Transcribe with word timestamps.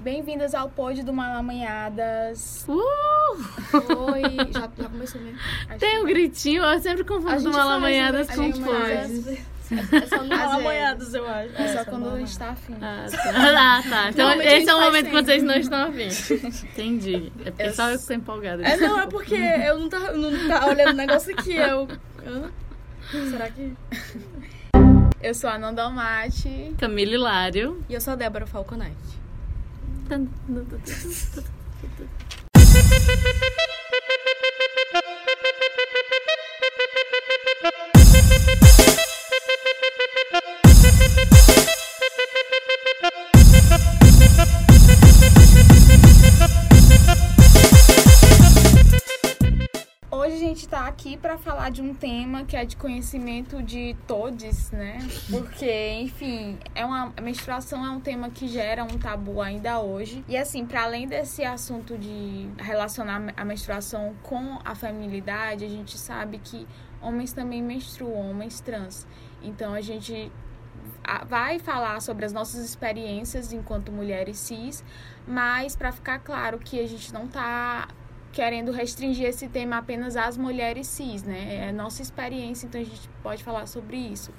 Bem-vindas 0.00 0.54
ao 0.54 0.68
pod 0.70 1.02
do 1.02 1.12
Malamanhadas. 1.12 2.64
Uh! 2.66 4.12
Oi, 4.12 4.22
já, 4.50 4.60
já 4.60 4.88
começou 4.88 5.20
mesmo? 5.20 5.38
Acho 5.68 5.78
Tem 5.78 5.98
um 5.98 6.06
que- 6.06 6.12
gritinho, 6.14 6.64
eu 6.64 6.80
sempre 6.80 7.04
confundo 7.04 7.52
malamanhadas 7.52 8.26
faz, 8.28 8.38
com 8.38 8.42
a 8.42 8.46
gente 8.46 8.60
faz. 8.64 9.10
pod. 9.24 9.50
É 9.94 10.06
só 10.06 10.22
no 10.24 10.28
Malamanhadas, 10.30 11.14
eu 11.14 11.28
acho. 11.28 11.54
É 11.62 11.68
só 11.68 11.78
só 11.84 11.90
quando 11.90 12.08
a 12.08 12.18
gente 12.18 12.38
tá 12.38 12.48
afim. 12.48 12.74
Ah, 12.80 13.06
tá. 13.10 13.20
Ah, 13.60 13.82
tá. 13.88 14.08
Então 14.10 14.40
esse 14.42 14.68
é 14.70 14.74
o 14.74 14.80
momento 14.80 15.04
que 15.10 15.10
sempre. 15.16 15.24
vocês 15.26 15.42
não 15.42 15.54
estão 15.54 15.82
afim. 15.82 16.08
Entendi. 16.72 17.32
É 17.44 17.50
porque 17.50 17.62
Eu 17.62 17.72
só 17.74 17.90
eu 17.90 17.98
que 17.98 18.06
tô 18.06 18.12
empolgada. 18.14 18.62
É, 18.66 18.76
não, 18.78 19.00
é 19.00 19.06
porque 19.06 19.34
eu 19.36 19.78
não 19.78 19.88
tava, 19.90 20.12
não 20.12 20.48
tava 20.48 20.70
olhando 20.70 20.90
o 20.90 20.96
negócio 20.96 21.32
aqui. 21.38 21.54
Eu. 21.54 21.86
Hã? 22.26 22.50
Será 23.30 23.50
que. 23.50 23.74
Eu 25.22 25.34
sou 25.34 25.50
a 25.50 25.58
Nanda 25.58 25.82
Almaty. 25.84 26.74
Camila 26.78 27.12
Hilário. 27.12 27.84
E 27.88 27.92
eu 27.94 28.00
sou 28.00 28.14
a 28.14 28.16
Débora 28.16 28.46
Falconete. 30.10 30.74
Hoje 32.56 32.66
a 33.68 33.79
aqui 50.90 51.16
pra 51.16 51.38
falar 51.38 51.70
de 51.70 51.80
um 51.80 51.94
tema 51.94 52.44
que 52.44 52.56
é 52.56 52.64
de 52.64 52.76
conhecimento 52.76 53.62
de 53.62 53.96
todos, 54.06 54.70
né? 54.72 54.98
Porque, 55.30 55.92
enfim, 56.00 56.58
é 56.74 56.84
uma 56.84 57.12
a 57.16 57.20
menstruação 57.20 57.84
é 57.86 57.90
um 57.90 58.00
tema 58.00 58.28
que 58.28 58.48
gera 58.48 58.82
um 58.84 58.98
tabu 58.98 59.40
ainda 59.40 59.80
hoje. 59.80 60.24
E 60.28 60.36
assim, 60.36 60.66
para 60.66 60.82
além 60.82 61.06
desse 61.06 61.44
assunto 61.44 61.96
de 61.96 62.48
relacionar 62.58 63.32
a 63.36 63.44
menstruação 63.44 64.14
com 64.22 64.58
a 64.64 64.74
feminilidade, 64.74 65.64
a 65.64 65.68
gente 65.68 65.96
sabe 65.96 66.38
que 66.38 66.66
homens 67.00 67.32
também 67.32 67.62
menstruam, 67.62 68.30
homens 68.30 68.60
trans. 68.60 69.06
Então 69.42 69.72
a 69.72 69.80
gente 69.80 70.30
vai 71.28 71.58
falar 71.58 72.00
sobre 72.00 72.24
as 72.26 72.32
nossas 72.32 72.64
experiências 72.64 73.52
enquanto 73.52 73.90
mulheres 73.90 74.38
cis, 74.38 74.84
mas 75.26 75.74
para 75.74 75.92
ficar 75.92 76.18
claro 76.18 76.58
que 76.58 76.78
a 76.78 76.86
gente 76.86 77.12
não 77.12 77.26
tá 77.26 77.88
querendo 78.32 78.70
restringir 78.72 79.26
esse 79.26 79.48
tema 79.48 79.78
apenas 79.78 80.16
às 80.16 80.36
mulheres 80.36 80.86
cis, 80.86 81.22
né? 81.22 81.68
É 81.68 81.72
nossa 81.72 82.00
experiência, 82.02 82.66
então 82.66 82.80
a 82.80 82.84
gente 82.84 83.08
pode 83.22 83.42
falar 83.42 83.66
sobre 83.66 83.96
isso. 83.96 84.32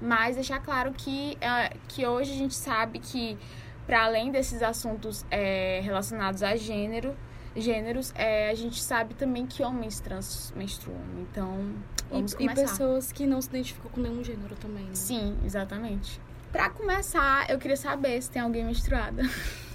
Mas 0.00 0.34
deixar 0.36 0.60
claro 0.60 0.92
que, 0.92 1.36
eh, 1.40 1.72
que 1.88 2.06
hoje 2.06 2.32
a 2.32 2.36
gente 2.36 2.54
sabe 2.54 2.98
que, 2.98 3.38
para 3.86 4.04
além 4.04 4.30
desses 4.30 4.62
assuntos 4.62 5.24
eh, 5.30 5.80
relacionados 5.82 6.42
a 6.42 6.56
gênero, 6.56 7.16
gêneros, 7.54 8.12
eh, 8.16 8.50
a 8.50 8.54
gente 8.54 8.80
sabe 8.82 9.14
também 9.14 9.46
que 9.46 9.62
homens 9.62 10.00
trans 10.00 10.52
menstruam. 10.56 10.98
Então, 11.20 11.72
vamos 12.10 12.32
E, 12.32 12.34
e 12.34 12.38
começar. 12.38 12.62
pessoas 12.62 13.12
que 13.12 13.26
não 13.26 13.40
se 13.40 13.48
identificam 13.48 13.90
com 13.90 14.00
nenhum 14.00 14.24
gênero 14.24 14.54
também, 14.56 14.84
né? 14.84 14.94
Sim, 14.94 15.36
exatamente. 15.44 16.20
Pra 16.50 16.68
começar, 16.70 17.48
eu 17.50 17.58
queria 17.58 17.76
saber 17.76 18.20
se 18.22 18.30
tem 18.30 18.42
alguém 18.42 18.64
menstruada. 18.64 19.22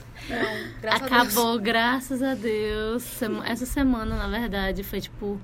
Graças 0.82 1.02
a. 1.02 1.06
Acabou, 1.06 1.60
graças 1.60 2.22
a 2.22 2.34
Deus. 2.36 3.22
Essa 3.46 3.66
semana, 3.66 4.16
na 4.16 4.28
verdade, 4.28 4.84
foi 4.84 5.02
tipo 5.02 5.40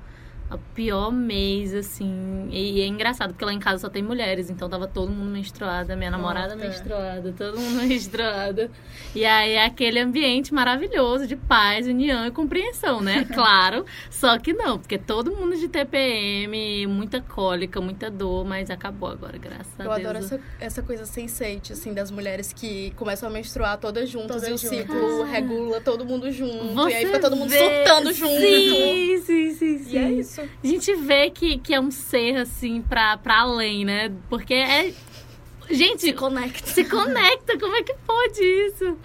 o 0.55 0.59
pior 0.75 1.11
mês, 1.11 1.73
assim. 1.73 2.47
E 2.51 2.81
é 2.81 2.85
engraçado, 2.87 3.29
porque 3.31 3.43
lá 3.45 3.53
em 3.53 3.59
casa 3.59 3.79
só 3.79 3.89
tem 3.89 4.01
mulheres, 4.03 4.49
então 4.49 4.69
tava 4.69 4.87
todo 4.87 5.11
mundo 5.11 5.31
menstruada, 5.31 5.95
minha 5.95 6.11
namorada 6.11 6.55
Nossa. 6.55 6.67
menstruada, 6.67 7.33
todo 7.37 7.59
mundo 7.59 7.81
menstruada. 7.87 8.69
E 9.15 9.25
aí 9.25 9.51
é 9.53 9.65
aquele 9.65 9.99
ambiente 9.99 10.53
maravilhoso 10.53 11.25
de 11.27 11.35
paz, 11.35 11.87
união 11.87 12.25
e 12.25 12.31
compreensão, 12.31 13.01
né? 13.01 13.25
Claro. 13.33 13.85
Só 14.09 14.37
que 14.37 14.53
não, 14.53 14.77
porque 14.79 14.97
todo 14.97 15.31
mundo 15.35 15.55
de 15.57 15.67
TPM, 15.67 16.87
muita 16.87 17.21
cólica, 17.21 17.79
muita 17.81 18.09
dor, 18.09 18.45
mas 18.45 18.69
acabou 18.69 19.09
agora, 19.09 19.37
graças 19.37 19.67
a 19.79 19.83
Eu 19.83 19.89
Deus. 19.89 19.99
adoro 19.99 20.17
essa, 20.17 20.39
essa 20.59 20.81
coisa 20.83 21.05
sensate, 21.05 21.73
assim, 21.73 21.93
das 21.93 22.11
mulheres 22.11 22.53
que 22.53 22.91
começam 22.95 23.27
a 23.29 23.31
menstruar 23.31 23.77
todas 23.77 24.09
juntas 24.09 24.41
Todas 24.43 24.49
e 24.49 24.53
o 24.53 24.57
juntas. 24.57 24.77
ciclo 24.79 25.23
regula 25.23 25.81
todo 25.81 26.05
mundo 26.05 26.31
junto. 26.31 26.73
Você 26.73 26.91
e 26.91 26.95
aí 26.95 27.05
fica 27.05 27.19
todo 27.19 27.35
mundo 27.35 27.49
vê- 27.49 27.57
surtando 27.59 28.13
junto. 28.13 28.39
Sim, 28.39 29.21
sim, 29.25 29.32
isso. 30.23 30.41
A 30.41 30.67
gente 30.67 30.95
vê 30.95 31.29
que, 31.29 31.57
que 31.57 31.73
é 31.73 31.79
um 31.79 31.91
ser, 31.91 32.37
assim, 32.37 32.81
pra, 32.81 33.17
pra 33.17 33.41
além, 33.41 33.85
né? 33.85 34.11
Porque 34.29 34.53
é. 34.53 34.93
Gente, 35.69 36.01
Se 36.01 36.13
conecta. 36.13 36.67
se 36.67 36.83
conecta, 36.83 37.57
como 37.57 37.75
é 37.75 37.83
que 37.83 37.93
pode 38.05 38.41
isso? 38.41 38.97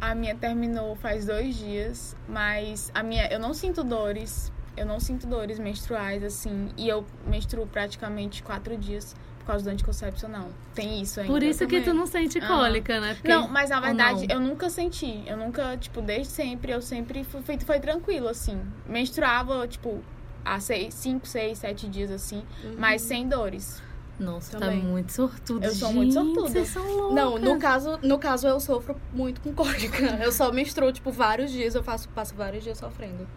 A 0.00 0.14
minha 0.14 0.34
terminou 0.34 0.96
faz 0.96 1.26
dois 1.26 1.56
dias, 1.56 2.16
mas 2.28 2.90
a 2.94 3.02
minha 3.02 3.26
eu 3.32 3.38
não 3.38 3.52
sinto 3.52 3.84
dores. 3.84 4.50
Eu 4.76 4.86
não 4.86 5.00
sinto 5.00 5.26
dores 5.26 5.58
menstruais, 5.58 6.22
assim. 6.22 6.68
E 6.76 6.88
eu 6.88 7.04
menstruo 7.26 7.66
praticamente 7.66 8.42
quatro 8.44 8.76
dias 8.76 9.14
por 9.40 9.46
causa 9.46 9.64
do 9.64 9.70
anticoncepcional. 9.70 10.48
Tem 10.74 11.02
isso 11.02 11.18
ainda. 11.20 11.32
Por 11.32 11.42
isso 11.42 11.66
que 11.66 11.80
tu 11.80 11.86
também. 11.86 11.98
não 11.98 12.06
sente 12.06 12.40
cólica, 12.40 13.00
né? 13.00 13.14
Porque- 13.14 13.28
Não, 13.28 13.48
mas 13.48 13.70
na 13.70 13.80
verdade 13.80 14.26
eu 14.30 14.38
nunca 14.40 14.70
senti. 14.70 15.24
Eu 15.26 15.36
nunca, 15.36 15.76
tipo, 15.76 16.00
desde 16.00 16.32
sempre, 16.32 16.70
eu 16.72 16.80
sempre 16.80 17.24
fui, 17.24 17.42
foi, 17.42 17.58
foi 17.58 17.80
tranquilo, 17.80 18.28
assim. 18.28 18.60
Menstruava, 18.86 19.66
tipo, 19.66 20.00
há 20.44 20.58
seis, 20.60 20.94
cinco, 20.94 21.26
seis, 21.26 21.58
sete 21.58 21.88
dias, 21.88 22.10
assim, 22.10 22.42
mas 22.78 23.02
sem 23.02 23.28
dores. 23.28 23.82
Nossa, 24.18 24.58
Também. 24.58 24.80
tá 24.80 24.86
muito 24.88 25.12
sortudo. 25.12 25.64
Eu 25.64 25.72
sou 25.74 25.92
muito 25.92 26.12
Gente, 26.12 26.24
sortuda. 26.24 26.48
Vocês 26.50 26.68
são 26.68 26.84
loucas. 26.84 27.14
Não, 27.14 27.38
no 27.38 27.58
caso, 27.58 27.98
no 28.02 28.18
caso 28.18 28.48
eu 28.48 28.58
sofro 28.58 28.96
muito 29.12 29.40
com 29.40 29.54
cólica. 29.54 30.04
Eu 30.20 30.32
só 30.32 30.50
menstruo, 30.50 30.90
tipo, 30.92 31.12
vários 31.12 31.52
dias, 31.52 31.76
eu 31.76 31.84
faço, 31.84 32.08
passo 32.08 32.34
vários 32.34 32.64
dias 32.64 32.78
sofrendo. 32.78 33.28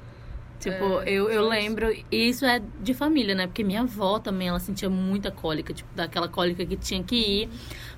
Tipo, 0.59 1.01
É, 1.01 1.11
eu, 1.11 1.29
eu 1.29 1.47
lembro, 1.47 1.91
e 1.91 2.05
isso 2.11 2.45
é 2.45 2.61
de 2.81 2.93
família, 2.93 3.33
né? 3.35 3.47
Porque 3.47 3.63
minha 3.63 3.81
avó 3.81 4.19
também, 4.19 4.47
ela 4.47 4.59
sentia 4.59 4.89
muita 4.89 5.31
cólica, 5.31 5.73
tipo, 5.73 5.89
daquela 5.95 6.27
cólica 6.27 6.63
que 6.65 6.75
tinha 6.75 7.03
que 7.03 7.15
ir 7.15 7.49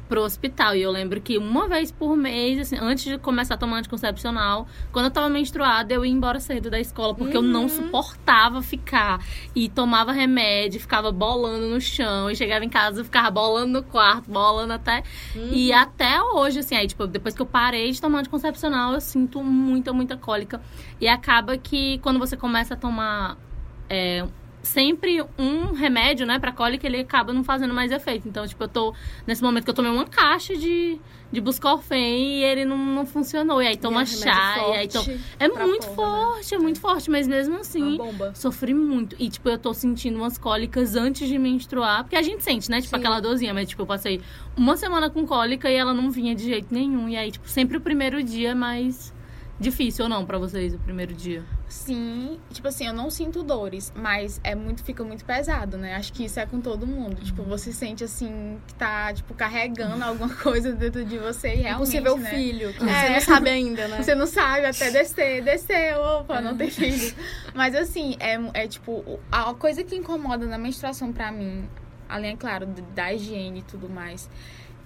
pro 0.08 0.22
hospital. 0.22 0.76
E 0.76 0.82
eu 0.82 0.92
lembro 0.92 1.20
que 1.22 1.38
uma 1.38 1.68
vez 1.68 1.92
por 1.92 2.16
mês, 2.16 2.60
assim, 2.60 2.78
antes 2.80 3.06
de 3.06 3.18
começar 3.18 3.56
a 3.56 3.58
tomar 3.58 3.78
anticoncepcional, 3.80 4.68
quando 4.92 5.06
eu 5.06 5.12
tava 5.12 5.30
menstruada, 5.30 5.94
eu 5.94 6.06
ia 6.06 6.12
embora 6.12 6.40
cedo 6.40 6.70
da 6.70 6.80
escola, 6.80 7.16
porque 7.16 7.36
eu 7.38 7.42
não 7.42 7.64
Uhum. 7.64 7.70
suportava 7.70 8.62
ficar. 8.62 9.20
E 9.56 9.70
tomava 9.70 10.12
remédio, 10.12 10.80
ficava 10.80 11.12
bolando 11.12 11.68
no 11.68 11.80
chão, 11.82 12.30
e 12.30 12.36
chegava 12.36 12.64
em 12.64 12.70
casa, 12.70 13.04
ficava 13.04 13.32
bolando 13.32 13.74
no 13.74 13.84
quarto, 13.84 14.30
bolando 14.30 14.74
até 14.74 15.04
e 15.52 15.72
até 15.74 16.22
hoje, 16.22 16.60
assim, 16.60 16.76
aí, 16.76 16.88
tipo, 16.88 17.08
depois 17.08 17.34
que 17.36 17.42
eu 17.42 17.46
parei 17.46 17.92
de 17.92 18.00
tomar 18.02 18.20
anticoncepcional, 18.20 18.94
eu 18.94 19.02
sinto 19.02 19.44
muita, 19.44 19.92
muita 19.94 20.18
cólica. 20.18 20.62
E 21.00 21.08
acaba 21.08 21.58
que 21.58 21.98
quando 22.00 22.20
você 22.20 22.36
começa 22.38 22.74
a 22.74 22.78
tomar 22.78 23.38
é, 23.90 24.26
sempre 24.64 25.22
um 25.38 25.74
remédio, 25.74 26.26
né, 26.26 26.40
pra 26.40 26.52
cólica, 26.52 26.88
ele 26.88 27.02
acaba 27.02 27.34
não 27.34 27.44
fazendo 27.44 27.74
mais 27.74 27.92
efeito. 27.92 28.28
Então, 28.28 28.48
tipo, 28.48 28.64
eu 28.64 28.68
tô 28.68 28.96
nesse 29.28 29.44
momento 29.44 29.66
que 29.66 29.70
eu 29.70 29.74
tomei 29.74 29.92
uma 29.92 30.06
caixa 30.06 30.56
de, 30.56 30.98
de 31.30 31.42
Buscofen 31.42 32.40
e 32.40 32.44
ele 32.44 32.64
não, 32.64 32.78
não 32.78 33.06
funcionou. 33.06 33.62
E 33.62 33.68
aí 33.68 33.76
toma 33.76 34.00
E 34.00 34.04
é 34.04 34.06
chá, 34.06 34.56
e 34.70 34.78
aí 34.78 34.88
toma. 34.88 35.06
É 35.38 35.48
muito 35.50 35.88
porra, 35.90 36.08
né? 36.12 36.26
forte, 36.34 36.56
é 36.56 36.58
muito 36.58 36.80
forte, 36.80 37.12
mas 37.12 37.28
mesmo 37.28 37.58
assim. 37.58 37.98
Sofri 38.34 38.74
muito. 38.74 39.18
E, 39.20 39.30
tipo, 39.30 39.50
eu 39.50 39.58
tô 39.58 39.74
sentindo 39.74 40.18
umas 40.18 40.38
cólicas 40.38 40.96
antes 40.96 41.28
de 41.28 41.38
menstruar. 41.38 42.04
Porque 42.04 42.16
a 42.16 42.22
gente 42.22 42.42
sente, 42.42 42.72
né? 42.72 42.80
Tipo, 42.80 42.96
Sim. 42.96 43.02
aquela 43.02 43.20
dorzinha. 43.20 43.54
Mas, 43.54 43.68
tipo, 43.68 43.82
eu 43.82 43.86
passei 43.86 44.22
uma 44.56 44.78
semana 44.78 45.10
com 45.10 45.28
cólica 45.28 45.70
e 45.70 45.76
ela 45.76 45.94
não 45.94 46.10
vinha 46.10 46.34
de 46.34 46.46
jeito 46.46 46.74
nenhum. 46.74 47.10
E 47.10 47.18
aí, 47.18 47.32
tipo, 47.32 47.50
sempre 47.50 47.76
o 47.76 47.82
primeiro 47.82 48.24
dia 48.24 48.52
é 48.52 48.56
mais 48.56 49.14
difícil 49.60 50.06
ou 50.06 50.10
não 50.10 50.26
pra 50.26 50.38
vocês, 50.38 50.74
o 50.74 50.80
primeiro 50.80 51.14
dia? 51.14 51.44
Sim, 51.74 52.40
tipo 52.52 52.68
assim, 52.68 52.86
eu 52.86 52.94
não 52.94 53.10
sinto 53.10 53.42
dores, 53.42 53.92
mas 53.96 54.40
é 54.44 54.54
muito, 54.54 54.84
fica 54.84 55.04
muito 55.04 55.26
pesado, 55.26 55.76
né? 55.76 55.96
Acho 55.96 56.14
que 56.14 56.24
isso 56.24 56.40
é 56.40 56.46
com 56.46 56.62
todo 56.62 56.86
mundo. 56.86 57.16
Tipo, 57.22 57.42
você 57.44 57.74
sente 57.74 58.04
assim 58.04 58.58
que 58.68 58.76
tá, 58.76 59.12
tipo, 59.12 59.34
carregando 59.34 60.02
alguma 60.04 60.30
coisa 60.38 60.72
dentro 60.74 61.04
de 61.04 61.18
você 61.18 61.50
e 61.50 61.56
realmente. 61.58 61.74
Impossível 61.98 62.16
né? 62.18 62.30
filho, 62.30 62.74
que 62.74 62.88
É. 62.88 62.94
você 63.08 63.10
não 63.10 63.20
sabe 63.22 63.50
ainda, 63.50 63.88
né? 63.88 64.02
Você 64.04 64.16
não 64.16 64.28
sabe 64.28 64.66
até 64.68 64.92
descer, 64.92 65.44
descer, 65.44 65.98
opa, 65.98 66.40
não 66.40 66.56
tem 66.56 66.70
filho. 66.70 67.14
Mas 67.56 67.74
assim, 67.76 68.16
é, 68.20 68.38
é 68.54 68.68
tipo, 68.68 69.20
a 69.32 69.52
coisa 69.56 69.84
que 69.84 69.96
incomoda 69.96 70.46
na 70.46 70.60
menstruação 70.60 71.12
pra 71.12 71.32
mim, 71.32 71.68
além, 72.08 72.34
é 72.34 72.38
claro, 72.38 72.68
da 72.96 73.12
higiene 73.12 73.60
e 73.60 73.64
tudo 73.64 73.90
mais, 73.90 74.30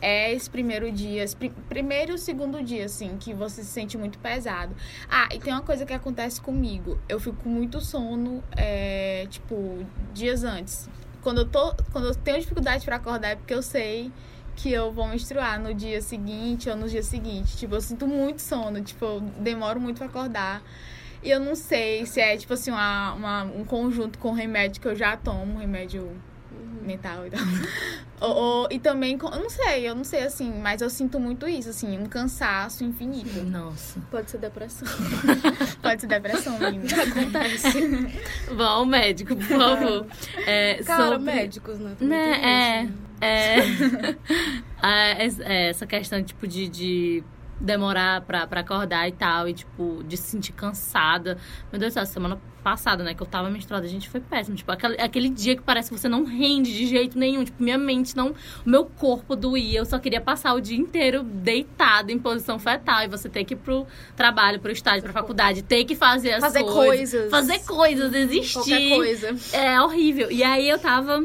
é 0.01 0.33
esse 0.33 0.49
primeiro 0.49 0.91
dia, 0.91 1.23
esse 1.23 1.35
pri- 1.35 1.53
primeiro 1.67 2.15
e 2.15 2.17
segundo 2.17 2.61
dia, 2.63 2.85
assim, 2.85 3.17
que 3.17 3.33
você 3.33 3.63
se 3.63 3.69
sente 3.69 3.97
muito 3.97 4.19
pesado. 4.19 4.75
Ah, 5.09 5.27
e 5.33 5.39
tem 5.39 5.51
uma 5.53 5.61
coisa 5.63 5.85
que 5.85 5.94
acontece 5.94 6.39
comigo. 6.41 6.99
Eu 7.09 7.19
fico 7.19 7.38
com 7.38 7.49
muito 7.49 7.81
sono, 7.81 8.44
é, 8.55 9.25
tipo, 9.29 9.85
dias 10.13 10.44
antes. 10.44 10.89
Quando 11.21 11.39
eu, 11.41 11.45
tô, 11.45 11.75
quando 11.91 12.07
eu 12.07 12.15
tenho 12.15 12.39
dificuldade 12.39 12.85
pra 12.85 12.97
acordar 12.97 13.29
é 13.29 13.35
porque 13.35 13.53
eu 13.53 13.61
sei 13.63 14.11
que 14.55 14.71
eu 14.71 14.91
vou 14.91 15.07
menstruar 15.07 15.59
no 15.59 15.73
dia 15.73 16.01
seguinte 16.01 16.69
ou 16.69 16.75
no 16.75 16.88
dia 16.88 17.03
seguinte. 17.03 17.57
Tipo, 17.57 17.75
eu 17.75 17.81
sinto 17.81 18.07
muito 18.07 18.41
sono, 18.41 18.81
tipo, 18.81 19.03
eu 19.05 19.21
demoro 19.21 19.79
muito 19.79 19.97
pra 19.97 20.05
acordar. 20.07 20.63
E 21.23 21.29
eu 21.31 21.39
não 21.39 21.55
sei 21.55 22.05
se 22.05 22.21
é, 22.21 22.38
tipo 22.38 22.53
assim, 22.53 22.71
uma, 22.71 23.13
uma- 23.13 23.44
um 23.44 23.65
conjunto 23.65 24.17
com 24.19 24.31
remédio 24.31 24.79
que 24.81 24.88
eu 24.88 24.95
já 24.95 25.17
tomo, 25.17 25.57
remédio 25.59 26.09
mental 26.88 27.28
e 27.28 27.30
tal. 27.30 27.39
ou, 28.22 28.36
ou- 28.36 28.68
e 28.72 28.80
também, 28.80 29.18
eu 29.22 29.30
não 29.30 29.50
sei, 29.50 29.88
eu 29.88 29.94
não 29.94 30.04
sei 30.04 30.24
assim, 30.24 30.51
mas 30.60 30.81
eu 30.81 30.89
sinto 30.89 31.19
muito 31.19 31.48
isso, 31.48 31.69
assim, 31.69 31.98
um 32.00 32.06
cansaço 32.06 32.84
infinito. 32.84 33.44
Nossa. 33.44 34.00
Pode 34.10 34.31
ser 34.31 34.38
depressão. 34.39 34.88
Pode 35.84 36.01
ser 36.01 36.07
depressão, 36.07 36.57
menina. 36.57 36.86
Acontece. 37.04 37.88
Vá 38.56 38.66
ao 38.69 38.86
médico, 38.86 39.36
por 39.36 39.45
favor. 39.45 40.07
É, 40.48 40.81
Cara, 40.84 41.04
sobre- 41.10 41.19
médicos, 41.25 41.78
né? 41.80 41.95
Também 42.00 42.18
Né, 42.18 42.42
é. 43.22 43.60
isso, 43.66 43.92
né? 43.92 44.16
É, 44.81 45.22
é, 45.22 45.25
es- 45.25 45.40
é, 45.40 45.69
essa 45.69 45.86
questão, 45.86 46.24
tipo, 46.24 46.48
de, 46.48 46.68
de 46.69 47.24
demorar 47.59 48.21
pra, 48.21 48.45
pra 48.45 48.62
acordar 48.62 49.07
e 49.07 49.12
tal, 49.12 49.48
e, 49.48 49.54
tipo, 49.54 50.04
de 50.07 50.18
se 50.18 50.24
sentir 50.30 50.54
cansada. 50.54 51.38
Meu 51.71 51.80
Deus 51.80 51.92
do 51.92 51.95
céu, 51.95 52.06
semana 52.06 52.39
passada, 52.63 53.01
né, 53.01 53.13
que 53.13 53.21
eu 53.21 53.27
tava 53.27 53.50
menstruada, 53.50 53.88
gente, 53.88 54.09
foi 54.09 54.19
péssimo. 54.19 54.56
Tipo, 54.56 54.71
aquele, 54.71 55.00
aquele 55.00 55.30
dia 55.30 55.56
que 55.56 55.62
parece 55.62 55.89
que 55.89 55.98
você 55.98 56.09
não 56.09 56.25
rende 56.25 56.74
de 56.74 56.86
jeito 56.86 57.18
nenhum. 57.18 57.45
Tipo, 57.45 57.63
minha 57.63 57.77
mente 57.77 58.15
não... 58.15 58.36
O 58.65 58.69
meu 58.69 58.83
corpo 58.86 59.36
doía, 59.36 59.80
eu 59.80 59.86
só 59.86 59.98
queria 60.00 60.19
passar 60.19 60.54
o 60.54 60.59
dia 60.59 60.77
inteiro 60.77 61.24
deitada 61.24 62.12
em 62.12 62.19
posição 62.19 62.59
fetal. 62.59 63.04
E 63.04 63.07
você 63.07 63.30
ter 63.30 63.45
que 63.45 63.54
ir 63.54 63.57
pro 63.57 63.88
trabalho, 64.18 64.59
pro 64.59 64.71
estágio, 64.71 65.01
pra 65.04 65.13
faculdade, 65.13 65.62
ter 65.63 65.86
que 65.86 65.95
fazer 65.95 66.33
as 66.33 66.42
Fazer 66.42 66.63
coisas. 66.63 67.12
coisas. 67.12 67.31
Fazer 67.31 67.59
coisas, 67.59 68.13
existir. 68.13 68.54
Qualquer 68.54 68.95
coisa. 68.95 69.36
É 69.54 69.81
horrível. 69.81 70.30
E 70.30 70.44
aí 70.44 70.68
eu 70.68 70.77
tava 70.77 71.24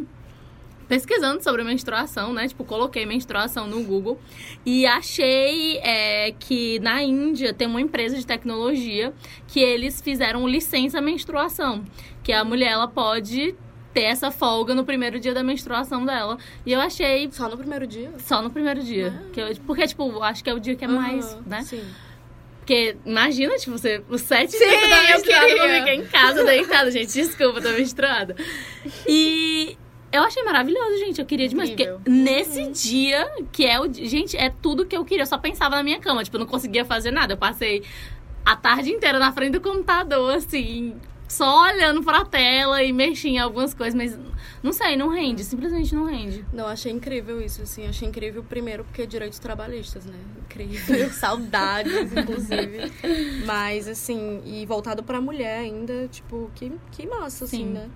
pesquisando 0.97 1.43
sobre 1.43 1.65
menstruação, 1.65 2.35
né? 2.35 2.47
Tipo, 2.47 2.65
coloquei 2.65 3.07
menstruação 3.07 3.67
no 3.67 3.83
Google 3.83 4.21
e 4.67 4.85
achei 4.85 5.79
é, 5.79 6.35
que 6.39 6.79
na 6.81 7.03
Índia 7.03 7.55
tem 7.55 7.67
uma 7.67 7.81
empresa 7.81 8.15
de 8.15 8.27
tecnologia 8.27 9.11
que 9.49 9.59
eles 9.59 10.03
fizeram 10.03 10.47
licença 10.47 11.01
menstruação, 11.01 11.83
que 12.23 12.31
a 12.31 12.45
mulher 12.45 12.73
ela 12.73 12.87
pode 12.87 13.55
ter 13.95 14.03
essa 14.03 14.31
folga 14.31 14.75
no 14.75 14.85
primeiro 14.85 15.19
dia 15.19 15.33
da 15.33 15.43
menstruação 15.43 16.05
dela. 16.05 16.37
E 16.67 16.73
eu 16.75 16.81
achei 16.81 17.27
Só 17.33 17.49
no 17.49 17.57
primeiro 17.57 17.87
dia? 17.87 18.11
só 18.19 18.43
no 18.43 18.51
primeiro 18.51 18.83
dia. 18.83 19.15
Que 19.33 19.41
eu- 19.41 19.57
porque, 19.67 19.87
tipo, 19.87 20.23
acho 20.23 20.45
que 20.45 20.51
é 20.51 20.55
o 20.55 20.61
dia 20.61 20.77
que 20.77 20.85
é 20.85 20.89
mais, 20.89 21.33
Aham, 21.33 21.43
né? 21.47 21.63
Sim. 21.63 21.85
Porque 22.59 22.97
imagina, 23.07 23.57
tipo, 23.57 23.77
você, 23.79 24.03
os 24.11 24.21
sete 24.21 24.53
Sim, 24.53 24.59
dias 24.59 24.79
que 24.79 24.85
eu 24.85 25.41
menstruada, 25.41 25.49
eu 25.53 25.79
ficar 25.81 25.95
em 25.95 26.05
casa 26.07 26.45
deitada, 26.45 26.91
gente. 26.91 27.13
Desculpa, 27.15 27.63
tô 27.63 27.71
menstruada. 27.71 28.37
E 29.09 29.77
eu 30.13 30.23
achei 30.23 30.43
maravilhoso, 30.45 30.99
gente. 30.99 31.21
Eu 31.21 31.27
queria 31.27 31.49
demais. 31.49 31.71
Incrível. 31.71 31.97
Porque 31.97 32.11
nesse 32.11 32.71
dia, 32.71 33.31
que 33.51 33.67
é 33.67 33.81
o. 33.81 33.93
Gente, 33.93 34.37
é 34.37 34.51
tudo 34.51 34.85
que 34.85 34.97
eu 34.97 35.05
queria. 35.05 35.23
Eu 35.23 35.27
só 35.27 35.39
pensava 35.39 35.77
na 35.77 35.83
minha 35.83 35.99
cama. 35.99 36.23
Tipo, 36.23 36.37
eu 36.37 36.41
não 36.41 36.47
conseguia 36.47 36.85
fazer 36.85 37.11
nada. 37.11 37.33
Eu 37.33 37.39
passei 37.39 37.83
a 38.45 38.57
tarde 38.57 38.91
inteira 38.91 39.19
na 39.19 39.33
frente 39.33 39.53
do 39.53 39.61
computador, 39.61 40.35
assim. 40.35 40.95
Só 41.29 41.63
olhando 41.63 42.03
pra 42.03 42.27
tela 42.27 42.83
e 42.83 42.93
mexendo 42.93 43.33
em 43.33 43.39
algumas 43.39 43.73
coisas, 43.73 43.95
mas 43.95 44.19
não 44.63 44.73
sei, 44.73 44.97
não 44.97 45.09
rende, 45.09 45.43
simplesmente 45.43 45.95
não 45.95 46.05
rende. 46.05 46.45
Não, 46.53 46.67
achei 46.67 46.93
incrível 46.93 47.41
isso, 47.41 47.63
assim. 47.63 47.87
Achei 47.87 48.07
incrível, 48.07 48.45
primeiro, 48.45 48.85
porque 48.85 49.07
direitos 49.07 49.39
trabalhistas, 49.39 50.05
né? 50.05 50.19
Incrível. 50.45 51.09
Saudades, 51.11 52.13
inclusive. 52.13 52.93
Mas, 53.47 53.89
assim, 53.89 54.43
e 54.45 54.67
voltado 54.67 55.03
pra 55.03 55.21
mulher 55.21 55.61
ainda, 55.61 56.07
tipo, 56.09 56.51
que, 56.55 56.71
que 56.91 57.07
massa, 57.07 57.47
assim, 57.47 57.65
Sim. 57.65 57.71
né? 57.71 57.89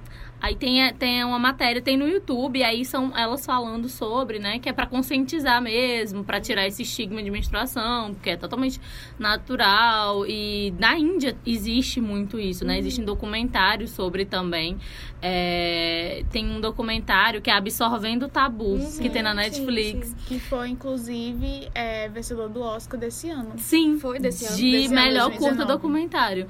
Aí 0.46 0.54
tem, 0.54 0.94
tem 0.94 1.24
uma 1.24 1.40
matéria, 1.40 1.82
tem 1.82 1.96
no 1.96 2.06
YouTube, 2.06 2.62
aí 2.62 2.84
são 2.84 3.12
elas 3.18 3.44
falando 3.44 3.88
sobre, 3.88 4.38
né? 4.38 4.60
Que 4.60 4.68
é 4.68 4.72
pra 4.72 4.86
conscientizar 4.86 5.60
mesmo, 5.60 6.22
pra 6.22 6.40
tirar 6.40 6.68
esse 6.68 6.82
estigma 6.82 7.20
de 7.20 7.32
menstruação, 7.32 8.14
porque 8.14 8.30
é 8.30 8.36
totalmente 8.36 8.80
natural. 9.18 10.24
E 10.24 10.72
na 10.78 10.96
Índia 10.96 11.36
existe 11.44 12.00
muito 12.00 12.38
isso, 12.38 12.64
né? 12.64 12.78
Existem 12.78 13.04
documentários 13.04 13.90
sobre 13.90 14.24
também. 14.24 14.78
É, 15.20 16.24
tem 16.30 16.48
um 16.48 16.60
documentário 16.60 17.42
que 17.42 17.50
é 17.50 17.54
Absorvendo 17.54 18.26
o 18.26 18.28
Tabu, 18.28 18.78
que 19.02 19.10
tem 19.10 19.24
na 19.24 19.30
sim, 19.30 19.36
Netflix. 19.38 20.08
sim. 20.10 20.14
Que 20.26 20.38
foi, 20.38 20.68
inclusive, 20.68 21.68
é, 21.74 22.08
vencedor 22.08 22.48
do 22.48 22.60
Oscar 22.60 23.00
desse 23.00 23.28
ano. 23.30 23.54
Sim, 23.56 23.98
Foi 23.98 24.20
desse 24.20 24.44
ano, 24.46 24.56
de 24.56 24.70
desse 24.70 24.94
melhor 24.94 25.28
2019. 25.30 25.38
curta 25.38 25.64
documentário. 25.64 26.46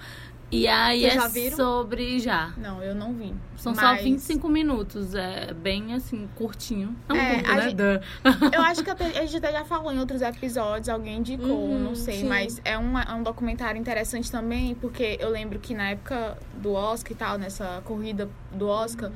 E 0.48 0.68
aí 0.68 1.00
Vocês 1.00 1.12
é 1.12 1.16
já 1.16 1.28
viram? 1.28 1.56
sobre. 1.56 2.20
Já. 2.20 2.52
Não, 2.56 2.80
eu 2.80 2.94
não 2.94 3.12
vi. 3.12 3.34
São 3.56 3.74
só 3.74 3.80
Mas 3.82 4.02
25 4.02 4.48
minutos, 4.48 5.12
é 5.14 5.52
bem 5.52 5.92
assim, 5.92 6.28
curtinho. 6.36 6.94
É 7.08 7.12
um 7.12 7.16
É, 7.16 7.34
curto, 7.34 7.48
né? 7.54 7.62
gente-. 7.62 8.54
Eu 8.54 8.62
acho 8.62 8.84
que 8.84 8.90
até- 8.90 9.06
a 9.18 9.26
gente 9.26 9.36
até 9.38 9.50
já 9.50 9.64
falou 9.64 9.92
em 9.92 9.98
outros 9.98 10.22
episódios, 10.22 10.88
alguém 10.88 11.18
indicou, 11.18 11.48
Uhum, 11.70 11.78
não 11.80 11.94
sei, 11.96 12.20
sim. 12.20 12.28
mas 12.28 12.60
é 12.64 12.74
é 12.74 12.78
um 12.78 13.22
documentário 13.24 13.80
interessante 13.80 14.30
também, 14.30 14.74
porque 14.76 15.16
eu 15.20 15.30
lembro 15.30 15.58
que 15.58 15.74
na 15.74 15.90
época 15.90 16.38
do 16.54 16.72
Oscar 16.74 17.10
e 17.12 17.14
tal, 17.16 17.38
nessa 17.38 17.82
corrida 17.84 18.28
do 18.52 18.68
Oscar, 18.68 19.10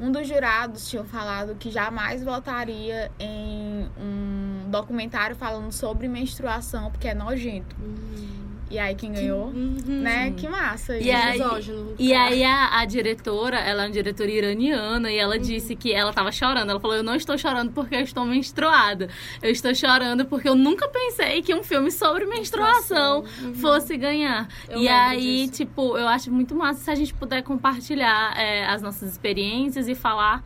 um 0.00 0.10
dos 0.10 0.26
jurados 0.26 0.88
tinha 0.88 1.04
falado 1.04 1.54
que 1.56 1.70
jamais 1.70 2.24
votaria 2.24 3.12
em 3.20 3.86
um 4.00 4.70
documentário 4.70 5.36
falando 5.36 5.70
sobre 5.72 6.08
menstruação, 6.08 6.90
porque 6.90 7.06
é 7.08 7.14
nojento. 7.14 7.76
E 8.70 8.78
aí 8.78 8.94
quem 8.94 9.12
ganhou, 9.12 9.46
Uhum. 9.46 9.76
né? 9.84 10.26
Sim. 10.26 10.32
Que 10.34 10.48
massa. 10.48 10.96
E 10.96 11.10
aí- 11.10 11.38
Misógino, 11.40 11.94
E 11.98 12.14
aí 12.14 12.44
a, 12.44 12.78
a 12.78 12.84
diretora, 12.84 13.58
ela 13.58 13.82
é 13.82 13.86
uma 13.86 13.92
diretora 13.92 14.30
iraniana 14.30 15.10
e 15.10 15.18
ela 15.18 15.34
Uhum. 15.34 15.42
disse 15.42 15.74
que 15.74 15.92
ela 15.92 16.12
tava 16.12 16.30
chorando. 16.30 16.70
Ela 16.70 16.78
falou: 16.78 16.96
"Eu 16.96 17.02
não 17.02 17.16
estou 17.16 17.36
chorando 17.36 17.72
porque 17.72 17.96
eu 17.96 18.00
estou 18.02 18.24
menstruada. 18.24 19.08
Eu 19.42 19.50
estou 19.50 19.74
chorando 19.74 20.24
porque 20.24 20.48
eu 20.48 20.54
nunca 20.54 20.86
pensei 20.88 21.42
que 21.42 21.52
um 21.52 21.64
filme 21.64 21.90
sobre 21.90 22.26
menstruação 22.26 23.24
Uhum. 23.42 23.54
fosse 23.54 23.96
ganhar". 23.96 24.46
Eu 24.68 24.78
e 24.80 24.86
aí, 24.88 25.46
disso. 25.46 25.52
tipo, 25.64 25.96
eu 25.98 26.06
acho 26.06 26.30
muito 26.30 26.54
massa 26.54 26.80
se 26.84 26.90
a 26.90 26.94
gente 26.94 27.12
puder 27.12 27.42
compartilhar 27.42 28.38
é, 28.38 28.66
as 28.66 28.80
nossas 28.82 29.10
experiências 29.10 29.88
e 29.88 29.96
falar 29.96 30.44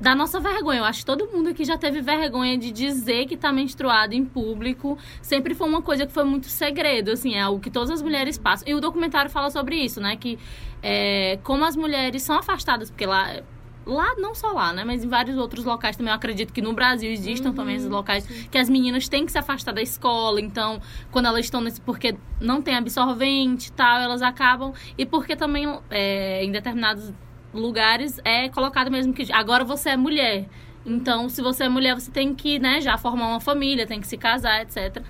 da 0.00 0.14
nossa 0.14 0.40
vergonha. 0.40 0.80
Eu 0.80 0.84
acho 0.84 1.00
que 1.00 1.06
todo 1.06 1.26
mundo 1.26 1.50
aqui 1.50 1.64
já 1.64 1.76
teve 1.76 2.00
vergonha 2.00 2.56
de 2.56 2.70
dizer 2.70 3.26
que 3.26 3.36
tá 3.36 3.52
menstruado 3.52 4.14
em 4.14 4.24
público. 4.24 4.98
Sempre 5.20 5.54
foi 5.54 5.68
uma 5.68 5.82
coisa 5.82 6.06
que 6.06 6.12
foi 6.12 6.24
muito 6.24 6.46
segredo, 6.46 7.10
assim, 7.10 7.34
é 7.34 7.42
algo 7.42 7.60
que 7.60 7.70
todas 7.70 7.90
as 7.90 8.02
mulheres 8.02 8.38
passam. 8.38 8.68
E 8.68 8.74
o 8.74 8.80
documentário 8.80 9.30
fala 9.30 9.50
sobre 9.50 9.76
isso, 9.76 10.00
né? 10.00 10.16
Que 10.16 10.38
é, 10.82 11.38
como 11.42 11.64
as 11.64 11.76
mulheres 11.76 12.22
são 12.22 12.38
afastadas, 12.38 12.90
porque 12.90 13.06
lá. 13.06 13.42
Lá, 13.86 14.14
não 14.18 14.34
só 14.34 14.52
lá, 14.52 14.70
né? 14.70 14.84
Mas 14.84 15.02
em 15.02 15.08
vários 15.08 15.38
outros 15.38 15.64
locais 15.64 15.96
também. 15.96 16.10
Eu 16.10 16.16
acredito 16.16 16.52
que 16.52 16.60
no 16.60 16.74
Brasil 16.74 17.10
existam 17.10 17.54
também 17.54 17.76
esses 17.76 17.88
locais 17.88 18.26
que 18.50 18.58
as 18.58 18.68
meninas 18.68 19.08
têm 19.08 19.24
que 19.24 19.32
se 19.32 19.38
afastar 19.38 19.72
da 19.72 19.80
escola. 19.80 20.42
Então, 20.42 20.78
quando 21.10 21.24
elas 21.24 21.46
estão 21.46 21.62
nesse. 21.62 21.80
Porque 21.80 22.14
não 22.38 22.60
tem 22.60 22.76
absorvente 22.76 23.68
e 23.68 23.72
tal, 23.72 23.98
elas 23.98 24.20
acabam. 24.20 24.74
E 24.98 25.06
porque 25.06 25.34
também 25.34 25.64
é, 25.88 26.44
em 26.44 26.52
determinados 26.52 27.14
lugares 27.52 28.20
é 28.24 28.48
colocado 28.48 28.90
mesmo 28.90 29.12
que 29.12 29.32
agora 29.32 29.64
você 29.64 29.90
é 29.90 29.96
mulher. 29.96 30.46
Então, 30.84 31.28
se 31.28 31.42
você 31.42 31.64
é 31.64 31.68
mulher, 31.68 31.94
você 31.94 32.10
tem 32.10 32.34
que, 32.34 32.58
né, 32.58 32.80
já 32.80 32.96
formar 32.96 33.28
uma 33.28 33.40
família, 33.40 33.86
tem 33.86 34.00
que 34.00 34.06
se 34.06 34.16
casar, 34.16 34.62
etc. 34.62 35.02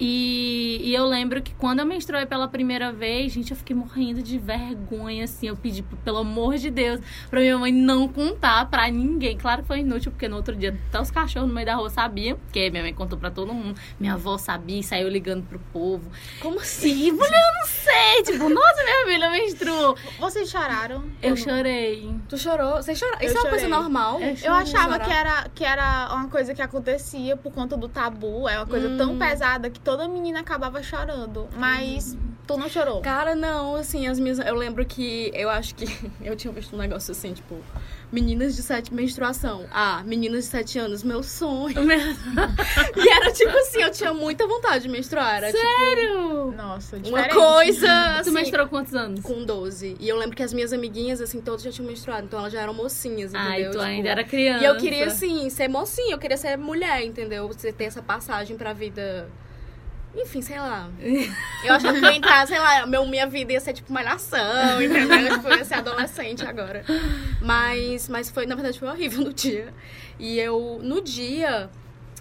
E, 0.00 0.80
e 0.82 0.94
eu 0.94 1.04
lembro 1.04 1.42
que 1.42 1.52
quando 1.54 1.80
eu 1.80 1.86
menstruei 1.86 2.24
pela 2.24 2.48
primeira 2.48 2.90
vez, 2.90 3.32
gente, 3.32 3.50
eu 3.50 3.56
fiquei 3.56 3.76
morrendo 3.76 4.22
de 4.22 4.38
vergonha, 4.38 5.24
assim. 5.24 5.48
Eu 5.48 5.56
pedi, 5.56 5.82
pelo 5.82 6.18
amor 6.18 6.56
de 6.56 6.70
Deus, 6.70 7.00
pra 7.28 7.40
minha 7.40 7.58
mãe 7.58 7.70
não 7.70 8.08
contar 8.08 8.64
pra 8.70 8.88
ninguém. 8.90 9.36
Claro 9.36 9.60
que 9.62 9.68
foi 9.68 9.80
inútil, 9.80 10.10
porque 10.10 10.26
no 10.26 10.36
outro 10.36 10.56
dia 10.56 10.76
até 10.88 11.00
os 11.00 11.10
cachorros 11.10 11.48
no 11.48 11.54
meio 11.54 11.66
da 11.66 11.74
rua 11.74 11.90
sabiam, 11.90 12.38
porque 12.38 12.70
minha 12.70 12.82
mãe 12.82 12.94
contou 12.94 13.18
pra 13.18 13.30
todo 13.30 13.52
mundo. 13.52 13.78
Minha 13.98 14.14
avó 14.14 14.38
sabia 14.38 14.80
e 14.80 14.82
saiu 14.82 15.08
ligando 15.08 15.44
pro 15.46 15.58
povo. 15.72 16.10
Como 16.40 16.58
assim? 16.60 17.08
E 17.08 17.12
mulher, 17.12 17.28
eu 17.48 17.60
não 17.60 17.66
sei. 17.66 18.22
Tipo, 18.22 18.48
nossa, 18.48 18.82
minha 18.84 19.04
filha 19.06 19.30
menstruou. 19.30 19.96
Vocês 20.18 20.48
choraram? 20.50 21.04
Eu 21.22 21.36
chorei. 21.36 22.10
Tu 22.26 22.38
chorou? 22.38 22.76
Você 22.76 22.94
chorou? 22.94 23.16
Isso 23.20 23.34
Eu 23.34 23.38
é 23.38 23.40
uma 23.42 23.50
coisa 23.50 23.64
chorei. 23.66 23.68
normal? 23.82 24.20
Eu 24.20 24.36
Eu 24.44 24.52
achava 24.54 24.92
Chorar? 24.94 25.04
que 25.04 25.12
era, 25.12 25.48
que 25.54 25.64
era 25.64 26.08
uma 26.14 26.28
coisa 26.28 26.54
que 26.54 26.62
acontecia 26.62 27.36
por 27.36 27.52
conta 27.52 27.76
do 27.76 27.88
tabu. 27.88 28.48
É 28.48 28.56
uma 28.56 28.66
coisa 28.66 28.88
Hum. 28.88 28.96
tão 28.96 29.18
pesada 29.18 29.68
que 29.68 29.78
toda 29.90 30.06
menina 30.06 30.38
acabava 30.40 30.80
chorando. 30.84 31.48
Mas 31.56 32.16
tu 32.46 32.56
não 32.56 32.68
chorou. 32.68 33.00
Cara, 33.00 33.34
não, 33.34 33.74
assim, 33.74 34.06
as 34.06 34.20
minhas. 34.20 34.38
Eu 34.38 34.54
lembro 34.54 34.84
que 34.86 35.32
eu 35.34 35.50
acho 35.50 35.74
que 35.74 35.84
eu 36.22 36.36
tinha 36.36 36.52
visto 36.52 36.76
um 36.76 36.78
negócio 36.78 37.10
assim, 37.10 37.32
tipo, 37.32 37.56
meninas 38.12 38.54
de 38.54 38.62
sete 38.62 38.94
menstruação. 38.94 39.66
Ah, 39.72 40.02
meninas 40.06 40.44
de 40.44 40.50
sete 40.50 40.78
anos, 40.78 41.02
meu 41.02 41.22
sonho. 41.24 41.74
E 42.96 43.08
era 43.08 43.32
tipo 43.32 43.56
assim, 43.56 43.82
eu 43.82 43.90
tinha 43.90 44.12
muita 44.14 44.46
vontade 44.46 44.82
de 44.84 44.88
menstruar. 44.88 45.36
Era 45.42 45.50
Sério? 45.50 46.52
Nossa, 46.56 46.96
tipo 46.98 47.08
diferente. 47.08 47.36
uma 47.36 47.42
coisa. 47.56 47.86
Tu 47.86 48.20
Assim, 48.20 48.30
menstruou 48.30 48.68
quantos 48.68 48.94
anos? 48.94 49.20
com 49.20 49.44
12. 49.44 49.96
E 49.98 50.08
eu 50.08 50.16
lembro 50.16 50.36
que 50.36 50.42
as 50.42 50.52
minhas 50.52 50.72
amiguinhas, 50.72 51.20
assim, 51.20 51.40
todas 51.40 51.62
já 51.62 51.70
tinham 51.72 51.88
menstruado. 51.88 52.26
Então 52.26 52.38
elas 52.38 52.52
já 52.52 52.60
eram 52.60 52.74
mocinhas, 52.74 53.32
entendeu? 53.34 53.50
Ai, 53.50 53.64
tu 53.64 53.70
Tipo, 53.70 53.82
ainda 53.82 54.08
era 54.08 54.24
criança. 54.24 54.62
E 54.62 54.66
eu 54.66 54.76
queria, 54.76 55.06
assim, 55.06 55.48
ser 55.50 55.68
mocinha, 55.68 56.14
eu 56.14 56.18
queria 56.18 56.36
ser 56.36 56.56
mulher, 56.56 57.02
entendeu? 57.04 57.48
Você 57.48 57.72
ter 57.72 57.84
essa 57.84 58.02
passagem 58.02 58.56
pra 58.56 58.72
vida. 58.72 59.28
Enfim, 60.14 60.42
sei 60.42 60.58
lá. 60.58 60.90
Eu 61.64 61.74
achava 61.74 61.98
que 61.98 62.04
ia 62.04 62.16
entrar, 62.16 62.46
sei 62.46 62.58
lá, 62.58 62.84
meu, 62.86 63.06
minha 63.06 63.26
vida 63.26 63.52
ia 63.52 63.60
ser 63.60 63.72
tipo 63.72 63.92
malhação, 63.92 64.82
entendeu? 64.82 65.34
tipo, 65.34 65.48
eu 65.48 65.58
ia 65.58 65.64
ser 65.64 65.74
adolescente 65.74 66.44
agora. 66.44 66.84
Mas, 67.40 68.08
mas 68.08 68.28
foi, 68.30 68.44
na 68.46 68.54
verdade, 68.54 68.78
foi 68.78 68.88
horrível 68.88 69.24
no 69.24 69.32
dia. 69.32 69.72
E 70.18 70.38
eu, 70.38 70.80
no 70.82 71.00
dia, 71.00 71.70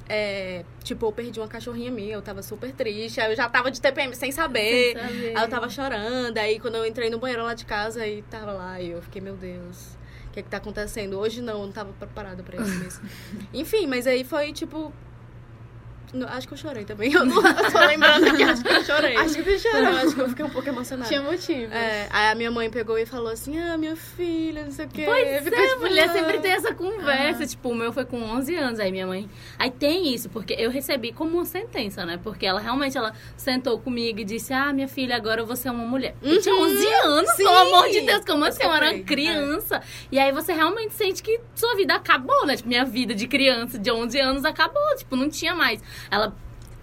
é, 0.07 0.65
tipo, 0.83 1.05
eu 1.05 1.11
perdi 1.11 1.39
uma 1.39 1.47
cachorrinha 1.47 1.91
minha, 1.91 2.13
eu 2.13 2.21
tava 2.21 2.41
super 2.41 2.71
triste. 2.71 3.21
Aí 3.21 3.31
eu 3.31 3.35
já 3.35 3.47
tava 3.47 3.69
de 3.69 3.79
TPM 3.79 4.15
sem 4.15 4.31
saber. 4.31 4.93
Sem 4.93 5.01
saber. 5.01 5.37
Aí 5.37 5.43
eu 5.43 5.49
tava 5.49 5.69
chorando. 5.69 6.37
Aí 6.37 6.59
quando 6.59 6.75
eu 6.75 6.85
entrei 6.85 7.09
no 7.09 7.19
banheiro 7.19 7.43
lá 7.43 7.53
de 7.53 7.65
casa, 7.65 8.01
aí 8.01 8.23
tava 8.23 8.51
lá, 8.51 8.81
e 8.81 8.89
eu 8.91 9.01
fiquei, 9.01 9.21
meu 9.21 9.35
Deus. 9.35 9.97
O 10.27 10.31
que, 10.31 10.43
que 10.43 10.49
tá 10.49 10.57
acontecendo. 10.57 11.19
Hoje 11.19 11.41
não, 11.41 11.59
eu 11.59 11.65
não 11.65 11.71
tava 11.71 11.91
preparada 11.93 12.41
pra 12.43 12.61
isso 12.61 12.75
mesmo. 12.75 13.09
Enfim, 13.53 13.85
mas 13.85 14.07
aí 14.07 14.23
foi 14.23 14.51
tipo. 14.51 14.93
No- 16.13 16.27
Acho 16.27 16.47
que 16.47 16.53
eu 16.53 16.57
chorei 16.57 16.85
também. 16.85 17.11
Eu 17.13 17.25
não 17.25 17.35
eu 17.45 17.71
tô 17.71 17.79
lembrando 17.85 18.27
aqui, 18.27 18.43
acho 18.43 18.63
que 18.63 18.69
eu 18.73 18.83
chorei. 18.83 19.15
Acho 19.15 19.35
que 19.35 19.43
tu 19.43 19.59
chorou. 19.59 19.87
Acho 19.97 20.15
que 20.15 20.21
eu 20.21 20.29
fiquei 20.29 20.45
um 20.45 20.49
pouco 20.49 20.69
emocionada. 20.69 21.07
Tinha 21.09 21.21
motivo. 21.21 21.73
É, 21.73 22.07
aí 22.11 22.31
a 22.31 22.35
minha 22.35 22.51
mãe 22.51 22.69
pegou 22.69 22.97
e 22.97 23.05
falou 23.05 23.29
assim: 23.31 23.59
Ah, 23.59 23.77
minha 23.77 23.95
filha, 23.95 24.63
não 24.65 24.71
sei 24.71 24.85
o 24.85 24.89
quê. 24.89 25.03
Pois 25.05 25.43
Ficou, 25.43 25.59
é, 25.59 25.67
tipo, 25.67 25.79
mulher 25.81 26.09
"Ah". 26.09 26.13
sempre 26.13 26.39
tem 26.39 26.51
essa 26.51 26.73
conversa. 26.73 27.45
Tipo, 27.47 27.69
o 27.69 27.75
meu 27.75 27.91
foi 27.93 28.05
com 28.05 28.21
11 28.21 28.55
anos, 28.55 28.79
aí 28.79 28.91
minha 28.91 29.07
mãe... 29.07 29.29
Aí 29.57 29.71
tem 29.71 30.13
isso, 30.13 30.29
porque 30.29 30.53
eu 30.57 30.69
recebi 30.69 31.11
como 31.11 31.37
uma 31.37 31.45
sentença, 31.45 32.05
né? 32.05 32.19
Porque 32.21 32.45
ela 32.45 32.59
realmente, 32.59 32.97
ela 32.97 33.13
sentou 33.37 33.79
comigo 33.79 34.19
e 34.19 34.23
disse, 34.23 34.53
ah, 34.53 34.71
minha 34.73 34.87
filha, 34.87 35.15
agora 35.15 35.43
você 35.43 35.67
é 35.67 35.71
uma 35.71 35.85
mulher. 35.85 36.15
Eu 36.21 36.39
tinha 36.41 36.55
11 36.55 36.87
anos, 36.87 37.29
Uhum. 37.29 37.35
Sim. 37.35 37.43
pelo 37.43 37.57
amor 37.57 37.89
de 37.89 38.01
Deus, 38.01 38.25
como 38.25 38.45
assim? 38.45 38.63
Eu 38.63 38.71
era 38.73 38.91
uma 38.93 39.03
criança. 39.03 39.81
E 40.11 40.19
aí 40.19 40.31
você 40.31 40.53
realmente 40.53 40.93
sente 40.93 41.21
que 41.23 41.39
sua 41.55 41.75
vida 41.75 41.95
acabou, 41.95 42.45
né? 42.45 42.55
Tipo, 42.55 42.69
minha 42.69 42.85
vida 42.85 43.13
de 43.15 43.27
criança 43.27 43.77
de 43.77 43.91
11 43.91 44.19
anos 44.19 44.45
acabou. 44.45 44.81
Tipo, 44.97 45.15
não 45.15 45.29
tinha 45.29 45.53
mais. 45.55 45.81
Ela... 46.09 46.35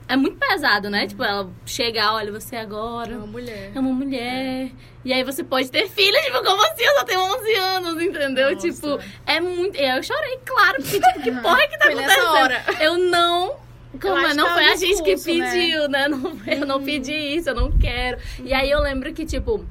É 0.08 0.14
muito 0.14 0.37
pesado, 0.37 0.88
né? 0.88 1.04
Tipo, 1.08 1.25
ela 1.25 1.50
chegar, 1.64 2.14
olha, 2.14 2.30
você 2.30 2.54
agora 2.54 3.12
É 3.12 3.16
uma 3.16 3.26
mulher. 3.26 3.73
é 3.75 3.80
uma 3.80 3.92
mulher. 3.92 4.70
E 5.04 5.12
aí 5.12 5.25
você 5.25 5.42
pode 5.42 5.68
ter 5.68 5.88
filha, 5.88 6.20
tipo, 6.23 6.44
como 6.44 6.62
assim? 6.62 6.85
Eu 6.85 6.94
só 6.94 7.04
tenho 7.04 7.20
11 7.23 7.54
anos, 7.56 8.00
entendeu? 8.02 8.54
Nossa. 8.54 8.70
Tipo, 8.70 9.00
é 9.26 9.40
muito. 9.40 9.76
Eu 9.76 10.00
chorei, 10.04 10.38
claro, 10.44 10.76
porque, 10.80 11.00
tipo, 11.00 11.23
que 11.23 11.32
porra 11.32 11.66
que 11.66 11.76
tá 11.78 11.87
Foi 11.87 11.94
acontecendo? 11.94 12.26
hora. 12.28 12.64
Eu 12.80 12.99
não. 12.99 13.56
Como 14.00 14.14
acho 14.14 14.30
é? 14.30 14.35
Não 14.35 14.49
é 14.49 14.52
foi 14.52 14.64
a 14.64 14.76
gente 14.76 15.02
que 15.02 15.16
né? 15.38 15.50
pediu, 15.50 15.88
né? 15.88 16.06
Não, 16.06 16.38
eu 16.46 16.66
não 16.66 16.85
pedi 16.85 17.12
isso, 17.12 17.49
eu 17.50 17.54
não 17.56 17.73
quero. 17.73 18.18
E 18.44 18.54
aí 18.54 18.70
eu 18.70 18.80
lembro 18.80 19.12
que, 19.12 19.26
tipo, 19.26 19.66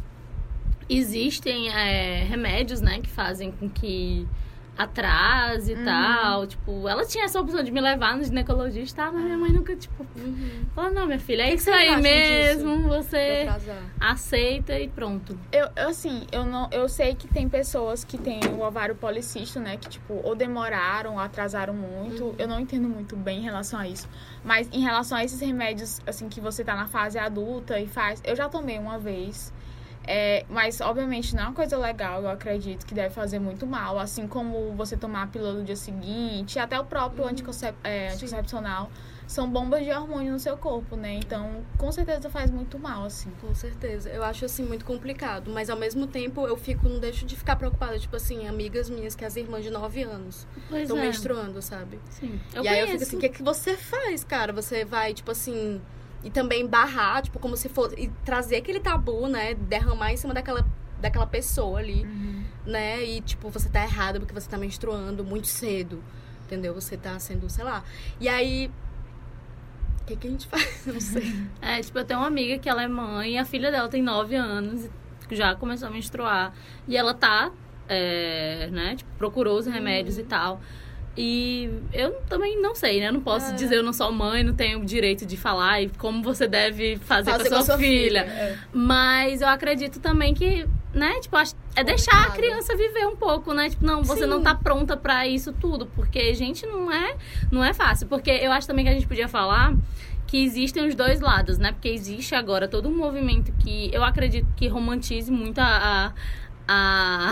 existem 0.89 1.69
é, 1.69 2.23
remédios, 2.23 2.81
né, 2.81 2.99
que 3.01 3.09
fazem 3.09 3.51
com 3.51 3.69
que 3.69 4.27
atrase 4.77 5.73
e 5.73 5.83
tal. 5.83 6.45
Tipo, 6.47 6.87
ela 6.87 7.05
tinha 7.05 7.25
essa 7.25 7.39
opção 7.39 7.63
de 7.63 7.71
me 7.71 7.79
levar 7.81 8.15
no 8.17 8.23
ginecologista, 8.23 9.03
tá? 9.03 9.11
mas 9.11 9.23
minha 9.23 9.37
mãe 9.37 9.51
nunca, 9.51 9.75
tipo, 9.75 10.05
Uhum. 10.15 10.65
falou, 10.73 10.91
não, 10.91 11.05
minha 11.05 11.19
filha, 11.19 11.43
é 11.43 11.45
Que 11.45 11.51
que 11.53 11.57
isso 11.61 11.71
vocês 11.71 11.89
aí 11.95 12.01
mesmo, 12.01 12.83
Pra 12.89 12.97
você 13.01 13.47
aceita 13.99 14.79
e 14.79 14.87
pronto. 14.87 15.37
Eu, 15.51 15.69
assim, 15.87 16.25
eu 16.31 16.45
não, 16.45 16.67
eu 16.71 16.87
sei 16.89 17.15
que 17.15 17.27
tem 17.27 17.47
pessoas 17.49 18.03
que 18.03 18.17
têm 18.17 18.39
o 18.57 18.61
ovário 18.61 18.95
policístico, 18.95 19.59
né? 19.59 19.77
Que, 19.77 19.89
tipo, 19.89 20.19
ou 20.23 20.35
demoraram 20.35 21.13
ou 21.13 21.19
atrasaram 21.19 21.73
muito. 21.73 22.35
Eu 22.37 22.47
não 22.47 22.59
entendo 22.59 22.87
muito 22.87 23.15
bem 23.15 23.39
em 23.39 23.43
relação 23.43 23.79
a 23.79 23.87
isso. 23.87 24.07
Mas 24.43 24.69
em 24.71 24.81
relação 24.81 25.17
a 25.17 25.23
esses 25.23 25.39
remédios, 25.39 25.99
assim, 26.05 26.29
que 26.29 26.39
você 26.39 26.63
tá 26.63 26.75
na 26.75 26.87
fase 26.87 27.17
adulta 27.17 27.79
e 27.79 27.87
faz. 27.87 28.21
Eu 28.25 28.35
já 28.35 28.47
tomei 28.49 28.77
uma 28.77 28.99
vez. 28.99 29.53
É, 30.07 30.45
mas, 30.49 30.81
obviamente, 30.81 31.35
não 31.35 31.43
é 31.43 31.45
uma 31.47 31.53
coisa 31.53 31.77
legal, 31.77 32.21
eu 32.21 32.29
acredito 32.29 32.85
que 32.85 32.93
deve 32.93 33.13
fazer 33.13 33.39
muito 33.39 33.65
mal. 33.65 33.97
Assim 33.97 34.27
como 34.27 34.73
você 34.73 34.95
tomar 34.95 35.23
a 35.23 35.27
pílula 35.27 35.53
no 35.53 35.63
dia 35.63 35.75
seguinte, 35.75 36.59
até 36.59 36.79
o 36.79 36.85
próprio 36.85 37.27
anticoncep 37.27 37.75
é, 37.83 38.09
anticoncepcional. 38.09 38.89
São 39.27 39.49
bombas 39.49 39.83
de 39.83 39.91
hormônio 39.91 40.33
no 40.33 40.39
seu 40.39 40.55
corpo, 40.55 40.95
né? 40.95 41.15
Então, 41.15 41.63
com 41.79 41.91
certeza 41.91 42.29
faz 42.29 42.51
muito 42.51 42.77
mal, 42.77 43.05
assim. 43.05 43.31
Com 43.41 43.55
certeza. 43.55 44.07
Eu 44.09 44.23
acho, 44.23 44.45
assim, 44.45 44.63
muito 44.63 44.85
complicado. 44.85 45.49
Mas, 45.51 45.67
ao 45.67 45.77
mesmo 45.77 46.05
tempo, 46.05 46.45
eu 46.47 46.55
fico, 46.55 46.87
não 46.87 46.99
deixo 46.99 47.25
de 47.25 47.35
ficar 47.35 47.55
preocupada. 47.55 47.97
Tipo 47.97 48.15
assim, 48.17 48.47
amigas 48.47 48.87
minhas, 48.87 49.15
que 49.15 49.25
as 49.25 49.35
irmãs 49.35 49.63
de 49.63 49.71
9 49.71 50.03
anos 50.03 50.47
estão 50.71 50.99
é. 50.99 51.01
menstruando, 51.01 51.59
sabe? 51.59 51.99
Sim. 52.11 52.39
Eu 52.53 52.63
e 52.63 52.67
aí 52.67 52.79
eu 52.81 52.85
conheço. 52.85 52.91
fico 52.91 53.03
assim, 53.03 53.17
o 53.17 53.19
que, 53.19 53.29
que 53.29 53.41
você 53.43 53.75
faz, 53.75 54.23
cara? 54.23 54.53
Você 54.53 54.85
vai, 54.85 55.13
tipo 55.13 55.31
assim... 55.31 55.81
E 56.25 56.29
também 56.31 56.65
barrar, 56.65 57.21
tipo, 57.21 57.37
como 57.37 57.55
se 57.55 57.69
fosse... 57.69 57.95
E 57.97 58.07
trazer 58.25 58.55
aquele 58.55 58.79
tabu, 58.79 59.27
né? 59.27 59.53
Derramar 59.53 60.11
em 60.11 60.17
cima 60.17 60.33
daquela, 60.33 60.65
daquela 60.99 61.27
pessoa 61.27 61.77
ali, 61.77 62.03
né? 62.65 63.03
E, 63.05 63.21
tipo, 63.21 63.47
você 63.51 63.69
tá 63.69 63.83
errada 63.83 64.19
porque 64.19 64.33
você 64.33 64.49
tá 64.49 64.57
menstruando 64.57 65.23
muito 65.23 65.45
cedo. 65.45 66.03
Entendeu? 66.45 66.73
Você 66.73 66.97
tá 66.97 67.17
sendo, 67.19 67.47
sei 67.47 67.63
lá. 67.63 67.83
E 68.19 68.27
aí... 68.27 68.71
O 70.01 70.05
que, 70.05 70.15
que 70.15 70.27
a 70.27 70.31
gente 70.31 70.47
faz? 70.49 70.85
Não 70.87 70.99
sei. 70.99 71.31
É, 71.61 71.79
tipo, 71.79 71.97
eu 71.99 72.05
tenho 72.05 72.19
uma 72.19 72.27
amiga 72.27 72.57
que 72.57 72.67
ela 72.67 72.81
é 72.81 72.87
mãe 72.87 73.37
a 73.37 73.45
filha 73.45 73.71
dela 73.71 73.87
tem 73.87 74.01
9 74.01 74.35
anos 74.35 74.89
e 75.29 75.35
já 75.35 75.55
começou 75.55 75.87
a 75.87 75.91
menstruar. 75.91 76.53
E 76.87 76.97
ela 76.97 77.13
tá, 77.13 77.51
é, 77.87 78.67
né, 78.71 78.95
tipo, 78.95 79.09
procurou 79.17 79.59
os 79.59 79.67
remédios 79.67 80.17
e 80.17 80.23
tal. 80.23 80.59
E 81.17 81.69
eu 81.93 82.11
também 82.27 82.61
não 82.61 82.75
sei, 82.75 82.99
né? 82.99 83.07
Eu 83.07 83.13
não 83.13 83.21
posso 83.21 83.51
É. 83.51 83.55
dizer, 83.55 83.75
eu 83.77 83.83
não 83.83 83.93
sou 83.93 84.11
mãe, 84.11 84.43
não 84.43 84.53
tenho 84.53 84.79
o 84.81 84.85
direito 84.85 85.25
de 85.25 85.37
falar 85.37 85.81
e 85.81 85.89
como 85.97 86.21
você 86.21 86.45
deve 86.47 86.97
fazer, 86.97 87.31
Fazer 87.31 87.49
com 87.49 87.55
a 87.55 87.61
sua, 87.61 87.77
filha. 87.77 88.23
filha, 88.25 88.31
é. 88.33 88.57
Mas 88.73 89.41
eu 89.41 89.47
acredito 89.47 89.99
também 90.01 90.33
que, 90.33 90.65
né, 90.93 91.19
tipo, 91.21 91.37
acho- 91.37 91.55
é 91.75 91.83
deixar 91.85 92.25
a 92.25 92.31
criança 92.31 92.75
viver 92.75 93.07
um 93.07 93.15
pouco, 93.15 93.53
né? 93.53 93.69
Tipo, 93.69 93.85
não, 93.85 94.03
você 94.03 94.23
Sim. 94.23 94.27
não 94.29 94.41
tá 94.43 94.53
pronta 94.55 94.97
pra 94.97 95.25
isso 95.25 95.53
tudo, 95.53 95.85
porque 95.95 96.33
gente 96.33 96.65
não 96.65 96.91
é, 96.91 97.15
não 97.49 97.63
é 97.63 97.73
fácil, 97.73 98.07
porque 98.07 98.29
eu 98.31 98.51
acho 98.51 98.67
também 98.67 98.83
que 98.83 98.91
a 98.91 98.93
gente 98.93 99.07
podia 99.07 99.29
falar 99.29 99.73
que 100.27 100.43
existem 100.43 100.85
os 100.87 100.95
dois 100.95 101.21
lados, 101.21 101.57
né? 101.59 101.71
Porque 101.71 101.87
existe 101.87 102.33
agora 102.35 102.67
todo 102.67 102.89
um 102.89 102.95
movimento 102.97 103.53
que 103.59 103.89
eu 103.93 104.03
acredito 104.03 104.47
que 104.57 104.67
romantize 104.67 105.31
muito 105.31 105.59
a 105.59 105.65
a, 106.07 106.13
a, 106.67 107.31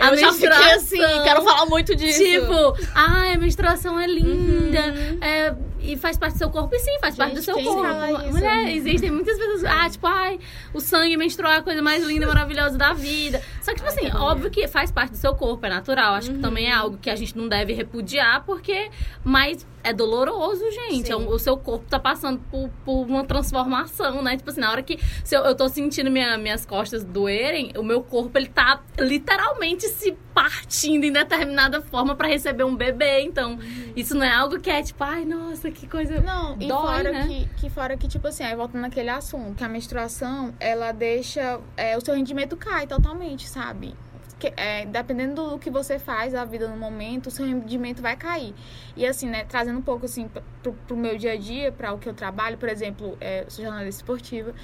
a 0.00 0.06
Eu 0.08 0.16
já 0.16 0.32
fiquei 0.32 0.48
assim, 0.48 0.98
menstruação. 0.98 1.24
quero 1.24 1.42
falar 1.42 1.66
muito 1.66 1.94
disso. 1.94 2.22
Tipo, 2.22 2.76
ai, 2.94 3.34
a 3.34 3.38
menstruação 3.38 3.98
é 3.98 4.06
linda. 4.06 4.80
Uhum. 4.80 5.18
é, 5.20 5.54
e 5.82 5.96
faz 5.96 6.16
parte 6.18 6.34
do 6.34 6.38
seu 6.38 6.50
corpo. 6.50 6.74
E 6.74 6.78
sim, 6.78 6.98
faz 7.00 7.16
parte 7.16 7.34
do 7.34 7.40
Gente, 7.42 7.44
seu 7.44 7.54
corpo. 7.62 8.20
isso? 8.22 8.32
Mulher, 8.32 8.70
existem 8.74 9.10
muitas 9.10 9.36
pessoas. 9.38 9.64
Ah, 9.64 9.88
tipo, 9.88 10.06
ai, 10.06 10.38
o 10.74 10.80
sangue 10.80 11.16
menstrual 11.16 11.52
é 11.52 11.56
a 11.58 11.62
coisa 11.62 11.82
mais 11.82 12.04
linda 12.04 12.24
e 12.24 12.28
maravilhosa 12.28 12.76
da 12.78 12.92
vida. 12.92 13.42
Só 13.62 13.72
que, 13.72 13.78
tipo 13.78 13.88
Ai, 13.88 13.94
assim, 13.96 14.10
que 14.10 14.16
óbvio 14.16 14.50
que 14.50 14.66
faz 14.68 14.90
parte 14.90 15.12
do 15.12 15.16
seu 15.16 15.34
corpo, 15.34 15.64
é 15.66 15.68
natural. 15.68 16.14
Acho 16.14 16.28
Uhum. 16.30 16.36
que 16.36 16.42
também 16.42 16.66
é 16.68 16.72
algo 16.72 16.96
que 16.98 17.08
a 17.10 17.16
gente 17.16 17.36
não 17.36 17.48
deve 17.48 17.72
repudiar, 17.72 18.44
porque. 18.44 18.90
Mas 19.24 19.66
é 19.82 19.92
doloroso, 19.92 20.62
gente. 20.70 21.06
Sim. 21.06 21.12
É 21.12 21.16
o 21.16 21.38
seu 21.38 21.56
corpo 21.56 21.86
tá 21.88 21.98
passando 21.98 22.38
por, 22.50 22.68
por 22.84 23.06
uma 23.06 23.24
transformação, 23.24 24.22
né? 24.22 24.36
Tipo 24.36 24.50
assim, 24.50 24.60
na 24.60 24.70
hora 24.70 24.82
que 24.82 24.98
eu, 25.30 25.40
eu 25.42 25.54
tô 25.54 25.68
sentindo 25.68 26.10
minha- 26.10 26.36
minhas 26.38 26.66
costas 26.66 27.02
doerem, 27.04 27.72
o 27.76 27.82
meu 27.82 28.02
corpo, 28.02 28.36
ele 28.38 28.48
tá 28.48 28.80
literalmente 28.98 29.86
se 29.88 30.16
partindo 30.40 31.04
em 31.04 31.12
determinada 31.12 31.82
forma 31.82 32.14
pra 32.14 32.26
receber 32.26 32.64
um 32.64 32.74
bebê. 32.74 33.20
Então, 33.20 33.58
isso 33.94 34.14
não 34.14 34.24
é 34.24 34.32
algo 34.32 34.58
que 34.58 34.70
é 34.70 34.82
tipo, 34.82 35.04
ai, 35.04 35.26
nossa, 35.26 35.70
que 35.70 35.86
coisa. 35.86 36.18
Não, 36.22 36.56
e 36.58 36.66
Dói, 36.66 36.80
fora 36.80 37.12
né? 37.12 37.26
que, 37.26 37.60
que 37.60 37.70
fora 37.70 37.94
que, 37.94 38.08
tipo 38.08 38.26
assim, 38.26 38.42
aí 38.42 38.56
voltando 38.56 38.80
naquele 38.80 39.10
assunto, 39.10 39.54
que 39.56 39.62
a 39.62 39.68
menstruação, 39.68 40.54
ela 40.58 40.92
deixa. 40.92 41.60
é, 41.76 41.94
o 41.94 42.00
seu 42.00 42.14
rendimento 42.14 42.56
cai 42.56 42.86
totalmente, 42.86 43.46
sabe? 43.46 43.94
Que, 44.38 44.50
é, 44.56 44.86
dependendo 44.86 45.50
do 45.50 45.58
que 45.58 45.68
você 45.68 45.98
faz 45.98 46.32
da 46.32 46.46
vida 46.46 46.66
no 46.68 46.76
momento, 46.78 47.26
o 47.26 47.30
seu 47.30 47.44
rendimento 47.44 48.00
vai 48.00 48.16
cair. 48.16 48.54
E 48.96 49.06
assim, 49.06 49.28
né, 49.28 49.44
trazendo 49.44 49.78
um 49.78 49.82
pouco 49.82 50.06
assim 50.06 50.26
pro, 50.62 50.72
pro 50.72 50.96
meu 50.96 51.18
dia 51.18 51.32
a 51.32 51.36
dia, 51.36 51.70
para 51.70 51.92
o 51.92 51.98
que 51.98 52.08
eu 52.08 52.14
trabalho, 52.14 52.56
por 52.56 52.70
exemplo, 52.70 53.14
é, 53.20 53.44
eu 53.44 53.50
sou 53.50 53.62
jornalista 53.62 54.00
esportiva. 54.00 54.54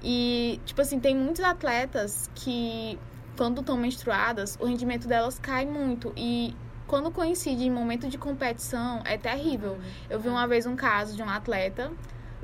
E, 0.00 0.60
tipo 0.64 0.80
assim, 0.80 1.00
tem 1.00 1.16
muitos 1.16 1.42
atletas 1.42 2.30
que, 2.34 2.96
quando 3.36 3.60
estão 3.60 3.76
menstruadas, 3.76 4.56
o 4.60 4.66
rendimento 4.66 5.06
delas 5.06 5.38
cai 5.38 5.66
muito. 5.66 6.12
E 6.16 6.54
quando 6.86 7.10
coincide 7.10 7.64
em 7.64 7.70
momento 7.70 8.08
de 8.08 8.18
competição, 8.18 9.02
é 9.04 9.16
terrível. 9.16 9.78
Eu 10.08 10.20
vi 10.20 10.28
uma 10.28 10.46
vez 10.46 10.66
um 10.66 10.76
caso 10.76 11.16
de 11.16 11.22
um 11.22 11.28
atleta, 11.28 11.90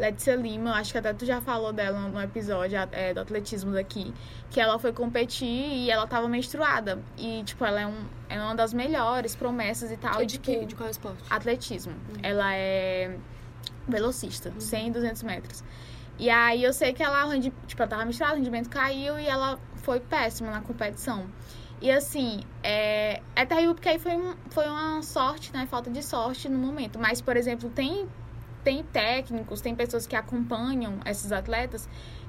Letícia 0.01 0.35
Lima, 0.35 0.73
acho 0.73 0.93
que 0.93 0.99
até 0.99 1.13
tu 1.13 1.27
já 1.27 1.43
falou 1.43 1.73
dela 1.75 1.99
no 2.09 2.21
episódio 2.21 2.79
é, 2.91 3.13
do 3.13 3.21
atletismo 3.21 3.73
daqui, 3.73 4.15
que 4.51 4.59
ela 4.59 4.79
foi 4.79 4.93
competir 4.93 5.47
e 5.47 5.91
ela 5.91 6.07
tava 6.07 6.27
menstruada. 6.27 6.99
E, 7.19 7.43
tipo, 7.45 7.63
ela 7.65 7.83
é, 7.83 7.87
um, 7.87 8.05
é 8.29 8.41
uma 8.41 8.55
das 8.55 8.73
melhores 8.73 9.37
promessas 9.37 9.91
e 9.91 9.97
tal. 9.99 10.23
É 10.23 10.25
de, 10.25 10.39
tipo, 10.39 10.59
que, 10.59 10.67
de 10.67 10.75
qual 10.75 10.89
esporte? 10.89 11.23
atletismo. 11.29 11.93
Ela 12.23 12.55
é 12.55 13.15
velocista, 13.87 14.53
100 14.59 14.89
e 14.89 14.91
200 14.91 15.23
metros. 15.23 15.65
E 16.21 16.29
aí 16.29 16.63
eu 16.63 16.73
sei 16.75 16.93
que 16.93 17.03
ela, 17.03 17.27
tipo, 17.41 17.83
ela 17.83 17.89
tava 17.89 18.05
menstruada, 18.05 18.35
o 18.35 18.37
rendimento 18.37 18.69
caiu 18.69 19.19
e 19.19 19.27
ela 19.27 19.59
foi 19.77 20.01
péssima 20.01 20.51
na 20.51 20.61
competição. 20.61 21.25
E 21.81 21.91
assim, 21.91 22.43
é, 22.63 23.23
é 23.35 23.47
terrível 23.47 23.75
porque 23.75 23.89
aí 23.89 23.99
foi, 23.99 24.13
foi 24.51 24.67
uma 24.67 25.01
sorte, 25.03 25.51
né? 25.51 25.65
Falta 25.65 25.91
de 25.91 26.03
sorte 26.03 26.47
no 26.47 26.59
momento. 26.59 26.99
Mas, 26.99 27.23
por 27.23 27.39
exemplo, 27.39 27.71
tem, 27.71 28.07
tem 28.63 28.83
técnicos, 28.83 29.63
tem 29.63 29.75
pessoas 29.75 30.07
que 30.07 30.15
acompanham 30.15 31.01
esses 31.07 31.33
atletas 31.33 31.89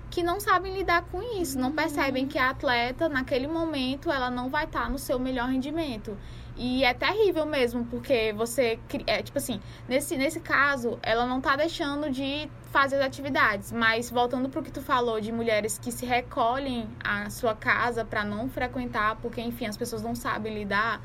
que 0.09 0.23
não 0.23 0.39
sabem 0.39 0.73
lidar 0.73 1.03
com 1.03 1.21
isso, 1.41 1.59
não 1.59 1.73
percebem 1.73 2.27
que 2.27 2.37
a 2.37 2.49
atleta, 2.49 3.09
naquele 3.09 3.47
momento, 3.47 4.09
ela 4.09 4.29
não 4.29 4.49
vai 4.49 4.65
estar 4.65 4.89
no 4.89 4.97
seu 4.97 5.19
melhor 5.19 5.49
rendimento. 5.49 6.17
E 6.63 6.83
é 6.83 6.93
terrível 6.93 7.43
mesmo, 7.43 7.85
porque 7.85 8.31
você. 8.33 8.77
É, 9.07 9.23
tipo 9.23 9.39
assim, 9.39 9.59
nesse, 9.89 10.15
nesse 10.15 10.39
caso, 10.39 10.99
ela 11.01 11.25
não 11.25 11.41
tá 11.41 11.55
deixando 11.55 12.07
de 12.11 12.47
fazer 12.71 12.97
as 12.97 13.01
atividades. 13.01 13.71
Mas 13.71 14.11
voltando 14.11 14.47
pro 14.47 14.61
que 14.61 14.71
tu 14.71 14.79
falou 14.79 15.19
de 15.19 15.31
mulheres 15.31 15.79
que 15.79 15.91
se 15.91 16.05
recolhem 16.05 16.87
à 17.03 17.31
sua 17.31 17.55
casa 17.55 18.05
pra 18.05 18.23
não 18.23 18.47
frequentar, 18.47 19.15
porque, 19.15 19.41
enfim, 19.41 19.65
as 19.65 19.75
pessoas 19.75 20.03
não 20.03 20.13
sabem 20.13 20.53
lidar, 20.53 21.01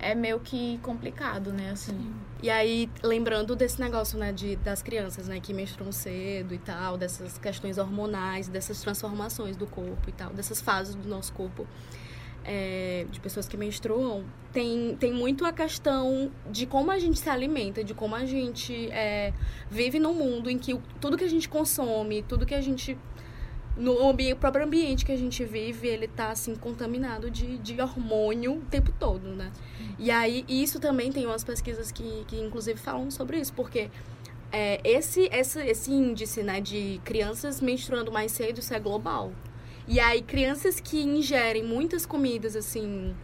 é 0.00 0.12
meio 0.12 0.40
que 0.40 0.76
complicado, 0.78 1.52
né? 1.52 1.70
Assim. 1.70 2.12
E 2.42 2.50
aí, 2.50 2.90
lembrando 3.00 3.54
desse 3.54 3.80
negócio, 3.80 4.18
né, 4.18 4.32
de, 4.32 4.56
das 4.56 4.82
crianças, 4.82 5.28
né, 5.28 5.38
que 5.38 5.54
menstruam 5.54 5.92
cedo 5.92 6.52
e 6.52 6.58
tal, 6.58 6.98
dessas 6.98 7.38
questões 7.38 7.78
hormonais, 7.78 8.48
dessas 8.48 8.80
transformações 8.80 9.56
do 9.56 9.68
corpo 9.68 10.10
e 10.10 10.12
tal, 10.12 10.30
dessas 10.30 10.60
fases 10.60 10.96
do 10.96 11.08
nosso 11.08 11.32
corpo. 11.32 11.64
É, 12.46 13.06
de 13.10 13.18
pessoas 13.20 13.48
que 13.48 13.56
menstruam, 13.56 14.24
tem, 14.52 14.96
tem 14.98 15.12
muito 15.12 15.44
a 15.44 15.52
questão 15.52 16.30
de 16.50 16.64
como 16.64 16.90
a 16.90 16.98
gente 16.98 17.18
se 17.18 17.28
alimenta, 17.28 17.82
de 17.82 17.92
como 17.92 18.14
a 18.14 18.24
gente 18.24 18.88
é, 18.92 19.32
vive 19.70 19.98
num 19.98 20.14
mundo 20.14 20.48
em 20.48 20.56
que 20.58 20.78
tudo 21.00 21.16
que 21.18 21.24
a 21.24 21.28
gente 21.28 21.48
consome, 21.48 22.22
tudo 22.22 22.46
que 22.46 22.54
a 22.54 22.60
gente. 22.60 22.96
No 23.76 24.08
ambi- 24.08 24.34
próprio 24.34 24.64
ambiente 24.64 25.04
que 25.04 25.12
a 25.12 25.16
gente 25.18 25.44
vive, 25.44 25.86
ele 25.86 26.08
tá, 26.08 26.30
assim, 26.30 26.54
contaminado 26.54 27.30
de, 27.30 27.58
de 27.58 27.78
hormônio 27.78 28.54
o 28.54 28.60
tempo 28.62 28.90
todo, 28.98 29.28
né? 29.28 29.52
E 29.98 30.10
aí, 30.10 30.46
isso 30.48 30.80
também 30.80 31.12
tem 31.12 31.26
umas 31.26 31.44
pesquisas 31.44 31.92
que, 31.92 32.24
que 32.26 32.40
inclusive, 32.40 32.78
falam 32.80 33.10
sobre 33.10 33.38
isso, 33.38 33.52
porque 33.52 33.90
é, 34.50 34.80
esse, 34.82 35.28
esse, 35.30 35.60
esse 35.60 35.92
índice, 35.92 36.42
né, 36.42 36.58
de 36.58 36.98
crianças 37.04 37.60
menstruando 37.60 38.10
mais 38.10 38.32
cedo, 38.32 38.60
isso 38.60 38.72
é 38.72 38.80
global. 38.80 39.30
E 39.86 40.00
aí, 40.00 40.22
crianças 40.22 40.80
que 40.80 41.00
ingerem 41.00 41.62
muitas 41.62 42.04
comidas, 42.04 42.56
assim, 42.56 43.14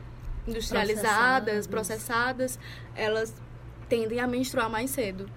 industrializadas, 0.46 1.66
processadas, 1.66 2.58
elas 2.94 3.34
tendem 3.88 4.20
a 4.20 4.26
menstruar 4.26 4.70
mais 4.70 4.90
cedo. 4.90 5.28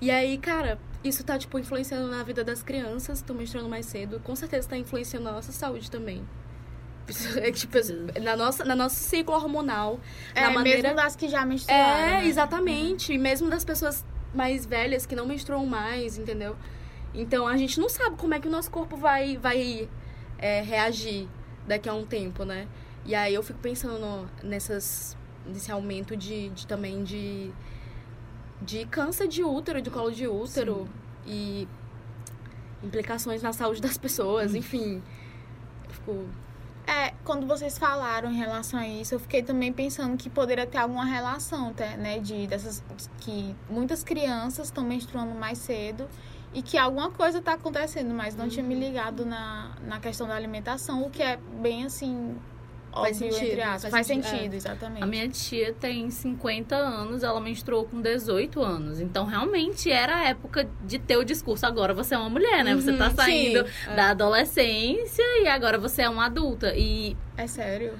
E 0.00 0.10
aí, 0.10 0.38
cara, 0.38 0.78
isso 1.02 1.24
tá, 1.24 1.38
tipo, 1.38 1.58
influenciando 1.58 2.08
na 2.08 2.22
vida 2.22 2.44
das 2.44 2.62
crianças, 2.62 3.18
estão 3.18 3.34
menstruando 3.34 3.68
mais 3.68 3.86
cedo. 3.86 4.20
Com 4.20 4.36
certeza 4.36 4.68
tá 4.68 4.76
influenciando 4.76 5.24
na 5.24 5.32
nossa 5.32 5.52
saúde 5.52 5.90
também. 5.90 6.26
É, 7.38 7.50
tipo, 7.50 7.78
na 8.20 8.36
nossa, 8.36 8.66
na 8.66 8.76
nosso 8.76 8.96
ciclo 8.96 9.34
hormonal, 9.34 9.98
É, 10.34 10.42
na 10.42 10.50
maneira... 10.50 10.82
mesmo 10.82 10.96
das 10.96 11.16
que 11.16 11.26
já 11.26 11.46
menstruaram. 11.46 11.82
É, 11.82 12.20
né? 12.20 12.26
exatamente. 12.26 13.14
E 13.14 13.16
mesmo 13.16 13.48
das 13.48 13.64
pessoas 13.64 14.04
mais 14.34 14.66
velhas 14.66 15.06
que 15.06 15.16
não 15.16 15.24
menstruam 15.24 15.64
mais, 15.64 16.18
entendeu? 16.18 16.54
Então 17.14 17.48
a 17.48 17.56
gente 17.56 17.80
não 17.80 17.88
sabe 17.88 18.16
como 18.16 18.34
é 18.34 18.40
que 18.40 18.46
o 18.46 18.50
nosso 18.50 18.70
corpo 18.70 18.94
vai, 18.94 19.38
vai 19.38 19.88
é, 20.38 20.62
reagir 20.62 21.28
daqui 21.66 21.88
a 21.88 21.94
um 21.94 22.06
tempo, 22.06 22.44
né? 22.44 22.66
E 23.04 23.14
aí 23.14 23.34
eu 23.34 23.42
fico 23.42 23.58
pensando 23.58 24.28
nessas, 24.42 25.16
nesse 25.46 25.70
aumento 25.70 26.16
de, 26.16 26.50
de 26.50 26.66
também 26.66 27.02
de, 27.02 27.50
de 28.62 28.86
câncer 28.86 29.28
de 29.28 29.42
útero, 29.42 29.80
de 29.80 29.90
colo 29.90 30.10
de 30.10 30.26
útero 30.26 30.88
e 31.26 31.66
implicações 32.82 33.42
na 33.42 33.52
saúde 33.52 33.80
das 33.80 33.98
pessoas, 33.98 34.54
enfim. 34.54 35.02
Eu 35.84 35.90
fico. 35.90 36.24
É, 36.86 37.12
quando 37.22 37.46
vocês 37.46 37.76
falaram 37.76 38.30
em 38.32 38.36
relação 38.36 38.80
a 38.80 38.88
isso, 38.88 39.14
eu 39.14 39.20
fiquei 39.20 39.42
também 39.42 39.70
pensando 39.72 40.16
que 40.16 40.30
poderia 40.30 40.66
ter 40.66 40.78
alguma 40.78 41.04
relação, 41.04 41.74
né? 41.98 42.18
De 42.18 42.46
dessas. 42.46 42.82
que 43.20 43.54
muitas 43.68 44.02
crianças 44.02 44.68
estão 44.68 44.84
menstruando 44.84 45.34
mais 45.34 45.58
cedo 45.58 46.08
e 46.54 46.62
que 46.62 46.76
alguma 46.78 47.10
coisa 47.10 47.40
tá 47.42 47.52
acontecendo, 47.52 48.12
mas 48.14 48.34
não 48.34 48.48
tinha 48.48 48.64
me 48.64 48.74
ligado 48.74 49.24
na, 49.26 49.72
na 49.86 50.00
questão 50.00 50.26
da 50.26 50.34
alimentação, 50.34 51.02
o 51.02 51.10
que 51.10 51.22
é 51.22 51.38
bem 51.60 51.84
assim. 51.84 52.36
Faz 52.90 53.16
óbvio, 53.20 53.32
sentido, 53.32 53.50
entre 53.50 53.62
aspas. 53.62 53.82
faz 53.82 53.92
Faz, 53.92 54.06
sentido, 54.06 54.30
sentido, 54.30 54.54
é. 54.54 54.56
exatamente. 54.56 55.02
A 55.02 55.06
minha 55.06 55.28
tia 55.28 55.72
tem 55.74 56.10
50 56.10 56.74
anos, 56.74 57.22
ela 57.22 57.38
menstruou 57.38 57.84
com 57.84 58.00
18 58.00 58.60
anos. 58.62 58.98
Então, 58.98 59.26
realmente, 59.26 59.90
era 59.92 60.16
a 60.16 60.24
época 60.24 60.68
de 60.84 60.98
ter 60.98 61.16
o 61.18 61.22
discurso. 61.22 61.66
Agora 61.66 61.92
você 61.92 62.14
é 62.14 62.18
uma 62.18 62.30
mulher, 62.30 62.64
né? 62.64 62.74
Você 62.74 62.96
tá 62.96 63.08
Uhum, 63.08 63.14
saindo 63.14 63.66
sim, 63.68 63.72
é. 63.90 63.94
da 63.94 64.10
adolescência 64.10 65.22
e 65.42 65.46
agora 65.46 65.78
você 65.78 66.02
é 66.02 66.08
uma 66.08 66.26
adulta. 66.26 66.74
E 66.74 67.14
É 67.36 67.46
sério? 67.46 67.92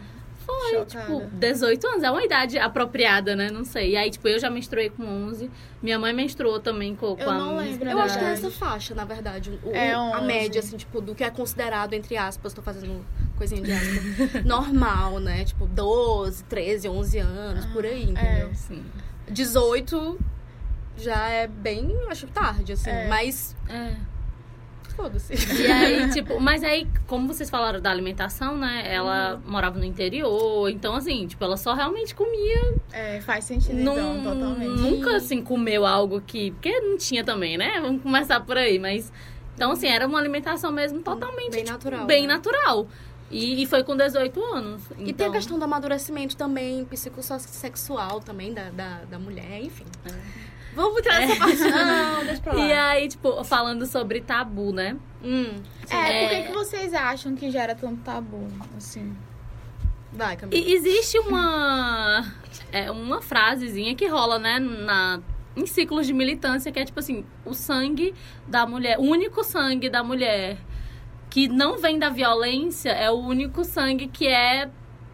Foi, 0.48 0.70
Chocada. 0.78 0.86
tipo, 1.06 1.36
18 1.36 1.86
anos. 1.86 2.02
É 2.02 2.10
uma 2.10 2.24
idade 2.24 2.58
apropriada, 2.58 3.36
né? 3.36 3.50
Não 3.50 3.64
sei. 3.64 3.90
E 3.92 3.96
aí, 3.96 4.10
tipo, 4.10 4.26
eu 4.28 4.38
já 4.38 4.48
menstruei 4.48 4.88
com 4.90 5.04
11. 5.04 5.50
Minha 5.82 5.98
mãe 5.98 6.12
menstruou 6.12 6.58
também 6.58 6.94
com, 6.96 7.14
com 7.14 7.22
Eu 7.22 7.30
a 7.30 7.34
não 7.34 7.56
mesma 7.56 7.70
lembro, 7.70 7.90
Eu 7.90 7.98
acho 8.00 8.18
que 8.18 8.24
é 8.24 8.32
essa 8.32 8.50
faixa, 8.50 8.94
na 8.94 9.04
verdade. 9.04 9.58
O- 9.62 9.70
É 9.74 9.92
a 9.92 10.00
11. 10.18 10.26
média, 10.26 10.58
assim, 10.60 10.76
tipo, 10.76 11.00
do 11.00 11.14
que 11.14 11.22
é 11.22 11.30
considerado, 11.30 11.92
entre 11.92 12.16
aspas, 12.16 12.52
tô 12.54 12.62
fazendo 12.62 13.04
coisinha 13.36 13.62
de 13.62 13.70
aspas, 13.72 14.42
normal, 14.44 15.20
né? 15.20 15.44
Tipo, 15.44 15.66
12, 15.66 16.42
13, 16.44 16.88
11 16.88 17.18
anos, 17.18 17.66
por 17.66 17.84
aí, 17.84 18.04
entendeu? 18.10 18.50
Sim. 18.54 18.84
18 19.30 20.18
já 20.96 21.28
é 21.28 21.46
bem, 21.46 21.96
acho, 22.08 22.26
tarde, 22.26 22.72
assim. 22.72 22.90
É. 22.90 23.06
Mas, 23.06 23.54
É. 23.68 23.94
foda-se. 25.02 25.32
E 25.62 25.66
aí, 25.70 26.10
tipo, 26.12 26.40
mas 26.40 26.64
aí, 26.64 26.86
como 27.06 27.26
vocês 27.28 27.48
falaram 27.48 27.80
da 27.80 27.90
alimentação, 27.90 28.56
né? 28.56 28.82
Ela 28.92 29.34
Uhum. 29.36 29.50
morava 29.50 29.78
no 29.78 29.84
interior, 29.84 30.68
então 30.68 30.94
assim, 30.94 31.26
tipo, 31.26 31.42
ela 31.44 31.56
só 31.56 31.72
realmente 31.74 32.14
comia. 32.14 32.74
É, 32.92 33.20
faz 33.20 33.44
sentido, 33.44 33.74
Não, 33.76 34.18
então, 34.18 34.34
totalmente. 34.34 34.80
nunca 34.80 35.16
assim 35.16 35.42
comeu 35.42 35.86
algo 35.86 36.20
que. 36.20 36.50
Porque 36.52 36.80
não 36.80 36.96
tinha 36.98 37.22
também, 37.22 37.56
né? 37.56 37.80
Vamos 37.80 38.02
começar 38.02 38.40
por 38.40 38.56
aí, 38.56 38.78
mas. 38.78 39.12
Então, 39.54 39.72
assim, 39.72 39.86
era 39.88 40.06
uma 40.06 40.18
alimentação 40.18 40.70
mesmo 40.72 41.00
totalmente. 41.00 41.50
Bem 41.50 41.64
tipo, 41.64 41.72
natural, 41.72 42.06
Bem 42.06 42.26
né? 42.26 42.34
natural. 42.34 42.86
E, 43.30 43.62
e 43.62 43.66
foi 43.66 43.84
com 43.84 43.94
18 43.96 44.42
anos. 44.42 44.82
E 44.92 44.94
tem 44.94 45.04
a 45.06 45.10
então- 45.10 45.32
questão 45.32 45.58
do 45.58 45.64
amadurecimento 45.64 46.34
também, 46.36 46.84
psicossexual 46.86 48.20
também 48.20 48.54
da, 48.54 48.70
da, 48.70 49.00
da 49.10 49.18
mulher, 49.18 49.60
enfim. 49.62 49.84
Vamos 50.74 50.98
entrar 50.98 51.20
nessa 51.20 51.36
parte. 51.36 51.56
Não, 51.64 52.24
deixa 52.24 52.42
pra 52.42 52.52
lá. 52.54 52.66
E 52.66 52.72
aí, 52.72 53.08
tipo, 53.08 53.42
falando 53.44 53.86
sobre 53.86 54.20
tabu, 54.20 54.72
né? 54.72 54.96
Hum, 55.22 55.54
É, 55.90 56.20
por 56.22 56.28
que, 56.30 56.34
É. 56.36 56.42
que 56.42 56.52
vocês 56.52 56.94
acham 56.94 57.34
que 57.34 57.50
gera 57.50 57.74
tanto 57.74 58.00
tabu, 58.02 58.46
assim? 58.76 59.16
vai, 60.12 60.36
Camila. 60.36 60.60
E 60.64 60.72
existe 60.72 61.18
uma 61.18 62.24
é, 62.72 62.90
uma 62.90 63.20
frasezinha 63.20 63.94
que 63.94 64.06
rola, 64.06 64.38
né, 64.38 64.58
na 64.58 65.20
em 65.56 65.66
ciclos 65.66 66.06
de 66.06 66.12
militância 66.12 66.70
que 66.70 66.78
é 66.78 66.84
tipo 66.84 66.98
assim, 67.00 67.24
o 67.44 67.52
sangue 67.52 68.14
da 68.46 68.64
mulher, 68.66 68.96
o 68.98 69.02
único 69.02 69.42
sangue 69.42 69.90
da 69.90 70.02
mulher 70.04 70.56
que 71.28 71.48
não 71.48 71.78
vem 71.78 71.98
da 71.98 72.08
violência 72.08 72.90
é 72.90 73.10
o 73.10 73.14
único 73.18 73.64
sangue 73.64 74.06
que 74.08 74.26
é, 74.26 74.70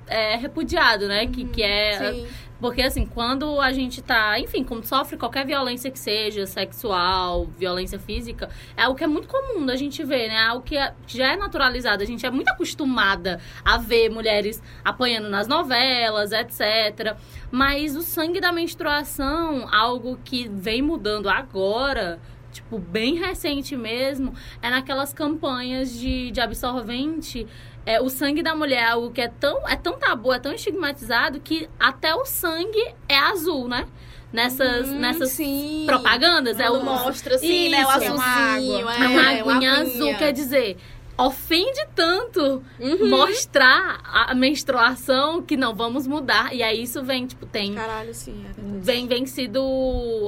é 0.06 0.36
repudiado, 0.36 1.08
né? 1.08 1.26
Que, 1.26 1.44
que 1.46 1.62
é 1.62 1.98
Sim. 2.12 2.26
Porque, 2.60 2.82
assim, 2.82 3.04
quando 3.04 3.60
a 3.60 3.72
gente 3.72 4.00
tá, 4.00 4.38
enfim, 4.38 4.64
quando 4.64 4.84
sofre 4.84 5.16
qualquer 5.16 5.44
violência 5.44 5.90
que 5.90 5.98
seja, 5.98 6.46
sexual, 6.46 7.46
violência 7.58 7.98
física, 7.98 8.48
é 8.76 8.82
algo 8.84 8.96
que 8.96 9.04
é 9.04 9.06
muito 9.06 9.28
comum 9.28 9.66
da 9.66 9.76
gente 9.76 10.02
ver, 10.04 10.28
né? 10.28 10.38
Algo 10.40 10.64
que 10.64 10.76
é- 10.76 10.94
que 11.06 11.18
já 11.18 11.32
é 11.32 11.36
naturalizado. 11.36 12.02
A 12.02 12.06
gente 12.06 12.24
é 12.24 12.30
muito 12.30 12.48
acostumada 12.48 13.40
a 13.64 13.76
ver 13.76 14.08
mulheres 14.08 14.62
apanhando 14.84 15.28
nas 15.28 15.46
novelas, 15.48 16.32
etc. 16.32 17.16
Mas 17.50 17.96
o 17.96 18.02
sangue 18.02 18.40
da 18.40 18.52
menstruação, 18.52 19.68
algo 19.72 20.18
que 20.24 20.48
vem 20.48 20.80
mudando 20.80 21.28
agora. 21.28 22.18
Tipo, 22.52 22.78
bem 22.78 23.16
recente 23.16 23.76
mesmo, 23.76 24.32
é 24.62 24.70
naquelas 24.70 25.12
campanhas 25.12 25.92
de, 25.92 26.30
de 26.30 26.40
absorvente 26.40 27.48
é, 27.86 28.00
o 28.00 28.08
sangue 28.08 28.42
da 28.42 28.54
mulher 28.54 28.82
é 28.82 28.90
algo 28.90 29.10
que 29.10 29.20
é 29.20 29.28
tão, 29.28 29.68
é 29.68 29.76
tão 29.76 29.98
tabu, 29.98 30.32
é 30.32 30.38
tão 30.38 30.52
estigmatizado 30.52 31.40
que 31.40 31.68
até 31.78 32.14
o 32.14 32.24
sangue 32.24 32.94
é 33.08 33.18
azul, 33.18 33.68
né? 33.68 33.86
Nessas, 34.32 34.88
Hum, 34.88 34.98
nessas 34.98 35.30
sim. 35.30 35.84
propagandas. 35.86 36.58
É 36.58 36.66
Quando 36.66 36.82
o, 36.82 36.84
mostra 36.84 37.36
assim, 37.36 37.68
né? 37.68 37.78
O 37.78 37.80
é 37.80 37.84
uma 37.84 37.94
azulzinho. 37.94 38.88
água. 38.88 38.94
É, 38.94 39.38
é 39.38 39.42
uma 39.42 39.44
uma 39.44 39.54
aguinha 39.56 39.72
azul, 39.74 40.14
quer 40.16 40.32
dizer, 40.32 40.76
ofende 41.16 41.86
tanto 41.94 42.60
Uhum. 42.80 43.08
mostrar 43.08 44.00
a 44.02 44.34
menstruação 44.34 45.40
que 45.40 45.56
não, 45.56 45.72
vamos 45.72 46.06
mudar. 46.08 46.52
E 46.52 46.64
aí 46.64 46.82
isso 46.82 47.00
vem, 47.04 47.26
tipo, 47.28 47.46
tem. 47.46 47.74
Caralho, 47.74 48.12
sim. 48.12 48.44
É. 48.48 48.52
Vem, 48.80 49.06
vem 49.06 49.24
sido. 49.24 49.60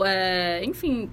é, 0.06 0.64
enfim, 0.64 1.10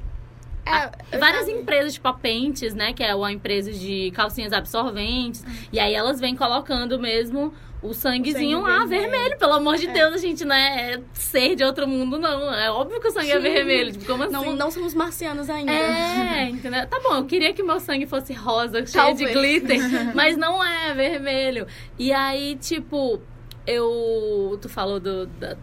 É, 0.66 1.16
eu 1.16 1.20
várias 1.20 1.48
empresas, 1.48 1.94
tipo 1.94 2.08
a 2.08 2.14
Pentes, 2.14 2.74
né? 2.74 2.94
Que 2.94 3.04
é 3.04 3.14
uma 3.14 3.32
empresa 3.32 3.72
de 3.72 4.12
calcinhas 4.12 4.54
absorventes. 4.54 5.44
Uhum. 5.44 5.54
E 5.74 5.80
aí 5.80 5.94
elas 5.94 6.20
vêm 6.20 6.36
colocando 6.36 6.98
mesmo 7.00 7.54
o 7.82 7.94
sanguezinho 7.94 8.60
sangue 8.60 8.72
lá, 8.72 8.86
vermelho. 8.86 9.12
vermelho. 9.12 9.38
Pelo 9.38 9.54
amor 9.54 9.76
de 9.76 9.88
É. 9.88 9.92
Deus, 9.92 10.14
a 10.14 10.18
gente 10.18 10.46
não 10.46 10.56
é 10.56 11.02
ser 11.12 11.54
de 11.56 11.66
outro 11.66 11.86
mundo, 11.86 12.18
não. 12.18 12.54
É 12.54 12.72
óbvio 12.72 13.02
que 13.02 13.08
o 13.10 13.12
sangue 13.12 13.32
é 13.32 13.36
Sim. 13.36 13.42
vermelho. 13.42 13.92
Tipo, 13.92 14.06
como 14.06 14.24
assim? 14.24 14.32
Não, 14.32 14.54
não 14.54 14.72
somos 14.72 14.94
marcianos 14.94 15.50
ainda. 15.50 15.74
É, 15.74 16.48
entendeu? 16.50 16.88
Tá 16.88 16.98
bom, 17.04 17.16
eu 17.18 17.26
queria 17.26 17.54
que 17.54 17.62
meu 17.62 17.82
sangue 17.82 18.06
fosse 18.06 18.32
rosa, 18.32 18.86
cheio 18.86 19.14
de 19.16 19.26
Talvez. 19.26 19.34
glitter, 19.34 19.80
mas 20.16 20.38
não 20.38 20.64
é 20.64 20.94
vermelho. 20.94 21.68
E 22.00 22.14
aí, 22.14 22.56
tipo, 22.56 23.20
eu. 23.68 24.58
Tu 24.62 24.70
falou 24.70 25.00
do. 25.00 25.26
da- 25.26 25.58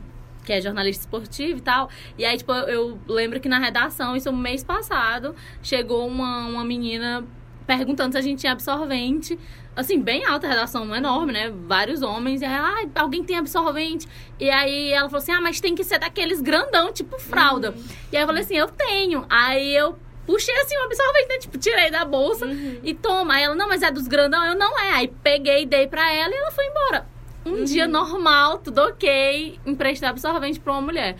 que 0.50 0.54
é 0.54 0.60
jornalista 0.60 1.02
esportivo 1.02 1.58
e 1.58 1.62
tal. 1.62 1.88
E 2.18 2.24
aí, 2.24 2.36
tipo, 2.36 2.52
eu, 2.52 2.98
lembro 3.06 3.38
que 3.38 3.48
na 3.48 3.60
redação, 3.60 4.16
isso 4.16 4.32
mês 4.32 4.64
passado, 4.64 5.36
chegou 5.62 6.08
uma, 6.08 6.46
uma 6.46 6.64
menina 6.64 7.24
perguntando 7.68 8.12
se 8.12 8.18
a 8.18 8.20
gente 8.20 8.40
tinha 8.40 8.50
absorvente. 8.52 9.38
Assim, 9.76 10.00
bem 10.00 10.24
alta 10.26 10.48
a 10.48 10.50
redação, 10.50 10.92
enorme, 10.92 11.32
né? 11.32 11.52
Vários 11.68 12.02
homens. 12.02 12.42
E 12.42 12.44
aí, 12.44 12.52
ela, 12.52 12.68
ah, 12.68 13.00
alguém 13.00 13.22
tem 13.22 13.36
absorvente? 13.38 14.08
E 14.40 14.50
aí 14.50 14.90
ela 14.90 15.08
falou 15.08 15.22
assim: 15.22 15.30
ah, 15.30 15.40
mas 15.40 15.60
tem 15.60 15.76
que 15.76 15.84
ser 15.84 16.00
daqueles 16.00 16.40
grandão, 16.40 16.92
tipo 16.92 17.16
fralda. 17.20 17.72
E 18.10 18.16
aí 18.16 18.22
eu 18.24 18.26
falei 18.26 18.42
assim: 18.42 18.56
eu 18.56 18.66
tenho. 18.66 19.24
Aí 19.30 19.72
eu 19.72 19.96
puxei 20.26 20.54
assim 20.56 20.76
o 20.76 20.82
absorvente, 20.82 21.28
né? 21.28 21.38
Tipo, 21.38 21.58
tirei 21.58 21.92
da 21.92 22.04
bolsa 22.04 22.44
e 22.82 22.92
toma. 22.92 23.34
Aí 23.34 23.44
ela, 23.44 23.54
não, 23.54 23.68
mas 23.68 23.82
é 23.82 23.90
dos 23.92 24.08
grandão? 24.08 24.44
Eu 24.44 24.56
não 24.56 24.76
é. 24.80 24.94
Aí 24.94 25.08
peguei, 25.22 25.64
dei 25.64 25.86
pra 25.86 26.12
ela 26.12 26.34
e 26.34 26.38
ela 26.38 26.50
foi 26.50 26.66
embora. 26.66 27.06
Um 27.44 27.64
dia 27.64 27.88
normal, 27.88 28.58
tudo 28.58 28.80
ok, 28.82 29.58
emprestei 29.64 30.08
absorvente 30.08 30.60
pra 30.60 30.72
uma 30.72 30.82
mulher. 30.82 31.16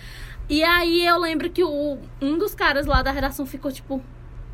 E 0.49 0.63
aí 0.65 1.07
eu 1.07 1.17
lembro 1.19 1.49
que 1.49 1.63
o, 1.63 1.99
um 2.21 2.37
dos 2.37 2.55
caras 2.55 2.85
lá 2.87 3.03
da 3.03 3.11
redação 3.13 3.47
ficou 3.47 3.71
tipo. 3.71 4.03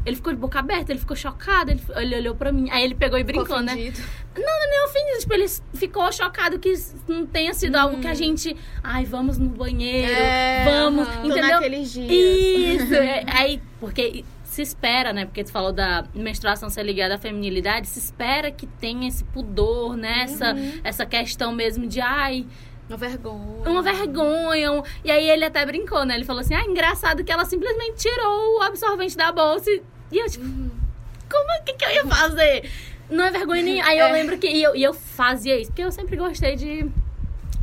ele 0.05 0.14
ficou 0.14 0.33
de 0.33 0.38
boca 0.38 0.59
aberta, 0.59 0.92
ele 0.92 0.98
ficou 1.00 1.16
chocado, 1.16 1.70
ele, 1.70 1.83
ele 1.96 2.16
olhou 2.16 2.35
pra 2.35 2.52
mim. 2.52 2.68
Aí 2.70 2.85
ele 2.85 2.94
pegou 2.94 3.18
e 3.18 3.24
brincou, 3.24 3.61
né? 3.62 3.72
Ofendido. 3.72 3.98
nem 4.37 4.85
ofendido. 4.85 5.18
Tipo, 5.20 5.35
ele 5.35 5.46
ficou 5.74 6.12
chocado 6.12 6.59
que 6.59 6.72
não 7.09 7.24
tenha 7.26 7.55
sido 7.55 7.76
algo 7.76 7.98
que 7.98 8.07
a 8.07 8.14
gente. 8.14 8.55
Ai, 8.85 9.05
vamos 9.05 9.38
no 9.38 9.48
banheiro, 9.48 10.12
É, 10.12 10.64
vamos. 10.66 11.09
aham. 11.09 11.20
Tô 11.22 11.26
Entendeu? 11.29 11.50
naqueles 11.55 11.90
dias. 11.92 12.83
Isso. 12.83 12.94
é, 12.94 13.24
aí, 13.26 13.61
porque 13.81 14.24
se 14.57 14.62
espera, 14.62 15.12
né? 15.12 15.25
Porque 15.27 15.45
tu 15.45 15.53
falou 15.53 15.73
da 15.73 16.05
menstruação 16.14 16.69
ser 16.69 16.83
ligada 16.83 17.14
à 17.14 17.19
feminilidade, 17.19 17.87
se 17.87 17.99
espera 17.99 18.51
que 18.51 18.66
tenha 18.66 19.07
esse 19.09 19.23
pudor, 19.25 19.97
né? 19.97 20.23
Essa, 20.25 20.55
essa 20.83 21.07
questão 21.07 21.53
mesmo 21.53 21.87
de, 21.87 22.01
ai, 22.01 22.47
Uma 22.88 22.97
vergonha. 22.97 23.69
uma 23.71 23.83
vergonha. 23.83 24.73
um- 24.73 24.83
E 25.05 25.11
aí 25.11 25.29
ele 25.29 25.45
até 25.45 25.64
brincou, 25.64 26.05
né? 26.05 26.14
Ele 26.14 26.25
falou 26.25 26.40
assim: 26.40 26.55
ah, 26.55 26.64
engraçado 26.64 27.23
que 27.25 27.31
ela 27.33 27.45
simplesmente 27.45 27.97
tirou 27.97 28.59
o 28.59 28.62
absorvente 28.62 29.16
da 29.16 29.31
bolsa. 29.33 29.71
E 29.71 29.83
e 30.12 30.19
eu, 30.19 30.31
tipo, 30.31 30.45
como 30.45 31.51
é 31.53 31.61
que, 31.62 31.73
que 31.75 31.85
eu 31.85 31.90
ia 31.90 32.07
fazer? 32.07 32.71
Não 33.11 33.25
é 33.25 33.31
vergonha 33.31 33.62
nenhuma. 33.62 33.88
Aí 33.88 33.99
eu 33.99 34.07
É. 34.07 34.12
lembro 34.12 34.38
que 34.38 34.47
e 34.49 34.62
eu, 34.62 34.75
e 34.77 34.83
eu 34.83 34.95
fazia 34.95 35.59
isso, 35.61 35.71
porque 35.71 35.83
eu 35.83 35.92
sempre 35.92 36.16
gostei 36.16 36.55
de 36.57 36.87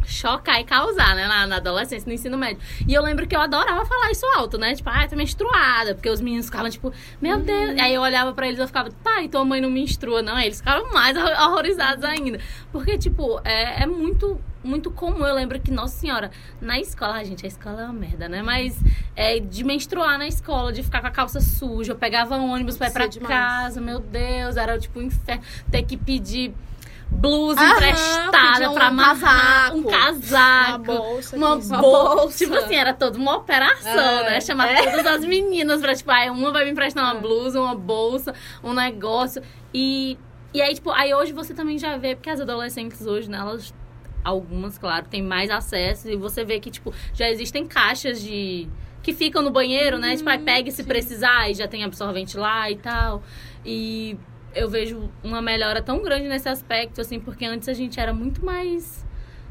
chocar 0.05 0.59
e 0.59 0.63
causar, 0.63 1.15
né? 1.15 1.27
Na, 1.27 1.47
na 1.47 1.55
adolescência, 1.57 2.07
no 2.07 2.13
ensino 2.13 2.37
médio. 2.37 2.59
E 2.87 2.93
eu 2.93 3.01
lembro 3.01 3.27
que 3.27 3.35
eu 3.35 3.41
adorava 3.41 3.85
falar 3.85 4.11
isso 4.11 4.25
alto, 4.37 4.57
né? 4.57 4.73
Tipo, 4.75 4.89
ah, 4.89 5.07
tá 5.07 5.15
menstruada. 5.15 5.95
Porque 5.95 6.09
os 6.09 6.21
meninos 6.21 6.45
ficavam, 6.47 6.69
tipo, 6.69 6.91
meu 7.21 7.39
Deus. 7.39 7.79
Aí 7.79 7.93
eu 7.93 8.01
olhava 8.01 8.33
pra 8.33 8.47
eles 8.47 8.59
e 8.59 8.61
eu 8.61 8.67
ficava, 8.67 8.89
tá, 9.03 9.21
e 9.21 9.29
tua 9.29 9.43
mãe 9.45 9.59
não 9.61 9.69
menstrua, 9.69 10.21
não? 10.21 10.35
Aí 10.35 10.45
eles 10.47 10.57
ficavam 10.59 10.91
mais 10.93 11.15
horror- 11.17 11.39
horrorizados 11.49 12.03
ainda. 12.03 12.39
Porque, 12.71 12.97
tipo, 12.97 13.39
é, 13.43 13.83
é 13.83 13.85
muito. 13.85 14.39
Muito 14.65 14.89
comum, 14.89 15.25
eu 15.27 15.35
lembro 15.35 15.59
que, 15.59 15.69
nossa 15.69 15.93
senhora, 15.99 16.31
na 16.61 16.79
escola, 16.79 17.15
ah, 17.15 17.23
gente, 17.25 17.43
a 17.45 17.49
escola 17.49 17.81
é 17.81 17.83
uma 17.83 17.91
merda, 17.91 18.29
né? 18.29 18.41
Mas 18.41 18.79
é, 19.13 19.37
de 19.37 19.61
menstruar 19.61 20.17
na 20.17 20.25
escola, 20.25 20.71
de 20.71 20.81
ficar 20.81 21.01
com 21.01 21.07
a 21.07 21.11
calça 21.11 21.41
suja, 21.41 21.91
eu 21.91 21.97
pegava 21.97 22.37
ônibus 22.37 22.77
pra 22.77 22.87
ir 22.87 22.93
pra 22.93 23.05
demais. 23.07 23.27
casa, 23.27 23.81
meu 23.81 23.99
Deus, 23.99 24.55
era 24.55 24.79
tipo 24.79 24.99
um 25.01 25.03
inferno. 25.03 25.43
Ter 25.69 25.83
que 25.83 25.97
pedir 25.97 26.53
blusa 27.13 27.59
Aham, 27.61 27.73
emprestada 27.75 28.69
um 28.69 28.73
pra 28.73 28.87
amarrar, 28.87 29.71
casaco. 29.71 29.77
um 29.77 29.83
casaco. 29.83 30.83
bolsa. 30.83 31.35
Uma 31.37 31.59
que- 31.59 31.65
Uma 31.67 31.77
bolsa. 31.79 32.15
bolsa. 32.17 32.37
Tipo 32.37 32.55
assim, 32.55 32.75
era 32.75 32.93
toda 32.93 33.17
uma 33.17 33.35
operação, 33.37 33.91
É. 34.19 34.31
né? 34.31 34.41
Chamar 34.41 34.67
É. 34.69 34.83
todas 34.83 35.05
as 35.05 35.25
meninas 35.25 35.79
pra, 35.81 35.95
tipo, 35.95 36.11
aí 36.11 36.29
uma 36.29 36.51
vai 36.51 36.65
me 36.65 36.71
emprestar 36.71 37.03
uma 37.03 37.17
É. 37.17 37.21
blusa, 37.21 37.61
uma 37.61 37.75
bolsa, 37.75 38.33
um 38.63 38.73
negócio. 38.73 39.41
E, 39.73 40.17
e 40.53 40.61
aí, 40.61 40.73
tipo, 40.75 40.91
aí 40.91 41.13
hoje 41.13 41.31
você 41.33 41.53
também 41.53 41.77
já 41.77 41.97
vê, 41.97 42.15
porque 42.15 42.29
as 42.29 42.39
adolescentes 42.41 43.05
hoje, 43.05 43.29
né, 43.29 43.37
elas, 43.37 43.73
algumas, 44.23 44.77
claro, 44.77 45.05
têm 45.09 45.21
mais 45.21 45.49
acesso. 45.49 46.09
E 46.09 46.15
você 46.15 46.43
vê 46.43 46.59
que, 46.59 46.69
tipo, 46.71 46.93
já 47.13 47.29
existem 47.29 47.65
caixas 47.65 48.21
de. 48.21 48.67
que 49.01 49.11
ficam 49.13 49.41
no 49.41 49.51
banheiro, 49.51 49.97
né? 49.99 50.15
Tipo, 50.15 50.29
aí 50.29 50.37
pega 50.39 50.71
se 50.71 50.81
precisar 50.81 51.49
e 51.51 51.53
já 51.53 51.67
tem 51.67 51.83
absorvente 51.83 52.37
lá 52.37 52.71
e 52.71 52.77
tal. 52.77 53.21
E 53.65 54.17
eu 54.55 54.69
vejo 54.69 55.09
uma 55.23 55.41
melhora 55.41 55.81
tão 55.81 56.01
grande 56.01 56.27
nesse 56.27 56.47
aspecto, 56.47 57.01
assim, 57.01 57.19
porque 57.19 57.45
antes 57.45 57.67
a 57.67 57.73
gente 57.73 57.99
era 57.99 58.13
muito 58.13 58.45
mais 58.45 59.05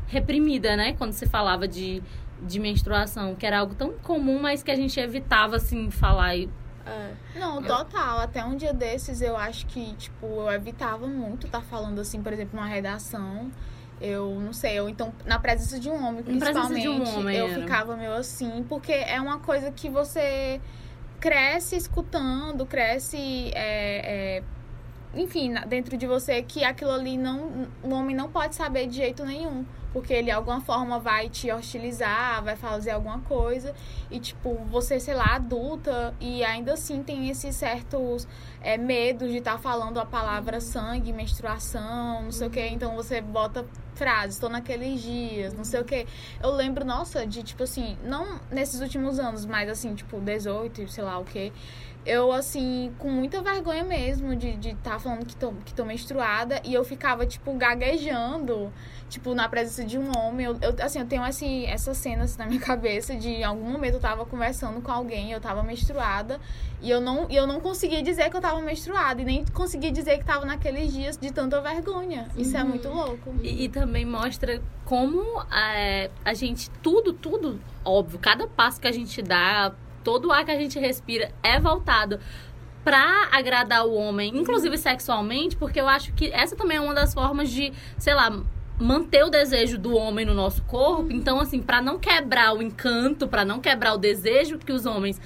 reprimida, 0.06 0.76
né? 0.76 0.92
Quando 0.92 1.12
se 1.12 1.26
falava 1.26 1.66
de, 1.66 2.02
de 2.42 2.60
menstruação, 2.60 3.34
que 3.34 3.46
era 3.46 3.58
algo 3.58 3.74
tão 3.74 3.92
comum, 3.92 4.40
mas 4.40 4.62
que 4.62 4.70
a 4.70 4.76
gente 4.76 4.98
evitava, 5.00 5.56
assim, 5.56 5.90
falar. 5.90 6.36
E, 6.36 6.48
É. 6.86 7.38
Não, 7.38 7.62
total. 7.62 8.18
Até 8.18 8.44
um 8.44 8.56
dia 8.56 8.72
desses 8.72 9.22
eu 9.22 9.36
acho 9.36 9.66
que, 9.66 9.94
tipo, 9.94 10.26
eu 10.26 10.50
evitava 10.50 11.06
muito 11.06 11.46
estar 11.46 11.62
falando 11.62 12.00
assim, 12.00 12.22
por 12.22 12.32
exemplo, 12.32 12.56
numa 12.56 12.68
redação. 12.68 13.50
Eu 14.00 14.40
não 14.40 14.52
sei, 14.52 14.80
ou 14.80 14.88
então 14.88 15.14
na 15.24 15.38
presença 15.38 15.78
de 15.78 15.88
um 15.88 16.04
homem, 16.04 16.24
principalmente. 16.24 16.82
de 16.82 16.88
um 16.88 17.18
homem, 17.18 17.36
eu 17.36 17.46
era. 17.46 17.60
ficava 17.60 17.96
meio 17.96 18.12
assim, 18.14 18.64
porque 18.68 18.90
é 18.90 19.20
uma 19.20 19.38
coisa 19.38 19.70
que 19.70 19.88
você 19.88 20.60
cresce 21.20 21.76
escutando, 21.76 22.66
cresce. 22.66 23.52
é, 23.54 24.38
é, 24.38 24.42
enfim, 25.14 25.54
dentro 25.66 25.96
de 25.96 26.06
você, 26.06 26.42
que 26.42 26.64
aquilo 26.64 26.90
ali 26.90 27.16
não. 27.18 27.68
O 27.82 27.90
homem 27.90 28.16
não 28.16 28.30
pode 28.30 28.54
saber 28.54 28.86
de 28.86 28.96
jeito 28.96 29.24
nenhum. 29.24 29.64
Porque 29.92 30.14
ele, 30.14 30.24
de 30.24 30.30
alguma 30.30 30.60
forma, 30.60 30.98
vai 30.98 31.28
te 31.28 31.52
hostilizar, 31.52 32.42
vai 32.42 32.56
fazer 32.56 32.92
alguma 32.92 33.20
coisa. 33.20 33.74
E, 34.10 34.18
tipo, 34.18 34.54
você, 34.70 34.98
sei 34.98 35.14
lá, 35.14 35.34
adulta, 35.34 36.14
e 36.18 36.42
ainda 36.42 36.72
assim 36.72 37.02
tem 37.02 37.28
esses 37.28 37.54
certos 37.54 38.26
é, 38.62 38.78
medos 38.78 39.30
de 39.30 39.36
estar 39.36 39.58
falando 39.58 40.00
a 40.00 40.06
palavra 40.06 40.62
sangue, 40.62 41.12
menstruação, 41.12 42.22
não 42.22 42.32
sei 42.32 42.46
o 42.46 42.50
quê. 42.50 42.68
Então 42.68 42.96
você 42.96 43.20
bota 43.20 43.66
frases, 43.94 44.36
estou 44.36 44.48
naqueles 44.48 45.02
dias, 45.02 45.52
não 45.52 45.64
sei 45.64 45.80
o 45.80 45.84
quê. 45.84 46.06
Eu 46.42 46.50
lembro, 46.52 46.86
nossa, 46.86 47.26
de, 47.26 47.42
tipo 47.42 47.62
assim, 47.62 47.98
não 48.02 48.40
nesses 48.50 48.80
últimos 48.80 49.18
anos, 49.18 49.44
mas 49.44 49.68
assim, 49.68 49.94
tipo, 49.94 50.18
18, 50.18 50.88
sei 50.88 51.04
lá 51.04 51.18
o 51.18 51.24
quê. 51.24 51.52
Eu, 52.04 52.32
assim, 52.32 52.92
com 52.98 53.10
muita 53.10 53.40
vergonha 53.40 53.84
mesmo 53.84 54.34
de 54.34 54.48
estar 54.48 54.60
de 54.60 54.74
tá 54.76 54.98
falando 54.98 55.24
que 55.24 55.36
tô, 55.36 55.52
que 55.64 55.72
tô 55.72 55.84
menstruada. 55.84 56.60
E 56.64 56.74
eu 56.74 56.84
ficava, 56.84 57.24
tipo, 57.26 57.54
gaguejando 57.54 58.72
tipo, 59.12 59.34
na 59.34 59.46
presença 59.48 59.84
de 59.84 59.98
um 59.98 60.10
homem. 60.16 60.46
Eu, 60.46 60.56
eu, 60.62 60.74
assim, 60.80 60.98
eu 60.98 61.06
tenho 61.06 61.24
esse, 61.26 61.66
essa 61.66 61.92
cena 61.92 62.24
assim, 62.24 62.38
na 62.38 62.46
minha 62.46 62.60
cabeça 62.60 63.14
de 63.14 63.28
em 63.28 63.44
algum 63.44 63.70
momento 63.70 63.94
eu 63.94 64.00
tava 64.00 64.24
conversando 64.24 64.80
com 64.80 64.90
alguém, 64.90 65.30
eu 65.30 65.40
tava 65.40 65.62
menstruada, 65.62 66.40
e 66.80 66.90
eu 66.90 67.00
não, 67.00 67.28
eu 67.30 67.46
não 67.46 67.60
conseguia 67.60 68.02
dizer 68.02 68.30
que 68.30 68.36
eu 68.36 68.40
tava 68.40 68.60
menstruada, 68.60 69.20
e 69.20 69.24
nem 69.24 69.44
conseguia 69.44 69.92
dizer 69.92 70.18
que 70.18 70.24
tava 70.24 70.46
naqueles 70.46 70.92
dias 70.92 71.18
de 71.18 71.30
tanta 71.30 71.60
vergonha. 71.60 72.26
Isso 72.36 72.56
é 72.56 72.64
muito 72.64 72.88
louco. 72.88 73.34
e, 73.42 73.64
e 73.64 73.68
também 73.68 74.06
mostra 74.06 74.62
como 74.84 75.22
é, 75.52 76.10
a 76.24 76.32
gente, 76.32 76.70
tudo, 76.82 77.12
tudo, 77.12 77.60
óbvio, 77.84 78.18
cada 78.18 78.48
passo 78.48 78.80
que 78.80 78.88
a 78.88 78.92
gente 78.92 79.20
dá, 79.20 79.72
todo 80.02 80.28
o 80.28 80.32
ar 80.32 80.44
que 80.44 80.50
a 80.50 80.58
gente 80.58 80.78
respira 80.78 81.32
é 81.42 81.58
voltado 81.58 82.18
pra 82.84 83.28
agradar 83.30 83.86
o 83.86 83.94
homem, 83.94 84.36
inclusive 84.36 84.76
sexualmente, 84.76 85.56
porque 85.56 85.80
eu 85.80 85.88
acho 85.88 86.12
que 86.14 86.30
essa 86.32 86.56
também 86.56 86.78
é 86.78 86.80
uma 86.80 86.94
das 86.94 87.14
formas 87.14 87.50
de, 87.50 87.72
sei 87.96 88.14
lá, 88.14 88.42
manter 88.78 89.24
o 89.24 89.30
desejo 89.30 89.78
do 89.78 89.96
homem 89.96 90.26
no 90.26 90.34
nosso 90.34 90.62
corpo. 90.64 91.12
Então, 91.12 91.40
assim, 91.40 91.62
pra 91.62 91.80
não 91.80 91.98
quebrar 91.98 92.54
o 92.54 92.62
encanto, 92.62 93.28
pra 93.28 93.44
não 93.44 93.60
quebrar 93.60 93.94
o 93.94 93.98
desejo 93.98 94.58
que 94.58 94.72
os 94.72 94.84
homens 94.84 95.20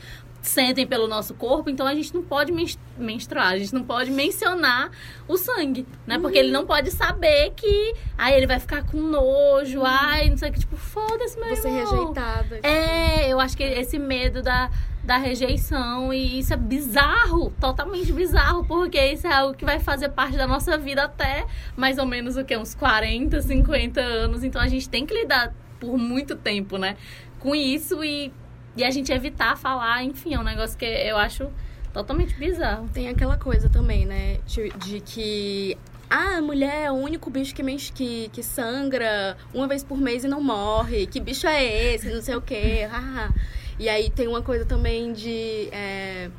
sentem 0.48 0.87
pelo 0.87 1.06
nosso 1.09 1.35
corpo, 1.35 1.68
então 1.70 1.87
a 1.87 1.94
gente 1.94 2.14
não 2.14 2.22
pode 2.22 2.52
men- 2.52 2.76
menstruar, 2.96 3.48
a 3.48 3.59
gente 3.59 3.74
não 3.74 3.82
pode 3.82 4.11
mencionar 4.11 4.90
o 5.28 5.37
sangue, 5.37 5.87
né? 6.06 6.18
Porque 6.18 6.38
ele 6.38 6.50
não 6.52 6.64
pode 6.66 6.90
saber 6.90 7.52
que 7.56 7.94
aí 8.16 8.35
ele 8.35 8.46
vai 8.46 8.59
ficar 8.61 8.85
com 8.85 8.98
nojo, 9.00 9.82
ai, 9.85 10.30
não 10.30 10.37
sei 10.37 10.50
o 10.50 10.52
que, 10.52 10.61
tipo, 10.61 10.76
foda-se, 10.76 11.38
meu 11.38 11.48
Você 11.54 11.68
irmão. 11.68 11.98
rejeitada. 11.98 12.61
É, 12.62 13.28
eu 13.32 13.40
acho 13.40 13.56
que 13.56 13.62
esse 13.62 13.98
medo 13.98 14.42
da, 14.42 14.70
da 15.04 15.16
rejeição 15.16 16.12
e 16.12 16.38
isso 16.38 16.52
é 16.52 16.56
bizarro, 16.56 17.52
totalmente 17.61 18.12
bizarro, 18.12 18.64
porque 18.64 18.98
isso 19.12 19.26
é 19.26 19.32
algo 19.32 19.54
que 19.54 19.64
vai 19.64 19.78
fazer 19.80 20.09
parte 20.11 20.37
da 20.37 20.46
nossa 20.46 20.76
vida 20.78 21.04
até 21.04 21.46
mais 21.76 21.98
ou 21.98 22.06
menos 22.06 22.37
o 22.37 22.44
que 22.44 22.56
uns 22.56 22.74
40, 22.74 23.40
50 23.42 24.00
anos, 24.00 24.42
então 24.44 24.61
a 24.61 24.68
gente 24.68 24.88
tem 24.88 25.04
que 25.06 25.14
lidar 25.14 25.52
por 25.80 25.96
muito 25.98 26.35
tempo, 26.37 26.78
né, 26.78 26.96
com 27.38 27.54
isso 27.54 28.02
e, 28.02 28.32
e 28.76 28.84
a 28.84 28.90
gente 28.90 29.10
evitar 29.12 29.56
falar, 29.56 30.02
enfim, 30.04 30.34
é 30.34 30.38
um 30.38 30.44
negócio 30.44 30.76
que 30.78 30.84
eu 30.84 31.16
acho 31.16 31.48
totalmente 31.92 32.34
bizarro. 32.34 32.88
Tem 32.92 33.08
aquela 33.08 33.36
coisa 33.38 33.68
também, 33.68 34.04
né? 34.06 34.38
De, 34.46 34.68
de 34.70 35.00
que. 35.00 35.76
Ah, 36.08 36.36
a 36.36 36.42
mulher 36.42 36.84
é 36.84 36.90
o 36.90 36.94
único 36.94 37.28
bicho 37.30 37.52
que, 37.54 37.62
men- 37.64 37.78
que, 37.78 38.28
que 38.32 38.42
sangra 38.42 39.36
uma 39.52 39.66
vez 39.66 39.82
por 39.82 39.98
mês 39.98 40.22
e 40.24 40.28
não 40.28 40.40
morre. 40.40 41.06
Que 41.06 41.18
bicho 41.18 41.46
é 41.46 41.94
esse? 41.94 42.08
Não 42.12 42.22
sei 42.22 42.36
o 42.36 42.40
quê. 42.40 42.86
e 43.78 43.88
aí 43.88 44.10
tem 44.10 44.28
uma 44.28 44.42
coisa 44.42 44.64
também 44.64 45.12
de. 45.12 45.68
é, 45.72 46.30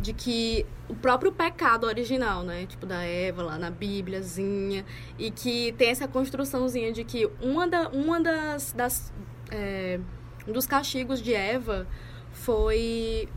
de 0.00 0.12
que 0.12 0.66
o 0.88 0.94
próprio 0.94 1.30
pecado 1.32 1.86
original, 1.86 2.42
né? 2.42 2.66
Tipo, 2.66 2.86
da 2.86 3.02
Eva 3.04 3.42
lá 3.42 3.58
na 3.58 3.70
Bíbliazinha. 3.70 4.84
E 5.18 5.30
que 5.30 5.72
tem 5.78 5.90
essa 5.90 6.08
construçãozinha 6.08 6.92
de 6.92 7.04
que 7.04 7.28
uma, 7.40 7.68
da, 7.68 7.88
uma 7.90 8.20
das. 8.20 8.72
das 8.72 9.12
é, 9.50 10.00
um 10.46 10.52
dos 10.52 10.66
castigos 10.66 11.22
de 11.22 11.34
Eva 11.34 11.86
foi. 12.32 13.28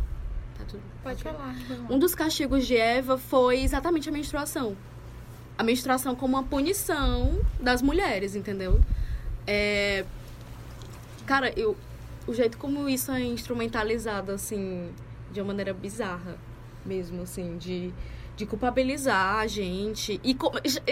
Tá 0.57 0.65
tudo. 0.67 0.81
Pode 1.03 1.23
falar. 1.23 1.55
Um 1.89 1.97
dos 1.97 2.13
castigos 2.13 2.65
de 2.67 2.75
Eva 2.75 3.17
foi 3.17 3.61
exatamente 3.61 4.09
a 4.09 4.11
menstruação. 4.11 4.75
A 5.57 5.63
menstruação 5.63 6.15
como 6.15 6.35
uma 6.35 6.43
punição 6.43 7.39
das 7.59 7.81
mulheres, 7.81 8.35
entendeu? 8.35 8.79
É... 9.45 10.05
Cara, 11.25 11.51
eu... 11.57 11.75
o 12.27 12.33
jeito 12.33 12.57
como 12.57 12.87
isso 12.89 13.11
é 13.11 13.23
instrumentalizado, 13.23 14.31
assim, 14.31 14.89
de 15.31 15.39
uma 15.39 15.47
maneira 15.47 15.73
bizarra 15.73 16.37
mesmo, 16.85 17.23
assim, 17.23 17.57
de, 17.57 17.93
de 18.37 18.45
culpabilizar 18.45 19.39
a 19.39 19.47
gente. 19.47 20.21
E, 20.23 20.37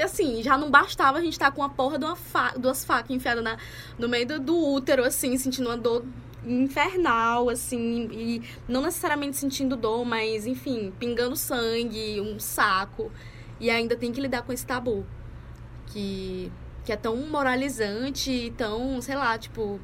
assim, 0.02 0.44
já 0.44 0.58
não 0.58 0.70
bastava 0.70 1.20
a 1.20 1.22
gente 1.22 1.34
estar 1.34 1.52
com 1.52 1.64
a 1.64 1.70
porra 1.70 1.98
de 1.98 2.04
uma 2.04 2.16
fa... 2.16 2.54
duas 2.58 2.84
facas 2.84 3.12
enfiadas 3.12 3.44
na... 3.44 3.58
no 3.98 4.10
meio 4.10 4.28
do, 4.28 4.40
do 4.40 4.58
útero, 4.58 5.06
assim, 5.06 5.38
sentindo 5.38 5.70
uma 5.70 5.78
dor 5.78 6.04
infernal, 6.44 7.50
assim, 7.50 8.10
e 8.12 8.42
não 8.68 8.82
necessariamente 8.82 9.38
sentindo 9.38 9.76
dor, 9.76 10.04
mas 10.04 10.46
enfim, 10.46 10.92
pingando 11.00 11.36
sangue, 11.36 12.20
um 12.20 12.40
saco, 12.40 13.12
e 13.60 13.70
ainda 13.70 13.96
tem 13.96 14.12
que 14.12 14.20
lidar 14.20 14.42
com 14.42 14.52
esse 14.52 14.66
tabu 14.66 15.06
que 15.88 16.52
que 16.84 16.92
é 16.92 16.96
tão 16.96 17.16
moralizante 17.28 18.30
e 18.30 18.52
tão, 18.52 19.02
sei 19.02 19.16
lá, 19.16 19.36
tipo, 19.40 19.80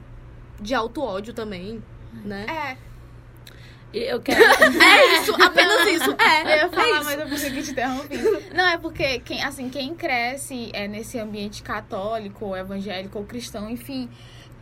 de 0.62 0.76
alto 0.76 1.02
ódio 1.02 1.34
também, 1.34 1.84
né? 2.24 2.46
É, 2.48 2.78
Eu 3.94 4.22
quero. 4.22 4.42
É 4.82 5.20
isso, 5.20 5.34
apenas 5.36 5.88
isso. 5.88 6.12
É, 6.12 6.42
Eu 6.44 6.48
ia 6.48 6.66
é 6.66 6.70
falar, 6.70 6.96
isso. 7.00 7.04
mas 7.06 7.20
eu 7.20 7.28
pensei 7.28 7.52
que 7.52 7.64
te 7.64 7.72
interrompi. 7.72 8.18
Não, 8.54 8.68
é 8.68 8.78
porque 8.78 9.20
quem, 9.20 9.44
assim, 9.44 9.70
quem 9.70 9.94
cresce 9.96 10.70
é, 10.74 10.88
nesse 10.88 11.20
ambiente 11.20 11.62
católico, 11.62 12.46
ou 12.46 12.58
evangélico 12.58 13.20
ou 13.20 13.26
cristão, 13.26 13.70
enfim, 13.70 14.10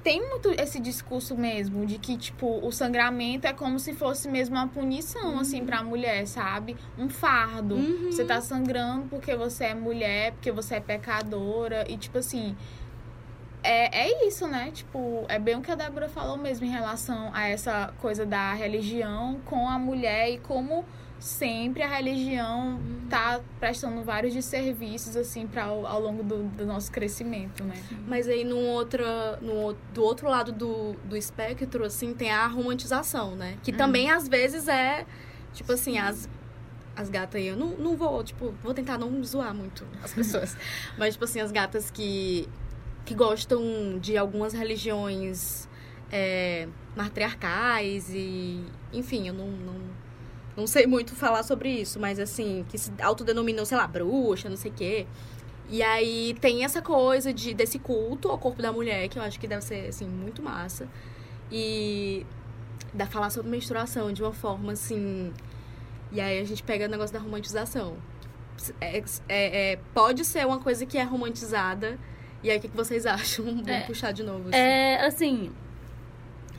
tem 0.03 0.27
muito 0.27 0.49
esse 0.59 0.79
discurso 0.79 1.35
mesmo 1.35 1.85
de 1.85 1.97
que, 1.99 2.17
tipo, 2.17 2.65
o 2.65 2.71
sangramento 2.71 3.45
é 3.45 3.53
como 3.53 3.77
se 3.79 3.93
fosse 3.93 4.29
mesmo 4.29 4.55
uma 4.55 4.67
punição, 4.67 5.39
assim, 5.39 5.65
pra 5.65 5.83
mulher, 5.83 6.25
sabe? 6.25 6.75
Um 6.97 7.09
fardo. 7.09 7.75
Uhum. 7.75 8.11
Você 8.11 8.23
tá 8.23 8.41
sangrando 8.41 9.07
porque 9.09 9.35
você 9.35 9.65
é 9.65 9.73
mulher, 9.75 10.31
porque 10.33 10.51
você 10.51 10.75
é 10.75 10.79
pecadora. 10.79 11.85
E, 11.89 11.97
tipo 11.97 12.17
assim. 12.17 12.55
É, 13.61 14.07
é 14.07 14.27
isso, 14.27 14.47
né? 14.47 14.71
Tipo, 14.71 15.25
é 15.27 15.37
bem 15.37 15.55
o 15.55 15.61
que 15.61 15.71
a 15.71 15.75
Débora 15.75 16.07
falou 16.07 16.37
mesmo 16.37 16.65
em 16.65 16.69
relação 16.69 17.29
a 17.33 17.47
essa 17.47 17.93
coisa 18.01 18.25
da 18.25 18.53
religião 18.53 19.39
com 19.45 19.67
a 19.67 19.77
mulher 19.77 20.29
e 20.31 20.39
como 20.39 20.85
sempre 21.19 21.83
a 21.83 21.87
religião 21.87 22.79
tá 23.09 23.41
prestando 23.59 24.01
vários 24.03 24.33
desserviços, 24.33 25.15
assim, 25.17 25.45
pra, 25.45 25.65
ao, 25.65 25.85
ao 25.85 25.99
longo 25.99 26.23
do, 26.23 26.43
do 26.43 26.65
nosso 26.65 26.91
crescimento, 26.91 27.63
né? 27.63 27.75
Mas 28.07 28.27
aí, 28.27 28.43
num 28.43 28.67
outra, 28.67 29.37
no, 29.41 29.75
do 29.93 30.03
outro 30.03 30.29
lado 30.29 30.51
do, 30.51 30.93
do 31.03 31.17
espectro, 31.17 31.83
assim, 31.83 32.13
tem 32.13 32.31
a 32.31 32.47
romantização, 32.47 33.35
né? 33.35 33.57
Que 33.63 33.73
também, 33.73 34.09
às 34.09 34.27
vezes, 34.27 34.67
é, 34.67 35.05
tipo 35.53 35.73
assim, 35.73 35.97
as, 35.97 36.29
as 36.95 37.09
gatas 37.09 37.41
aí, 37.41 37.47
eu 37.47 37.57
não, 37.57 37.69
não 37.71 37.97
vou, 37.97 38.23
tipo, 38.23 38.53
vou 38.63 38.73
tentar 38.73 38.97
não 38.97 39.21
zoar 39.23 39.53
muito 39.53 39.85
as 40.01 40.13
pessoas. 40.13 40.55
Mas, 40.97 41.15
tipo 41.15 41.25
assim, 41.25 41.41
as 41.41 41.51
gatas 41.51 41.91
que, 41.91 42.47
que 43.09 43.15
gostam 43.15 43.97
de 43.99 44.15
algumas 44.15 44.53
religiões 44.53 45.67
é, 46.11 46.67
matriarcais 46.95 48.07
e, 48.13 48.63
enfim, 48.93 49.27
eu 49.27 49.33
não, 49.33 49.47
não, 49.47 49.75
não 50.55 50.67
sei 50.67 50.85
muito 50.85 51.15
falar 51.15 51.41
sobre 51.41 51.71
isso, 51.71 51.99
mas, 51.99 52.19
assim, 52.19 52.63
que 52.69 52.77
se 52.77 52.91
autodenominam, 53.01 53.65
sei 53.65 53.77
lá, 53.79 53.87
bruxa, 53.87 54.47
não 54.47 54.55
sei 54.55 54.69
o 54.69 54.73
quê. 54.75 55.07
E 55.67 55.81
aí 55.81 56.35
tem 56.39 56.63
essa 56.63 56.83
coisa 56.83 57.33
de, 57.33 57.51
desse 57.55 57.79
culto 57.79 58.29
ao 58.29 58.37
corpo 58.37 58.61
da 58.61 58.71
mulher, 58.71 59.07
que 59.09 59.17
eu 59.17 59.23
acho 59.23 59.39
que 59.39 59.47
deve 59.47 59.63
ser, 59.63 59.87
assim, 59.87 60.07
muito 60.07 60.43
massa. 60.43 60.87
E 61.51 62.27
da 62.93 63.07
falar 63.07 63.31
sobre 63.31 63.49
menstruação 63.49 64.13
de 64.13 64.21
uma 64.21 64.33
forma, 64.33 64.73
assim... 64.73 65.33
E 66.11 66.21
aí 66.21 66.39
a 66.39 66.43
gente 66.43 66.61
pega 66.61 66.85
o 66.85 66.87
negócio 66.87 67.11
da 67.13 67.19
romantização. 67.19 67.97
É, 68.79 68.99
é- 69.27 69.71
é- 69.73 69.79
pode 69.95 70.23
ser 70.25 70.45
uma 70.45 70.59
coisa 70.59 70.85
que 70.85 70.97
é 70.97 71.03
romantizada. 71.03 71.97
E 72.43 72.49
aí, 72.49 72.57
o 72.57 72.61
que, 72.61 72.67
que 72.69 72.75
vocês 72.77 73.05
acham? 73.05 73.45
Vamos 73.45 73.67
É. 73.67 73.81
puxar 73.81 74.11
de 74.11 74.23
novo. 74.23 74.49
assim. 74.49 74.57
É, 74.57 75.05
assim. 75.05 75.51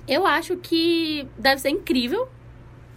Eu 0.08 0.26
acho 0.26 0.56
que 0.56 1.26
deve 1.38 1.60
ser 1.60 1.70
incrível 1.70 2.28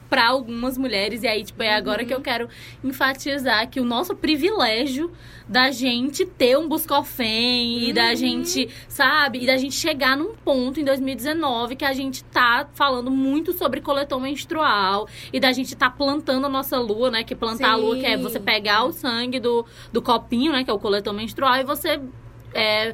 para 0.10 0.28
algumas 0.28 0.78
mulheres. 0.78 1.24
E 1.24 1.28
aí, 1.28 1.44
tipo, 1.44 1.64
é 1.64 1.74
agora 1.74 2.06
que 2.06 2.14
eu 2.14 2.22
quero 2.22 2.48
enfatizar 2.84 3.68
que 3.68 3.80
o 3.80 3.84
nosso 3.84 4.16
privilégio 4.16 5.12
da 5.50 5.72
gente 5.72 6.24
ter 6.26 6.56
um 6.58 6.68
Buscofem 6.68 7.90
e 7.90 7.94
da 7.94 8.14
gente, 8.14 8.70
sabe? 8.88 9.40
E 9.44 9.48
da 9.48 9.58
gente 9.58 9.74
chegar 9.74 10.16
num 10.16 10.36
ponto 10.36 10.80
em 10.80 10.84
2019 10.84 11.76
que 11.76 11.84
a 11.86 11.94
gente 11.94 12.24
tá 12.26 12.68
falando 12.74 13.10
muito 13.10 13.54
sobre 13.54 13.82
coletor 13.82 14.20
menstrual 14.22 15.08
e 15.32 15.40
da 15.40 15.52
gente 15.52 15.76
tá 15.76 15.90
plantando 15.90 16.46
a 16.46 16.50
nossa 16.50 16.80
lua, 16.80 17.10
né? 17.10 17.24
Que 17.24 17.34
plantar 17.36 17.72
a 17.72 17.76
lua, 17.76 17.98
que 17.98 18.06
é 18.06 18.16
Sim. 18.16 18.24
você 18.24 18.40
pegar 18.40 18.84
o 18.86 18.92
sangue 18.92 19.40
do, 19.40 19.66
do 19.92 20.00
copinho, 20.02 20.52
né? 20.52 20.64
Que 20.64 20.70
é 20.70 20.74
o 20.74 20.80
coletor 20.80 21.14
menstrual, 21.14 21.56
e 21.58 21.64
você 21.64 22.00
é, 22.54 22.94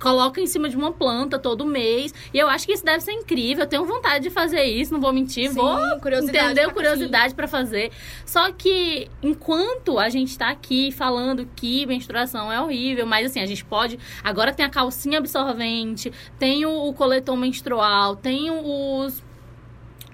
coloca 0.00 0.40
em 0.40 0.46
cima 0.46 0.68
de 0.68 0.76
uma 0.76 0.92
planta 0.92 1.40
todo 1.40 1.66
mês. 1.66 2.14
E 2.32 2.38
eu 2.38 2.48
acho 2.48 2.64
que 2.66 2.72
isso 2.72 2.84
deve 2.84 3.00
ser 3.02 3.10
incrível. 3.12 3.64
Eu 3.64 3.68
tenho 3.68 3.84
vontade 3.84 4.22
de 4.22 4.30
fazer 4.30 4.62
isso, 4.62 4.92
não 4.92 5.00
vou 5.00 5.12
mentir. 5.12 5.48
Sim, 5.48 5.54
vou 5.56 5.76
curiosidade 6.00 6.44
entendeu? 6.52 6.64
pra- 6.66 6.74
Curiosidade 6.74 7.34
pra 7.34 7.48
fazer. 7.48 7.90
Só 8.24 8.52
que 8.52 9.08
enquanto 9.20 9.98
a 9.98 10.08
gente 10.08 10.38
tá 10.38 10.50
aqui 10.50 10.92
falando 10.92 11.48
que 11.56 11.84
menstruação 11.86 12.52
é 12.52 12.60
horrível, 12.60 13.06
mas 13.06 13.26
assim, 13.26 13.40
a 13.40 13.46
gente 13.46 13.64
pode. 13.64 13.98
Agora 14.22 14.52
tem 14.54 14.64
a 14.64 14.68
calcinha 14.70 15.18
absorvente, 15.18 16.12
tem 16.38 16.64
o, 16.64 16.70
o 16.86 16.92
coletor 16.94 17.36
menstrual, 17.36 18.14
tem 18.14 18.50
os. 18.52 19.26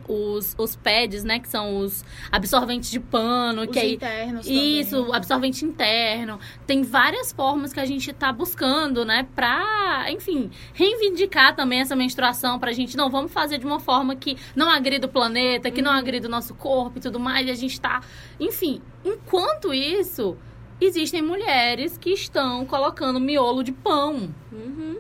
Os, 0.07 0.55
os 0.59 0.77
pads, 0.77 1.25
né? 1.25 1.39
Que 1.39 1.49
são 1.49 1.79
os 1.79 2.05
absorventes 2.31 2.91
de 2.91 3.01
pano, 3.01 3.63
Os 3.63 3.69
que 3.69 3.79
aí 3.79 3.95
internos 3.95 4.47
também. 4.47 4.81
isso, 4.81 5.13
absorvente 5.13 5.65
interno. 5.65 6.39
Tem 6.67 6.83
várias 6.83 7.33
formas 7.33 7.73
que 7.73 7.81
a 7.81 7.87
gente 7.87 8.13
tá 8.13 8.33
buscando, 8.33 9.05
né? 9.05 9.27
Pra, 9.35 10.07
enfim, 10.11 10.51
reivindicar 10.73 11.57
também 11.57 11.81
essa 11.81 11.97
menstruação 11.97 12.59
pra 12.59 12.73
gente. 12.73 12.97
Não, 12.97 13.09
vamos 13.09 13.33
fazer 13.33 13.59
de 13.59 13.67
uma 13.67 13.81
forma 13.81 14.15
que 14.15 14.37
não 14.55 14.69
agrida 14.69 15.07
o 15.07 15.11
planeta, 15.11 15.71
que 15.71 15.81
não 15.81 15.93
agrida 15.93 16.29
o 16.29 16.31
nosso 16.31 16.55
corpo 16.55 16.99
e 16.99 17.01
tudo 17.01 17.19
mais. 17.19 17.47
E 17.47 17.51
a 17.51 17.55
gente 17.55 17.81
tá. 17.81 18.03
Enfim, 18.39 18.83
enquanto 19.05 19.73
isso, 19.73 20.37
existem 20.81 21.23
mulheres 21.23 21.97
que 21.97 22.11
estão 22.11 22.65
colocando 22.67 23.19
miolo 23.21 23.63
de 23.63 23.73
pão. 23.73 24.35
Uhum. 24.53 24.99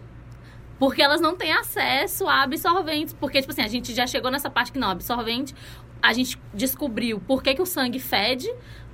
Porque 0.78 1.02
elas 1.02 1.20
não 1.20 1.36
têm 1.36 1.52
acesso 1.52 2.26
a 2.26 2.42
absorventes. 2.42 3.14
Porque, 3.14 3.40
tipo 3.40 3.52
assim, 3.52 3.62
a 3.62 3.68
gente 3.68 3.94
já 3.94 4.06
chegou 4.06 4.30
nessa 4.30 4.50
parte 4.50 4.72
que 4.72 4.78
não, 4.78 4.90
absorvente. 4.90 5.54
A 6.02 6.12
gente 6.12 6.38
descobriu 6.52 7.20
por 7.20 7.42
que, 7.42 7.54
que 7.54 7.62
o 7.62 7.66
sangue 7.66 7.98
fede. 7.98 8.52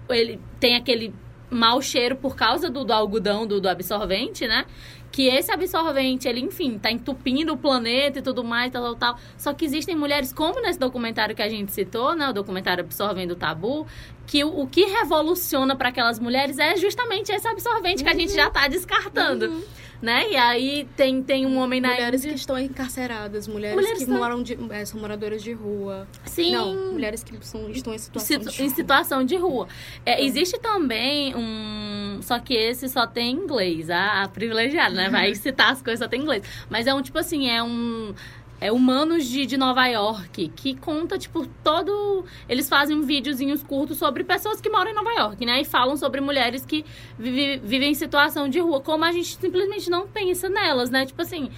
Ele 0.08 0.40
tem 0.58 0.76
aquele 0.76 1.14
mau 1.50 1.82
cheiro 1.82 2.16
por 2.16 2.36
causa 2.36 2.70
do, 2.70 2.84
do 2.84 2.92
algodão, 2.92 3.46
do, 3.46 3.60
do 3.60 3.68
absorvente, 3.68 4.46
né? 4.46 4.64
Que 5.10 5.26
esse 5.26 5.50
absorvente, 5.50 6.28
ele, 6.28 6.40
enfim, 6.40 6.78
tá 6.78 6.90
entupindo 6.90 7.52
o 7.52 7.56
planeta 7.56 8.20
e 8.20 8.22
tudo 8.22 8.44
mais, 8.44 8.70
tal, 8.70 8.82
tal, 8.82 8.94
tal. 8.94 9.18
Só 9.36 9.52
que 9.52 9.64
existem 9.64 9.96
mulheres, 9.96 10.32
como 10.32 10.60
nesse 10.62 10.78
documentário 10.78 11.34
que 11.34 11.42
a 11.42 11.48
gente 11.48 11.72
citou, 11.72 12.14
né? 12.14 12.28
O 12.28 12.32
documentário 12.32 12.84
Absorvendo 12.84 13.32
o 13.32 13.36
Tabu, 13.36 13.86
que 14.26 14.44
o, 14.44 14.60
o 14.60 14.66
que 14.68 14.84
revoluciona 14.84 15.74
para 15.74 15.88
aquelas 15.88 16.20
mulheres 16.20 16.58
é 16.58 16.76
justamente 16.76 17.32
esse 17.32 17.48
absorvente 17.48 18.04
que 18.04 18.08
a 18.08 18.14
gente 18.14 18.32
já 18.32 18.48
tá 18.48 18.68
descartando, 18.68 19.64
né? 20.02 20.30
E 20.30 20.36
aí 20.36 20.88
tem, 20.96 21.22
tem 21.22 21.44
um 21.46 21.58
homem 21.58 21.80
na 21.80 21.88
Mulheres 21.90 22.20
que 22.22 22.26
Índia- 22.28 22.36
estão 22.36 22.58
encarceradas, 22.58 23.46
mulheres, 23.46 23.76
Mulheres 23.76 23.98
que 24.04 24.10
moram 24.10 24.42
de, 24.42 24.58
é, 24.70 24.84
são 24.84 25.00
moradoras 25.00 25.42
de 25.42 25.52
rua. 25.52 26.08
Sim. 26.24 26.52
Não, 26.52 26.92
mulheres 26.92 27.22
que 27.22 27.36
são, 27.46 27.68
estão 27.70 27.92
em 27.94 27.98
situação 27.98 28.26
Situ- 28.40 28.50
de 28.50 28.62
em 28.62 28.66
rua. 28.66 28.74
situação 28.76 29.24
de 29.24 29.36
rua. 29.36 29.68
É, 30.06 30.24
existe 30.24 30.58
também 30.58 31.34
um. 31.36 32.20
Só 32.22 32.38
que 32.38 32.54
esse 32.54 32.88
só 32.88 33.06
tem 33.06 33.32
inglês, 33.32 33.90
a, 33.90 34.22
a 34.24 34.28
privilegiada, 34.28 34.94
né? 34.94 35.08
Vai 35.10 35.34
citar 35.36 35.72
as 35.72 35.82
coisas 35.82 35.98
só 36.00 36.08
tem 36.08 36.20
inglês. 36.20 36.42
Mas 36.68 36.86
é 36.86 36.94
um 36.94 37.02
tipo 37.02 37.18
assim, 37.18 37.48
é 37.48 37.62
um. 37.62 38.14
É 38.60 38.70
Humanos 38.70 39.24
de, 39.24 39.46
de 39.46 39.56
Nova 39.56 39.86
York, 39.86 40.48
que 40.54 40.74
conta, 40.74 41.18
tipo, 41.18 41.46
todo. 41.64 42.24
Eles 42.48 42.68
fazem 42.68 43.00
videozinhos 43.00 43.62
curtos 43.62 43.96
sobre 43.96 44.22
pessoas 44.22 44.60
que 44.60 44.68
moram 44.68 44.90
em 44.90 44.94
Nova 44.94 45.10
York, 45.12 45.46
né? 45.46 45.62
E 45.62 45.64
falam 45.64 45.96
sobre 45.96 46.20
mulheres 46.20 46.66
que 46.66 46.84
vive- 47.18 47.56
vivem 47.64 47.92
em 47.92 47.94
situação 47.94 48.48
de 48.48 48.60
rua, 48.60 48.80
como 48.80 49.04
a 49.04 49.12
gente 49.12 49.36
simplesmente 49.38 49.88
não 49.88 50.06
pensa 50.06 50.48
nelas, 50.48 50.90
né? 50.90 51.06
Tipo 51.06 51.22
assim. 51.22 51.50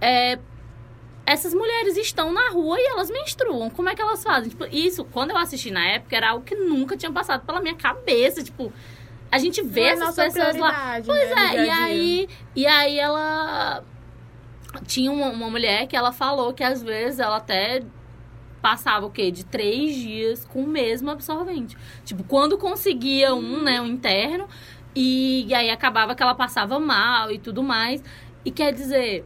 É, 0.00 0.38
essas 1.26 1.54
mulheres 1.54 1.96
estão 1.96 2.30
na 2.32 2.50
rua 2.50 2.76
e 2.78 2.86
elas 2.86 3.10
menstruam. 3.10 3.70
Como 3.70 3.88
é 3.88 3.94
que 3.94 4.02
elas 4.02 4.22
fazem? 4.22 4.50
Tipo, 4.50 4.66
isso, 4.66 5.04
quando 5.06 5.30
eu 5.30 5.38
assisti 5.38 5.70
na 5.70 5.84
época, 5.86 6.14
era 6.14 6.30
algo 6.30 6.44
que 6.44 6.54
nunca 6.54 6.96
tinha 6.96 7.10
passado 7.10 7.44
pela 7.46 7.60
minha 7.62 7.74
cabeça. 7.74 8.44
Tipo, 8.44 8.70
a 9.32 9.38
gente 9.38 9.62
vê 9.62 9.80
Não 9.80 9.86
é 9.86 9.90
essas 9.92 10.06
nossa 10.06 10.22
pessoas 10.24 10.56
lá. 10.56 11.00
Pois 11.04 11.30
né, 11.34 11.56
é, 11.56 11.64
e 11.66 11.70
aí, 11.70 12.28
e 12.54 12.66
aí 12.66 12.98
ela 12.98 13.82
tinha 14.86 15.10
uma, 15.10 15.28
uma 15.28 15.50
mulher 15.50 15.86
que 15.86 15.96
ela 15.96 16.12
falou 16.12 16.52
que 16.52 16.62
às 16.62 16.82
vezes 16.82 17.20
ela 17.20 17.36
até 17.36 17.82
passava 18.60 19.04
o 19.06 19.10
quê? 19.10 19.30
De 19.30 19.44
três 19.44 19.94
dias 19.94 20.44
com 20.44 20.62
o 20.62 20.66
mesmo 20.66 21.10
absorvente. 21.10 21.76
Tipo, 22.04 22.24
quando 22.24 22.56
conseguia 22.56 23.34
um, 23.34 23.62
né, 23.62 23.80
um 23.80 23.86
interno, 23.86 24.48
e, 24.94 25.44
e 25.46 25.54
aí 25.54 25.70
acabava 25.70 26.14
que 26.14 26.22
ela 26.22 26.34
passava 26.34 26.78
mal 26.78 27.30
e 27.30 27.38
tudo 27.38 27.62
mais. 27.62 28.02
E 28.44 28.50
quer 28.50 28.72
dizer, 28.72 29.24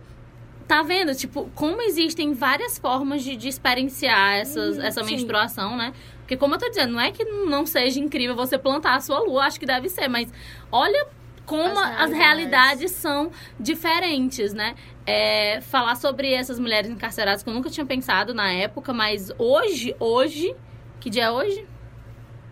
tá 0.67 0.83
vendo? 0.83 1.15
Tipo, 1.15 1.51
como 1.55 1.83
existem 1.83 2.33
várias 2.33 2.79
formas 2.79 3.23
de, 3.23 3.37
de 3.37 3.49
experienciar 3.49 4.37
essas, 4.37 4.79
essa 4.79 5.05
sim. 5.05 5.13
menstruação, 5.13 5.77
né? 5.77 5.93
Porque 6.21 6.37
como 6.37 6.55
eu 6.55 6.59
tô 6.59 6.69
dizendo, 6.69 6.93
não 6.93 7.01
é 7.01 7.11
que 7.11 7.25
não 7.25 7.65
seja 7.65 8.01
incrível 8.01 8.35
você 8.35 8.59
plantar 8.59 8.97
a 8.97 9.01
sua 9.01 9.19
lua, 9.21 9.45
acho 9.45 9.59
que 9.59 9.67
deve 9.67 9.89
ser, 9.89 10.09
mas 10.09 10.33
olha 10.71 11.07
como 11.49 11.79
As 11.81 12.03
as 12.03 12.13
realidades, 12.13 12.91
são 12.93 13.33
diferentes, 13.59 14.53
né? 14.53 14.75
É, 15.07 15.63
falar 15.63 15.97
sobre 15.97 16.31
essas 16.33 16.59
mulheres 16.59 16.91
encarceradas 16.91 17.43
que 17.43 17.49
eu 17.49 17.55
nunca 17.55 17.71
tinha 17.71 17.87
pensado 17.87 18.35
na 18.35 18.53
época, 18.53 18.93
mas 18.93 19.33
hoje, 19.39 19.97
hoje, 19.99 20.55
que 21.01 21.09
dia 21.09 21.25
é 21.25 21.31
hoje? 21.31 21.67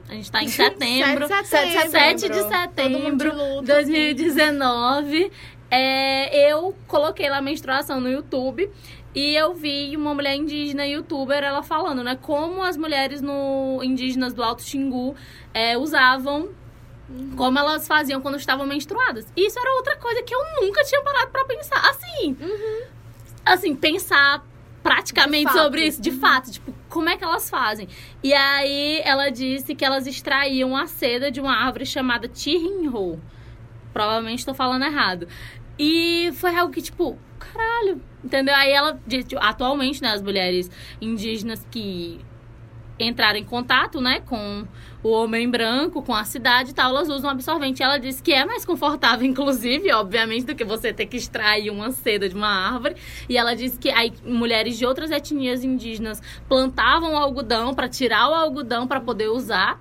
A 0.09 0.15
gente 0.15 0.33
tá 0.33 0.43
em 0.43 0.49
setembro. 0.49 1.29
7 1.29 1.43
de 1.43 1.49
7 1.49 1.91
setembro. 1.91 2.19
de 2.19 2.29
Todo 2.29 2.91
mundo 2.99 3.17
de 3.19 3.25
setembro 3.25 3.37
luto. 3.37 3.67
2019. 3.67 5.31
É, 5.71 6.51
eu 6.53 6.75
coloquei 6.87 7.29
lá 7.29 7.39
a 7.39 7.43
menstruação 7.43 8.01
no 8.01 8.09
YouTube 8.09 8.71
e 9.15 9.35
eu 9.35 9.53
vi 9.53 9.95
uma 9.97 10.15
mulher 10.15 10.37
indígena 10.37 10.87
youtuber 10.87 11.43
ela 11.43 11.63
falando, 11.63 12.05
né, 12.05 12.17
como 12.21 12.63
as 12.63 12.77
mulheres 12.77 13.21
no 13.21 13.81
indígenas 13.83 14.33
do 14.33 14.43
Alto 14.43 14.63
Xingu 14.63 15.17
é, 15.53 15.77
usavam 15.77 16.51
como 17.37 17.59
elas 17.59 17.87
faziam 17.87 18.21
quando 18.21 18.37
estavam 18.37 18.67
menstruadas. 18.67 19.27
Isso 19.37 19.59
era 19.59 19.75
outra 19.75 19.97
coisa 19.97 20.23
que 20.23 20.35
eu 20.35 20.41
nunca 20.61 20.83
tinha 20.85 21.03
parado 21.03 21.31
pra 21.31 21.45
pensar. 21.45 21.81
Assim, 21.91 22.37
assim, 23.45 23.75
pensar 23.75 24.45
praticamente 24.83 25.53
sobre 25.53 25.85
isso, 25.85 26.01
de 26.01 26.13
fato, 26.13 26.51
tipo, 26.51 26.73
como 26.89 27.09
é 27.09 27.17
que 27.17 27.25
elas 27.25 27.51
fazem? 27.51 27.89
E 28.23 28.33
aí 28.33 29.01
ela 29.05 29.31
disse 29.31 29.75
que 29.75 29.85
elas 29.85 30.07
extraíam 30.07 30.77
a 30.77 30.87
seda 30.87 31.31
de 31.31 31.41
uma 31.41 31.57
árvore 31.57 31.85
chamada 31.85 32.29
Tirinho. 32.29 33.21
Provavelmente 33.93 34.41
estou 34.41 34.55
falando 34.55 34.85
errado. 34.85 35.27
E 35.79 36.31
foi 36.35 36.55
algo 36.55 36.73
que, 36.73 36.81
tipo, 36.81 37.19
caralho, 37.39 38.01
entendeu? 38.23 38.55
Aí 38.55 38.71
ela 38.73 39.01
disse, 39.07 39.29
tipo, 39.29 39.43
atualmente, 39.43 40.01
né, 40.03 40.11
as 40.11 40.23
mulheres 40.23 40.71
indígenas 41.01 41.67
que 41.71 42.21
entraram 42.99 43.39
em 43.39 43.45
contato, 43.45 44.01
né, 44.01 44.21
com 44.21 44.67
o 45.07 45.11
homem 45.13 45.49
branco, 45.49 46.03
com 46.03 46.13
a 46.13 46.25
cidade 46.25 46.71
e 46.71 46.75
tal, 46.75 46.91
elas 46.91 47.09
usam 47.09 47.31
absorvente. 47.31 47.81
Ela 47.81 47.97
disse 47.97 48.21
que 48.21 48.33
é 48.33 48.45
mais 48.45 48.65
confortável, 48.65 49.25
inclusive, 49.27 49.93
obviamente, 49.93 50.47
do 50.47 50.55
que 50.55 50.65
você 50.65 50.93
ter 50.93 51.07
que 51.07 51.17
extrair 51.17 51.71
uma 51.71 51.93
seda 51.93 52.29
de 52.29 52.35
uma 52.35 52.49
árvore. 52.49 52.97
E 53.29 53.37
ela 53.39 53.55
disse 53.55 53.79
que 53.79 53.89
aí 53.89 54.13
mulheres 54.25 54.77
de 54.77 54.85
outras 54.85 55.13
etnias 55.13 55.63
indígenas 55.63 56.21
plantavam 56.49 57.15
o 57.15 57.17
algodão 57.17 57.73
para 57.73 57.89
tirar 57.89 58.29
o 58.29 58.35
algodão 58.35 58.87
para 58.89 59.01
poder 59.01 59.29
usar. 59.29 59.81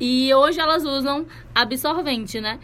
E 0.00 0.32
hoje 0.34 0.58
elas 0.58 0.84
usam 0.84 1.26
absorvente, 1.54 2.40
né? 2.40 2.58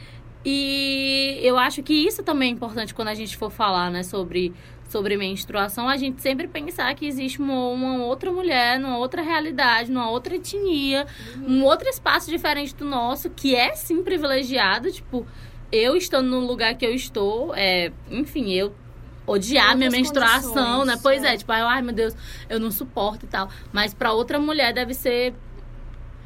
E 0.44 1.38
eu 1.42 1.58
acho 1.58 1.82
que 1.82 1.92
isso 1.92 2.22
também 2.22 2.48
é 2.48 2.52
importante 2.52 2.94
quando 2.94 3.08
a 3.08 3.14
gente 3.14 3.36
for 3.36 3.50
falar, 3.50 3.90
né, 3.90 4.02
sobre 4.02 4.54
sobre 4.88 5.16
menstruação, 5.16 5.88
a 5.88 5.96
gente 5.96 6.20
sempre 6.22 6.48
pensar 6.48 6.94
que 6.94 7.06
existe 7.06 7.40
uma, 7.40 7.68
uma 7.68 8.04
outra 8.04 8.32
mulher, 8.32 8.80
numa 8.80 8.98
outra 8.98 9.22
realidade, 9.22 9.90
numa 9.90 10.10
outra 10.10 10.34
etnia, 10.34 11.06
um 11.46 11.62
outro 11.62 11.88
espaço 11.88 12.30
diferente 12.30 12.74
do 12.74 12.84
nosso, 12.84 13.28
que 13.30 13.54
é 13.54 13.74
sim 13.74 14.02
privilegiado, 14.02 14.90
tipo, 14.90 15.26
eu 15.70 15.96
estando 15.96 16.30
no 16.30 16.40
lugar 16.40 16.74
que 16.74 16.86
eu 16.86 16.94
estou, 16.94 17.54
é, 17.54 17.92
enfim, 18.10 18.50
eu 18.50 18.74
odiar 19.26 19.76
minha 19.76 19.90
menstruação, 19.90 20.84
né? 20.84 20.98
Pois 21.02 21.22
é. 21.22 21.34
é. 21.34 21.36
tipo, 21.36 21.52
ai 21.52 21.82
meu 21.82 21.94
Deus, 21.94 22.14
eu 22.48 22.58
não 22.58 22.70
suporto 22.70 23.26
e 23.26 23.28
tal. 23.28 23.50
Mas 23.70 23.92
pra 23.92 24.12
outra 24.12 24.38
mulher 24.38 24.72
deve 24.72 24.94
ser 24.94 25.34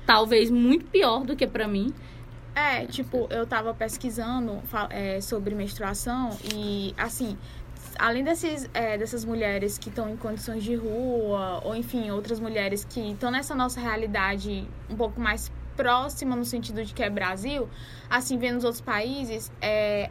talvez 0.06 0.50
muito 0.50 0.84
pior 0.86 1.24
do 1.24 1.34
que 1.34 1.46
pra 1.46 1.66
mim. 1.66 1.92
É, 2.54 2.84
tipo, 2.84 3.26
eu 3.30 3.46
tava 3.46 3.72
pesquisando 3.72 4.62
é, 4.90 5.20
sobre 5.20 5.54
menstruação 5.54 6.36
e, 6.54 6.94
assim, 6.98 7.36
além 7.98 8.24
desses, 8.24 8.68
é, 8.74 8.96
dessas 8.98 9.24
mulheres 9.24 9.78
que 9.78 9.88
estão 9.88 10.08
em 10.08 10.16
condições 10.16 10.62
de 10.62 10.74
rua, 10.74 11.60
ou 11.64 11.74
enfim, 11.74 12.10
outras 12.10 12.38
mulheres 12.40 12.84
que 12.84 13.00
estão 13.12 13.30
nessa 13.30 13.54
nossa 13.54 13.80
realidade 13.80 14.66
um 14.90 14.96
pouco 14.96 15.20
mais 15.20 15.50
próxima 15.76 16.36
no 16.36 16.44
sentido 16.44 16.84
de 16.84 16.92
que 16.92 17.02
é 17.02 17.08
Brasil, 17.10 17.68
assim, 18.10 18.38
vendo 18.38 18.56
nos 18.56 18.64
outros 18.64 18.80
países, 18.82 19.50
é, 19.60 20.10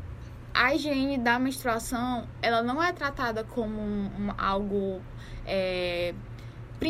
a 0.54 0.74
higiene 0.76 1.18
da 1.18 1.40
menstruação, 1.40 2.28
ela 2.42 2.62
não 2.62 2.82
é 2.82 2.92
tratada 2.92 3.44
como 3.44 3.80
um- 3.80 4.10
um- 4.20 4.34
algo. 4.38 5.02
É, 5.46 6.14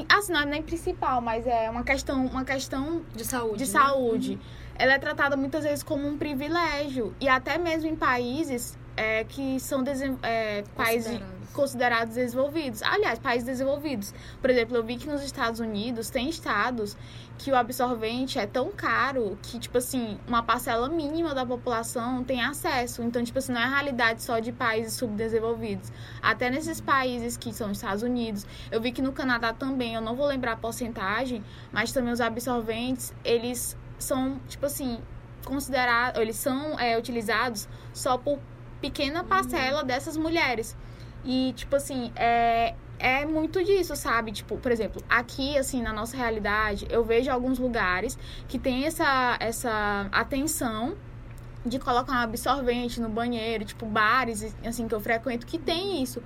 assim, 0.10 0.32
não 0.34 0.42
é 0.42 0.46
nem 0.46 0.62
principal, 0.64 1.22
mas 1.22 1.46
é 1.46 1.70
uma 1.70 1.84
questão, 1.84 2.26
uma 2.26 2.46
questão 2.46 3.02
De 3.16 3.26
saúde. 3.26 3.58
de 3.58 3.72
né? 3.72 3.80
saúde, 3.80 4.40
ela 4.76 4.94
é 4.94 5.00
tratada 5.00 5.36
muitas 5.38 5.64
vezes 5.64 5.84
como 5.84 6.08
um 6.08 6.18
privilégio. 6.18 7.14
E 7.20 7.28
até 7.28 7.58
mesmo 7.58 7.90
em 7.90 7.96
países 7.96 8.78
é, 9.02 9.24
que 9.24 9.60
são 9.60 9.84
é, 10.22 10.64
países 10.76 11.08
Considerados. 11.08 11.54
considerados 11.54 12.16
desenvolvidos. 12.16 12.84
Aliás, 12.84 13.18
países 13.18 13.44
desenvolvidos. 13.44 14.14
Por 14.40 14.52
exemplo, 14.52 14.78
eu 14.78 14.84
vi 14.84 14.96
que 14.96 15.08
nos 15.08 15.24
Estados 15.24 15.60
Unidos 15.60 16.12
tem 16.12 16.30
estados 16.30 16.96
que 17.40 17.52
o 17.52 17.56
absorvente 17.56 18.38
é 18.38 18.46
tão 18.46 18.70
caro 18.70 19.40
que, 19.42 19.58
tipo 19.58 19.80
assim, 19.80 20.20
uma 20.28 20.44
parcela 20.44 20.88
mínima 20.88 21.34
da 21.34 21.44
população 21.44 22.24
tem 22.24 22.44
acesso. 22.44 23.02
Então, 23.02 23.24
tipo 23.24 23.40
assim, 23.40 23.54
não 23.54 23.60
é 23.60 23.64
a 23.64 23.70
realidade 23.70 24.22
só 24.22 24.38
de 24.38 24.52
países 24.52 24.94
subdesenvolvidos. 24.94 25.92
Até 26.22 26.52
nesses 26.52 26.80
países 26.80 27.36
que 27.36 27.52
são 27.52 27.72
os 27.72 27.78
Estados 27.80 28.04
Unidos. 28.04 28.46
Eu 28.70 28.80
vi 28.80 28.92
que 28.92 29.02
no 29.02 29.12
Canadá 29.12 29.52
também, 29.52 29.96
eu 29.96 30.02
não 30.02 30.16
vou 30.16 30.28
lembrar 30.28 30.52
a 30.52 30.58
porcentagem, 30.58 31.44
mas 31.72 31.92
também 31.92 32.14
os 32.14 32.22
absorventes, 32.22 33.12
eles 33.26 33.76
são, 33.98 34.40
tipo 34.48 34.68
assim, 34.68 35.00
considerados, 35.44 36.22
eles 36.22 36.36
são 36.36 36.80
é, 36.80 36.96
utilizados 37.00 37.68
só 37.94 38.16
por 38.16 38.38
pequena 38.82 39.24
parcela 39.24 39.84
dessas 39.84 40.18
mulheres. 40.18 40.76
E, 41.24 41.54
tipo 41.56 41.76
assim, 41.76 42.12
é, 42.16 42.74
é 42.98 43.26
muito 43.26 43.64
disso, 43.64 43.96
sabe? 43.96 44.32
Tipo, 44.32 44.58
por 44.58 44.72
exemplo, 44.72 45.02
aqui, 45.10 45.58
assim, 45.58 45.82
na 45.82 45.94
nossa 45.94 46.18
realidade, 46.18 46.88
eu 46.90 47.04
vejo 47.04 47.32
alguns 47.32 47.60
lugares 47.60 48.18
que 48.48 48.58
tem 48.58 48.86
essa, 48.86 49.38
essa 49.40 50.08
atenção 50.12 50.96
de 51.64 51.78
colocar 51.78 52.14
um 52.14 52.24
absorvente 52.24 53.00
no 53.00 53.08
banheiro, 53.08 53.64
tipo, 53.64 53.86
bares, 53.86 54.56
assim, 54.66 54.88
que 54.88 54.96
eu 54.96 55.00
frequento, 55.00 55.46
que 55.46 55.60
tem 55.60 56.02
isso. 56.02 56.22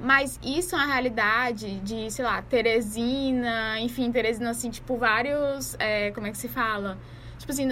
Mas 0.00 0.38
isso 0.42 0.74
é 0.74 0.78
uma 0.78 0.86
realidade 0.86 1.80
de, 1.80 2.10
sei 2.10 2.24
lá, 2.24 2.40
Teresina, 2.40 3.80
enfim, 3.80 4.10
Teresina, 4.10 4.50
assim, 4.50 4.70
tipo, 4.70 4.96
vários. 4.96 5.76
é, 5.78 6.10
como 6.12 6.26
é 6.26 6.30
que 6.30 6.38
se 6.38 6.48
fala? 6.48 6.96
Tipo 7.38 7.52
assim, 7.52 7.68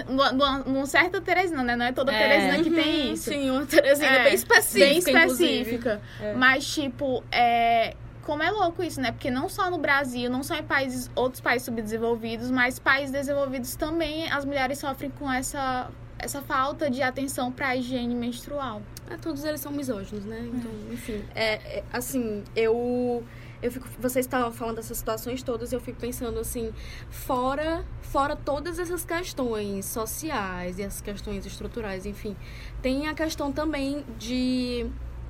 numa 0.65 0.85
certa 0.85 1.19
Teresina, 1.21 1.61
né? 1.63 1.75
Não 1.75 1.85
é 1.85 1.91
toda 1.91 2.11
É. 2.11 2.17
Teresina 2.17 2.63
que 2.63 2.69
tem 2.71 3.07
Uhum, 3.07 3.13
isso. 3.13 3.29
Sim, 3.29 3.49
uma 3.51 3.65
Terezinha 3.65 4.09
É, 4.09 4.23
bem 4.23 4.33
específica. 4.33 4.85
Bem 4.85 4.97
específica. 4.97 6.01
É. 6.21 6.33
Mas, 6.33 6.65
tipo, 6.65 7.23
é. 7.31 7.95
Como 8.23 8.43
é 8.43 8.51
louco 8.51 8.83
isso, 8.83 8.99
né? 8.99 9.11
Porque 9.13 9.31
não 9.31 9.47
só 9.47 9.69
no 9.71 9.77
Brasil, 9.77 10.29
não 10.29 10.43
só 10.43 10.55
em 10.55 10.63
países, 10.63 11.09
outros 11.15 11.39
países 11.39 11.65
subdesenvolvidos, 11.65 12.51
mas 12.51 12.77
países 12.77 13.09
desenvolvidos 13.11 13.73
também, 13.77 14.29
as 14.29 14.43
mulheres 14.43 14.79
sofrem 14.79 15.09
com 15.11 15.31
essa, 15.31 15.89
essa 16.19 16.41
falta 16.41 16.89
de 16.89 17.01
atenção 17.01 17.53
pra 17.53 17.73
higiene 17.77 18.13
menstrual. 18.13 18.81
É, 19.09 19.15
todos 19.15 19.45
eles 19.45 19.61
são 19.61 19.71
misóginos, 19.71 20.25
né? 20.25 20.41
Então, 20.53 20.71
enfim. 20.91 21.23
É, 21.33 21.53
é, 21.77 21.83
assim, 21.93 22.43
eu. 22.53 23.23
Eu 23.61 23.71
fico, 23.71 23.87
vocês 23.99 24.25
estavam 24.25 24.51
falando 24.51 24.75
dessas 24.75 24.97
situações 24.97 25.41
todas, 25.41 25.73
eu 25.73 25.79
fico 25.79 25.99
pensando 25.99 26.39
assim, 26.39 26.71
fora, 27.09 27.83
fora 28.01 28.35
todas 28.35 28.77
essas 28.77 29.03
questões 29.03 29.85
sociais 29.85 30.77
e 30.77 30.83
as 30.83 31.01
questões 31.01 31.45
estruturais, 31.45 32.05
enfim, 32.05 32.35
tem 32.81 33.07
a 33.07 33.13
questão 33.15 33.51
também 33.51 34.05
de 34.17 34.85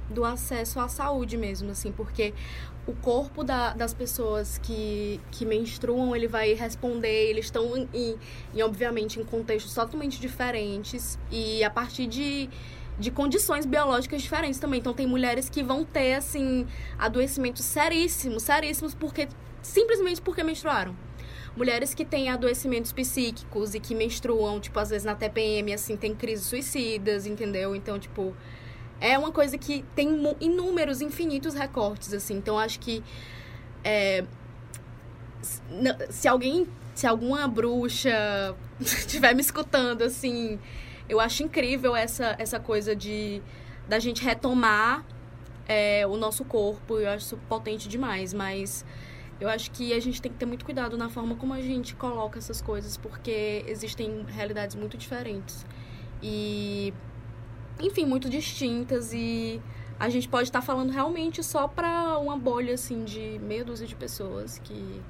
do 0.09 0.23
acesso 0.23 0.79
à 0.79 0.87
saúde 0.87 1.35
mesmo, 1.37 1.69
assim, 1.71 1.91
porque 1.91 2.33
o 2.87 2.93
corpo 2.93 3.43
da- 3.43 3.73
das 3.73 3.93
pessoas 3.93 4.57
que, 4.57 5.19
que 5.31 5.45
menstruam, 5.45 6.15
ele 6.15 6.29
vai 6.29 6.53
responder, 6.53 7.29
eles 7.29 7.45
estão 7.45 7.75
em, 7.75 8.17
em- 8.53 8.61
obviamente, 8.63 9.19
em 9.19 9.25
contextos 9.25 9.73
totalmente 9.73 10.17
diferentes. 10.21 11.19
E 11.29 11.61
a 11.61 11.69
partir 11.69 12.07
de 12.07 12.49
de 12.99 13.11
condições 13.11 13.65
biológicas 13.65 14.21
diferentes 14.21 14.59
também. 14.59 14.79
Então 14.79 14.93
tem 14.93 15.07
mulheres 15.07 15.49
que 15.49 15.63
vão 15.63 15.83
ter 15.83 16.15
assim 16.15 16.65
adoecimentos 16.97 17.63
seríssimos, 17.63 18.43
seríssimos 18.43 18.93
porque 18.93 19.27
simplesmente 19.61 20.21
porque 20.21 20.43
menstruaram. 20.43 20.95
Mulheres 21.55 21.93
que 21.93 22.05
têm 22.05 22.29
adoecimentos 22.29 22.91
psíquicos 22.91 23.73
e 23.73 23.79
que 23.79 23.95
menstruam, 23.95 24.59
tipo, 24.59 24.79
às 24.79 24.91
vezes 24.91 25.03
na 25.03 25.15
TPM, 25.15 25.73
assim, 25.73 25.97
tem 25.97 26.13
crises 26.13 26.45
suicidas, 26.45 27.25
entendeu? 27.25 27.75
Então, 27.75 27.97
tipo, 27.97 28.35
é 29.01 29.17
uma 29.17 29.31
coisa 29.31 29.57
que 29.57 29.83
tem 29.95 30.07
inúmeros, 30.39 31.01
infinitos 31.01 31.55
recortes, 31.55 32.13
assim. 32.13 32.35
Então, 32.35 32.59
acho 32.59 32.79
que 32.79 33.03
é, 33.83 34.23
se 36.11 36.27
alguém, 36.27 36.67
se 36.93 37.07
alguma 37.07 37.47
bruxa 37.47 38.55
estiver 38.79 39.33
me 39.33 39.41
escutando, 39.41 40.03
assim, 40.03 40.59
eu 41.09 41.19
acho 41.19 41.43
incrível 41.43 41.95
essa, 41.95 42.35
essa 42.37 42.59
coisa 42.59 42.95
de 42.95 43.41
da 43.87 43.99
gente 43.99 44.21
retomar 44.23 45.05
é, 45.67 46.05
o 46.07 46.17
nosso 46.17 46.43
corpo. 46.43 46.97
Eu 46.97 47.09
acho 47.09 47.25
isso 47.25 47.37
potente 47.47 47.87
demais, 47.87 48.33
mas 48.33 48.85
eu 49.39 49.49
acho 49.49 49.71
que 49.71 49.93
a 49.93 49.99
gente 49.99 50.21
tem 50.21 50.31
que 50.31 50.37
ter 50.37 50.45
muito 50.45 50.65
cuidado 50.65 50.97
na 50.97 51.09
forma 51.09 51.35
como 51.35 51.53
a 51.53 51.61
gente 51.61 51.95
coloca 51.95 52.39
essas 52.39 52.61
coisas, 52.61 52.97
porque 52.97 53.63
existem 53.67 54.25
realidades 54.27 54.75
muito 54.75 54.97
diferentes. 54.97 55.65
E, 56.21 56.93
enfim, 57.79 58.05
muito 58.05 58.29
distintas 58.29 59.13
e 59.13 59.61
a 59.99 60.09
gente 60.09 60.27
pode 60.27 60.49
estar 60.49 60.61
falando 60.61 60.91
realmente 60.91 61.43
só 61.43 61.67
pra 61.67 62.17
uma 62.17 62.37
bolha, 62.37 62.73
assim, 62.73 63.03
de 63.03 63.39
meia 63.39 63.63
dúzia 63.63 63.87
de 63.87 63.95
pessoas 63.95 64.59
que 64.59 65.01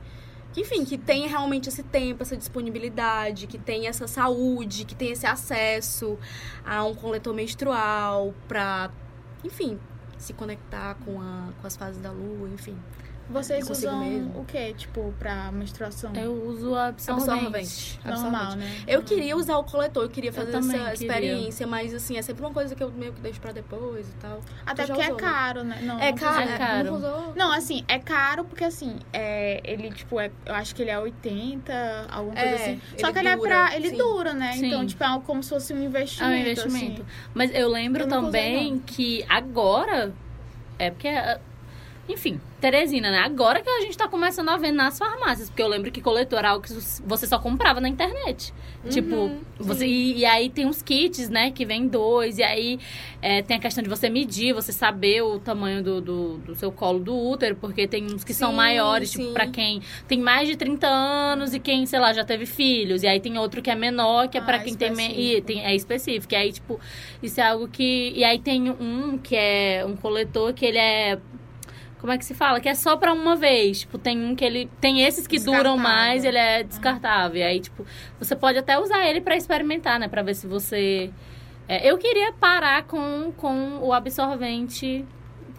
que, 0.58 0.62
enfim, 0.62 0.84
que 0.84 0.98
tem 0.98 1.28
realmente 1.28 1.70
esse 1.70 1.84
tempo, 1.84 2.24
essa 2.24 2.36
disponibilidade, 2.36 3.46
que 3.46 3.60
tem 3.60 3.88
essa 3.88 4.08
saúde, 4.08 4.86
que 4.86 4.96
tem 4.96 5.12
esse 5.12 5.28
acesso 5.28 6.18
a 6.66 6.84
um 6.84 6.96
coletor 6.96 7.34
menstrual 7.34 8.34
pra, 8.48 8.90
enfim, 9.44 9.80
se 10.18 10.34
conectar 10.34 10.96
com, 11.06 11.22
a, 11.22 11.50
com 11.62 11.68
as 11.68 11.78
fases 11.78 12.02
da 12.02 12.12
lua, 12.12 12.50
enfim. 12.50 12.76
Vocês 13.30 13.66
Eu 13.66 13.72
usam 13.74 14.00
mesmo. 14.00 14.40
o 14.40 14.46
que, 14.46 14.74
tipo, 14.74 15.14
pra 15.20 15.52
menstruação? 15.52 16.14
Eu 16.16 16.32
uso 16.46 16.74
absorvente. 16.76 17.30
Absorvente. 17.30 18.00
Normal, 18.06 18.42
absorvente. 18.44 18.74
né? 18.80 18.84
Eu 18.88 19.04
queria 19.04 19.36
usar 19.36 19.58
o 19.58 19.64
coletor, 19.64 20.04
eu 20.04 20.10
queria 20.10 20.32
fazer 20.32 20.52
também 20.52 20.80
essa 20.80 20.92
queria. 20.92 21.08
experiência, 21.08 21.68
mas 21.68 21.94
assim, 21.94 22.18
é 22.18 22.22
sempre 22.22 22.44
uma 22.46 22.54
coisa 22.54 22.74
que 22.74 22.82
eu 22.84 22.90
meio 22.92 23.12
que 23.12 23.20
deixo 23.22 23.42
pra 23.42 23.52
depois 23.52 24.08
e 24.08 24.14
tal. 24.14 24.40
Até 24.66 24.84
Tu 24.84 24.88
porque 24.88 25.02
é 25.02 25.06
usou, 25.06 25.18
né? 25.18 25.22
caro, 25.22 25.64
né? 25.64 25.80
Não, 25.84 26.00
É 26.00 26.12
não 26.12 26.18
caro, 26.18 26.36
precisa- 26.36 26.54
é 26.54 26.58
caro. 26.58 27.34
Não, 27.36 27.52
assim, 27.52 27.84
é 27.88 28.00
caro 28.00 28.46
porque 28.46 28.64
assim, 28.64 28.96
é, 29.12 29.60
ele, 29.64 29.92
tipo, 29.92 30.20
é, 30.20 30.32
eu 30.46 30.56
acho 30.56 30.74
que 30.74 30.82
ele 30.82 30.92
é 30.92 30.98
80, 31.00 32.08
alguma 32.10 32.34
coisa 32.36 32.50
É, 32.50 32.56
assim. 32.56 32.82
Só 32.98 33.08
ele 33.08 33.14
que 33.14 33.20
ele 33.20 33.28
é 33.30 33.38
pra. 33.38 33.76
Ele 33.76 33.90
sim. 33.90 33.98
dura, 33.98 34.34
né? 34.34 34.54
Sim. 34.54 34.68
Então, 34.68 34.86
tipo, 34.86 35.04
é 35.04 35.08
algo 35.08 35.26
como 35.26 35.44
se 35.44 35.50
fosse 35.50 35.74
um 35.74 35.82
É 35.82 35.86
investimento. 35.86 36.32
um 36.34 36.38
investimento. 36.38 37.02
assim. 37.02 37.12
Mas 37.34 37.54
eu 37.54 37.68
lembro 37.70 38.04
Eu 38.04 38.08
usei, 38.08 38.22
também 38.22 38.72
não. 38.72 38.80
que 38.80 39.26
agora. 39.28 40.14
É 40.80 40.92
porque. 40.92 41.10
Enfim, 42.10 42.40
Teresina, 42.62 43.12
né? 43.12 43.20
Agora 43.20 43.62
que 43.62 43.70
a 43.70 43.82
gente 43.82 43.96
tá 43.96 44.08
começando 44.08 44.50
a 44.50 44.58
ver 44.58 44.72
nas 44.72 44.98
farmácias. 44.98 45.48
Porque 45.50 45.62
eu 45.62 45.68
lembro 45.68 45.92
que 45.92 46.02
coletor 46.02 46.40
era 46.40 46.50
algo 46.52 46.66
que 46.66 46.74
você 47.06 47.28
só 47.28 47.38
comprava 47.38 47.80
na 47.80 47.88
internet. 47.88 48.52
Uhum, 48.84 48.90
tipo, 48.90 49.32
você. 49.60 49.86
E, 49.86 50.20
e 50.20 50.26
aí 50.26 50.50
tem 50.50 50.66
uns 50.66 50.82
kits, 50.82 51.30
né? 51.30 51.52
Que 51.52 51.66
vem 51.66 51.88
dois. 51.88 52.40
E 52.40 52.44
aí 52.44 52.80
é, 53.22 53.44
tem 53.44 53.58
a 53.58 53.60
questão 53.60 53.84
de 53.84 53.90
você 53.90 54.10
medir, 54.10 54.54
você 54.54 54.72
saber 54.72 55.22
o 55.22 55.38
tamanho 55.38 55.84
do, 55.84 56.02
do, 56.02 56.38
do 56.40 56.56
seu 56.56 56.72
colo 56.72 56.98
do 57.00 57.16
útero. 57.16 57.56
Porque 57.58 57.86
tem 57.88 58.06
uns 58.06 58.24
que 58.24 58.34
são 58.34 58.50
Sim, 58.52 58.56
maiores, 58.56 59.12
tipo, 59.12 59.26
sim. 59.26 59.34
pra 59.34 59.46
quem 59.46 59.82
tem 60.08 60.20
mais 60.20 60.48
de 60.48 60.56
30 60.56 60.88
anos 60.88 61.54
e 61.54 61.60
quem, 61.60 61.86
sei 61.86 62.00
lá, 62.00 62.12
já 62.14 62.24
teve 62.24 62.46
filhos. 62.48 63.04
E 63.04 63.08
aí 63.08 63.20
tem 63.20 63.38
outro 63.38 63.62
que 63.62 63.70
é 63.70 63.76
menor, 63.76 64.30
que 64.30 64.38
é 64.38 64.42
Ah, 64.42 64.44
pra 64.46 64.60
quem 64.60 64.74
tem, 64.74 64.92
específico. 64.94 65.20
e 65.22 65.42
tem. 65.42 65.64
É 65.64 65.76
específico. 65.76 66.34
E 66.34 66.38
aí, 66.38 66.52
tipo, 66.52 66.80
isso 67.22 67.40
é 67.40 67.44
algo 67.44 67.68
que. 67.68 68.14
E 68.16 68.24
aí 68.24 68.40
tem 68.40 68.72
um 68.72 69.18
que 69.20 69.36
é 69.36 69.86
um 69.86 69.96
coletor 69.96 70.54
que 70.54 70.66
ele 70.66 70.78
é. 70.80 71.20
Como 72.00 72.14
é 72.14 72.18
que 72.18 72.26
se 72.26 72.34
fala? 72.34 72.60
Que 72.60 72.70
é 72.70 72.76
só 72.76 72.96
pra 72.96 73.12
uma 73.12 73.36
vez. 73.36 73.82
Tipo, 73.82 73.98
tem 73.98 74.24
um 74.24 74.36
que 74.36 74.46
ele. 74.46 74.70
Tem 74.80 75.02
esses 75.02 75.26
que 75.26 75.40
duram 75.40 75.78
mais, 75.78 76.24
ele 76.24 76.38
é 76.38 76.64
descartável. 76.64 77.38
E 77.38 77.44
aí, 77.44 77.60
tipo, 77.60 77.86
você 78.20 78.36
pode 78.36 78.58
até 78.58 78.78
usar 78.80 79.08
ele 79.08 79.22
pra 79.22 79.36
experimentar, 79.36 80.00
né? 80.00 80.08
Pra 80.08 80.22
ver 80.22 80.36
se 80.36 80.46
você. 80.46 81.12
É, 81.68 81.90
eu 81.90 81.98
queria 81.98 82.32
parar 82.34 82.84
com, 82.84 83.34
com 83.36 83.80
o 83.82 83.92
absorvente 83.92 85.04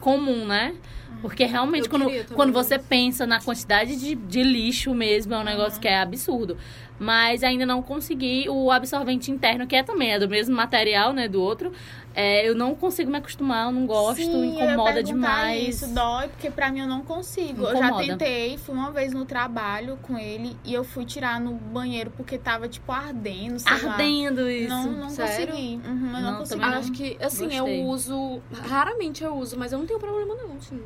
comum, 0.01 0.47
né? 0.47 0.75
Porque 1.21 1.45
realmente, 1.45 1.87
Eu 1.87 1.91
quando, 1.91 2.35
quando 2.35 2.53
você 2.53 2.79
pensa 2.79 3.27
na 3.27 3.41
quantidade 3.41 3.97
de, 3.97 4.15
de 4.15 4.43
lixo 4.43 4.95
mesmo, 4.95 5.35
é 5.35 5.39
um 5.39 5.45
negócio 5.45 5.81
que 5.81 5.89
é 5.89 6.01
absurdo. 6.01 6.57
Mas 6.99 7.43
ainda 7.43 7.67
não 7.67 7.83
consegui 7.83 8.49
o 8.49 8.71
absorvente 8.71 9.31
interno, 9.31 9.67
que 9.67 9.77
é 9.77 9.83
também 9.83 10.13
é 10.13 10.19
do 10.19 10.29
mesmo 10.29 10.55
material, 10.55 11.13
né, 11.13 11.29
do 11.29 11.41
outro. 11.41 11.73
É, 12.21 12.49
eu 12.49 12.53
não 12.53 12.75
consigo 12.75 13.09
me 13.13 13.19
acostumar, 13.19 13.67
eu 13.67 13.71
não 13.73 13.87
gosto, 13.87 14.17
Sim, 14.17 14.33
eu 14.33 14.45
ia 14.45 14.65
incomoda 14.65 14.95
perguntar 14.95 15.03
demais. 15.03 15.69
Isso 15.69 15.95
dói, 15.95 16.27
porque 16.27 16.51
pra 16.51 16.73
mim 16.73 16.81
eu 16.81 16.89
não 16.89 17.03
consigo. 17.03 17.63
Eu 17.63 17.77
já 17.77 17.87
Incomoda. 17.87 18.07
tentei, 18.07 18.59
fui 18.59 18.75
uma 18.75 18.91
vez 18.91 19.13
no 19.13 19.25
trabalho 19.25 19.97
com 20.03 20.19
ele 20.19 20.57
e 20.65 20.75
eu 20.75 20.83
fui 20.83 21.05
tirar 21.05 21.39
no 21.39 21.53
banheiro 21.53 22.11
porque 22.17 22.37
tava, 22.37 22.67
tipo, 22.69 22.91
ardendo, 22.91 23.61
sei 23.61 23.71
lá. 23.85 23.93
Ardendo 23.93 24.51
isso. 24.51 24.69
Não, 24.69 24.91
não 24.91 25.11
Sério? 25.11 25.47
consegui. 25.53 25.77
Uhum, 25.77 26.07
eu 26.07 26.13
não, 26.13 26.21
Não, 26.33 26.39
consegui. 26.39 26.65
Acho 26.65 26.91
que, 26.91 27.17
assim, 27.21 27.45
Gostei. 27.45 27.81
eu 27.83 27.87
uso. 27.87 28.43
Raramente 28.53 29.23
eu 29.23 29.37
uso, 29.37 29.57
mas 29.57 29.71
eu 29.71 29.79
não 29.79 29.87
tenho 29.87 30.01
problema, 30.01 30.35
não, 30.35 30.61
sim. 30.61 30.83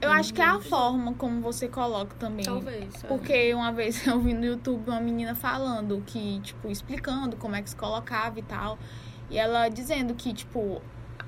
Eu 0.00 0.10
acho 0.10 0.32
que 0.32 0.40
é 0.40 0.46
a 0.46 0.58
forma 0.58 1.12
como 1.14 1.42
você 1.42 1.68
coloca 1.68 2.14
também. 2.18 2.46
Talvez. 2.46 3.04
é. 3.04 3.06
Porque 3.06 3.52
uma 3.52 3.72
vez 3.72 4.04
eu 4.08 4.18
vi 4.20 4.32
no 4.32 4.46
YouTube 4.46 4.88
uma 4.88 5.00
menina 5.00 5.34
falando 5.34 6.02
que, 6.06 6.40
tipo, 6.40 6.70
explicando 6.70 7.36
como 7.36 7.56
é 7.56 7.60
que 7.60 7.68
se 7.68 7.76
colocava 7.76 8.38
e 8.38 8.42
tal. 8.42 8.78
E 9.32 9.38
ela 9.38 9.68
dizendo 9.68 10.14
que, 10.14 10.32
tipo, 10.32 10.80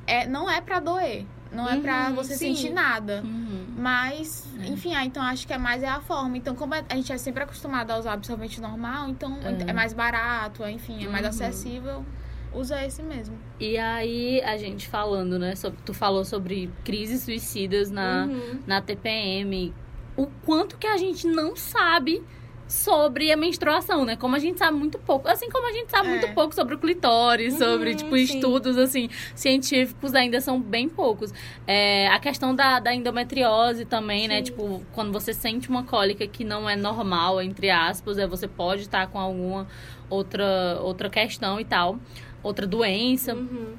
é, 0.06 0.26
não 0.26 0.48
é 0.48 0.60
pra 0.60 0.78
doer. 0.78 1.24
Não 1.50 1.68
é 1.68 1.78
pra 1.80 2.08
Uhum, 2.08 2.16
você 2.16 2.34
sim. 2.34 2.54
sentir 2.54 2.70
nada. 2.70 3.22
Uhum. 3.24 3.66
Mas, 3.78 4.44
É. 4.60 4.66
enfim, 4.66 4.92
ah, 4.94 5.04
então 5.04 5.22
acho 5.22 5.46
que 5.46 5.52
é 5.52 5.58
mais 5.58 5.82
é 5.82 5.88
a 5.88 6.00
forma. 6.00 6.36
Então, 6.36 6.54
como 6.54 6.74
a 6.74 6.82
gente 6.94 7.12
é 7.12 7.16
sempre 7.16 7.42
acostumado 7.44 7.90
a 7.92 7.98
usar 7.98 8.12
absorvente 8.12 8.60
normal, 8.60 9.08
então 9.08 9.38
É. 9.42 9.70
é, 9.70 9.72
mais 9.72 9.92
barato, 9.92 10.64
enfim, 10.68 11.04
é 11.04 11.08
mais 11.08 11.22
Uhum. 11.22 11.28
acessível. 11.30 12.04
Usa 12.52 12.84
esse 12.84 13.02
mesmo. 13.02 13.36
E 13.58 13.76
aí, 13.78 14.40
a 14.42 14.56
gente 14.56 14.86
falando, 14.88 15.38
né? 15.38 15.54
Sobre, 15.56 15.78
tu 15.84 15.94
falou 15.94 16.24
sobre 16.24 16.70
crises 16.84 17.22
suicidas 17.22 17.90
na, 17.90 18.26
Uhum. 18.26 18.60
na 18.66 18.80
TPM. 18.82 19.72
O 20.16 20.26
quanto 20.44 20.76
que 20.76 20.86
a 20.86 20.96
gente 20.96 21.26
não 21.26 21.56
sabe 21.56 22.22
sobre 22.66 23.30
a 23.30 23.36
menstruação, 23.36 24.04
né? 24.04 24.16
Como 24.16 24.34
a 24.34 24.38
gente 24.38 24.58
sabe 24.58 24.76
muito 24.78 24.98
pouco. 24.98 25.28
Assim 25.28 25.48
como 25.50 25.66
a 25.68 25.72
gente 25.72 25.90
sabe 25.90 26.08
É. 26.08 26.10
muito 26.10 26.28
pouco 26.34 26.54
sobre 26.54 26.74
o 26.74 26.78
clitóris, 26.78 27.52
Uhum, 27.54 27.58
sobre, 27.58 27.94
tipo, 27.94 28.16
sim. 28.16 28.22
estudos, 28.22 28.76
assim, 28.78 29.08
científicos 29.34 30.14
ainda 30.14 30.40
são 30.40 30.60
bem 30.60 30.88
poucos. 30.88 31.32
É, 31.66 32.08
a 32.08 32.18
questão 32.18 32.54
da, 32.54 32.80
da 32.80 32.94
endometriose 32.94 33.84
também, 33.84 34.26
né? 34.28 34.38
Sim. 34.38 34.42
Tipo, 34.44 34.82
quando 34.92 35.12
você 35.12 35.32
sente 35.34 35.68
uma 35.68 35.84
cólica 35.84 36.26
que 36.26 36.42
não 36.44 36.68
é 36.68 36.74
normal, 36.76 37.40
entre 37.42 37.70
aspas, 37.70 38.16
é, 38.18 38.26
você 38.26 38.48
pode 38.48 38.82
estar 38.82 39.06
com 39.08 39.18
alguma 39.18 39.66
outra, 40.08 40.78
outra 40.82 41.10
questão 41.10 41.60
e 41.60 41.64
tal. 41.64 41.98
Outra 42.42 42.66
doença. 42.66 43.34
Uhum. 43.34 43.74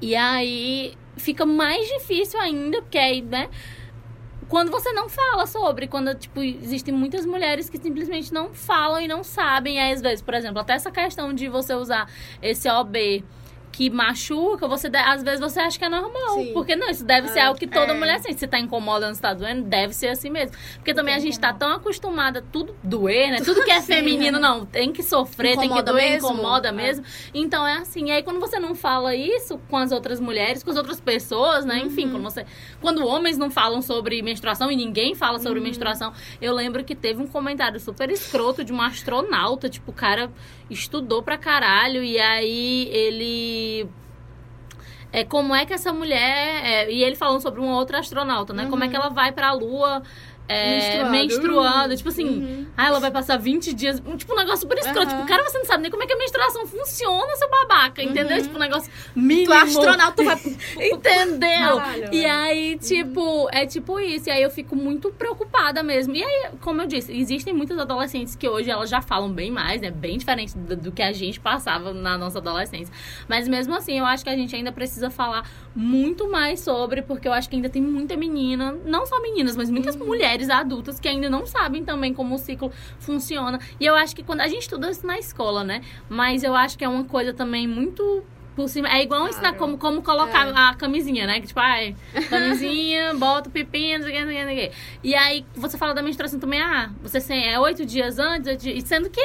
E 0.00 0.14
aí 0.14 0.94
fica 1.16 1.46
mais 1.46 1.88
difícil 1.88 2.38
ainda, 2.38 2.82
porque 2.82 2.98
aí, 2.98 3.22
né? 3.22 3.48
Quando 4.48 4.70
você 4.70 4.92
não 4.92 5.08
fala 5.08 5.44
sobre, 5.46 5.88
quando, 5.88 6.14
tipo, 6.14 6.40
existem 6.40 6.94
muitas 6.94 7.26
mulheres 7.26 7.68
que 7.68 7.78
simplesmente 7.78 8.32
não 8.32 8.54
falam 8.54 9.00
e 9.00 9.08
não 9.08 9.24
sabem. 9.24 9.80
Às 9.92 10.00
vezes, 10.00 10.22
por 10.22 10.34
exemplo, 10.34 10.60
até 10.60 10.74
essa 10.74 10.90
questão 10.90 11.34
de 11.34 11.48
você 11.48 11.74
usar 11.74 12.08
esse 12.40 12.68
OB 12.68 13.24
que 13.76 13.90
machuca, 13.90 14.66
você 14.66 14.88
de- 14.88 14.96
às 14.96 15.22
vezes 15.22 15.38
você 15.38 15.60
acha 15.60 15.78
que 15.78 15.84
é 15.84 15.88
normal. 15.90 16.34
Sim. 16.36 16.52
Porque 16.54 16.74
não, 16.74 16.88
isso 16.88 17.04
deve 17.04 17.28
ser 17.28 17.40
É. 17.40 17.42
algo 17.42 17.58
que 17.60 17.66
toda 17.66 17.92
É. 17.92 17.94
mulher 17.94 18.18
sente. 18.20 18.40
Se 18.40 18.46
tá 18.46 18.58
incomodando, 18.58 19.14
se 19.14 19.20
tá 19.20 19.34
doendo, 19.34 19.64
deve 19.68 19.92
ser 19.92 20.08
assim 20.08 20.30
mesmo. 20.30 20.56
Porque 20.76 20.94
também 20.94 21.14
a 21.14 21.18
gente 21.18 21.38
tá 21.38 21.52
tão 21.52 21.72
acostumada 21.72 22.38
a 22.38 22.42
tudo 22.42 22.74
doer, 22.82 23.30
né? 23.32 23.40
Tudo 23.44 23.62
que 23.62 23.70
é 23.70 23.78
Sim. 23.82 23.86
feminino, 23.92 24.40
não, 24.40 24.64
tem 24.64 24.92
que 24.92 25.02
sofrer, 25.02 25.50
tem 25.58 25.60
que 25.60 25.64
Incomoda 25.66 25.92
doer, 25.92 26.10
mesmo. 26.12 26.28
incomoda 26.30 26.68
É. 26.68 26.72
mesmo. 26.72 27.04
Então 27.34 27.66
é 27.66 27.74
assim. 27.74 28.06
E 28.06 28.12
aí 28.12 28.22
quando 28.22 28.40
você 28.40 28.58
não 28.58 28.74
fala 28.74 29.14
isso 29.14 29.58
com 29.68 29.76
as 29.76 29.92
outras 29.92 30.20
mulheres, 30.20 30.62
com 30.62 30.70
as 30.70 30.76
outras 30.78 30.98
pessoas, 30.98 31.66
né? 31.66 31.78
Enfim, 31.78 32.08
quando 32.08 32.22
você. 32.22 32.46
Quando 32.80 33.06
homens 33.06 33.36
não 33.36 33.50
falam 33.50 33.82
sobre 33.82 34.22
menstruação 34.22 34.70
e 34.72 34.76
ninguém 34.76 35.14
fala 35.14 35.38
sobre 35.38 35.60
menstruação, 35.60 36.14
eu 36.40 36.54
lembro 36.54 36.82
que 36.82 36.94
teve 36.94 37.22
um 37.22 37.26
comentário 37.26 37.78
super 37.78 38.10
escroto 38.10 38.64
de 38.64 38.72
um 38.72 38.80
astronauta. 38.80 39.68
Tipo, 39.68 39.90
o 39.90 39.94
cara 39.94 40.30
estudou 40.70 41.22
pra 41.22 41.36
caralho 41.36 42.02
e 42.02 42.18
aí 42.18 42.88
ele. 42.90 43.65
É, 45.12 45.24
como 45.24 45.54
é 45.54 45.64
que 45.64 45.72
essa 45.72 45.92
mulher. 45.92 46.64
é, 46.64 46.90
e 46.90 47.02
ele 47.02 47.16
falando 47.16 47.40
sobre 47.40 47.60
uma 47.60 47.76
outra 47.76 48.00
astronauta, 48.00 48.52
né? 48.52 48.66
Como 48.68 48.84
é 48.84 48.88
que 48.88 48.96
ela 48.96 49.08
vai 49.08 49.32
pra 49.32 49.52
lua. 49.52 50.02
É. 50.48 51.26
Tipo 51.96 52.08
assim, 52.08 52.26
Uhum. 52.26 52.66
ah, 52.76 52.86
ela 52.86 53.00
vai 53.00 53.10
passar 53.10 53.36
20 53.36 53.72
dias. 53.72 54.02
Tipo, 54.16 54.32
um 54.32 54.36
negócio 54.36 54.60
super 54.60 54.78
escroto. 54.78 55.08
Aham. 55.08 55.16
Tipo, 55.16 55.28
cara, 55.28 55.44
você 55.44 55.58
não 55.58 55.64
sabe 55.64 55.82
nem 55.82 55.90
como 55.90 56.02
é 56.02 56.06
que 56.06 56.12
a 56.12 56.18
menstruação 56.18 56.66
funciona, 56.66 57.36
seu 57.36 57.48
babaca. 57.50 58.02
Entendeu? 58.02 58.36
Uhum. 58.36 58.42
Tipo, 58.42 58.56
um 58.56 58.60
negócio 58.60 58.92
mínimo. 59.14 59.46
Tu 59.46 59.52
é 59.52 59.58
astronauta, 59.60 60.22
vai. 60.24 60.36
Entendeu? 60.90 61.76
Caralho, 61.76 62.08
e 62.14 62.24
aí, 62.24 62.78
tipo, 62.78 63.48
é 63.52 63.66
tipo 63.66 63.98
isso. 64.00 64.28
E 64.28 64.32
aí 64.32 64.42
eu 64.42 64.50
fico 64.50 64.74
muito 64.76 65.10
preocupada 65.10 65.82
mesmo. 65.82 66.14
E 66.14 66.22
aí, 66.22 66.50
como 66.60 66.82
eu 66.82 66.86
disse, 66.86 67.12
existem 67.16 67.52
muitas 67.52 67.78
adolescentes 67.78 68.34
que 68.36 68.48
hoje 68.48 68.70
elas 68.70 68.88
já 68.90 69.00
falam 69.00 69.30
bem 69.32 69.50
mais, 69.50 69.80
né? 69.80 69.90
Bem 69.90 70.18
diferente 70.18 70.56
do, 70.56 70.76
do 70.76 70.92
que 70.92 71.02
a 71.02 71.12
gente 71.12 71.40
passava 71.40 71.92
na 71.92 72.16
nossa 72.18 72.38
adolescência. 72.38 72.92
Mas 73.28 73.48
mesmo 73.48 73.74
assim, 73.74 73.98
eu 73.98 74.04
acho 74.04 74.24
que 74.24 74.30
a 74.30 74.36
gente 74.36 74.54
ainda 74.54 74.72
precisa 74.72 75.10
falar 75.10 75.48
muito 75.74 76.30
mais 76.30 76.60
sobre, 76.60 77.02
porque 77.02 77.28
eu 77.28 77.32
acho 77.32 77.48
que 77.48 77.56
ainda 77.56 77.68
tem 77.68 77.82
muita 77.82 78.16
menina, 78.16 78.76
não 78.84 79.06
só 79.06 79.20
meninas, 79.20 79.56
mas 79.56 79.70
muitas 79.70 79.94
mulheres 79.96 80.35
adultas 80.48 81.00
que 81.00 81.08
ainda 81.08 81.28
não 81.30 81.46
sabem 81.46 81.84
também 81.84 82.12
como 82.14 82.34
o 82.34 82.38
ciclo 82.38 82.70
funciona. 82.98 83.58
E 83.80 83.84
eu 83.86 83.94
acho 83.96 84.14
que 84.14 84.22
quando 84.22 84.40
a 84.40 84.48
gente 84.48 84.62
estuda 84.62 84.90
isso 84.90 85.06
na 85.06 85.18
escola, 85.18 85.64
né? 85.64 85.80
Mas 86.08 86.42
eu 86.42 86.54
acho 86.54 86.76
que 86.78 86.84
é 86.84 86.88
uma 86.88 87.04
coisa 87.04 87.32
também 87.32 87.66
muito 87.66 88.22
por 88.54 88.68
cima. 88.68 88.88
É 88.88 89.02
igual 89.02 89.28
ensinar 89.28 89.52
Claro. 89.52 89.56
como, 89.58 89.76
como 89.78 90.02
colocar 90.02 90.46
É. 90.48 90.52
a 90.54 90.74
camisinha, 90.74 91.26
né? 91.26 91.40
Que 91.40 91.46
tipo, 91.46 91.60
ai, 91.60 91.94
camisinha, 92.30 93.12
bota 93.18 93.48
o 93.48 93.52
pepino, 93.52 94.04
não 94.04 94.10
sei 94.10 94.22
o 94.44 94.48
que. 94.48 94.72
E 95.04 95.14
aí 95.14 95.44
você 95.54 95.76
fala 95.76 95.92
da 95.94 96.02
menstruação 96.02 96.38
também, 96.40 96.60
ah, 96.60 96.90
você 97.02 97.18
é 97.34 97.58
oito 97.60 97.84
dias 97.84 98.18
antes, 98.18 98.48
oito 98.48 98.62
dias- 98.62 98.84
sendo 98.84 99.10
que, 99.10 99.20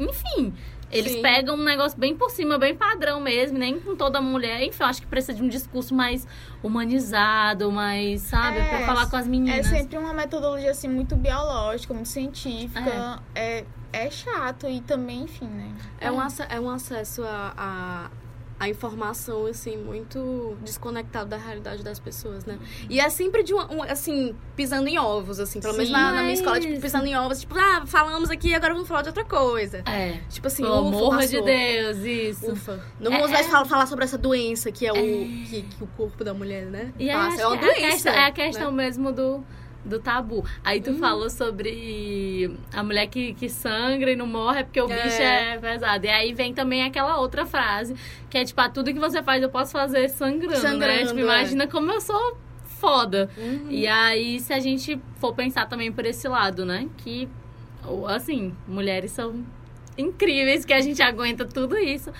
enfim. 0.00 0.52
Eles 0.92 1.12
Sim. 1.12 1.22
pegam 1.22 1.54
um 1.54 1.62
negócio 1.64 1.98
bem 1.98 2.14
por 2.14 2.30
cima, 2.30 2.58
bem 2.58 2.76
padrão 2.76 3.18
mesmo, 3.18 3.56
nem 3.58 3.80
com 3.80 3.96
toda 3.96 4.20
mulher. 4.20 4.62
Enfim, 4.62 4.82
eu 4.82 4.86
acho 4.86 5.00
que 5.00 5.06
precisa 5.06 5.32
de 5.34 5.42
um 5.42 5.48
discurso 5.48 5.94
mais 5.94 6.26
humanizado, 6.62 7.70
mais, 7.72 8.22
sabe? 8.22 8.58
É, 8.58 8.68
pra 8.68 8.86
falar 8.86 9.08
com 9.08 9.16
as 9.16 9.26
É 9.26 9.28
meninas. 9.28 9.66
sempre 9.66 9.96
uma 9.96 10.12
metodologia, 10.12 10.70
assim, 10.70 10.88
muito 10.88 11.16
biológica, 11.16 11.94
muito 11.94 12.08
científica. 12.08 13.20
É, 13.34 13.64
é 13.92 14.10
chato 14.10 14.68
e 14.68 14.80
também, 14.80 15.22
enfim, 15.22 15.46
né? 15.46 15.72
É 16.00 16.10
um, 16.10 16.20
ace- 16.20 16.46
é 16.48 16.60
um 16.60 16.68
acesso 16.70 17.22
a, 17.24 17.54
a, 17.56 18.10
a 18.62 18.68
informação, 18.68 19.46
assim, 19.46 19.76
muito 19.76 20.56
desconectado 20.62 21.28
da 21.30 21.36
realidade 21.36 21.82
das 21.82 21.98
pessoas, 21.98 22.44
né? 22.44 22.56
E 22.88 23.00
é 23.00 23.08
sempre 23.10 23.42
de 23.42 23.52
uma, 23.52 23.68
um, 23.72 23.82
assim, 23.82 24.36
pisando 24.54 24.86
em 24.88 24.96
ovos, 25.00 25.40
assim. 25.40 25.60
Pelo 25.60 25.74
menos 25.74 25.90
na, 25.90 26.12
na 26.12 26.20
minha 26.22 26.32
escola, 26.34 26.60
tipo, 26.60 26.80
pisando 26.80 27.06
em 27.06 27.16
ovos. 27.16 27.40
Tipo, 27.40 27.56
ah, 27.58 27.82
falamos 27.86 28.30
aqui, 28.30 28.54
agora 28.54 28.72
vamos 28.72 28.86
falar 28.86 29.02
de 29.02 29.08
outra 29.08 29.24
coisa. 29.24 29.78
É. 29.84 30.20
Tipo 30.30 30.46
assim, 30.46 30.62
Pelo 30.62 30.76
amor 30.76 31.18
de. 31.26 31.42
Deus, 31.42 31.98
isso. 32.04 32.52
Ufa. 32.52 32.80
Não 33.00 33.10
É, 33.12 33.16
vamos 33.16 33.32
mais 33.32 33.46
é. 33.46 33.50
falar, 33.50 33.64
falar 33.64 33.86
sobre 33.86 34.04
essa 34.04 34.16
doença 34.16 34.70
que 34.70 34.86
é 34.86 34.92
o, 34.92 34.96
É. 34.96 35.00
que, 35.00 35.62
que 35.62 35.82
o 35.82 35.86
corpo 35.96 36.22
da 36.22 36.32
mulher, 36.32 36.66
né? 36.66 36.92
E 37.00 37.10
acho 37.10 37.40
É 37.40 37.46
uma 37.48 37.58
que 37.58 37.64
é 37.64 37.68
a 37.68 37.72
doença. 37.74 37.86
questão, 37.90 38.12
é 38.12 38.26
a 38.26 38.30
questão 38.30 38.70
né? 38.70 38.84
mesmo 38.84 39.10
do, 39.10 39.44
do 39.84 39.98
tabu. 39.98 40.44
Aí 40.64 40.80
tu 40.80 40.94
falou 40.94 41.28
sobre 41.28 42.50
a 42.72 42.82
mulher 42.82 43.06
que, 43.08 43.34
que 43.34 43.48
sangra 43.48 44.10
e 44.12 44.16
não 44.16 44.26
morre 44.26 44.60
é 44.60 44.62
porque 44.62 44.80
o 44.80 44.90
É. 44.90 45.02
bicho 45.02 45.20
é 45.22 45.58
pesado. 45.58 46.06
E 46.06 46.08
aí 46.08 46.32
vem 46.32 46.54
também 46.54 46.84
aquela 46.84 47.18
outra 47.18 47.44
frase, 47.44 47.94
que 48.30 48.38
é 48.38 48.44
tipo, 48.44 48.60
ah, 48.60 48.68
tudo 48.68 48.92
que 48.92 48.98
você 49.00 49.22
faz 49.22 49.42
eu 49.42 49.48
posso 49.48 49.72
fazer 49.72 50.08
sangrando, 50.08 50.54
né? 50.54 50.56
Sangrando, 50.60 51.06
Tipo, 51.08 51.18
é. 51.20 51.22
imagina 51.22 51.66
como 51.66 51.90
eu 51.92 52.00
sou 52.00 52.36
foda. 52.64 53.28
Uhum. 53.36 53.66
E 53.70 53.86
aí, 53.86 54.40
se 54.40 54.52
a 54.52 54.58
gente 54.60 55.00
for 55.18 55.34
pensar 55.34 55.66
também 55.66 55.90
por 55.92 56.04
esse 56.06 56.26
lado, 56.28 56.64
né? 56.64 56.88
Que, 56.98 57.28
ou, 57.86 58.06
assim, 58.06 58.52
mulheres 58.66 59.10
são 59.12 59.44
incríveis, 59.96 60.64
que 60.64 60.72
a 60.72 60.80
gente 60.80 61.02
aguenta 61.02 61.44
tudo 61.44 61.76
isso. 61.78 62.10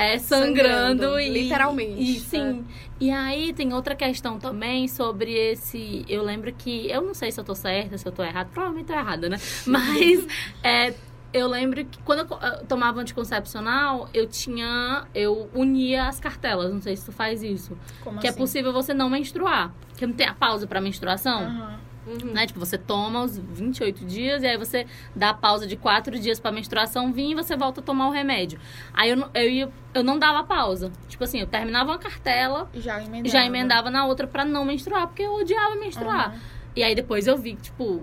É, 0.00 0.18
sangrando, 0.18 1.02
Sangrando, 1.02 1.20
e. 1.20 1.28
literalmente, 1.28 2.00
E 2.02 2.20
sim. 2.20 2.64
E 2.98 3.10
aí 3.10 3.52
tem 3.52 3.72
outra 3.74 3.94
questão 3.94 4.38
também 4.38 4.88
sobre 4.88 5.32
esse. 5.32 6.04
Eu 6.08 6.22
lembro 6.22 6.52
que. 6.52 6.90
Eu 6.90 7.02
não 7.02 7.12
sei 7.12 7.30
se 7.30 7.38
eu 7.38 7.44
tô 7.44 7.54
certa, 7.54 7.98
se 7.98 8.06
eu 8.06 8.12
tô 8.12 8.22
errada. 8.22 8.48
Provavelmente 8.50 8.86
tô 8.86 8.94
errada, 8.94 9.28
né? 9.28 9.36
Mas 9.66 10.26
é, 10.62 10.94
eu 11.32 11.46
lembro 11.46 11.84
que 11.84 12.02
quando 12.02 12.20
eu 12.20 12.66
tomava 12.66 13.00
anticoncepcional, 13.00 14.08
eu 14.14 14.26
tinha. 14.26 15.06
Eu 15.14 15.50
unia 15.54 16.06
as 16.08 16.18
cartelas. 16.18 16.72
Não 16.72 16.80
sei 16.80 16.96
se 16.96 17.04
tu 17.04 17.12
faz 17.12 17.42
isso. 17.42 17.76
Como 18.02 18.18
que 18.20 18.26
é 18.26 18.30
assim? 18.30 18.38
possível 18.38 18.72
você 18.72 18.94
não 18.94 19.10
menstruar. 19.10 19.72
Que 19.96 20.06
não 20.06 20.14
tem 20.14 20.26
a 20.26 20.34
pausa 20.34 20.66
pra 20.66 20.80
menstruação. 20.80 21.42
Aham. 21.42 21.89
Uhum. 22.10 22.32
Né? 22.32 22.46
Tipo, 22.46 22.58
você 22.58 22.76
toma 22.76 23.22
os 23.22 23.38
28 23.38 24.04
dias 24.04 24.42
e 24.42 24.46
aí 24.46 24.56
você 24.56 24.86
dá 25.14 25.30
a 25.30 25.34
pausa 25.34 25.66
de 25.66 25.76
4 25.76 26.18
dias 26.18 26.40
pra 26.40 26.50
menstruação 26.50 27.12
vir 27.12 27.30
e 27.30 27.34
você 27.34 27.56
volta 27.56 27.80
a 27.80 27.84
tomar 27.84 28.08
o 28.08 28.10
remédio. 28.10 28.58
Aí 28.92 29.10
eu, 29.10 29.16
não- 29.16 29.30
eu, 29.34 29.48
ia, 29.48 29.68
eu 29.94 30.02
não 30.02 30.18
dava 30.18 30.42
pausa. 30.44 30.90
Tipo 31.08 31.24
assim, 31.24 31.40
eu 31.40 31.46
terminava 31.46 31.90
uma 31.92 31.98
cartela, 31.98 32.68
Já 32.74 33.02
emendava. 33.02 33.28
já 33.28 33.44
emendava 33.44 33.90
na 33.90 34.06
outra 34.06 34.26
pra 34.26 34.44
não 34.44 34.64
menstruar, 34.64 35.06
porque 35.06 35.22
eu 35.22 35.34
odiava 35.34 35.76
menstruar. 35.76 36.30
Aham. 36.30 36.40
E 36.76 36.82
aí 36.82 36.94
depois 36.94 37.26
eu 37.26 37.36
vi 37.36 37.54
que, 37.54 37.62
tipo, 37.62 38.02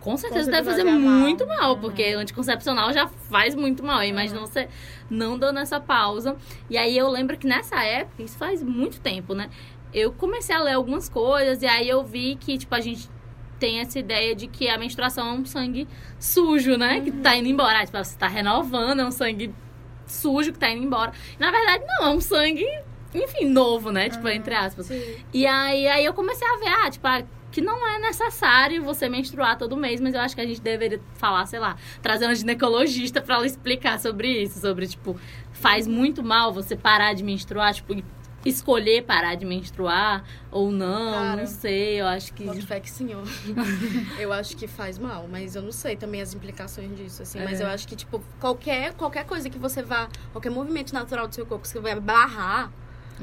com 0.00 0.16
certeza 0.16 0.50
deve 0.50 0.68
fazer 0.70 0.82
mal. 0.84 0.94
muito 0.98 1.46
mal, 1.46 1.74
Uhum. 1.74 1.80
porque 1.80 2.02
anticoncepcional 2.14 2.92
já 2.92 3.06
faz 3.06 3.54
muito 3.54 3.82
mal. 3.84 4.02
Imagina 4.02 4.40
Uhum. 4.40 4.46
você 4.46 4.68
não 5.10 5.38
dando 5.38 5.58
essa 5.58 5.78
pausa. 5.78 6.36
E 6.70 6.78
aí 6.78 6.96
eu 6.96 7.08
lembro 7.08 7.36
que 7.36 7.46
nessa 7.46 7.82
época, 7.84 8.22
isso 8.22 8.38
faz 8.38 8.62
muito 8.62 9.00
tempo, 9.00 9.34
né? 9.34 9.50
Eu 9.92 10.12
comecei 10.12 10.54
a 10.54 10.62
ler 10.62 10.72
algumas 10.74 11.08
coisas 11.08 11.62
e 11.62 11.66
aí 11.66 11.88
eu 11.88 12.02
vi 12.04 12.36
que, 12.36 12.56
tipo, 12.56 12.72
a 12.74 12.80
gente 12.80 13.08
tem 13.60 13.78
essa 13.80 13.98
ideia 13.98 14.34
de 14.34 14.46
que 14.48 14.68
a 14.68 14.76
menstruação 14.78 15.28
é 15.28 15.32
um 15.32 15.44
sangue 15.44 15.86
sujo, 16.18 16.76
né? 16.76 17.00
Que 17.00 17.12
tá 17.12 17.36
indo 17.36 17.48
embora. 17.48 17.80
Ah, 17.80 17.84
Tipo, 17.86 17.98
você 17.98 18.16
tá 18.18 18.26
renovando, 18.26 19.00
é 19.00 19.04
um 19.06 19.10
sangue 19.12 19.54
sujo 20.06 20.52
que 20.52 20.58
tá 20.58 20.70
indo 20.70 20.82
embora. 20.84 21.12
Na 21.38 21.50
verdade, 21.50 21.84
não, 21.86 22.06
é 22.06 22.10
um 22.10 22.20
sangue, 22.20 22.66
enfim, 23.14 23.44
novo, 23.46 23.92
né? 23.92 24.08
Tipo, 24.08 24.24
Uhum. 24.26 24.32
entre 24.32 24.54
aspas. 24.54 24.86
Sim. 24.86 25.00
E 25.32 25.46
aí, 25.46 25.86
aí 25.86 26.04
eu 26.04 26.12
comecei 26.14 26.46
a 26.48 26.56
ver, 26.56 26.68
ah, 26.86 26.90
tipo, 26.90 27.06
ah, 27.06 27.22
que 27.52 27.60
não 27.60 27.86
é 27.88 27.98
necessário 27.98 28.82
você 28.82 29.08
menstruar 29.08 29.58
todo 29.58 29.76
mês, 29.76 30.00
mas 30.00 30.14
eu 30.14 30.20
acho 30.20 30.34
que 30.36 30.40
a 30.40 30.46
gente 30.46 30.60
deveria 30.60 31.00
falar, 31.14 31.44
sei 31.46 31.58
lá, 31.58 31.76
trazer 32.00 32.24
uma 32.26 32.34
ginecologista 32.34 33.20
pra 33.20 33.34
ela 33.36 33.46
explicar 33.46 33.98
sobre 34.00 34.42
isso, 34.42 34.60
sobre, 34.60 34.86
tipo, 34.86 35.18
faz 35.52 35.86
muito 35.86 36.22
mal 36.22 36.52
você 36.52 36.76
parar 36.76 37.12
de 37.12 37.24
menstruar, 37.24 37.74
tipo, 37.74 37.92
escolher 38.44 39.02
parar 39.02 39.34
de 39.34 39.44
menstruar 39.44 40.24
ou 40.50 40.70
não, 40.72 41.12
Cara, 41.12 41.36
não 41.36 41.46
sei, 41.46 42.00
eu 42.00 42.06
acho 42.06 42.32
que... 42.32 42.44
Boto 42.44 42.66
fé 42.66 42.80
que 42.80 42.90
sim, 42.90 43.10
ó. 43.14 43.22
eu 44.18 44.32
acho 44.32 44.56
que 44.56 44.66
faz 44.66 44.98
mal, 44.98 45.28
mas 45.28 45.54
eu 45.54 45.62
não 45.62 45.72
sei 45.72 45.96
também 45.96 46.20
as 46.20 46.34
implicações 46.34 46.96
disso, 46.96 47.22
assim. 47.22 47.38
É. 47.38 47.44
Mas 47.44 47.60
eu 47.60 47.66
acho 47.66 47.86
que, 47.86 47.94
tipo, 47.94 48.22
qualquer, 48.40 48.94
qualquer 48.94 49.24
coisa 49.24 49.50
que 49.50 49.58
você 49.58 49.82
vá, 49.82 50.08
qualquer 50.32 50.50
movimento 50.50 50.92
natural 50.92 51.28
do 51.28 51.34
seu 51.34 51.44
corpo 51.44 51.62
que 51.62 51.68
você 51.68 51.80
vai 51.80 51.98
barrar, 51.98 52.72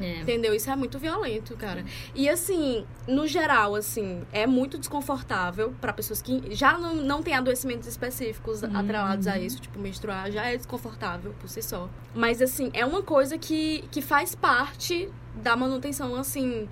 É. 0.00 0.20
entendeu? 0.20 0.54
Isso 0.54 0.70
é 0.70 0.76
muito 0.76 0.98
violento, 0.98 1.56
cara. 1.56 1.84
E, 2.14 2.28
assim, 2.28 2.84
no 3.06 3.26
geral, 3.26 3.74
assim, 3.74 4.22
é 4.32 4.46
muito 4.46 4.78
desconfortável 4.78 5.74
pra 5.80 5.92
pessoas 5.92 6.20
que 6.22 6.54
já 6.54 6.76
não, 6.78 6.94
não 6.96 7.22
têm 7.22 7.34
adoecimentos 7.34 7.86
específicos 7.88 8.62
Uhum. 8.62 8.76
atrelados 8.76 9.26
a 9.26 9.38
isso, 9.38 9.60
tipo, 9.60 9.78
menstruar 9.78 10.30
já 10.30 10.46
é 10.46 10.56
desconfortável 10.56 11.34
por 11.40 11.48
si 11.48 11.62
só. 11.62 11.88
Mas, 12.14 12.40
assim, 12.42 12.70
é 12.72 12.84
uma 12.84 13.02
coisa 13.02 13.36
que, 13.38 13.84
que 13.90 14.00
faz 14.02 14.34
parte 14.34 15.08
da 15.34 15.56
manutenção, 15.56 16.14
assim, 16.16 16.68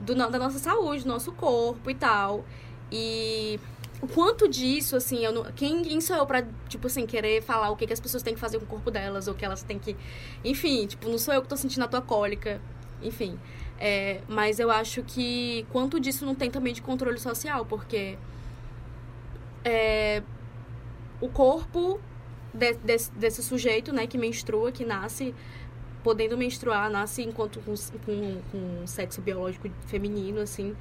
do, 0.00 0.14
da 0.14 0.38
nossa 0.38 0.58
saúde, 0.58 1.02
do 1.04 1.08
nosso 1.08 1.32
corpo 1.32 1.90
e 1.90 1.94
tal. 1.94 2.44
E 2.92 3.58
o 4.04 4.08
quanto 4.08 4.48
disso, 4.48 4.96
assim, 4.96 5.24
eu 5.24 5.32
não, 5.32 5.44
quem, 5.52 5.82
quem 5.82 6.00
sou 6.00 6.16
eu 6.16 6.26
pra, 6.26 6.44
tipo 6.68 6.86
assim, 6.86 7.06
querer 7.06 7.42
falar 7.42 7.70
o 7.70 7.76
que, 7.76 7.86
que 7.86 7.92
as 7.92 8.00
pessoas 8.00 8.22
têm 8.22 8.34
que 8.34 8.40
fazer 8.40 8.58
com 8.58 8.64
o 8.64 8.68
corpo 8.68 8.90
delas, 8.90 9.28
ou 9.28 9.34
que 9.34 9.44
elas 9.44 9.62
têm 9.62 9.78
que. 9.78 9.96
Enfim, 10.44 10.86
tipo, 10.86 11.08
não 11.08 11.18
sou 11.18 11.32
eu 11.34 11.42
que 11.42 11.48
tô 11.48 11.56
sentindo 11.56 11.84
a 11.84 11.88
tua 11.88 12.02
cólica. 12.02 12.60
Enfim. 13.02 13.38
É, 13.78 14.20
mas 14.28 14.60
eu 14.60 14.70
acho 14.70 15.02
que 15.02 15.66
quanto 15.72 15.98
disso 15.98 16.24
não 16.24 16.34
tem 16.34 16.50
também 16.50 16.72
de 16.72 16.80
controle 16.80 17.18
social, 17.18 17.66
porque 17.66 18.16
é, 19.64 20.22
o 21.20 21.28
corpo 21.28 22.00
de- 22.52 22.74
desse, 22.74 23.10
desse 23.12 23.42
sujeito, 23.42 23.92
né, 23.92 24.06
que 24.06 24.16
menstrua, 24.18 24.70
que 24.70 24.84
nasce 24.84 25.34
podendo 26.02 26.36
menstruar, 26.36 26.90
nasce 26.90 27.22
enquanto 27.22 27.60
com, 27.60 27.74
com, 28.04 28.40
com 28.52 28.86
sexo 28.86 29.20
biológico 29.22 29.68
feminino, 29.86 30.40
assim, 30.40 30.76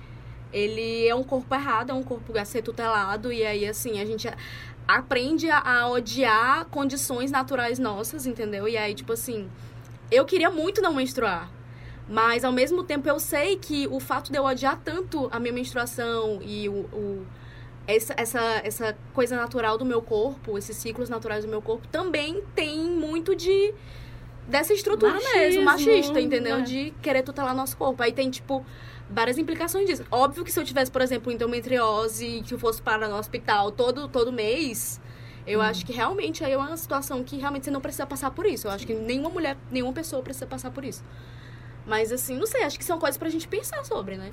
ele 0.53 1.07
é 1.07 1.15
um 1.15 1.23
corpo 1.23 1.53
errado, 1.53 1.89
é 1.89 1.93
um 1.93 2.03
corpo 2.03 2.37
a 2.37 2.45
ser 2.45 2.61
tutelado, 2.61 3.31
e 3.33 3.43
aí, 3.45 3.67
assim, 3.67 3.99
a 3.99 4.05
gente 4.05 4.29
aprende 4.87 5.49
a, 5.49 5.59
a 5.59 5.89
odiar 5.89 6.65
condições 6.65 7.31
naturais 7.31 7.79
nossas, 7.79 8.25
entendeu? 8.25 8.67
E 8.67 8.77
aí, 8.77 8.93
tipo 8.93 9.13
assim, 9.13 9.49
eu 10.11 10.25
queria 10.25 10.49
muito 10.49 10.81
não 10.81 10.93
menstruar. 10.93 11.49
Mas 12.07 12.43
ao 12.43 12.51
mesmo 12.51 12.83
tempo 12.83 13.07
eu 13.07 13.17
sei 13.19 13.55
que 13.55 13.87
o 13.89 13.97
fato 13.99 14.29
de 14.31 14.37
eu 14.37 14.43
odiar 14.43 14.77
tanto 14.83 15.29
a 15.31 15.39
minha 15.39 15.53
menstruação 15.53 16.39
e 16.41 16.67
o, 16.67 16.73
o- 16.93 17.25
essa, 17.87 18.13
essa, 18.17 18.41
essa 18.63 18.97
coisa 19.13 19.37
natural 19.37 19.77
do 19.77 19.85
meu 19.85 20.01
corpo, 20.01 20.57
esses 20.57 20.75
ciclos 20.75 21.09
naturais 21.09 21.45
do 21.45 21.49
meu 21.49 21.61
corpo, 21.61 21.87
também 21.87 22.43
tem 22.53 22.77
muito 22.83 23.33
de 23.35 23.73
dessa 24.47 24.73
estrutura 24.73 25.13
Machismo, 25.13 25.39
mesmo, 25.39 25.63
machista, 25.63 26.19
entendeu? 26.19 26.57
é. 26.57 26.61
De 26.61 26.93
querer 27.01 27.23
tutelar 27.23 27.55
nosso 27.55 27.77
corpo. 27.77 28.03
Aí 28.03 28.11
tem, 28.11 28.29
tipo, 28.29 28.65
várias 29.13 29.37
implicações 29.37 29.85
disso. 29.87 30.03
Óbvio 30.11 30.43
que 30.43 30.51
se 30.51 30.59
eu 30.59 30.63
tivesse, 30.65 30.91
por 30.91 31.01
exemplo, 31.01 31.31
endometriose, 31.31 32.43
que 32.45 32.53
eu 32.53 32.59
fosse 32.59 32.81
para 32.81 33.07
no 33.07 33.15
hospital 33.17 33.71
todo, 33.71 34.07
todo 34.07 34.31
mês, 34.31 34.99
eu 35.45 35.61
acho 35.61 35.85
que 35.85 35.93
realmente 35.93 36.43
aí 36.43 36.53
é 36.53 36.57
uma 36.57 36.75
situação 36.77 37.23
que 37.23 37.37
realmente 37.37 37.65
você 37.65 37.71
não 37.71 37.81
precisa 37.81 38.05
passar 38.05 38.31
por 38.31 38.45
isso. 38.45 38.67
Eu 38.67 38.71
acho 38.71 38.85
que 38.87 38.93
nenhuma 38.93 39.29
mulher, 39.29 39.57
nenhuma 39.71 39.93
pessoa 39.93 40.21
precisa 40.21 40.45
passar 40.45 40.71
por 40.71 40.83
isso. 40.85 41.03
Mas 41.85 42.11
assim, 42.13 42.37
não 42.37 42.45
sei, 42.47 42.63
acho 42.63 42.77
que 42.79 42.85
são 42.85 42.97
coisas 42.97 43.17
pra 43.17 43.29
gente 43.29 43.45
pensar 43.47 43.83
sobre, 43.83 44.15
né? 44.15 44.29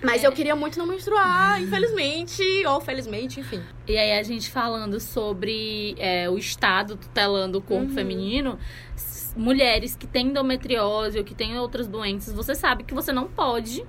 Mas 0.00 0.22
É. 0.22 0.28
eu 0.28 0.32
queria 0.32 0.54
muito 0.54 0.78
não 0.78 0.86
menstruar, 0.86 1.60
infelizmente, 1.60 2.40
ou 2.66 2.80
felizmente, 2.80 3.40
enfim. 3.40 3.60
E 3.88 3.98
aí 3.98 4.16
a 4.16 4.22
gente 4.22 4.48
falando 4.48 5.00
sobre 5.00 5.96
é, 5.98 6.30
o 6.30 6.38
Estado 6.38 6.96
tutelando 6.96 7.58
o 7.58 7.60
corpo 7.60 7.86
Uhum. 7.88 7.94
feminino, 7.94 8.58
mulheres 9.36 9.94
que 9.96 10.06
têm 10.06 10.28
endometriose 10.28 11.18
ou 11.18 11.24
que 11.24 11.34
têm 11.34 11.58
outras 11.58 11.86
doenças, 11.88 12.32
você 12.34 12.54
sabe 12.54 12.84
que 12.84 12.94
você 12.94 13.12
não 13.12 13.26
pode 13.28 13.84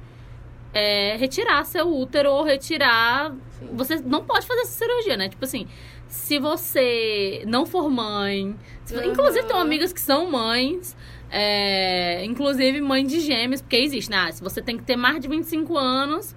é, 0.73 1.15
retirar 1.17 1.63
seu 1.65 1.87
útero 1.93 2.31
ou 2.31 2.43
retirar. 2.43 3.31
Sim. 3.59 3.69
Você 3.73 3.95
não 3.97 4.23
pode 4.23 4.45
fazer 4.47 4.61
essa 4.61 4.71
cirurgia, 4.85 5.15
né? 5.17 5.29
Tipo 5.29 5.45
assim, 5.45 5.67
se 6.07 6.39
você 6.39 7.43
não 7.47 7.65
for 7.65 7.89
mãe. 7.89 8.55
Uhum. 8.91 9.03
Inclusive, 9.03 9.45
tenho 9.47 9.59
amigas 9.59 9.91
que 9.93 10.01
são 10.01 10.29
mães. 10.31 10.95
é, 11.35 12.23
inclusive 12.25 12.79
mãe 12.79 13.03
de 13.05 13.19
gêmeos, 13.19 13.59
porque 13.61 13.77
existe, 13.77 14.09
né? 14.11 14.17
Ah, 14.27 14.31
Se 14.31 14.43
você 14.43 14.61
tem 14.61 14.77
que 14.77 14.83
ter 14.83 14.95
mais 14.95 15.19
de 15.19 15.27
25 15.27 15.75
anos 15.77 16.35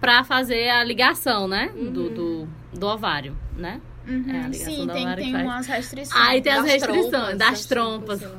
pra 0.00 0.24
fazer 0.24 0.70
a 0.70 0.82
ligação, 0.82 1.46
né? 1.46 1.70
Do, 1.74 1.80
Uhum. 2.04 2.14
do, 2.14 2.48
do 2.78 2.86
ovário, 2.86 3.36
né? 3.56 3.80
Uhum. 4.06 4.24
É, 4.28 4.38
a 4.44 4.48
ligação 4.48 4.74
Sim, 4.74 4.86
da 4.86 4.92
tem, 4.92 5.14
tem 5.14 5.32
faz. 5.32 5.44
umas 5.44 5.66
restrições. 5.66 6.26
Aí 6.26 6.42
tem 6.42 6.52
as 6.52 6.64
restrições, 6.64 7.08
trompas, 7.10 7.38
das 7.38 7.50
das 7.50 7.66
trompas. 7.66 8.20
lá. 8.22 8.30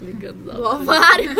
Ligando 0.00 0.44
Do 0.52 0.62
ovário. 0.64 1.30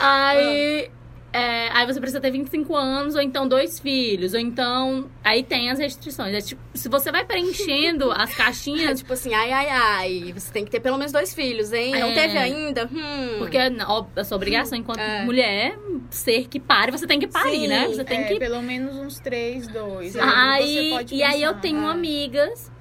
Aí, 0.00 0.90
é, 1.32 1.68
aí 1.72 1.86
você 1.86 1.98
precisa 2.00 2.20
ter 2.20 2.30
25 2.30 2.74
anos, 2.76 3.14
ou 3.14 3.20
então 3.22 3.46
dois 3.48 3.78
filhos, 3.78 4.34
ou 4.34 4.40
então. 4.40 5.10
Aí 5.24 5.42
tem 5.42 5.70
as 5.70 5.78
restrições. 5.78 6.34
É 6.34 6.40
tipo, 6.40 6.60
se 6.74 6.88
você 6.88 7.10
vai 7.12 7.24
preenchendo 7.24 8.10
as 8.12 8.30
É 8.32 8.34
caixinhas. 8.34 8.98
tipo 9.00 9.12
assim, 9.12 9.32
ai, 9.34 9.52
ai, 9.52 9.68
ai, 9.68 10.32
você 10.32 10.52
tem 10.52 10.64
que 10.64 10.70
ter 10.70 10.80
pelo 10.80 10.96
menos 10.98 11.12
dois 11.12 11.34
filhos, 11.34 11.72
hein? 11.72 11.92
Não 11.98 12.08
É. 12.10 12.14
teve 12.14 12.38
ainda? 12.38 12.88
Hum. 12.92 13.36
Porque 13.38 13.58
ó, 13.86 14.04
a 14.16 14.24
sua 14.24 14.36
obrigação 14.36 14.76
enquanto 14.78 14.98
É. 15.00 15.24
mulher, 15.24 15.78
ser 16.10 16.48
que 16.48 16.58
pare, 16.58 16.90
você 16.90 17.06
tem 17.06 17.20
que 17.20 17.26
parir, 17.26 17.60
Sim, 17.60 17.68
né? 17.68 17.86
Você 17.88 18.04
tem 18.04 18.20
É, 18.20 18.24
que 18.24 18.38
pelo 18.38 18.62
menos 18.62 18.96
uns 18.96 19.20
três, 19.20 19.66
dois. 19.68 20.16
Aí, 20.16 20.74
você 20.74 20.90
pode 20.96 21.14
e 21.14 21.22
aí 21.22 21.42
eu 21.42 21.54
tenho 21.54 21.86
ah, 21.86 21.90
amigas 21.92 22.71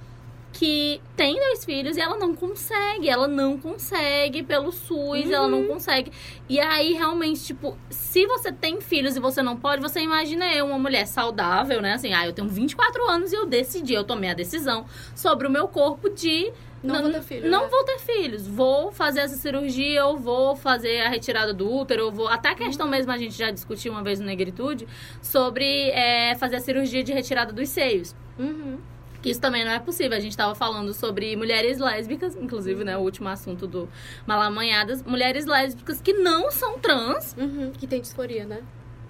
que 0.62 1.01
têm 1.16 1.34
dois 1.39 1.66
filhos 1.66 1.97
e 1.97 2.01
ela 2.01 2.18
não 2.20 2.36
consegue, 2.36 3.09
ela 3.09 3.28
não 3.28 3.57
consegue 3.57 4.43
pelo 4.43 4.72
SUS, 4.72 5.32
ela 5.32 5.45
Uhum. 5.47 5.62
não 5.62 5.66
consegue. 5.68 6.12
E 6.47 6.59
aí, 6.59 6.93
realmente, 6.93 7.43
tipo, 7.43 7.76
se 7.89 8.28
você 8.28 8.51
tem 8.51 8.80
filhos 8.80 9.16
e 9.16 9.20
você 9.20 9.41
não 9.41 9.57
pode, 9.57 9.82
você 9.82 10.01
imagina 10.01 10.53
eu, 10.53 10.68
uma 10.68 10.78
mulher 10.78 11.07
saudável, 11.07 11.82
né? 11.82 11.93
Assim, 11.93 12.14
ah, 12.14 12.28
eu 12.28 12.32
tenho 12.34 12.47
24 12.47 13.03
anos 13.09 13.34
e 13.34 13.36
eu 13.36 13.47
decidi, 13.47 13.95
eu 13.95 14.03
tomei 14.03 14.30
a 14.30 14.36
decisão 14.36 14.86
sobre 15.16 15.47
o 15.47 15.49
meu 15.49 15.68
corpo 15.68 16.07
de 16.12 16.53
Não 16.84 17.01
vou 17.01 17.12
ter 17.12 17.22
filho, 17.24 17.49
Não 17.49 17.64
né? 17.64 17.68
vou 17.68 17.84
ter 17.84 17.97
filhos. 17.97 18.45
Vou 18.47 18.91
fazer 18.91 19.22
essa 19.22 19.38
cirurgia, 19.38 20.01
eu 20.01 20.16
vou 20.18 20.55
fazer 20.55 21.01
a 21.01 21.09
retirada 21.09 21.51
do 21.55 21.68
útero, 21.72 22.01
eu 22.03 22.12
vou. 22.12 22.28
Até 22.28 22.49
a 22.49 22.55
questão 22.55 22.86
Uhum. 22.86 22.91
mesmo 22.91 23.12
a 23.12 23.18
gente 23.18 23.36
já 23.36 23.49
discutiu 23.49 23.91
uma 23.93 24.03
vez 24.03 24.20
no 24.20 24.28
Negritude 24.28 24.88
sobre 25.24 25.89
é, 25.89 26.36
fazer 26.36 26.57
a 26.57 26.59
cirurgia 26.59 27.03
de 27.03 27.12
retirada 27.14 27.51
dos 27.51 27.68
seios. 27.70 28.16
Uhum. 28.38 28.78
Que 29.22 29.30
isso 29.30 29.40
também 29.40 29.64
não 29.64 29.72
é 29.72 29.80
possível. 29.80 30.18
A 30.18 30.20
gente 30.20 30.32
estava 30.32 30.56
falando 30.56 30.94
sobre 30.94 31.36
mulheres 31.36 31.78
lésbicas, 31.80 32.36
inclusive, 32.36 32.84
né? 32.84 32.98
O 32.98 33.02
último 33.02 33.30
assunto 33.30 33.68
do 33.68 33.88
Malamanhadas. 34.26 35.04
Mulheres 35.04 35.46
lésbicas 35.46 36.02
que 36.02 36.14
não 36.14 36.50
são 36.52 36.80
trans, 36.80 37.36
Uhum. 37.38 37.72
Que 37.72 37.86
tem 37.86 38.02
disforia, 38.02 38.46
né? 38.46 38.62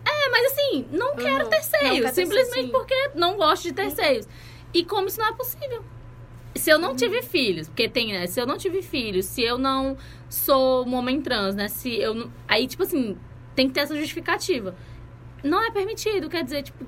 é, 0.04 0.30
mas 0.30 0.52
assim, 0.52 0.86
não 0.92 1.16
quero 1.16 1.46
Uhum. 1.46 1.50
ter 1.50 1.58
Não 1.58 1.64
seios. 1.64 2.00
quer 2.06 2.14
ter 2.14 2.22
simplesmente 2.26 2.66
sim. 2.66 2.72
porque 2.72 3.12
não 3.16 3.38
gosto 3.38 3.64
de 3.64 3.72
ter 3.74 3.90
seios. 3.92 4.28
E 4.74 4.84
como 4.84 5.08
isso 5.08 5.20
não 5.20 5.28
é 5.28 5.34
possível. 5.34 5.84
se 6.56 6.70
eu 6.70 6.78
não 6.78 6.94
tive 6.96 7.22
filhos, 7.22 7.70
porque 7.70 7.88
tem, 7.88 8.12
né? 8.12 8.28
Se 8.28 8.40
eu 8.42 8.46
não 8.46 8.58
tive 8.58 8.82
filhos, 8.82 9.26
se 9.26 9.42
eu 9.42 9.58
não 9.58 9.96
sou 10.30 10.86
um 10.86 10.96
homem 10.96 11.22
trans, 11.22 11.56
né? 11.56 11.70
Se 11.70 11.98
eu 11.98 12.14
não... 12.14 12.32
Aí, 12.48 12.68
tipo 12.68 12.84
assim, 12.84 13.18
tem 13.56 13.68
que 13.70 13.74
ter 13.74 13.80
essa 13.82 13.96
justificativa. 13.96 14.76
Não 15.44 15.64
é 15.64 15.72
permitido, 15.72 16.28
quer 16.30 16.44
dizer, 16.44 16.64
tipo, 16.64 16.86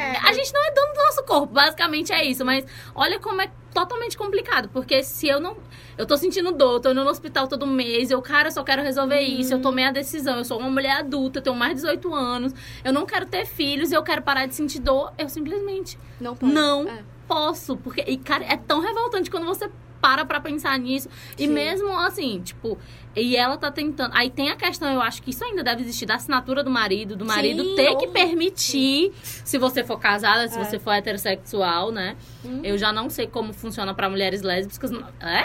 É, 0.00 0.16
a 0.18 0.32
gente 0.32 0.52
não 0.52 0.64
é 0.64 0.70
dono 0.72 0.92
do 0.94 0.98
nosso 1.04 1.22
corpo, 1.24 1.52
basicamente 1.52 2.12
é 2.12 2.24
isso. 2.24 2.44
Mas 2.44 2.64
olha 2.94 3.18
como 3.20 3.40
é 3.40 3.50
totalmente 3.74 4.16
complicado. 4.16 4.68
Porque 4.70 5.02
se 5.02 5.28
eu 5.28 5.38
não. 5.40 5.56
Eu 5.98 6.06
tô 6.06 6.16
sentindo 6.16 6.50
dor, 6.52 6.80
tô 6.80 6.90
indo 6.92 7.04
no 7.04 7.10
hospital 7.10 7.46
todo 7.46 7.66
mês, 7.66 8.10
eu, 8.10 8.22
cara, 8.22 8.48
eu 8.48 8.52
só 8.52 8.64
quero 8.64 8.80
resolver 8.82 9.20
isso, 9.20 9.52
eu 9.52 9.60
tomei 9.60 9.84
a 9.84 9.92
decisão, 9.92 10.38
eu 10.38 10.44
sou 10.44 10.58
uma 10.58 10.70
mulher 10.70 10.92
adulta, 10.92 11.38
eu 11.40 11.42
tenho 11.42 11.54
mais 11.56 11.72
de 11.74 11.82
18 11.82 12.14
anos, 12.14 12.54
eu 12.82 12.90
não 12.90 13.04
quero 13.04 13.26
ter 13.26 13.44
filhos, 13.44 13.92
eu 13.92 14.02
quero 14.02 14.22
parar 14.22 14.46
de 14.46 14.54
sentir 14.54 14.78
dor, 14.80 15.12
eu 15.18 15.28
simplesmente 15.28 15.98
Não 16.18 16.34
pode. 16.34 16.52
não 16.54 16.88
É. 16.88 17.02
posso. 17.28 17.76
Porque, 17.76 18.02
e, 18.06 18.16
cara, 18.16 18.44
é 18.44 18.56
tão 18.56 18.80
revoltante 18.80 19.30
quando 19.30 19.44
você 19.44 19.70
para 20.00 20.24
pra 20.24 20.40
pensar 20.40 20.78
nisso. 20.78 21.10
E 21.36 21.46
Sim. 21.46 21.52
mesmo 21.52 21.92
assim, 21.98 22.40
tipo, 22.40 22.78
e 23.16 23.36
ela 23.36 23.56
tá 23.56 23.70
tentando. 23.70 24.12
Aí 24.14 24.30
tem 24.30 24.50
a 24.50 24.56
questão, 24.56 24.88
eu 24.92 25.00
acho 25.00 25.22
que 25.22 25.30
isso 25.30 25.44
ainda 25.44 25.62
deve 25.64 25.82
existir, 25.82 26.06
da 26.06 26.14
assinatura 26.14 26.62
do 26.62 26.70
marido, 26.70 27.16
do 27.16 27.24
marido 27.24 27.62
Sim, 27.64 27.74
ter 27.74 27.96
que 27.96 28.06
ou- 28.06 28.12
permitir, 28.12 29.12
se 29.22 29.58
você 29.58 29.82
for 29.84 29.98
casada, 29.98 30.46
se 30.48 30.58
É. 30.58 30.64
você 30.64 30.78
for 30.78 30.92
heterossexual, 30.92 31.90
né? 31.92 32.16
Uhum. 32.44 32.60
Eu 32.64 32.78
já 32.78 32.92
não 32.92 33.10
sei 33.10 33.26
como 33.26 33.52
funciona 33.52 33.92
pra 33.94 34.08
mulheres 34.08 34.42
lésbicas. 34.42 34.90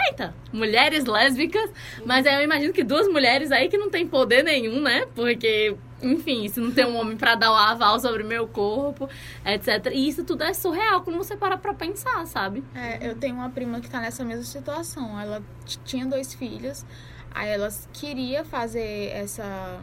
Eita! 0.08 0.34
Mulheres 0.52 1.04
lésbicas. 1.04 1.70
Mas 2.04 2.26
aí 2.26 2.34
eu 2.36 2.42
imagino 2.42 2.72
que 2.72 2.82
duas 2.84 3.08
mulheres 3.08 3.50
aí 3.52 3.68
que 3.68 3.76
não 3.76 3.90
tem 3.90 4.06
poder 4.06 4.42
nenhum, 4.42 4.80
né? 4.80 5.06
Porque, 5.14 5.76
enfim, 6.02 6.48
se 6.48 6.60
não 6.60 6.70
tem 6.70 6.84
um 6.86 6.96
homem 6.96 7.16
pra 7.16 7.34
dar 7.34 7.50
o 7.52 7.54
aval 7.54 7.98
sobre 8.00 8.22
meu 8.22 8.46
corpo, 8.46 9.08
etc. 9.44 9.90
E 9.92 10.08
isso 10.08 10.24
tudo 10.24 10.42
é 10.44 10.54
surreal 10.54 11.02
quando 11.02 11.16
você 11.16 11.36
para 11.36 11.56
pra 11.56 11.74
pensar, 11.74 12.24
sabe? 12.26 12.62
É, 12.74 13.10
eu 13.10 13.16
tenho 13.16 13.34
uma 13.34 13.50
prima 13.50 13.80
que 13.80 13.90
tá 13.90 14.00
nessa 14.00 14.24
mesma 14.24 14.44
situação. 14.44 15.18
Ela 15.20 15.42
tinha 15.84 16.06
dois 16.06 16.32
filhos, 16.34 16.86
aí 17.34 17.48
ela 17.50 17.68
queria 17.92 18.44
fazer 18.44 19.10
essa. 19.12 19.80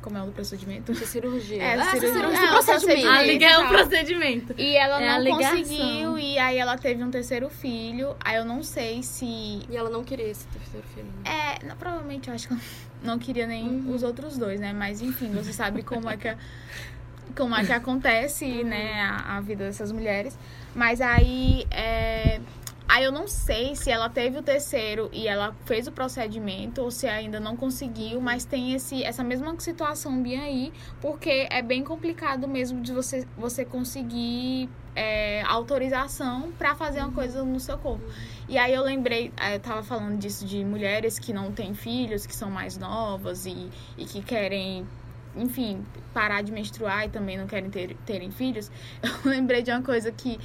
Como 0.00 0.18
é 0.18 0.22
o 0.22 0.32
procedimento? 0.32 0.90
Essa 0.90 1.06
cirurgia. 1.06 1.62
É, 1.62 1.74
Essa 1.76 1.90
cirurgia. 1.92 2.12
cirurgia. 2.12 2.40
É, 2.40 2.42
Esse 2.42 2.48
procedimento. 2.52 2.82
procedimento. 2.82 3.08
A 3.08 3.22
liga 3.22 3.46
é 3.46 3.58
o 3.58 3.62
tá. 3.62 3.68
procedimento. 3.68 4.54
E 4.58 4.76
ela 4.76 5.00
É 5.00 5.08
a 5.10 5.20
não 5.20 5.36
conseguiu, 5.36 6.18
e 6.18 6.38
aí 6.40 6.58
ela 6.58 6.76
teve 6.76 7.04
um 7.04 7.10
terceiro 7.10 7.48
filho. 7.48 8.16
Aí 8.24 8.36
eu 8.36 8.44
não 8.44 8.64
sei 8.64 9.00
se. 9.04 9.24
E 9.24 9.76
ela 9.76 9.88
não 9.90 10.02
queria 10.02 10.26
esse 10.28 10.44
terceiro 10.48 10.84
filho. 10.92 11.06
né? 11.24 11.30
É, 11.60 11.64
não, 11.66 11.76
provavelmente 11.76 12.28
eu 12.28 12.34
acho 12.34 12.48
que 12.48 12.54
ela 12.54 12.62
não 13.04 13.16
queria 13.16 13.46
nem 13.46 13.68
Uhum. 13.68 13.94
os 13.94 14.02
outros 14.02 14.36
dois, 14.36 14.58
né? 14.58 14.72
Mas 14.72 15.00
enfim, 15.00 15.30
você 15.30 15.52
sabe 15.52 15.84
como 15.84 16.10
é 16.10 16.16
que, 16.16 16.26
a- 16.26 16.36
como 17.36 17.54
é 17.54 17.64
que 17.64 17.72
acontece, 17.72 18.44
Uhum. 18.44 18.64
né, 18.64 19.02
a, 19.02 19.36
a 19.36 19.40
vida 19.40 19.66
dessas 19.66 19.92
mulheres. 19.92 20.36
Mas 20.74 21.00
aí, 21.00 21.64
é, 21.70 22.40
aí 22.92 23.04
eu 23.04 23.10
não 23.10 23.26
sei 23.26 23.74
se 23.74 23.90
ela 23.90 24.10
teve 24.10 24.38
o 24.38 24.42
terceiro 24.42 25.08
e 25.14 25.26
ela 25.26 25.56
fez 25.64 25.86
o 25.86 25.92
procedimento 25.92 26.82
ou 26.82 26.90
se 26.90 27.06
ainda 27.06 27.40
não 27.40 27.56
conseguiu, 27.56 28.20
mas 28.20 28.44
tem 28.44 28.74
esse, 28.74 29.02
essa 29.02 29.24
mesma 29.24 29.58
situação 29.58 30.22
bem 30.22 30.38
aí, 30.38 30.72
porque 31.00 31.48
é 31.50 31.62
bem 31.62 31.82
complicado 31.82 32.46
mesmo 32.46 32.82
de 32.82 32.92
você, 32.92 33.26
você 33.34 33.64
conseguir 33.64 34.68
é, 34.94 35.40
autorização 35.44 36.52
pra 36.58 36.74
fazer 36.74 37.00
uma 37.00 37.12
coisa 37.12 37.42
no 37.42 37.58
seu 37.58 37.78
corpo. 37.78 38.04
E 38.46 38.58
aí 38.58 38.74
eu 38.74 38.82
lembrei, 38.82 39.32
eh, 39.40 39.54
eu 39.54 39.60
tava 39.60 39.82
falando 39.82 40.18
disso 40.18 40.44
de 40.44 40.62
mulheres 40.62 41.18
que 41.18 41.32
não 41.32 41.50
têm 41.50 41.72
filhos, 41.74 42.26
que 42.26 42.36
são 42.36 42.50
mais 42.50 42.76
novas 42.76 43.46
e, 43.46 43.70
e 43.96 44.04
que 44.04 44.20
querem, 44.20 44.86
enfim, 45.34 45.82
parar 46.12 46.42
de 46.42 46.52
menstruar 46.52 47.06
e 47.06 47.08
também 47.08 47.38
não 47.38 47.46
querem 47.46 47.70
ter, 47.70 47.96
terem 48.04 48.30
filhos. 48.30 48.70
Eu 49.02 49.30
lembrei 49.30 49.62
de 49.62 49.70
uma 49.70 49.80
coisa 49.80 50.12
que, 50.12 50.38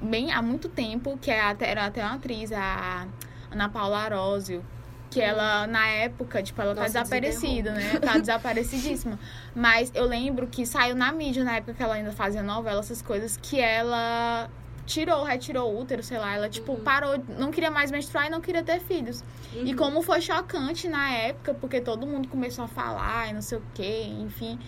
bem 0.00 0.32
há 0.32 0.42
muito 0.42 0.68
tempo, 0.68 1.18
que 1.20 1.30
é 1.30 1.40
até, 1.40 1.70
era 1.70 1.86
até 1.86 2.02
uma 2.04 2.14
atriz, 2.14 2.52
a 2.52 3.06
Ana 3.50 3.68
Paula 3.68 3.98
Arósio, 3.98 4.64
que 5.10 5.20
ela, 5.20 5.66
na 5.68 5.86
época, 5.88 6.42
tipo, 6.42 6.60
ela 6.60 6.74
tá 6.74 6.82
Nossa, 6.82 7.02
desaparecida, 7.04 7.72
né? 7.72 8.00
Tá 8.00 8.18
desaparecidíssima. 8.18 9.18
Mas 9.54 9.92
eu 9.94 10.04
lembro 10.06 10.46
que 10.48 10.66
saiu 10.66 10.96
na 10.96 11.12
mídia, 11.12 11.44
na 11.44 11.56
época 11.56 11.74
que 11.74 11.82
ela 11.82 11.94
ainda 11.94 12.10
fazia 12.12 12.42
novela, 12.42 12.80
essas 12.80 13.00
coisas, 13.00 13.36
que 13.36 13.60
ela 13.60 14.50
tirou, 14.86 15.22
retirou 15.22 15.72
o 15.72 15.80
útero, 15.80 16.02
sei 16.02 16.18
lá. 16.18 16.34
Ela, 16.34 16.48
tipo, 16.48 16.72
Uhum. 16.72 16.80
parou, 16.80 17.22
não 17.38 17.50
queria 17.52 17.70
mais 17.70 17.90
menstruar 17.92 18.26
e 18.26 18.30
não 18.30 18.40
queria 18.40 18.62
ter 18.64 18.80
filhos. 18.80 19.22
E 19.54 19.70
Uhum. 19.70 19.76
como 19.76 20.02
foi 20.02 20.20
chocante 20.20 20.88
na 20.88 21.08
época, 21.12 21.54
porque 21.54 21.80
todo 21.80 22.06
mundo 22.06 22.28
começou 22.28 22.64
a 22.64 22.68
falar 22.68 23.30
e 23.30 23.32
não 23.32 23.40
sei 23.40 23.58
o 23.58 23.62
quê, 23.72 24.02
enfim. 24.20 24.58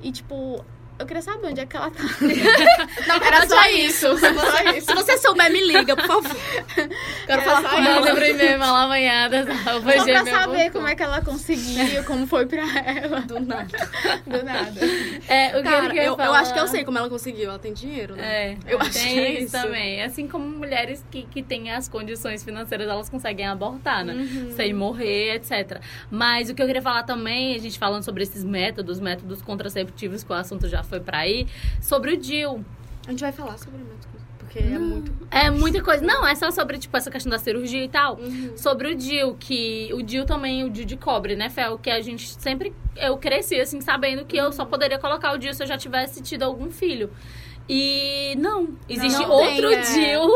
E, 0.00 0.10
tipo, 0.10 0.64
eu 1.02 1.06
queria 1.06 1.22
saber 1.22 1.48
onde 1.48 1.60
é 1.60 1.66
que 1.66 1.76
ela 1.76 1.90
tá. 1.90 2.02
Não, 3.06 3.16
era 3.16 3.46
só 3.46 3.68
isso. 3.70 4.06
Só 4.18 4.70
isso. 4.74 4.86
Se 4.86 4.94
você 4.94 5.18
souber, 5.18 5.50
me 5.50 5.60
liga, 5.66 5.96
por 5.96 6.06
favor. 6.06 6.36
Quero 6.74 6.92
Era 7.28 7.42
falar 7.42 7.62
com 7.70 7.76
ela. 7.76 8.00
Manda 8.00 8.14
pro 8.14 8.24
e-mail 8.24 8.58
malamanhada. 8.58 9.46
Só 9.64 9.80
pra 9.80 10.24
saber 10.24 10.70
como 10.70 10.86
é 10.88 10.94
que 10.94 11.02
ela 11.02 11.20
conseguiu, 11.22 12.04
como 12.04 12.26
foi 12.26 12.46
pra 12.46 12.62
ela. 12.80 13.20
Do 13.20 13.40
nada. 13.40 13.78
Do 14.26 14.42
nada. 14.44 14.80
É, 15.28 15.48
o 15.58 15.62
que 15.62 15.68
Cara, 15.68 15.90
quer 15.90 16.04
eu, 16.06 16.12
eu 16.12 16.16
falar- 16.16 16.40
acho 16.40 16.52
que 16.52 16.58
eu 16.60 16.68
sei 16.68 16.84
como 16.84 16.98
ela 16.98 17.08
conseguiu. 17.08 17.50
Ela 17.50 17.58
tem 17.58 17.72
dinheiro, 17.72 18.14
né? 18.16 18.52
É, 18.52 18.56
Eu 18.68 18.80
acho 18.80 18.92
que 18.92 18.98
é 19.18 19.30
isso 19.32 19.42
isso. 19.44 19.52
também. 19.52 20.02
Assim 20.02 20.28
como 20.28 20.44
mulheres 20.46 21.04
que, 21.10 21.22
que 21.24 21.42
têm 21.42 21.70
as 21.72 21.88
condições 21.88 22.44
financeiras, 22.44 22.88
elas 22.88 23.08
conseguem 23.08 23.46
abortar, 23.46 24.04
né? 24.04 24.14
Uhum. 24.14 24.52
Sem 24.56 24.72
morrer, 24.72 25.34
etc. 25.36 25.80
Mas 26.10 26.48
o 26.50 26.54
que 26.54 26.62
eu 26.62 26.66
queria 26.66 26.82
falar 26.82 27.02
também, 27.02 27.54
a 27.54 27.58
gente 27.58 27.78
falando 27.78 28.02
sobre 28.04 28.22
esses 28.22 28.44
métodos, 28.44 29.00
métodos 29.00 29.42
contraceptivos, 29.42 30.22
que 30.22 30.30
o 30.32 30.34
assunto 30.34 30.68
já 30.68 30.82
foi 30.92 31.00
pra 31.00 31.18
aí, 31.20 31.46
sobre 31.80 32.12
o 32.12 32.16
DIL. 32.18 32.62
A 33.06 33.10
gente 33.12 33.20
vai 33.20 33.32
falar 33.32 33.56
sobre 33.56 33.78
médicos. 33.78 34.20
Porque 34.38 34.58
é 34.58 34.78
muito. 34.78 35.12
É 35.30 35.50
muita 35.50 35.82
coisa. 35.82 36.04
Não, 36.04 36.26
é 36.26 36.34
só 36.34 36.50
sobre, 36.50 36.76
tipo, 36.78 36.94
essa 36.94 37.10
questão 37.10 37.30
da 37.30 37.38
cirurgia 37.38 37.82
e 37.82 37.88
tal. 37.88 38.16
Uhum. 38.16 38.52
Sobre 38.54 38.92
o 38.92 38.94
DIL, 38.94 39.34
que 39.40 39.88
o 39.94 40.02
DIL 40.02 40.26
também, 40.26 40.62
o 40.64 40.68
DIL 40.68 40.84
de 40.84 40.96
cobre, 40.98 41.34
né, 41.34 41.48
Fel? 41.48 41.78
Que 41.78 41.88
a 41.88 42.02
gente 42.02 42.28
sempre. 42.28 42.74
Eu 42.94 43.16
cresci, 43.16 43.58
assim, 43.58 43.80
sabendo 43.80 44.26
que 44.26 44.36
eu 44.36 44.52
só 44.52 44.66
poderia 44.66 44.98
colocar 44.98 45.32
o 45.32 45.38
DIL 45.38 45.54
se 45.54 45.62
eu 45.62 45.66
já 45.66 45.78
tivesse 45.78 46.20
tido 46.20 46.42
algum 46.42 46.70
filho. 46.70 47.10
E 47.66 48.34
não, 48.38 48.68
existe 48.86 49.22
Não 49.22 49.30
outro 49.30 49.68
tem, 49.70 49.78
é. 49.78 49.80
DIL 49.80 50.30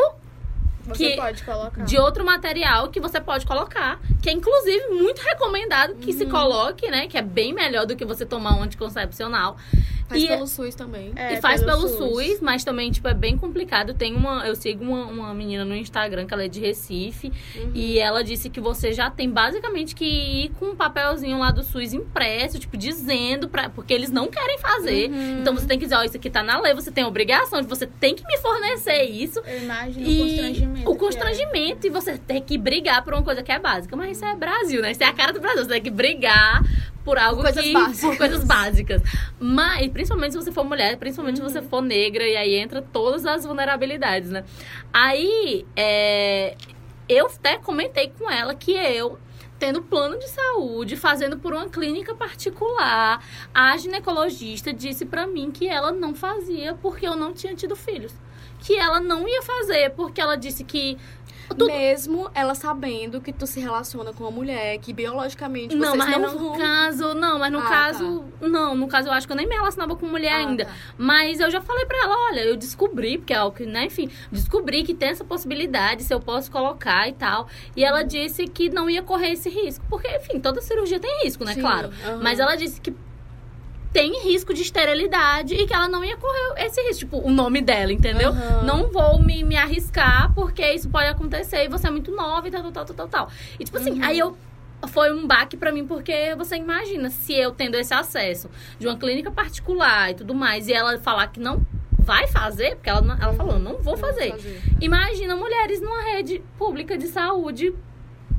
Você 0.86 1.10
Que- 1.10 1.16
pode 1.16 1.42
colocar. 1.42 1.84
de 1.84 1.98
outro 1.98 2.24
material 2.24 2.88
que 2.88 3.00
você 3.00 3.20
pode 3.20 3.44
colocar, 3.44 4.00
que 4.22 4.30
é 4.30 4.32
inclusive 4.32 4.86
muito 4.90 5.20
recomendado 5.20 5.96
que 5.96 6.12
Uhum. 6.12 6.18
se 6.18 6.26
coloque, 6.26 6.88
né? 6.88 7.08
Que 7.08 7.18
é 7.18 7.22
bem 7.22 7.52
melhor 7.52 7.84
do 7.86 7.96
que 7.96 8.04
você 8.04 8.24
tomar 8.24 8.56
um 8.56 8.62
anticoncepcional. 8.62 9.56
Faz 10.08 10.22
E- 10.22 10.26
pelo 10.28 10.46
SUS 10.46 10.74
também. 10.74 11.12
É, 11.16 11.34
e 11.34 11.40
faz 11.40 11.62
pelo, 11.62 11.88
SUS. 11.88 12.40
mas 12.40 12.62
também, 12.64 12.90
tipo, 12.90 13.08
é 13.08 13.14
bem 13.14 13.36
complicado. 13.36 13.92
Tem 13.94 14.14
uma. 14.14 14.46
Eu 14.46 14.54
sigo 14.54 14.84
uma, 14.84 15.06
uma 15.06 15.34
menina 15.34 15.64
no 15.64 15.74
Instagram 15.74 16.26
que 16.26 16.32
ela 16.32 16.44
é 16.44 16.48
de 16.48 16.60
Recife. 16.60 17.32
Uhum. 17.56 17.70
E 17.74 17.98
ela 17.98 18.22
disse 18.22 18.48
que 18.48 18.60
você 18.60 18.92
já 18.92 19.10
tem 19.10 19.28
basicamente 19.30 19.94
que 19.94 20.04
ir 20.04 20.50
com 20.58 20.66
um 20.66 20.76
papelzinho 20.76 21.38
lá 21.38 21.50
do 21.50 21.62
SUS 21.62 21.92
impresso, 21.92 22.58
tipo, 22.58 22.76
dizendo 22.76 23.48
pra. 23.48 23.68
Porque 23.68 23.92
eles 23.92 24.10
não 24.10 24.28
querem 24.28 24.58
fazer. 24.58 25.10
Uhum. 25.10 25.40
Então 25.40 25.54
você 25.54 25.66
tem 25.66 25.78
que 25.78 25.84
dizer, 25.86 25.96
ó, 25.96 26.02
isso 26.04 26.16
aqui 26.16 26.30
tá 26.30 26.42
na 26.42 26.60
lei, 26.60 26.72
você 26.74 26.90
tem 26.92 27.02
a 27.04 27.08
obrigação 27.08 27.60
de 27.60 27.66
você 27.66 27.86
tem 27.86 28.14
que 28.14 28.24
me 28.26 28.36
fornecer 28.38 29.02
isso. 29.04 29.40
Eu 29.40 29.62
imagino 29.62 30.06
E 30.06 30.20
o 30.20 30.24
constrangimento. 30.24 30.90
o 30.90 30.94
é. 30.94 30.98
constrangimento 30.98 31.86
e 31.86 31.90
você 31.90 32.16
ter 32.18 32.40
que 32.42 32.56
brigar 32.56 33.02
por 33.02 33.12
uma 33.12 33.22
coisa 33.22 33.42
que 33.42 33.50
é 33.50 33.58
básica. 33.58 33.96
Mas 33.96 34.16
isso 34.16 34.24
é 34.24 34.34
Brasil, 34.36 34.80
né? 34.82 34.92
Isso 34.92 35.02
é 35.02 35.06
a 35.06 35.12
cara 35.12 35.32
do 35.32 35.40
Brasil. 35.40 35.64
Você 35.64 35.70
tem 35.70 35.82
que 35.82 35.90
brigar 35.90 36.62
por 37.06 37.18
algo 37.18 37.40
Coisas 37.40 37.64
que... 37.64 37.72
básicas. 37.72 38.00
Por 38.00 38.18
coisas 38.18 38.44
básicas. 38.44 39.02
Mas, 39.38 39.88
principalmente 39.92 40.32
se 40.32 40.38
você 40.38 40.50
for 40.50 40.64
mulher, 40.64 40.96
principalmente 40.96 41.40
Uhum. 41.40 41.48
se 41.48 41.54
você 41.54 41.62
for 41.62 41.80
negra, 41.80 42.26
e 42.26 42.36
aí 42.36 42.56
entra 42.56 42.82
todas 42.82 43.24
as 43.24 43.44
vulnerabilidades, 43.44 44.28
né? 44.28 44.44
Aí, 44.92 45.64
é... 45.76 46.56
eu 47.08 47.26
até 47.26 47.58
comentei 47.58 48.12
com 48.18 48.28
ela 48.28 48.54
que 48.56 48.72
eu 48.72 49.18
tendo 49.58 49.80
plano 49.82 50.18
de 50.18 50.28
saúde, 50.28 50.96
fazendo 50.96 51.38
por 51.38 51.54
uma 51.54 51.68
clínica 51.68 52.14
particular, 52.14 53.24
a 53.54 53.76
ginecologista 53.78 54.70
disse 54.72 55.06
pra 55.06 55.26
mim 55.26 55.50
que 55.50 55.66
ela 55.66 55.92
não 55.92 56.14
fazia 56.14 56.74
porque 56.74 57.06
eu 57.06 57.16
não 57.16 57.32
tinha 57.32 57.54
tido 57.54 57.74
filhos. 57.74 58.12
Que 58.58 58.76
ela 58.76 59.00
não 59.00 59.26
ia 59.28 59.42
fazer 59.42 59.90
porque 59.90 60.20
ela 60.20 60.36
disse 60.36 60.64
que 60.64 60.98
tudo- 61.48 61.66
Mesmo 61.66 62.30
ela 62.34 62.54
sabendo 62.54 63.20
que 63.20 63.32
tu 63.32 63.46
se 63.46 63.60
relaciona 63.60 64.12
com 64.12 64.24
uma 64.24 64.30
mulher, 64.30 64.78
que 64.78 64.92
biologicamente 64.92 65.74
não, 65.74 65.88
vocês 65.92 65.98
mas 65.98 66.10
não 66.20 66.32
no 66.34 66.38
vão... 66.38 66.58
caso, 66.58 67.14
não, 67.14 67.38
mas 67.38 67.52
no 67.52 67.58
Ah, 67.58 67.62
caso, 67.68 68.24
não, 68.40 68.74
no 68.74 68.88
caso 68.88 69.08
eu 69.08 69.12
acho 69.12 69.26
que 69.26 69.32
eu 69.32 69.36
nem 69.36 69.46
me 69.48 69.54
relacionava 69.54 69.94
com 69.96 70.06
mulher 70.06 70.32
Ah, 70.32 70.36
ainda. 70.48 70.64
tá. 70.64 70.72
Mas 70.98 71.40
eu 71.40 71.50
já 71.50 71.60
falei 71.60 71.84
pra 71.86 71.96
ela, 71.98 72.14
olha, 72.30 72.40
eu 72.40 72.56
descobri, 72.56 73.18
porque 73.18 73.32
é 73.32 73.36
algo 73.36 73.56
que, 73.56 73.66
né, 73.66 73.84
enfim, 73.86 74.10
descobri 74.30 74.82
que 74.82 74.94
tem 74.94 75.10
essa 75.10 75.24
possibilidade, 75.24 76.02
se 76.02 76.12
eu 76.12 76.20
posso 76.20 76.50
colocar 76.50 77.08
e 77.08 77.12
tal. 77.12 77.48
E 77.76 77.84
ela 77.84 78.00
Uhum. 78.02 78.06
disse 78.06 78.46
que 78.46 78.68
não 78.68 78.88
ia 78.90 79.02
correr 79.02 79.32
esse 79.32 79.48
risco. 79.48 79.84
Porque, 79.88 80.08
enfim, 80.16 80.40
toda 80.40 80.60
cirurgia 80.60 80.98
tem 81.00 81.22
risco, 81.24 81.44
né, 81.44 81.54
Sim, 81.54 81.60
claro. 81.60 81.90
aham. 82.04 82.20
Mas 82.22 82.38
ela 82.38 82.54
disse 82.56 82.80
que 82.80 82.94
tem 83.96 84.22
risco 84.22 84.52
de 84.52 84.60
esterilidade 84.60 85.54
e 85.54 85.66
que 85.66 85.72
ela 85.72 85.88
não 85.88 86.04
ia 86.04 86.18
correr 86.18 86.66
esse 86.66 86.82
risco. 86.82 86.98
Tipo, 87.06 87.18
o 87.26 87.30
nome 87.30 87.62
dela, 87.62 87.90
entendeu? 87.90 88.28
Aham. 88.28 88.62
Não 88.62 88.92
vou 88.92 89.18
me, 89.18 89.42
me 89.42 89.56
arriscar 89.56 90.34
porque 90.34 90.70
isso 90.74 90.90
pode 90.90 91.06
acontecer 91.08 91.64
e 91.64 91.68
você 91.68 91.86
é 91.86 91.90
muito 91.90 92.10
nova 92.14 92.46
e 92.46 92.50
tal, 92.50 92.62
tal, 92.70 92.84
tal, 92.84 92.94
tal, 92.94 93.08
tal. 93.08 93.28
E 93.58 93.64
tipo 93.64 93.78
assim, 93.78 93.92
Uhum. 93.92 94.04
aí 94.04 94.18
eu. 94.18 94.36
Foi 94.88 95.10
um 95.10 95.26
baque 95.26 95.56
pra 95.56 95.72
mim, 95.72 95.86
porque 95.86 96.34
você 96.36 96.56
imagina, 96.56 97.08
se 97.08 97.32
eu 97.32 97.50
tendo 97.52 97.76
esse 97.76 97.94
acesso 97.94 98.50
de 98.78 98.86
uma 98.86 98.98
clínica 98.98 99.30
particular 99.30 100.10
e 100.10 100.14
tudo 100.14 100.34
mais, 100.34 100.68
e 100.68 100.74
ela 100.74 100.98
falar 100.98 101.28
que 101.28 101.40
não 101.40 101.64
vai 101.98 102.26
fazer, 102.28 102.76
porque 102.76 102.90
ela, 102.90 103.00
ela 103.20 103.32
falou, 103.32 103.58
não 103.58 103.78
vou 103.78 103.94
Eu 103.94 103.98
fazer. 103.98 104.34
Imagina 104.78 105.34
mulheres 105.34 105.80
numa 105.80 106.02
rede 106.02 106.42
pública 106.58 106.98
de 106.98 107.06
saúde, 107.08 107.74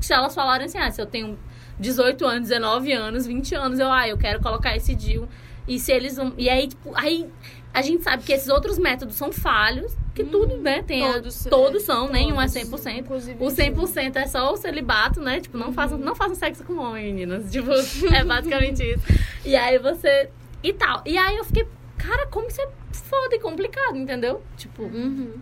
se 0.00 0.12
elas 0.14 0.32
falarem 0.32 0.66
assim, 0.66 0.78
ah, 0.78 0.90
se 0.92 1.02
eu 1.02 1.06
tenho 1.06 1.36
18 1.78 2.24
anos, 2.24 2.48
19 2.48 2.92
anos, 2.92 3.26
20 3.26 3.54
anos, 3.56 3.78
eu, 3.80 3.90
ah, 3.90 4.08
eu 4.08 4.16
quero 4.16 4.40
colocar 4.40 4.76
esse 4.76 4.94
DIU. 4.94 5.28
E 5.68 5.78
se 5.78 5.92
eles 5.92 6.16
vão. 6.16 6.32
E 6.38 6.48
aí, 6.48 6.66
tipo, 6.66 6.90
aí 6.96 7.28
a 7.72 7.82
gente 7.82 8.02
sabe 8.02 8.22
que 8.24 8.32
esses 8.32 8.48
outros 8.48 8.78
métodos 8.78 9.14
são 9.14 9.30
falhos, 9.30 9.94
que 10.14 10.24
tudo, 10.24 10.56
né? 10.56 10.82
Tem 10.82 11.06
a- 11.06 11.12
Todos, 11.14 11.44
todos, 11.44 11.82
é, 11.82 11.86
são, 11.86 12.08
nenhum 12.10 12.40
é 12.40 12.46
todos. 12.48 12.80
100%. 12.80 12.98
Inclusive, 12.98 13.44
O 13.44 13.48
100% 13.50 14.16
é 14.16 14.26
só 14.26 14.52
o 14.52 14.56
celibato, 14.56 15.20
né? 15.20 15.40
Tipo, 15.40 15.58
não 15.58 15.72
façam, 15.72 15.98
não 15.98 16.16
façam 16.16 16.34
sexo 16.34 16.64
com 16.64 16.76
homem, 16.78 17.04
meninas. 17.12 17.52
Tipo, 17.52 17.70
é 18.12 18.24
basicamente 18.24 18.82
isso. 18.82 19.04
E 19.44 19.54
aí 19.54 19.78
você. 19.78 20.30
E 20.62 20.72
tal. 20.72 21.02
E 21.06 21.16
aí 21.16 21.36
eu 21.36 21.44
fiquei, 21.44 21.68
cara, 21.96 22.26
como 22.28 22.48
isso 22.48 22.60
é 22.60 22.68
foda 22.92 23.36
e 23.36 23.38
complicado, 23.38 23.96
entendeu? 23.96 24.42
Tipo, 24.56 24.84
Uhum. 24.84 25.34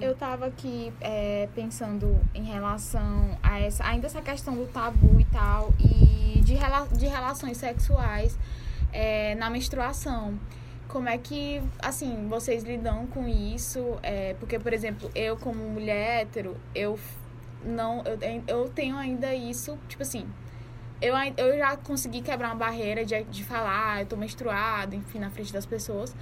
Eu 0.00 0.12
tava 0.16 0.46
aqui 0.46 0.92
é, 1.00 1.48
pensando 1.54 2.18
em 2.34 2.42
relação 2.42 3.38
a 3.40 3.60
essa, 3.60 3.84
ainda 3.86 4.08
essa 4.08 4.20
questão 4.20 4.56
do 4.56 4.66
tabu 4.66 5.20
e 5.20 5.24
tal, 5.26 5.72
e 5.78 6.40
de, 6.40 6.54
rela, 6.54 6.88
de 6.90 7.06
relações 7.06 7.58
sexuais 7.58 8.36
é, 8.94 9.34
na 9.34 9.50
menstruação. 9.50 10.38
Como 10.88 11.08
é 11.08 11.18
que, 11.18 11.60
assim, 11.82 12.28
vocês 12.28 12.62
lidam 12.62 13.06
com 13.08 13.26
isso? 13.26 13.98
É, 14.02 14.34
porque, 14.38 14.58
por 14.58 14.72
exemplo, 14.72 15.10
eu 15.14 15.36
como 15.36 15.68
mulher 15.68 16.22
hétero, 16.22 16.56
eu 16.74 16.98
não, 17.64 18.02
eu, 18.04 18.42
eu 18.46 18.68
tenho 18.68 18.96
ainda 18.96 19.34
isso, 19.34 19.76
tipo 19.88 20.02
assim, 20.02 20.26
eu, 21.02 21.14
eu 21.36 21.58
já 21.58 21.76
consegui 21.76 22.20
quebrar 22.22 22.48
uma 22.48 22.54
barreira 22.54 23.04
de, 23.04 23.24
de 23.24 23.42
falar, 23.44 23.94
"Ah, 23.94 24.02
eu 24.02 24.06
tô 24.06 24.16
menstruada, 24.16 24.94
enfim, 24.94 25.18
na 25.18 25.30
frente 25.30 25.52
das 25.52 25.66
pessoas. 25.66 26.14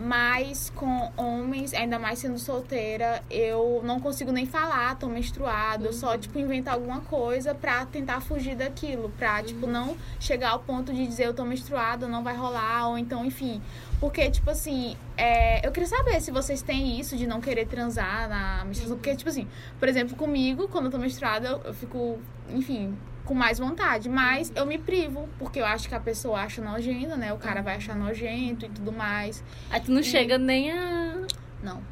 Mas 0.00 0.70
com 0.76 1.10
homens, 1.16 1.74
ainda 1.74 1.98
mais 1.98 2.20
sendo 2.20 2.38
solteira, 2.38 3.20
eu 3.28 3.80
não 3.84 3.98
consigo 3.98 4.30
nem 4.30 4.46
falar, 4.46 4.96
tô 4.96 5.08
menstruada. 5.08 5.86
Eu 5.86 5.92
só, 5.92 6.16
tipo, 6.16 6.38
invento 6.38 6.70
alguma 6.70 7.00
coisa 7.00 7.52
pra 7.52 7.84
tentar 7.84 8.20
fugir 8.20 8.54
daquilo. 8.54 9.10
Pra, 9.18 9.42
tipo, 9.42 9.66
não 9.66 9.96
chegar 10.20 10.50
ao 10.50 10.60
ponto 10.60 10.94
de 10.94 11.04
dizer 11.04 11.26
eu 11.26 11.34
tô 11.34 11.44
menstruada, 11.44 12.06
não 12.06 12.22
vai 12.22 12.36
rolar, 12.36 12.90
ou 12.90 12.96
então, 12.96 13.24
enfim. 13.24 13.60
Porque, 13.98 14.30
tipo 14.30 14.48
assim, 14.48 14.96
é, 15.16 15.66
eu 15.66 15.72
queria 15.72 15.88
saber 15.88 16.20
se 16.20 16.30
vocês 16.30 16.62
têm 16.62 17.00
isso 17.00 17.16
de 17.16 17.26
não 17.26 17.40
querer 17.40 17.66
transar 17.66 18.28
na 18.28 18.64
menstruação. 18.64 18.96
Porque, 18.96 19.16
tipo 19.16 19.28
assim, 19.28 19.48
por 19.80 19.88
exemplo, 19.88 20.16
comigo, 20.16 20.68
quando 20.68 20.84
eu 20.84 20.90
tô 20.92 20.98
menstruada, 20.98 21.48
eu, 21.48 21.60
eu 21.64 21.74
fico, 21.74 22.18
enfim, 22.50 22.96
com 23.28 23.34
mais 23.34 23.58
vontade. 23.58 24.08
Mas 24.08 24.50
eu 24.56 24.64
me 24.64 24.78
privo, 24.78 25.28
porque 25.38 25.60
eu 25.60 25.66
acho 25.66 25.86
que 25.88 25.94
a 25.94 26.00
pessoa 26.00 26.40
acha 26.40 26.62
nojento, 26.62 27.16
né? 27.16 27.32
O 27.32 27.36
cara 27.36 27.60
vai 27.60 27.76
achar 27.76 27.94
nojento 27.94 28.64
e 28.64 28.68
tudo 28.70 28.90
mais. 28.90 29.44
aí 29.70 29.80
tu 29.80 29.92
não 29.92 30.02
chega 30.02 30.38
nem 30.38 30.72
a. 30.72 31.26
Não. 31.62 31.82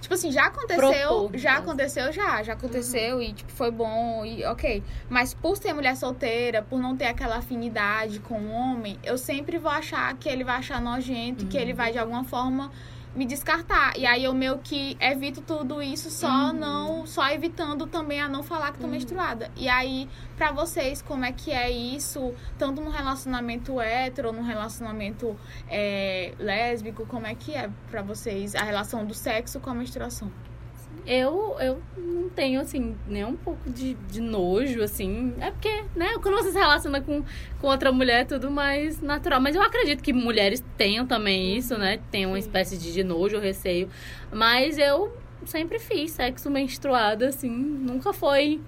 Tipo 0.00 0.14
assim, 0.14 0.32
já 0.32 0.46
aconteceu, 0.46 1.08
Propor, 1.08 1.38
já 1.38 1.56
aconteceu, 1.56 2.10
já, 2.10 2.42
já 2.42 2.54
aconteceu 2.54 3.22
e 3.22 3.32
tipo 3.32 3.52
foi 3.52 3.70
bom 3.70 4.24
e 4.24 4.44
ok. 4.44 4.82
Mas 5.08 5.34
por 5.34 5.56
ser 5.56 5.72
mulher 5.72 5.94
solteira, 5.94 6.62
por 6.62 6.80
não 6.80 6.96
ter 6.96 7.04
aquela 7.04 7.36
afinidade 7.36 8.18
com 8.18 8.40
o 8.40 8.50
homem, 8.50 8.98
eu 9.04 9.16
sempre 9.16 9.58
vou 9.58 9.70
achar 9.70 10.12
que 10.16 10.28
ele 10.28 10.42
vai 10.42 10.56
achar 10.56 10.80
nojento, 10.80 11.46
que 11.46 11.56
ele 11.56 11.72
vai 11.72 11.92
de 11.92 11.98
alguma 11.98 12.24
forma 12.24 12.72
me 13.14 13.26
descartar. 13.26 13.96
E 13.96 14.06
aí 14.06 14.24
eu 14.24 14.32
meio 14.32 14.58
que 14.58 14.96
evito 15.00 15.40
tudo 15.40 15.82
isso 15.82 16.10
só 16.10 16.52
não, 16.52 17.06
só 17.06 17.28
evitando 17.30 17.86
também 17.86 18.20
a 18.20 18.28
não 18.28 18.42
falar 18.42 18.72
que 18.72 18.78
tô 18.78 18.86
menstruada. 18.86 19.50
E 19.56 19.68
aí, 19.68 20.08
pra 20.36 20.52
vocês, 20.52 21.02
como 21.02 21.24
é 21.24 21.32
que 21.32 21.50
é 21.50 21.70
isso, 21.70 22.34
tanto 22.58 22.80
no 22.80 22.90
relacionamento 22.90 23.80
hétero, 23.80 24.32
no 24.32 24.42
relacionamento 24.42 25.36
é, 25.68 26.34
lésbico, 26.38 27.06
como 27.06 27.26
é 27.26 27.34
que 27.34 27.52
é 27.54 27.68
pra 27.90 28.02
vocês 28.02 28.54
a 28.54 28.62
relação 28.62 29.04
do 29.04 29.14
sexo 29.14 29.60
com 29.60 29.70
a 29.70 29.74
menstruação? 29.74 30.30
Eu, 31.06 31.56
eu 31.60 31.82
não 31.96 32.28
tenho, 32.28 32.60
assim, 32.60 32.96
nem 33.06 33.24
um 33.24 33.36
pouco 33.36 33.68
de, 33.68 33.94
de 33.94 34.20
nojo, 34.20 34.82
assim. 34.82 35.34
É 35.40 35.50
porque, 35.50 35.84
né, 35.96 36.14
quando 36.22 36.36
você 36.36 36.52
se 36.52 36.58
relaciona 36.58 37.00
com, 37.00 37.22
com 37.60 37.66
outra 37.66 37.90
mulher, 37.92 38.22
é 38.22 38.24
tudo 38.24 38.50
mais 38.50 39.00
natural. 39.00 39.40
Mas 39.40 39.54
eu 39.54 39.62
acredito 39.62 40.02
que 40.02 40.12
mulheres 40.12 40.64
tenham 40.76 41.06
também 41.06 41.56
isso, 41.56 41.76
né? 41.76 42.00
Tem 42.10 42.26
uma 42.26 42.38
espécie 42.38 42.76
de, 42.76 42.92
de 42.92 43.02
nojo 43.04 43.38
receio. 43.38 43.88
Mas 44.32 44.78
eu 44.78 45.12
sempre 45.44 45.78
fiz 45.78 46.12
sexo 46.12 46.50
menstruado, 46.50 47.24
assim. 47.24 47.50
Nunca 47.50 48.12
foi. 48.12 48.60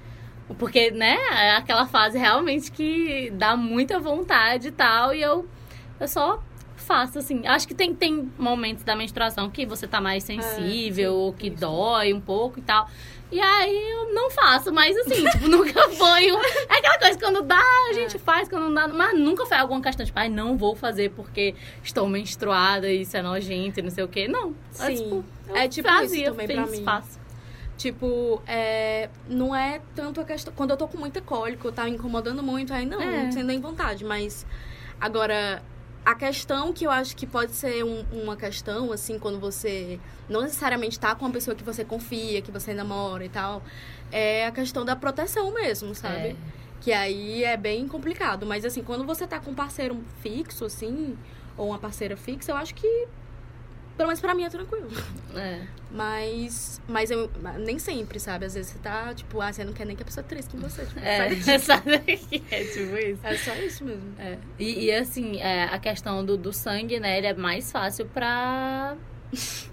Porque, 0.59 0.91
né, 0.91 1.17
é 1.33 1.57
aquela 1.57 1.87
fase 1.87 2.19
realmente 2.19 2.71
que 2.71 3.31
dá 3.31 3.57
muita 3.57 3.99
vontade 3.99 4.69
e 4.69 4.73
tal. 4.73 5.15
E 5.15 5.23
eu, 5.23 5.47
eu 6.01 6.09
só 6.09 6.43
faço, 6.83 7.19
assim. 7.19 7.47
Acho 7.47 7.67
que 7.67 7.75
tem, 7.75 7.95
tem 7.95 8.31
momentos 8.39 8.85
da 8.85 8.95
menstruação 8.97 9.49
que 9.51 9.65
você 9.65 9.87
tá 9.87 10.01
mais 10.01 10.25
sensível, 10.25 11.15
ou 11.15 11.33
que 11.33 11.49
dói 11.51 12.13
um 12.13 12.21
pouco 12.21 12.59
e 12.59 12.63
tal. 12.63 12.89
E 13.31 13.41
aí 13.41 13.91
eu 13.93 14.13
não 14.13 14.31
faço, 14.31 14.71
mas 14.71 14.95
assim, 14.95 15.25
tipo, 15.31 15.49
nunca 15.49 15.89
foi 15.89 16.31
um... 16.33 16.39
É 16.69 16.77
aquela 16.79 16.99
coisa, 16.99 17.19
quando 17.19 17.41
dá, 17.43 17.63
a 17.89 17.93
gente 17.95 18.19
faz, 18.19 18.47
quando 18.47 18.65
não 18.69 18.75
dá. 18.75 18.89
Mas 18.89 19.19
nunca 19.19 19.47
foi 19.47 19.57
alguma 19.57 19.81
questão, 19.81 20.05
tipo, 20.05 20.19
ai, 20.19 20.29
não 20.29 20.57
vou 20.59 20.77
fazer 20.77 21.11
porque 21.13 21.55
estou 21.83 22.07
menstruada 22.07 22.91
e 22.93 23.01
isso 23.03 23.17
é 23.17 23.23
nojento 23.23 23.81
e 23.81 23.83
não 23.83 23.91
sei 23.91 24.05
o 24.05 24.09
quê. 24.09 24.29
Não. 24.29 24.55
É, 24.79 24.87
Sim. 24.91 24.97
tipo, 24.97 25.25
eu 25.49 25.57
É 25.57 25.67
tipo 25.69 25.89
isso 25.89 25.99
fazia, 25.99 26.31
também 26.31 26.47
fiz, 26.47 26.57
pra 26.57 26.67
mim. 26.67 26.83
faço. 26.85 27.23
Tipo, 27.79 28.41
é, 28.47 29.09
não 29.27 29.57
é 29.57 29.81
tanto 29.95 30.21
a 30.21 30.25
questão. 30.25 30.53
Quando 30.55 30.71
eu 30.73 30.77
tô 30.77 30.87
com 30.87 30.99
muita 30.99 31.21
cólica, 31.23 31.73
tá 31.73 31.89
incomodando 31.89 32.43
muito, 32.43 32.73
aí 32.73 32.85
não, 32.85 33.01
É. 33.01 33.25
não 33.25 33.33
sei 33.33 33.43
nem 33.43 33.59
vontade. 33.61 34.05
Mas 34.05 34.47
agora, 35.01 35.63
a 36.05 36.15
questão 36.15 36.73
que 36.73 36.85
eu 36.85 36.91
acho 36.91 37.17
que 37.17 37.27
pode 37.27 37.53
ser 37.53 37.85
um- 37.85 38.05
uma 38.13 38.37
questão, 38.37 38.91
assim, 38.93 39.19
quando 39.19 39.39
você 39.39 40.01
não 40.29 40.43
necessariamente 40.43 40.99
tá 40.99 41.15
com 41.15 41.25
uma 41.25 41.31
pessoa 41.31 41.55
que 41.55 41.63
você 41.63 41.85
confia, 41.85 42.43
que 42.43 42.51
você 42.51 42.75
namora 42.75 43.25
e 43.25 43.29
tal, 43.29 43.63
é 44.11 44.47
a 44.47 44.51
questão 44.53 44.85
da 44.85 44.97
proteção 44.97 45.53
mesmo, 45.53 45.95
sabe? 45.95 46.29
É. 46.29 46.37
Que 46.81 46.93
aí 46.93 47.45
é 47.45 47.57
bem 47.57 47.87
complicado. 47.87 48.45
Mas 48.45 48.65
assim, 48.65 48.83
quando 48.83 49.05
você 49.05 49.27
tá 49.27 49.39
com 49.39 49.53
um 49.53 49.55
parceiro 49.55 50.03
fixo, 50.21 50.65
assim, 50.65 51.17
ou 51.57 51.69
uma 51.69 51.79
parceira 51.79 52.17
fixa, 52.17 52.51
eu 52.51 52.57
acho 52.57 52.75
que. 52.75 53.07
Pelo 53.97 54.09
menos 54.09 54.21
pra 54.21 54.35
mim 54.35 54.45
é 54.45 54.49
tranquilo. 54.51 54.89
É. 55.37 55.61
Mas, 55.91 56.81
mas 56.89 57.11
eu 57.11 57.31
nem 57.59 57.79
sempre, 57.79 58.19
sabe? 58.19 58.47
Às 58.47 58.55
vezes 58.55 58.73
você 58.73 58.79
tá, 58.79 59.13
tipo, 59.15 59.41
ah, 59.41 59.53
você 59.53 59.63
não 59.65 59.73
quer 59.75 59.85
nem 59.85 59.95
que 59.95 60.03
a 60.03 60.07
pessoa 60.07 60.25
trisque 60.25 60.57
com 60.57 60.59
você. 60.67 60.85
Tipo, 60.87 61.01
É, 61.01 61.29
sai 61.61 61.81
daqui. 61.83 62.43
É 62.51 62.65
tipo 62.65 62.97
isso. 62.97 63.21
é 63.23 63.37
só 63.37 63.55
isso 63.57 63.85
mesmo. 63.85 64.15
É. 64.19 64.39
E, 64.59 64.87
e, 64.87 64.93
assim, 64.93 65.39
é, 65.41 65.65
a 65.65 65.79
questão 65.79 66.25
do, 66.25 66.37
do 66.39 66.53
sangue, 66.53 66.99
né? 66.99 67.19
Ele 67.19 67.27
é 67.27 67.35
mais 67.35 67.71
fácil 67.71 68.07
pra 68.07 68.97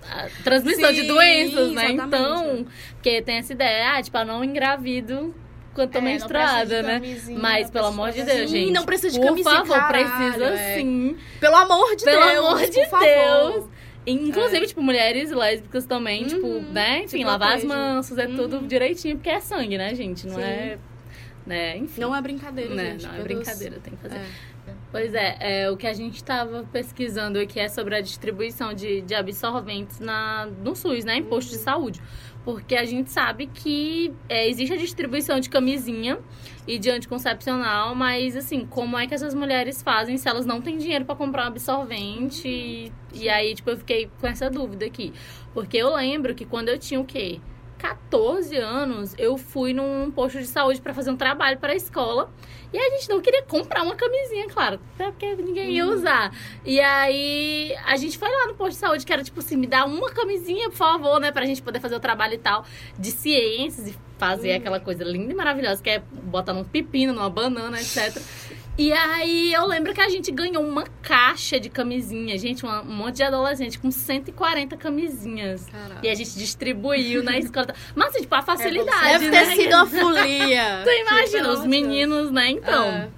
a 0.10 0.28
transmissão 0.44 0.92
de 0.92 1.02
Sim, 1.02 1.08
doenças, 1.08 1.72
né? 1.72 1.92
exatamente. 1.92 2.08
Então, 2.08 2.66
porque 2.94 3.22
tem 3.22 3.38
essa 3.38 3.54
ideia, 3.54 3.94
ah, 3.98 4.02
tipo, 4.04 4.18
eu 4.18 4.26
não 4.26 4.44
engravido 4.44 5.34
quando 5.74 5.92
tô 5.92 5.98
É, 6.00 6.02
menstruada, 6.02 6.82
de 6.82 6.88
né? 6.88 7.02
Mas, 7.40 7.70
pelo 7.70 7.88
amor 7.88 8.12
de 8.12 8.20
de 8.20 8.24
Deus, 8.26 8.50
gente. 8.50 8.72
não 8.72 8.86
precisa 8.86 9.12
de 9.14 9.20
por 9.20 9.28
camisinha, 9.28 9.56
favor, 9.66 9.78
caralho, 9.78 10.10
precisa 10.10 10.46
é. 10.46 10.76
sim. 10.76 11.18
Pelo 11.40 11.56
amor 11.56 11.96
de 11.96 12.04
Pelo 12.06 12.26
Deus. 12.26 12.38
amor 12.46 12.60
de 12.70 12.80
por 12.80 12.90
favor. 12.90 13.70
Inclusive, 14.12 14.68
tipo, 14.68 14.82
mulheres 14.82 15.32
lésbicas 15.32 15.86
também, 15.86 16.26
tipo, 16.26 16.46
Uhum, 16.46 16.62
né? 16.72 17.00
Enfim, 17.04 17.20
se 17.20 17.24
lavar 17.24 17.54
as 17.56 17.62
protege. 17.64 17.82
mãos, 17.82 18.10
fazer 18.10 18.28
tudo 18.36 18.58
Uhum. 18.58 18.68
direitinho, 18.68 19.16
porque 19.18 19.30
é 19.30 19.40
sangue, 19.40 19.78
né, 19.78 19.94
gente? 19.96 20.26
Não 20.28 20.36
Sim. 20.36 20.42
é. 20.42 20.78
Né? 21.46 21.78
Enfim. 21.78 22.02
Não 22.02 22.16
é 22.16 22.22
brincadeira, 22.22 22.74
né? 22.76 22.92
gente. 22.92 23.08
Não 23.08 23.16
é 23.16 23.22
brincadeira, 23.24 23.80
tem 23.80 23.96
que 23.96 24.02
fazer. 24.02 24.18
É. 24.18 24.26
Pois 24.92 25.14
é, 25.14 25.38
é, 25.40 25.72
o 25.72 25.78
que 25.78 25.88
a 25.88 25.94
gente 25.94 26.16
estava 26.16 26.64
pesquisando 26.72 27.40
aqui 27.40 27.60
é 27.60 27.68
sobre 27.68 27.96
a 27.96 28.02
distribuição 28.02 28.74
de, 28.74 29.02
de 29.02 29.16
absorventes 29.16 30.00
na, 30.00 30.48
no 30.64 30.76
SUS, 30.76 31.06
né? 31.06 31.16
Em 31.18 31.24
posto 31.24 31.50
de 31.50 31.58
saúde. 31.58 32.02
Porque 32.44 32.76
a 32.76 32.86
gente 32.86 33.12
sabe 33.12 33.48
que 33.48 34.14
é, 34.28 34.48
existe 34.48 34.74
a 34.74 34.78
distribuição 34.78 35.40
de 35.40 35.50
camisinha 35.50 36.18
e 36.68 36.80
de 36.80 36.90
anticoncepcional, 36.90 37.94
mas 37.94 38.36
assim, 38.36 38.66
como 38.66 38.98
é 38.98 39.06
que 39.06 39.14
essas 39.14 39.34
mulheres 39.34 39.82
fazem 39.82 40.18
se 40.18 40.28
elas 40.28 40.46
não 40.46 40.62
têm 40.62 40.78
dinheiro 40.78 41.06
para 41.06 41.16
comprar 41.16 41.46
um 41.46 41.48
absorvente? 41.48 42.48
E, 42.48 42.92
e 43.14 43.30
aí, 43.30 43.54
tipo, 43.54 43.70
eu 43.70 43.78
fiquei 43.78 44.10
com 44.20 44.28
essa 44.28 44.50
dúvida 44.50 44.86
aqui. 44.86 45.14
Porque 45.54 45.78
eu 45.78 45.94
lembro 45.94 46.34
que 46.34 46.46
quando 46.46 46.70
eu 46.70 46.78
tinha 46.80 47.00
o 47.00 47.06
quê? 47.06 47.40
14 47.80 48.56
anos, 48.58 49.16
eu 49.18 49.38
fui 49.38 49.74
num 49.74 50.12
posto 50.12 50.38
de 50.38 50.48
saúde 50.48 50.82
para 50.82 50.94
fazer 50.94 51.10
um 51.10 51.16
trabalho 51.16 51.58
para 51.58 51.74
a 51.74 51.76
escola. 51.76 52.30
E 52.72 52.78
a 52.78 52.90
gente 52.92 53.10
não 53.10 53.20
queria 53.20 53.42
comprar 53.42 53.82
uma 53.82 53.96
camisinha, 53.96 54.48
claro, 54.48 54.80
até 54.94 55.10
porque 55.10 55.36
ninguém 55.38 55.72
ia 55.72 55.88
usar. 55.88 56.32
E 56.64 56.80
aí 56.80 57.76
a 57.86 57.98
gente 57.98 58.16
foi 58.18 58.30
lá 58.30 58.48
no 58.48 58.54
posto 58.54 58.72
de 58.74 58.78
saúde, 58.78 59.06
que 59.06 59.12
era 59.12 59.24
tipo 59.24 59.40
assim, 59.40 59.56
me 59.56 59.66
dá 59.66 59.86
uma 59.86 60.12
camisinha, 60.12 60.70
por 60.70 60.76
favor, 60.76 61.20
né, 61.20 61.32
pra 61.32 61.46
gente 61.46 61.64
poder 61.64 61.80
fazer 61.80 61.96
o 61.96 62.00
trabalho 62.00 62.36
e 62.36 62.38
tal 62.38 62.64
de 62.98 63.10
ciências 63.10 63.88
e 63.88 63.96
fazer 64.20 64.52
aquela 64.52 64.80
coisa 64.80 65.04
linda 65.04 65.32
e 65.32 65.36
maravilhosa, 65.36 65.82
que 65.82 65.90
é 65.90 66.00
botar 66.00 66.54
num 66.54 66.64
pepino, 66.64 67.14
numa 67.14 67.30
banana, 67.30 67.80
etc. 67.80 68.22
E 68.82 68.94
aí 68.94 69.52
eu 69.54 69.66
lembro 69.66 69.94
que 69.94 70.00
a 70.00 70.08
gente 70.08 70.32
ganhou 70.32 70.64
uma 70.64 70.86
caixa 71.02 71.60
de 71.60 71.70
camisinha, 71.70 72.38
gente, 72.38 72.66
um 72.66 72.86
monte 72.86 73.18
de 73.18 73.24
adolescente 73.24 73.78
com 73.78 73.92
140 73.92 74.78
camisinhas. 74.78 75.66
Caralho. 75.66 76.00
E 76.02 76.08
a 76.08 76.16
gente 76.16 76.34
distribuiu 76.38 77.22
na 77.22 77.38
escola. 77.38 77.76
Mas, 77.94 78.12
assim, 78.12 78.22
tipo, 78.22 78.36
a 78.36 78.42
facilidade, 78.42 79.20
Deve 79.20 79.30
né? 79.32 79.46
ter 79.46 79.56
sido 79.58 79.74
uma 79.76 79.86
folia. 79.86 80.82
Tu 80.86 80.90
imagina, 80.92 81.44
Tipo, 81.50 81.60
os 81.60 81.66
meninos, 81.66 82.32
né? 82.32 82.52
Então. 82.52 82.86
É. 82.88 83.10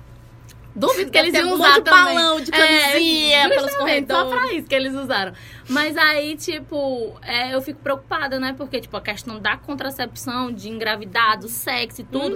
Duvido 0.73 1.11
que 1.11 1.21
Deve 1.21 1.27
eles 1.27 1.39
iam 1.41 1.49
um 1.49 1.53
usar 1.55 1.67
monte 1.67 1.75
de 1.75 1.83
também. 1.83 2.15
balão 2.15 2.41
de 2.41 2.49
camisinha 2.51 3.37
é, 3.37 3.49
pelos 3.49 3.63
justamente, 3.71 4.07
Só 4.07 4.23
corredores. 4.23 4.47
pra 4.49 4.57
isso 4.57 4.67
que 4.67 4.75
eles 4.75 4.93
usaram. 4.95 5.33
Mas 5.69 5.97
aí, 5.97 6.35
tipo, 6.37 7.13
é, 7.21 7.53
eu 7.53 7.61
fico 7.61 7.79
preocupada, 7.83 8.39
né? 8.39 8.55
Porque, 8.57 8.79
tipo, 8.79 8.95
a 8.97 9.01
questão 9.01 9.37
da 9.39 9.57
contracepção, 9.57 10.51
de 10.51 10.69
engravidar, 10.69 11.37
do 11.37 11.49
sexo 11.49 12.01
e 12.01 12.03
tudo. 12.05 12.35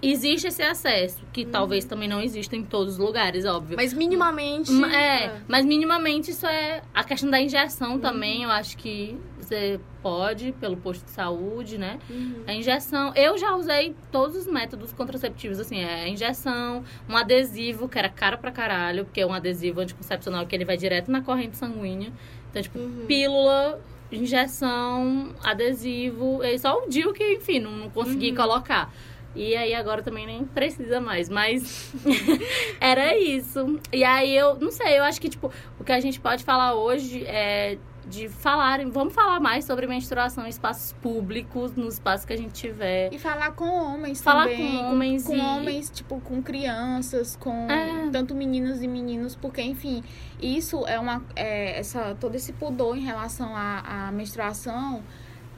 Existe 0.00 0.46
esse 0.46 0.62
acesso, 0.62 1.18
que 1.32 1.44
talvez 1.44 1.84
também 1.84 2.08
não 2.08 2.20
exista 2.22 2.54
em 2.54 2.62
todos 2.62 2.94
os 2.94 2.98
lugares, 2.98 3.44
óbvio. 3.44 3.76
Mas 3.76 3.92
minimamente. 3.92 4.70
Ma- 4.70 4.94
É, 4.94 5.40
mas 5.48 5.64
minimamente 5.66 6.30
isso 6.30 6.46
é. 6.46 6.82
A 6.94 7.02
questão 7.02 7.28
da 7.28 7.40
injeção 7.40 7.98
também, 7.98 8.44
eu 8.44 8.50
acho 8.50 8.76
que 8.76 9.18
você 9.40 9.80
pode, 10.00 10.52
pelo 10.60 10.76
posto 10.76 11.04
de 11.04 11.10
saúde, 11.10 11.78
né? 11.78 11.98
Uhum. 12.08 12.44
A 12.46 12.52
injeção. 12.52 13.12
Eu 13.16 13.36
já 13.38 13.56
usei 13.56 13.96
todos 14.12 14.36
os 14.36 14.46
métodos 14.46 14.92
contraceptivos, 14.92 15.58
assim, 15.58 15.78
é 15.80 16.02
a 16.04 16.08
injeção, 16.08 16.84
um 17.08 17.16
adesivo, 17.16 17.88
que 17.88 17.98
era 17.98 18.08
caro 18.08 18.38
pra 18.38 18.52
caralho, 18.52 19.04
porque 19.04 19.20
é 19.20 19.26
um 19.26 19.32
adesivo 19.32 19.80
anticoncepcional 19.80 20.46
que 20.46 20.54
ele 20.54 20.64
vai 20.64 20.76
direto 20.76 21.10
na 21.10 21.22
corrente 21.22 21.56
sanguínea. 21.56 22.12
Então, 22.50 22.62
tipo, 22.62 22.78
Uhum. 22.78 23.04
pílula, 23.08 23.80
injeção, 24.12 25.34
adesivo. 25.42 26.42
E 26.44 26.56
só 26.58 26.84
o 26.84 26.88
DIU 26.88 27.12
que, 27.12 27.34
enfim, 27.34 27.58
não, 27.58 27.72
não 27.72 27.90
consegui 27.90 28.32
colocar. 28.34 28.92
E 29.38 29.54
aí 29.56 29.72
agora 29.72 30.02
também 30.02 30.26
nem 30.26 30.44
precisa 30.44 31.00
mais, 31.00 31.28
mas 31.28 31.92
era 32.80 33.16
isso. 33.16 33.78
E 33.92 34.02
aí 34.04 34.36
eu, 34.36 34.56
não 34.56 34.70
sei, 34.70 34.98
eu 34.98 35.04
acho 35.04 35.20
que, 35.20 35.28
tipo, 35.28 35.50
o 35.78 35.84
que 35.84 35.92
a 35.92 36.00
gente 36.00 36.18
pode 36.20 36.42
falar 36.44 36.74
hoje 36.74 37.24
é 37.26 37.78
de 38.06 38.26
falar, 38.26 38.80
vamos 38.86 39.12
falar 39.12 39.38
mais 39.38 39.66
sobre 39.66 39.86
menstruação 39.86 40.46
em 40.46 40.48
espaços 40.48 40.92
públicos, 40.94 41.72
nos 41.76 41.94
espaços 41.94 42.24
que 42.24 42.32
a 42.32 42.36
gente 42.38 42.52
tiver. 42.54 43.12
E 43.12 43.18
falar 43.18 43.52
com 43.52 43.66
homens 43.68 44.22
Falar 44.22 44.44
também. 44.48 44.78
com 44.78 44.90
homens 44.90 45.24
Com 45.26 45.36
e- 45.36 45.40
homens, 45.40 45.90
tipo, 45.90 46.18
com 46.22 46.42
crianças, 46.42 47.36
com 47.36 47.70
É. 47.70 48.08
tanto 48.10 48.34
meninos 48.34 48.82
e 48.82 48.88
meninos, 48.88 49.36
porque, 49.36 49.60
enfim, 49.60 50.02
isso 50.40 50.86
é 50.86 50.98
uma. 50.98 51.22
É, 51.36 51.78
essa, 51.78 52.16
todo 52.18 52.34
esse 52.34 52.52
pudor 52.54 52.96
em 52.96 53.04
relação 53.04 53.54
à, 53.54 54.06
à 54.08 54.10
menstruação 54.12 55.02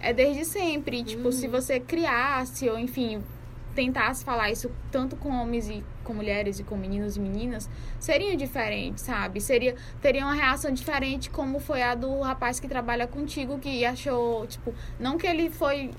é 0.01 0.12
desde 0.12 0.45
sempre. 0.45 1.05
Tipo, 1.05 1.31
se 1.31 1.47
você 1.47 1.78
criasse, 1.78 2.68
ou 2.68 2.76
enfim, 2.76 3.22
tentasse 3.75 4.25
falar 4.25 4.51
isso 4.51 4.71
tanto 4.91 5.16
com 5.16 5.31
homens 5.31 5.68
e 5.68 5.85
com 6.05 6.12
mulheres 6.12 6.59
e 6.59 6.64
com 6.64 6.77
meninos 6.77 7.16
e 7.16 7.21
meninas, 7.21 7.68
seriam 7.99 8.37
diferentes, 8.37 9.05
sabe? 9.05 9.41
Seria, 9.41 9.75
teria 10.01 10.25
uma 10.25 10.35
reação 10.35 10.73
diferente 10.73 11.31
como 11.31 11.61
foi 11.61 11.83
a 11.83 11.95
do 11.95 12.21
rapaz 12.21 12.59
que 12.59 12.66
trabalha 12.68 13.07
contigo, 13.07 13.59
que 13.59 13.85
achou, 13.85 14.47
tipo, 14.47 14.75
não 14.99 15.16
que 15.16 15.27
ele 15.27 15.51
foi 15.51 15.91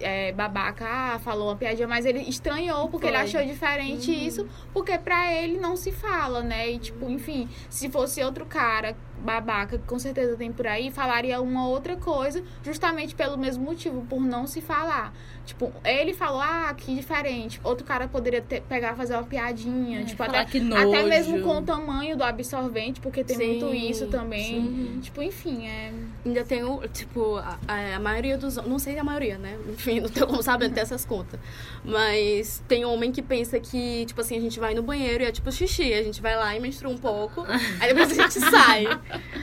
é, 0.00 0.32
babaca, 0.32 0.86
ah, 0.86 1.18
falou 1.18 1.48
uma 1.48 1.56
piadinha, 1.56 1.88
mas 1.88 2.04
ele 2.06 2.20
estranhou 2.20 2.88
porque 2.88 3.06
ele 3.06 3.16
Foi. 3.16 3.24
achou 3.24 3.44
diferente 3.44 4.10
isso, 4.12 4.46
porque 4.72 4.98
pra 4.98 5.32
ele 5.32 5.58
não 5.58 5.76
se 5.76 5.90
fala, 5.92 6.42
né? 6.42 6.70
E 6.70 6.78
tipo, 6.78 7.08
enfim, 7.10 7.48
se 7.68 7.88
fosse 7.88 8.22
outro 8.22 8.44
cara 8.46 8.96
babaca, 9.18 9.78
que 9.78 9.84
com 9.84 9.98
certeza 9.98 10.36
tem 10.36 10.50
por 10.52 10.66
aí, 10.66 10.90
falaria 10.90 11.40
uma 11.40 11.66
outra 11.68 11.96
coisa, 11.96 12.42
justamente 12.62 13.14
pelo 13.14 13.38
mesmo 13.38 13.64
motivo, 13.64 14.04
por 14.08 14.20
não 14.20 14.46
se 14.46 14.60
falar. 14.60 15.12
Tipo, 15.44 15.72
ele 15.84 16.12
falou, 16.12 16.40
ah, 16.40 16.72
que 16.76 16.94
diferente. 16.94 17.60
Outro 17.64 17.84
cara 17.84 18.06
poderia 18.08 18.40
ter, 18.42 18.62
pegar 18.62 18.94
fazer 18.94 19.14
uma 19.14 19.24
piadinha, 19.24 20.00
É, 20.00 20.04
tipo, 20.04 20.22
até, 20.22 20.38
até 20.40 21.02
mesmo 21.04 21.40
com 21.42 21.58
o 21.58 21.62
tamanho 21.62 22.16
do 22.16 22.22
absorvente, 22.24 23.00
porque 23.00 23.24
tem 23.24 23.36
Sim, 23.36 23.46
muito 23.46 23.74
isso 23.74 24.06
também. 24.08 24.44
sim. 24.44 24.98
Tipo, 25.02 25.22
enfim, 25.22 25.66
é. 25.66 25.92
Ainda 26.24 26.44
tem 26.44 26.62
o, 26.62 26.86
tipo, 26.86 27.36
a, 27.36 27.58
a 27.96 27.98
maioria 27.98 28.38
dos 28.38 28.54
Não 28.56 28.78
sei 28.78 28.96
a 28.98 29.02
maioria, 29.02 29.38
né? 29.38 29.58
Enfim, 29.68 30.00
não 30.00 30.08
tenho 30.08 30.26
como 30.26 30.40
saber 30.42 30.66
até 30.66 30.80
essas 30.80 31.04
contas. 31.04 31.40
Mas 31.84 32.62
tem 32.68 32.84
homem 32.84 33.10
que 33.10 33.20
pensa 33.20 33.58
que, 33.58 34.06
tipo 34.06 34.20
assim, 34.20 34.36
a 34.36 34.40
gente 34.40 34.60
vai 34.60 34.72
no 34.72 34.82
banheiro 34.82 35.24
e 35.24 35.26
é 35.26 35.32
tipo 35.32 35.50
xixi. 35.50 35.92
A 35.92 36.02
gente 36.02 36.22
vai 36.22 36.36
lá 36.36 36.54
e 36.56 36.60
menstrua 36.60 36.92
um 36.92 36.98
pouco. 36.98 37.44
aí 37.80 37.88
depois 37.88 38.16
a 38.16 38.22
gente 38.22 38.38
sai. 38.40 38.86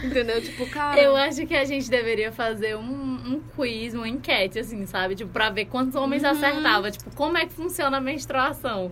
Entendeu? 0.03 0.41
Tipo, 0.41 0.65
cara. 0.69 0.99
Eu 1.01 1.15
acho 1.17 1.45
que 1.45 1.55
a 1.55 1.65
gente 1.65 1.89
deveria 1.89 2.31
fazer 2.31 2.77
um, 2.77 2.81
um 2.81 3.41
quiz, 3.55 3.93
uma 3.93 4.07
enquete, 4.07 4.59
assim, 4.59 4.85
sabe? 4.85 5.15
Tipo, 5.15 5.31
pra 5.31 5.49
ver 5.49 5.65
quantos 5.65 5.95
homens 5.95 6.23
Uhum. 6.23 6.29
acertavam. 6.29 6.89
Tipo, 6.91 7.13
como 7.13 7.37
é 7.37 7.45
que 7.45 7.53
funciona 7.53 7.97
a 7.97 8.01
menstruação 8.01 8.91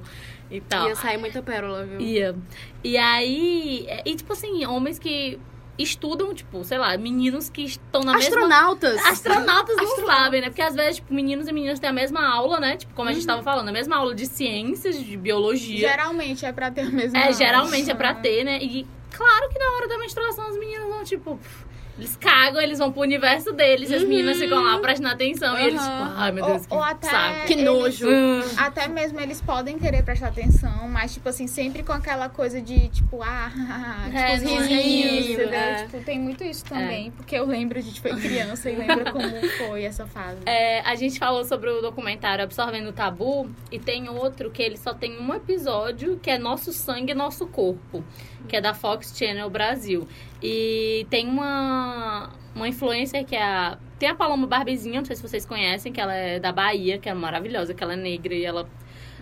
e 0.52 0.60
tal. 0.60 0.88
Ia 0.90 0.96
sair 0.96 1.18
muita 1.18 1.42
pérola, 1.42 1.86
viu? 1.86 2.02
Ia. 2.02 2.36
E 2.84 2.98
aí... 2.98 3.88
E, 4.06 4.16
tipo 4.16 4.34
assim, 4.34 4.66
homens 4.66 5.00
que 5.00 5.40
estudam, 5.78 6.34
tipo, 6.34 6.64
sei 6.64 6.78
lá, 6.78 6.98
meninos 6.98 7.50
que 7.50 7.64
estão 7.64 8.02
na 8.02 8.14
mesma... 8.14 8.36
Astronautas! 8.36 9.06
Astronautas 9.06 9.76
não 9.78 10.06
sabem, 10.06 10.42
né? 10.42 10.48
Porque 10.50 10.62
às 10.62 10.74
vezes, 10.76 10.96
tipo, 10.98 11.14
meninos 11.14 11.48
e 11.48 11.52
meninas 11.54 11.80
têm 11.80 11.90
a 11.90 11.94
mesma 11.94 12.28
aula, 12.28 12.60
né? 12.60 12.78
Tipo, 12.78 12.94
como 12.94 13.10
a 13.10 13.14
gente 13.14 13.22
Uhum. 13.22 13.28
tava 13.28 13.44
falando, 13.44 13.70
a 13.70 13.72
mesma 13.72 13.96
aula 13.98 14.16
de 14.16 14.26
ciências, 14.26 14.98
de 15.04 15.16
biologia. 15.18 15.90
Geralmente 15.90 16.46
é 16.46 16.52
pra 16.52 16.72
ter 16.72 16.82
a 16.82 16.90
mesma. 16.90 17.18
É, 17.20 17.32
geralmente 17.34 17.92
é 17.92 17.96
pra 17.96 18.14
ter, 18.14 18.44
né? 18.44 18.58
E 18.62 18.88
claro 19.16 19.50
que 19.50 19.60
na 19.60 19.70
hora 19.76 19.88
da 19.88 19.98
menstruação 19.98 20.48
as 20.48 20.58
meninas 20.58 20.88
vão, 20.90 21.04
tipo, 21.04 21.38
pff, 21.38 21.66
eles 21.98 22.16
cagam, 22.16 22.62
eles 22.62 22.78
vão 22.80 22.92
pro 22.92 23.02
universo 23.02 23.52
deles, 23.54 23.90
e 23.90 23.96
as 23.96 24.04
meninas 24.04 24.38
ficam 24.38 24.62
lá 24.64 24.78
prestando 24.80 25.10
atenção. 25.14 25.58
E 25.58 25.64
eles, 25.66 25.82
tipo, 25.82 25.94
Uhum. 25.96 26.14
ai 26.16 26.32
meu 26.32 26.44
Ou- 26.46 26.50
Deus, 26.52 26.66
que 26.68 26.74
ou 26.74 26.84
até 26.84 27.10
saco. 27.10 27.46
Que 27.48 27.54
eles- 27.54 27.66
nojo. 27.66 28.08
Hum. 28.10 28.42
Até 28.58 28.88
mesmo 28.88 29.20
eles 29.20 29.42
podem 29.42 29.80
querer 29.80 30.04
prestar 30.04 30.28
atenção, 30.28 30.88
mas, 30.88 31.14
tipo 31.14 31.28
assim, 31.30 31.48
sempre 31.48 31.82
com 31.84 31.92
aquela 31.94 32.30
coisa 32.30 32.62
de, 32.62 32.88
tipo, 32.90 33.22
ah, 33.24 33.52
tipo, 34.06 34.18
É, 34.18 34.36
os 34.36 34.42
não 34.44 34.52
é 34.52 34.60
risinhos, 34.68 35.26
isso, 35.26 35.32
entendeu? 35.34 35.54
é. 35.60 35.76
Tipo, 35.84 36.04
tem 36.04 36.20
muito 36.20 36.44
isso 36.44 36.66
também, 36.66 37.12
porque 37.12 37.36
eu 37.36 37.46
lembro, 37.46 37.78
a 37.78 37.82
gente 37.82 38.00
foi 38.00 38.12
criança 38.16 38.70
e 38.70 38.76
lembra 38.76 39.12
como 39.12 39.28
foi 39.58 39.84
essa 39.84 40.06
fase. 40.06 40.38
É, 40.46 40.82
a 40.82 40.96
gente 40.96 41.18
falou 41.18 41.44
sobre 41.46 41.70
o 41.70 41.82
documentário 41.82 42.44
Absorvendo 42.44 42.90
o 42.90 42.94
Tabu, 42.94 43.50
e 43.72 43.80
tem 43.80 44.08
outro 44.10 44.52
que 44.52 44.62
ele 44.62 44.78
só 44.78 44.94
tem 44.94 45.20
um 45.20 45.34
episódio, 45.34 46.20
que 46.22 46.30
é 46.30 46.38
Nosso 46.38 46.72
Sangue, 46.72 47.14
Nosso 47.14 47.48
Corpo, 47.48 48.04
que 48.48 48.56
é 48.56 48.62
da 48.62 48.74
Fox 48.74 49.14
Channel 49.18 49.50
Brasil. 49.50 50.08
E 50.42 51.06
tem 51.10 51.28
uma, 51.28 52.30
uma 52.56 52.68
influencer 52.68 53.26
que 53.26 53.36
é 53.36 53.44
a... 53.44 53.78
Tem 53.98 54.10
a 54.10 54.16
Paloma 54.16 54.46
Barbezinha, 54.46 55.00
não 55.00 55.06
sei 55.06 55.16
se 55.16 55.22
vocês 55.22 55.46
conhecem, 55.46 55.92
que 55.92 56.00
ela 56.00 56.14
é 56.14 56.40
da 56.40 56.52
Bahia, 56.52 57.00
que 57.00 57.10
é 57.10 57.14
maravilhosa, 57.14 57.74
que 57.74 57.84
ela 57.84 57.94
é 57.94 57.96
negra, 57.96 58.34
e 58.36 58.46
ela, 58.46 58.70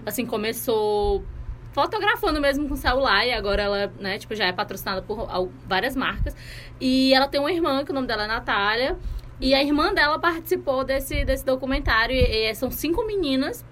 assim, 0.06 0.26
começou 0.26 1.24
fotografando 1.72 2.42
mesmo 2.42 2.68
com 2.68 2.76
celular, 2.76 3.26
e 3.26 3.32
agora 3.32 3.64
ela, 3.64 3.94
né, 4.00 4.18
tipo, 4.18 4.36
já 4.36 4.46
é 4.46 4.52
patrocinada 4.52 5.02
por 5.02 5.28
várias 5.66 5.96
marcas. 5.96 6.36
E 6.80 7.14
ela 7.14 7.28
tem 7.28 7.40
uma 7.40 7.52
irmã, 7.52 7.86
que 7.86 7.92
o 7.92 7.94
nome 7.94 8.08
dela 8.08 8.26
é 8.26 8.28
Natália, 8.28 8.98
e 9.40 9.54
a 9.54 9.64
irmã 9.64 9.94
dela 9.94 10.20
participou 10.20 10.84
desse, 10.84 11.24
desse 11.24 11.46
documentário. 11.46 12.16
E, 12.16 12.50
e 12.50 12.56
são 12.56 12.70
cinco 12.72 13.06
meninas 13.06 13.66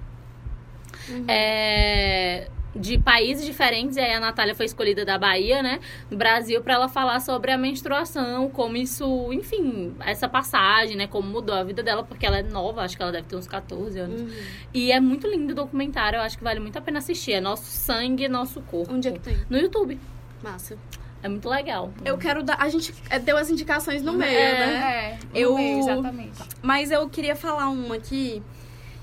é, 1.27 2.47
de 2.75 2.97
países 2.97 3.45
diferentes. 3.45 3.97
E 3.97 3.99
aí 3.99 4.13
a 4.13 4.19
Natália 4.19 4.55
foi 4.55 4.65
escolhida 4.65 5.05
da 5.05 5.17
Bahia, 5.17 5.61
né? 5.61 5.79
Do 6.09 6.17
Brasil, 6.17 6.61
para 6.61 6.73
ela 6.73 6.89
falar 6.89 7.19
sobre 7.19 7.51
a 7.51 7.57
menstruação, 7.57 8.49
como 8.49 8.75
isso, 8.77 9.31
enfim, 9.31 9.93
essa 9.99 10.27
passagem, 10.27 10.95
né? 10.95 11.07
Como 11.07 11.27
mudou 11.27 11.55
a 11.55 11.63
vida 11.63 11.83
dela, 11.83 12.03
porque 12.03 12.25
ela 12.25 12.39
é 12.39 12.43
nova, 12.43 12.81
acho 12.81 12.95
que 12.97 13.03
ela 13.03 13.11
deve 13.11 13.27
ter 13.27 13.35
uns 13.35 13.47
14 13.47 13.99
anos. 13.99 14.21
Uhum. 14.21 14.29
E 14.73 14.91
é 14.91 14.99
muito 14.99 15.27
lindo 15.27 15.51
o 15.53 15.55
documentário, 15.55 16.17
eu 16.17 16.21
acho 16.21 16.37
que 16.37 16.43
vale 16.43 16.59
muito 16.59 16.77
a 16.77 16.81
pena 16.81 16.99
assistir. 16.99 17.33
É 17.33 17.41
Nosso 17.41 17.65
Sangue, 17.65 18.27
Nosso 18.27 18.61
Corpo. 18.61 18.93
Onde 18.93 19.07
é 19.07 19.11
que 19.11 19.19
tem? 19.19 19.37
No 19.49 19.57
YouTube. 19.57 19.99
Massa. 20.41 20.77
É 21.21 21.29
muito 21.29 21.47
legal. 21.47 21.93
Eu 22.03 22.17
quero 22.17 22.43
dar. 22.43 22.57
A 22.59 22.67
gente 22.67 22.93
é, 23.09 23.17
deu 23.17 23.37
as 23.37 23.49
indicações 23.49 24.01
no 24.01 24.11
meio, 24.11 24.37
É. 24.37 24.59
né? 24.59 25.19
É, 25.33 25.39
eu... 25.39 25.55
meio, 25.55 25.79
exatamente. 25.79 26.37
Mas 26.61 26.91
eu 26.91 27.07
queria 27.07 27.33
falar 27.33 27.69
uma 27.69 27.95
aqui, 27.95 28.43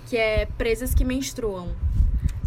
que 0.06 0.18
é 0.18 0.46
Presas 0.58 0.92
que 0.92 1.02
Menstruam. 1.02 1.68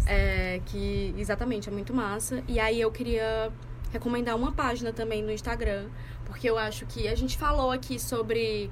É, 0.06 0.60
que 0.66 1.14
exatamente 1.16 1.68
é 1.68 1.72
muito 1.72 1.94
massa. 1.94 2.42
E 2.46 2.60
aí 2.60 2.80
eu 2.80 2.90
queria 2.90 3.50
recomendar 3.90 4.36
uma 4.36 4.52
página 4.52 4.92
também 4.92 5.22
no 5.22 5.30
Instagram, 5.30 5.86
porque 6.26 6.48
eu 6.48 6.58
acho 6.58 6.84
que 6.86 7.08
a 7.08 7.14
gente 7.14 7.38
falou 7.38 7.70
aqui 7.70 7.98
sobre. 7.98 8.70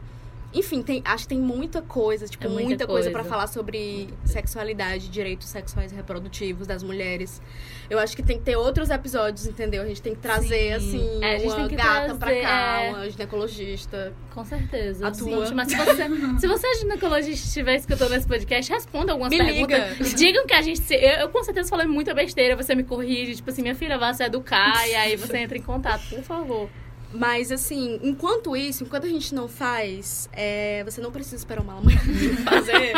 Enfim, 0.54 0.82
tem, 0.82 1.00
acho 1.04 1.24
que 1.24 1.28
tem 1.30 1.38
muita 1.38 1.80
coisa, 1.80 2.26
tipo, 2.28 2.44
É 2.44 2.48
muita 2.48 2.68
muita, 2.68 2.86
coisa, 2.86 3.10
coisa. 3.10 3.10
pra 3.10 3.24
falar 3.24 3.46
sobre 3.46 4.08
sexualidade, 4.24 5.08
direitos 5.08 5.48
sexuais 5.48 5.92
e 5.92 5.94
reprodutivos 5.94 6.66
das 6.66 6.82
mulheres. 6.82 7.40
Eu 7.88 7.98
acho 7.98 8.14
que 8.14 8.22
tem 8.22 8.38
que 8.38 8.44
ter 8.44 8.56
outros 8.56 8.90
episódios, 8.90 9.46
entendeu? 9.46 9.82
A 9.82 9.86
gente 9.86 10.02
tem 10.02 10.14
que 10.14 10.20
trazer, 10.20 10.78
Sim. 10.80 10.96
assim, 11.18 11.24
É, 11.24 11.38
uma 11.38 11.68
gata 11.68 12.14
pra 12.16 12.26
trazer, 12.28 12.42
cá, 12.42 12.80
é. 12.82 12.90
uma 12.90 13.10
ginecologista. 13.10 14.12
Com 14.34 14.44
certeza. 14.44 15.08
A 15.08 15.10
tua. 15.10 15.46
Gente, 15.46 15.54
mas 15.54 15.68
se 15.68 15.76
você, 15.76 16.02
se 16.40 16.46
você 16.48 16.66
é 16.66 16.74
ginecologista 16.78 17.30
e 17.30 17.48
estiver 17.48 17.74
escutando 17.76 18.12
esse 18.14 18.26
podcast, 18.26 18.72
responda 18.72 19.12
algumas 19.12 19.30
Me 19.30 19.38
perguntas. 19.38 19.98
liga. 19.98 20.16
Digam 20.16 20.46
que 20.46 20.54
a 20.54 20.62
gente. 20.62 20.80
se- 20.80 20.94
Eu, 20.94 21.20
eu 21.20 21.28
com 21.30 21.42
certeza 21.42 21.68
falei 21.70 21.86
muita 21.86 22.14
besteira, 22.14 22.56
você 22.56 22.74
me 22.74 22.84
corrige. 22.84 23.36
Tipo 23.36 23.50
assim, 23.50 23.62
minha 23.62 23.74
filha 23.74 23.98
vai 23.98 24.12
se 24.14 24.22
educar 24.22 24.86
e 24.88 24.94
aí 24.94 25.16
você 25.16 25.38
entra 25.38 25.56
em 25.56 25.62
contato, 25.62 26.02
por 26.08 26.22
favor. 26.22 26.68
Mas, 27.12 27.52
assim, 27.52 28.00
enquanto 28.02 28.56
isso, 28.56 28.84
enquanto 28.84 29.04
a 29.04 29.08
gente 29.08 29.34
não 29.34 29.46
faz, 29.46 30.28
é, 30.32 30.82
você 30.84 31.00
não 31.00 31.12
precisa 31.12 31.36
esperar 31.36 31.62
uma 31.62 31.78
amanhã 31.78 32.00
fazer. 32.44 32.94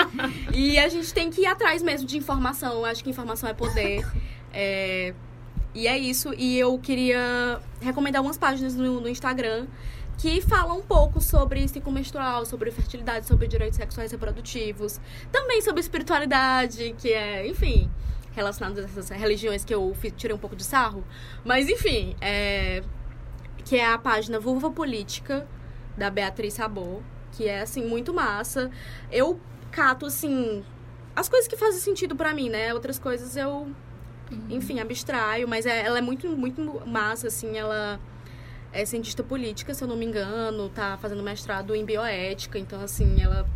e 0.53 0.79
a 0.79 0.89
gente 0.89 1.13
tem 1.13 1.31
que 1.31 1.43
ir 1.43 1.47
atrás 1.47 1.83
mesmo 1.83 2.07
de 2.07 2.17
informação. 2.17 2.75
Eu 2.75 2.85
acho 2.85 3.03
que 3.03 3.11
informação 3.11 3.49
é 3.49 3.55
poder. 3.55 4.07
É, 4.53 5.13
e 5.75 5.89
é 5.89 5.99
isso. 5.99 6.33
E 6.35 6.57
eu 6.57 6.79
queria 6.79 7.61
recomendar 7.81 8.21
algumas 8.21 8.39
páginas 8.39 8.75
no, 8.77 9.01
no 9.01 9.09
Instagram 9.09 9.67
que 10.17 10.41
falam 10.41 10.79
um 10.79 10.83
pouco 10.83 11.21
sobre 11.21 11.67
ciclo 11.67 11.91
menstrual, 11.91 12.47
sobre 12.47 12.71
fertilidade, 12.71 13.27
sobre 13.27 13.49
direitos 13.49 13.77
sexuais 13.77 14.13
reprodutivos. 14.13 15.01
Também 15.33 15.61
sobre 15.61 15.81
espiritualidade, 15.81 16.95
que 16.99 17.13
é, 17.13 17.49
enfim, 17.49 17.91
relacionado 18.33 18.79
a 18.79 18.83
essas 18.83 19.09
religiões 19.09 19.65
que 19.65 19.75
eu 19.75 19.93
tirei 20.17 20.37
um 20.37 20.39
pouco 20.39 20.55
de 20.55 20.63
sarro. 20.63 21.05
Mas, 21.45 21.69
enfim, 21.69 22.15
é 22.21 22.83
que 23.65 23.77
é 23.77 23.87
a 23.93 23.99
página 23.99 24.39
Vulva 24.39 24.71
Política 24.71 25.47
da 25.97 26.11
Beatriz 26.11 26.55
Sabor, 26.55 27.01
que 27.33 27.49
é, 27.49 27.61
assim, 27.63 27.87
muito 27.87 28.13
massa. 28.13 28.71
Eu 29.11 29.41
cato, 29.71 30.07
assim, 30.07 30.63
as 31.17 31.29
coisas 31.29 31.49
que 31.49 31.57
fazem 31.57 31.81
sentido 31.81 32.15
pra 32.15 32.33
mim, 32.35 32.49
né? 32.51 32.73
Outras 32.75 32.99
coisas 32.99 33.37
eu, 33.37 33.69
enfim, 34.51 34.81
abstraio, 34.81 35.49
mas 35.49 35.67
é- 35.67 35.83
ela 35.85 35.99
é 35.99 36.03
muito, 36.03 36.29
muito 36.37 36.61
massa, 36.87 37.29
assim, 37.29 37.57
ela 37.57 37.99
é 38.73 38.85
cientista 38.85 39.23
política, 39.23 39.73
se 39.73 39.83
eu 39.85 39.89
não 39.89 39.97
me 39.97 40.05
engano, 40.05 40.69
tá 40.69 40.99
fazendo 41.01 41.23
mestrado 41.23 41.75
em 41.75 41.85
bioética, 41.85 42.59
então, 42.59 42.81
assim, 42.81 43.23
ela. 43.23 43.47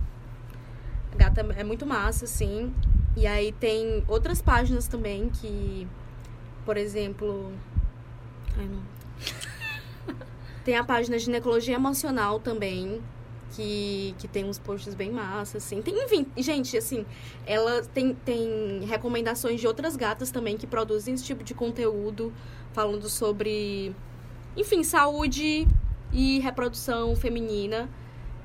a 1.13 1.17
Gata 1.17 1.41
é 1.57 1.65
muito 1.65 1.85
massa, 1.87 2.25
assim. 2.25 2.73
E 3.17 3.27
aí 3.27 3.51
tem 3.53 4.05
outras 4.09 4.41
páginas 4.41 4.87
também 4.87 5.29
que, 5.29 5.87
por 6.65 6.77
exemplo. 6.77 7.53
Ai, 8.57 8.67
não. 8.67 8.83
Tem 10.69 10.77
a 10.77 10.85
página 10.85 11.19
Ginecologia 11.19 11.77
Emocional 11.77 12.39
também, 12.39 13.01
que, 13.53 14.15
que 14.19 14.29
tem 14.29 14.45
uns 14.45 14.59
posts 14.59 14.95
bem 14.95 15.11
massa, 15.11 15.57
assim. 15.57 15.81
Tem, 15.81 15.95
enfim, 16.05 16.27
gente, 16.37 16.77
assim, 16.77 17.07
ela 17.47 17.81
tem, 17.85 18.13
tem 18.13 18.85
recomendações 18.85 19.63
de 19.63 19.67
outras 19.67 19.97
gatas 19.97 20.31
também 20.31 20.59
que 20.59 20.67
produzem 20.67 21.15
esse 21.15 21.25
tipo 21.25 21.43
de 21.43 21.55
conteúdo, 21.55 22.35
falando 22.75 23.09
sobre, 23.09 23.97
enfim, 24.55 24.85
saúde 24.85 25.67
e 26.13 26.39
reprodução 26.41 27.17
feminina 27.17 27.89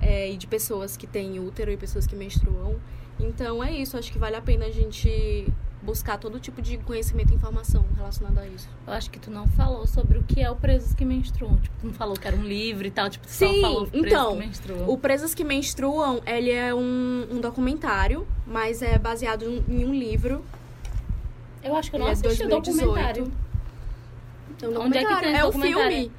é, 0.01 0.31
e 0.31 0.37
de 0.37 0.47
pessoas 0.47 0.95
que 0.95 1.05
têm 1.05 1.41
útero 1.41 1.71
e 1.71 1.75
pessoas 1.75 2.07
que 2.07 2.15
menstruam. 2.15 2.79
Então 3.19 3.61
é 3.61 3.73
isso, 3.73 3.97
acho 3.97 4.09
que 4.09 4.17
vale 4.17 4.37
a 4.37 4.41
pena 4.41 4.67
a 4.67 4.71
gente 4.71 5.45
buscar 5.83 6.17
todo 6.17 6.39
tipo 6.39 6.61
de 6.61 6.77
conhecimento 6.77 7.31
e 7.31 7.35
informação 7.35 7.85
relacionada 7.95 8.41
a 8.41 8.47
isso. 8.47 8.69
Eu 8.87 8.93
acho 8.93 9.09
que 9.11 9.19
tu 9.19 9.29
não 9.29 9.47
falou 9.47 9.85
sobre 9.85 10.17
o 10.17 10.23
que 10.23 10.41
é 10.41 10.49
o 10.49 10.55
Presos 10.55 10.93
que 10.93 11.03
Menstruam. 11.03 11.57
Tipo, 11.57 11.75
tu 11.81 11.87
não 11.87 11.93
falou 11.93 12.15
que 12.15 12.27
era 12.27 12.35
um 12.35 12.43
livro 12.43 12.87
e 12.87 12.91
tal. 12.91 13.09
Tipo, 13.09 13.27
tu 13.27 13.31
Sim, 13.31 13.61
só 13.61 13.61
falou 13.61 13.87
Presos 13.87 14.07
então, 14.07 14.31
que 14.31 14.39
Menstruam. 14.39 14.89
O 14.89 14.97
Presas 14.97 15.35
que 15.35 15.43
Menstruam, 15.43 16.21
ele 16.25 16.51
é 16.51 16.73
um, 16.73 17.27
um 17.31 17.41
documentário, 17.41 18.25
mas 18.47 18.81
é 18.81 18.97
baseado 18.97 19.63
em 19.67 19.85
um 19.85 19.93
livro. 19.93 20.43
Eu 21.61 21.75
acho 21.75 21.89
que 21.89 21.95
eu 21.95 21.99
não 21.99 22.07
Ele 22.07 22.15
é 22.15 22.27
assisti 22.27 22.43
o 22.43 22.49
2018. 22.49 22.87
documentário. 22.87 23.31
É 24.61 24.67
um 24.67 24.81
Onde 24.81 24.97
é 24.97 25.05
que 25.05 25.21
tem 25.21 25.35
é 25.35 25.45
o 25.45 25.51
filme. 25.51 26.11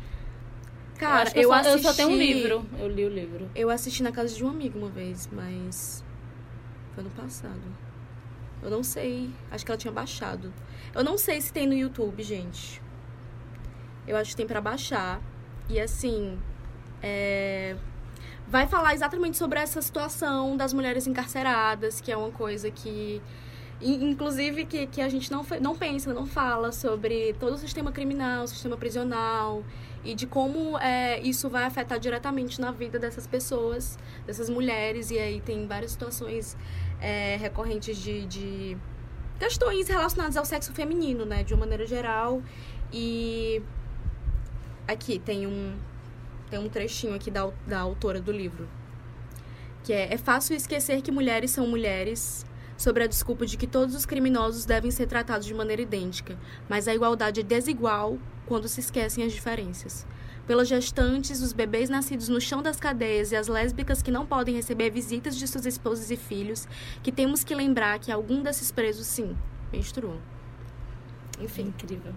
Cara, 0.98 1.30
eu, 1.34 1.42
eu, 1.42 1.48
só, 1.48 1.54
assisti... 1.54 1.76
eu 1.76 1.82
só 1.82 1.92
tenho 1.94 2.08
um 2.10 2.16
livro. 2.16 2.66
Eu 2.78 2.88
li 2.88 3.04
o 3.04 3.08
livro. 3.08 3.50
Eu 3.54 3.70
assisti 3.70 4.02
na 4.02 4.12
casa 4.12 4.34
de 4.34 4.44
um 4.44 4.48
amigo 4.48 4.78
uma 4.78 4.88
vez, 4.88 5.28
mas 5.32 6.04
foi 6.94 7.02
ano 7.02 7.10
passado. 7.10 7.83
Eu 8.64 8.70
não 8.70 8.82
sei, 8.82 9.30
acho 9.50 9.64
que 9.64 9.70
ela 9.70 9.78
tinha 9.78 9.92
baixado. 9.92 10.52
Eu 10.94 11.04
não 11.04 11.18
sei 11.18 11.40
se 11.40 11.52
tem 11.52 11.66
no 11.66 11.74
YouTube, 11.74 12.22
gente. 12.22 12.80
Eu 14.08 14.16
acho 14.16 14.30
que 14.30 14.36
tem 14.36 14.46
pra 14.46 14.60
baixar. 14.60 15.20
E 15.68 15.78
assim, 15.78 16.38
é, 17.02 17.76
vai 18.48 18.66
falar 18.66 18.94
exatamente 18.94 19.36
sobre 19.36 19.58
essa 19.58 19.82
situação 19.82 20.56
das 20.56 20.72
mulheres 20.72 21.06
encarceradas, 21.06 22.00
que 22.00 22.10
é 22.10 22.16
uma 22.16 22.30
coisa 22.30 22.70
que 22.70 23.20
in- 23.82 24.10
inclusive 24.10 24.64
que, 24.64 24.86
que 24.86 25.00
a 25.02 25.08
gente 25.08 25.30
não, 25.30 25.44
não 25.60 25.76
pensa, 25.76 26.14
não 26.14 26.26
fala 26.26 26.72
sobre 26.72 27.34
todo 27.34 27.54
o 27.54 27.58
sistema 27.58 27.92
criminal, 27.92 28.44
o 28.44 28.48
sistema 28.48 28.76
prisional 28.76 29.62
e 30.04 30.14
de 30.14 30.26
como 30.26 30.78
é, 30.78 31.20
isso 31.20 31.48
vai 31.48 31.64
afetar 31.64 31.98
diretamente 31.98 32.60
na 32.60 32.70
vida 32.70 32.98
dessas 32.98 33.26
pessoas, 33.26 33.98
dessas 34.26 34.50
mulheres. 34.50 35.10
E 35.10 35.18
aí 35.18 35.40
tem 35.40 35.66
várias 35.66 35.92
situações 35.92 36.56
é, 37.04 37.36
recorrentes 37.36 37.98
de, 37.98 38.24
de 38.26 38.78
questões 39.38 39.86
relacionadas 39.88 40.38
ao 40.38 40.44
sexo 40.44 40.72
feminino, 40.72 41.26
né? 41.26 41.44
De 41.44 41.52
uma 41.52 41.60
maneira 41.60 41.86
geral. 41.86 42.42
E 42.90 43.62
aqui 44.88 45.18
tem 45.18 45.46
um, 45.46 45.76
tem 46.48 46.58
um 46.58 46.68
trechinho 46.68 47.14
aqui 47.14 47.30
da, 47.30 47.50
da 47.66 47.80
autora 47.80 48.22
do 48.22 48.32
livro. 48.32 48.66
Que 49.82 49.92
é, 49.92 50.14
é 50.14 50.16
fácil 50.16 50.56
esquecer 50.56 51.02
que 51.02 51.12
mulheres 51.12 51.50
são 51.50 51.66
mulheres 51.66 52.46
sobre 52.74 53.04
a 53.04 53.06
desculpa 53.06 53.44
de 53.44 53.58
que 53.58 53.66
todos 53.66 53.94
os 53.94 54.06
criminosos 54.06 54.64
devem 54.64 54.90
ser 54.90 55.06
tratados 55.06 55.46
de 55.46 55.52
maneira 55.52 55.82
idêntica, 55.82 56.38
mas 56.68 56.88
a 56.88 56.94
igualdade 56.94 57.40
é 57.40 57.42
desigual 57.42 58.18
quando 58.46 58.66
se 58.66 58.80
esquecem 58.80 59.22
as 59.24 59.32
diferenças. 59.32 60.06
Pelas 60.46 60.68
gestantes, 60.68 61.40
os 61.40 61.54
bebês 61.54 61.88
nascidos 61.88 62.28
no 62.28 62.38
chão 62.38 62.62
das 62.62 62.78
cadeias 62.78 63.32
e 63.32 63.36
as 63.36 63.48
lésbicas 63.48 64.02
que 64.02 64.10
não 64.10 64.26
podem 64.26 64.54
receber 64.54 64.90
visitas 64.90 65.36
de 65.36 65.48
suas 65.48 65.64
esposas 65.64 66.10
e 66.10 66.16
filhos, 66.16 66.68
que 67.02 67.10
temos 67.10 67.42
que 67.42 67.54
lembrar 67.54 67.98
que 67.98 68.12
algum 68.12 68.42
desses 68.42 68.70
presos, 68.70 69.06
sim, 69.06 69.34
menstruam. 69.72 70.18
Enfim, 71.40 71.62
Incrível. 71.62 72.12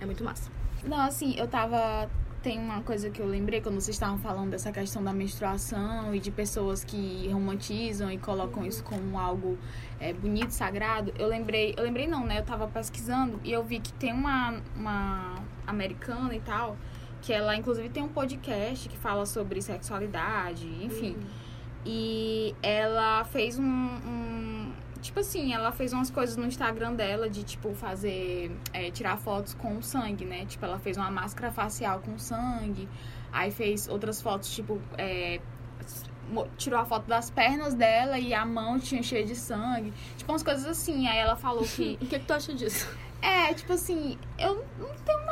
é 0.00 0.06
muito 0.06 0.22
massa. 0.22 0.50
Não, 0.84 1.00
assim, 1.00 1.34
eu 1.36 1.48
tava. 1.48 2.08
Tem 2.42 2.58
uma 2.58 2.82
coisa 2.82 3.08
que 3.08 3.20
eu 3.20 3.26
lembrei 3.26 3.62
quando 3.62 3.76
vocês 3.76 3.96
estavam 3.96 4.18
falando 4.18 4.50
dessa 4.50 4.70
questão 4.70 5.02
da 5.02 5.14
menstruação 5.14 6.14
e 6.14 6.20
de 6.20 6.30
pessoas 6.30 6.84
que 6.84 7.26
romantizam 7.32 8.12
e 8.12 8.18
colocam 8.18 8.66
isso 8.66 8.84
como 8.84 9.18
algo 9.18 9.58
é, 9.98 10.12
bonito, 10.12 10.50
sagrado. 10.50 11.10
Eu 11.18 11.26
lembrei, 11.26 11.74
eu 11.74 11.82
lembrei 11.82 12.06
não, 12.06 12.26
né? 12.26 12.40
Eu 12.40 12.44
tava 12.44 12.68
pesquisando 12.68 13.40
e 13.42 13.50
eu 13.50 13.64
vi 13.64 13.80
que 13.80 13.94
tem 13.94 14.12
uma, 14.12 14.60
uma 14.76 15.36
americana 15.66 16.34
e 16.34 16.40
tal, 16.40 16.76
que 17.24 17.32
ela 17.32 17.56
inclusive 17.56 17.88
tem 17.88 18.02
um 18.02 18.08
podcast 18.08 18.88
que 18.88 18.96
fala 18.98 19.24
sobre 19.26 19.60
sexualidade, 19.62 20.66
enfim. 20.84 21.16
E 21.86 22.54
ela 22.62 23.24
fez 23.24 23.58
um, 23.58 23.64
um- 23.64 24.72
Tipo 25.02 25.20
assim, 25.20 25.52
ela 25.52 25.70
fez 25.70 25.92
umas 25.92 26.08
coisas 26.10 26.34
no 26.34 26.46
Instagram 26.46 26.94
dela 26.94 27.28
de, 27.28 27.42
tipo, 27.44 27.74
fazer. 27.74 28.50
é, 28.72 28.90
tirar 28.90 29.18
fotos 29.18 29.52
com 29.52 29.82
sangue, 29.82 30.24
né? 30.24 30.46
Tipo, 30.46 30.64
ela 30.64 30.78
fez 30.78 30.96
uma 30.96 31.10
máscara 31.10 31.52
facial 31.52 32.00
com 32.00 32.18
sangue. 32.18 32.88
Aí 33.30 33.50
fez 33.50 33.86
outras 33.86 34.22
fotos, 34.22 34.54
tipo. 34.54 34.80
é, 34.96 35.40
tirou 36.56 36.80
a 36.80 36.86
foto 36.86 37.06
das 37.06 37.30
pernas 37.30 37.74
dela 37.74 38.18
e 38.18 38.32
a 38.32 38.46
mão 38.46 38.78
tinha 38.80 39.02
cheia 39.02 39.26
de 39.26 39.34
sangue. 39.36 39.92
Tipo, 40.16 40.32
umas 40.32 40.42
coisas 40.42 40.64
assim. 40.64 41.06
Aí 41.06 41.18
ela 41.18 41.36
falou 41.36 41.64
que. 41.68 41.98
O 42.00 42.06
que, 42.06 42.18
que 42.18 42.24
tu 42.24 42.32
acha 42.32 42.54
disso? 42.54 42.88
É, 43.20 43.52
tipo 43.52 43.72
assim, 43.74 44.18
eu 44.38 44.64
não 44.78 44.88
tenho 45.04 45.23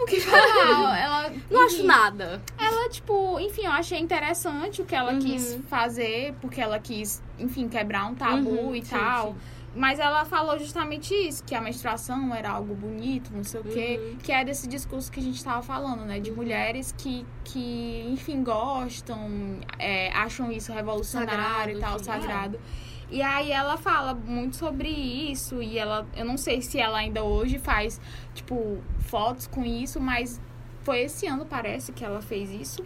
o 0.00 0.04
que 0.06 0.20
falar. 0.20 0.98
Ela. 0.98 1.32
Não 1.50 1.66
acho 1.66 1.82
nada. 1.84 2.40
ela, 2.58 2.88
tipo, 2.90 3.38
enfim, 3.40 3.62
eu 3.64 3.72
achei 3.72 3.98
interessante 3.98 4.80
o 4.82 4.84
que 4.84 4.94
ela 4.94 5.12
Uhum. 5.12 5.18
quis 5.18 5.58
fazer, 5.68 6.34
porque 6.40 6.60
ela 6.60 6.78
quis, 6.78 7.22
enfim, 7.38 7.68
quebrar 7.68 8.06
um 8.06 8.14
tabu 8.14 8.48
Uhum, 8.50 8.74
e 8.74 8.82
sim, 8.84 8.90
tal. 8.96 9.28
sim. 9.32 9.36
Mas 9.78 10.00
ela 10.00 10.24
falou 10.24 10.58
justamente 10.58 11.14
isso, 11.14 11.44
que 11.44 11.54
a 11.54 11.60
menstruação 11.60 12.34
era 12.34 12.50
algo 12.50 12.74
bonito, 12.74 13.30
não 13.32 13.44
sei 13.44 13.60
o 13.60 13.64
quê. 13.64 14.00
Uhum. 14.00 14.18
Que 14.18 14.32
é 14.32 14.44
desse 14.44 14.66
discurso 14.66 15.10
que 15.10 15.20
a 15.20 15.22
gente 15.22 15.42
tava 15.42 15.62
falando, 15.62 16.04
né? 16.04 16.18
De 16.18 16.32
mulheres 16.32 16.92
que, 16.98 17.24
que 17.44 18.04
enfim, 18.10 18.42
gostam, 18.42 19.60
é, 19.78 20.10
acham 20.10 20.50
isso 20.50 20.72
revolucionário 20.72 21.76
e 21.76 21.80
Sagrado, 21.80 21.80
tal, 21.80 21.94
enfim. 21.94 22.04
sagrado. 22.04 22.60
E 23.08 23.22
aí 23.22 23.52
ela 23.52 23.76
fala 23.76 24.14
muito 24.14 24.56
sobre 24.56 24.88
isso 24.88 25.62
e 25.62 25.78
ela, 25.78 26.04
eu 26.16 26.24
não 26.24 26.36
sei 26.36 26.60
se 26.60 26.80
ela 26.80 26.98
ainda 26.98 27.22
hoje 27.22 27.56
faz, 27.58 28.00
tipo, 28.34 28.78
fotos 28.98 29.46
com 29.46 29.64
isso, 29.64 30.00
mas 30.00 30.40
foi 30.88 31.00
esse 31.00 31.26
ano, 31.26 31.44
parece, 31.44 31.92
que 31.92 32.02
ela 32.02 32.22
fez 32.22 32.50
isso. 32.50 32.82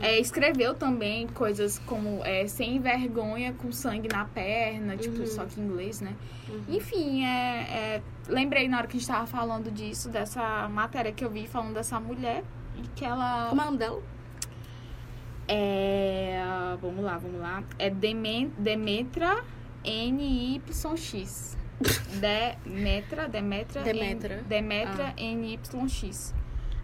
É, 0.00 0.20
escreveu 0.20 0.72
também 0.72 1.26
coisas 1.26 1.80
como 1.80 2.24
é, 2.24 2.46
sem 2.46 2.78
vergonha, 2.78 3.52
com 3.54 3.72
sangue 3.72 4.08
na 4.08 4.24
perna, 4.24 4.96
tipo, 4.96 5.18
Uhum. 5.18 5.26
só 5.26 5.44
que 5.44 5.60
em 5.60 5.64
inglês, 5.64 6.00
né? 6.00 6.14
Uhum. 6.48 6.62
Enfim, 6.68 7.24
é, 7.24 7.98
é, 7.98 8.02
lembrei 8.28 8.68
na 8.68 8.78
hora 8.78 8.86
que 8.86 8.96
a 8.96 9.00
gente 9.00 9.08
tava 9.08 9.26
falando 9.26 9.68
disso, 9.68 10.08
dessa 10.08 10.68
matéria 10.68 11.10
que 11.10 11.24
eu 11.24 11.30
vi 11.30 11.48
falando 11.48 11.74
dessa 11.74 11.98
mulher, 11.98 12.44
e 12.76 12.82
que 12.94 13.04
ela. 13.04 13.46
Como 13.48 13.60
é 13.60 13.64
o 13.64 13.66
nome 13.66 13.78
dela? 13.78 14.02
É. 15.48 16.40
Vamos 16.80 17.04
lá, 17.04 17.18
vamos 17.18 17.40
lá. 17.40 17.64
É 17.80 17.90
Demen, 17.90 18.52
Demetra 18.58 19.42
NYX. 19.84 21.56
Demetra, 22.20 23.26
Demetra. 23.28 23.82
Demetra. 23.82 24.34
N, 24.36 24.42
Demetra 24.44 25.06
Ah. 25.08 25.20
NYX. 25.20 26.32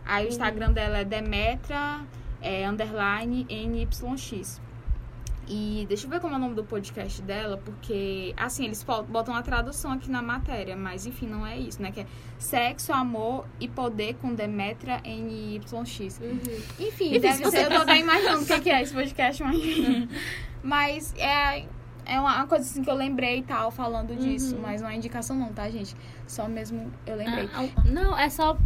Aí 0.07 0.25
o 0.25 0.27
Uhum. 0.27 0.33
Instagram 0.33 0.73
dela 0.73 0.99
é 0.99 1.05
Demetra 1.05 2.01
é, 2.41 2.69
underline 2.69 3.47
NYX. 3.51 4.61
E 5.49 5.87
deixa 5.89 6.07
eu 6.07 6.11
ver 6.11 6.19
como 6.21 6.35
é 6.35 6.37
o 6.37 6.41
nome 6.41 6.55
do 6.57 6.65
podcast 6.65 7.23
dela, 7.23 7.57
porque, 7.65 8.35
assim, 8.37 8.65
eles 8.65 8.85
botam 9.09 9.33
a 9.33 9.43
tradução 9.43 9.93
aqui 9.93 10.11
na 10.11 10.21
matéria, 10.21 10.77
mas 10.77 11.07
enfim, 11.07 11.27
não 11.29 11.47
é 11.47 11.57
isso, 11.57 11.81
né? 11.81 11.93
Que 11.93 12.01
é 12.01 12.07
Sexo, 12.37 12.93
Amor 12.93 13.47
e 13.61 13.69
Poder 13.69 14.15
com 14.15 14.35
Demetra 14.35 15.01
NYX. 15.05 15.73
Uhum. 15.73 16.41
Enfim, 16.81 16.85
Enfim, 16.87 17.21
deve 17.21 17.49
ser, 17.49 17.67
eu 17.67 17.71
tô 17.71 17.77
até 17.77 17.99
imaginando 17.99 18.43
o 18.43 18.47
que 18.47 18.61
que 18.61 18.71
é 18.71 18.83
esse 18.83 18.93
podcast, 18.93 19.43
mas... 19.45 19.57
mas 20.65 21.15
é, 21.17 21.65
é 22.07 22.19
uma 22.21 22.47
coisa 22.47 22.65
assim 22.65 22.83
que 22.83 22.89
eu 22.91 22.95
lembrei 22.95 23.39
e 23.39 23.43
tal, 23.43 23.71
falando 23.71 24.15
disso, 24.17 24.55
Uhum. 24.57 24.63
mas 24.63 24.81
não 24.81 24.89
é 24.89 24.97
indicação 24.97 25.37
não, 25.37 25.53
tá, 25.53 25.69
gente? 25.69 25.95
Só 26.27 26.49
mesmo 26.49 26.93
eu 27.07 27.17
lembrei. 27.17 27.49
Ah, 27.53 27.67
não, 27.85 28.17
é 28.19 28.29
só 28.31 28.57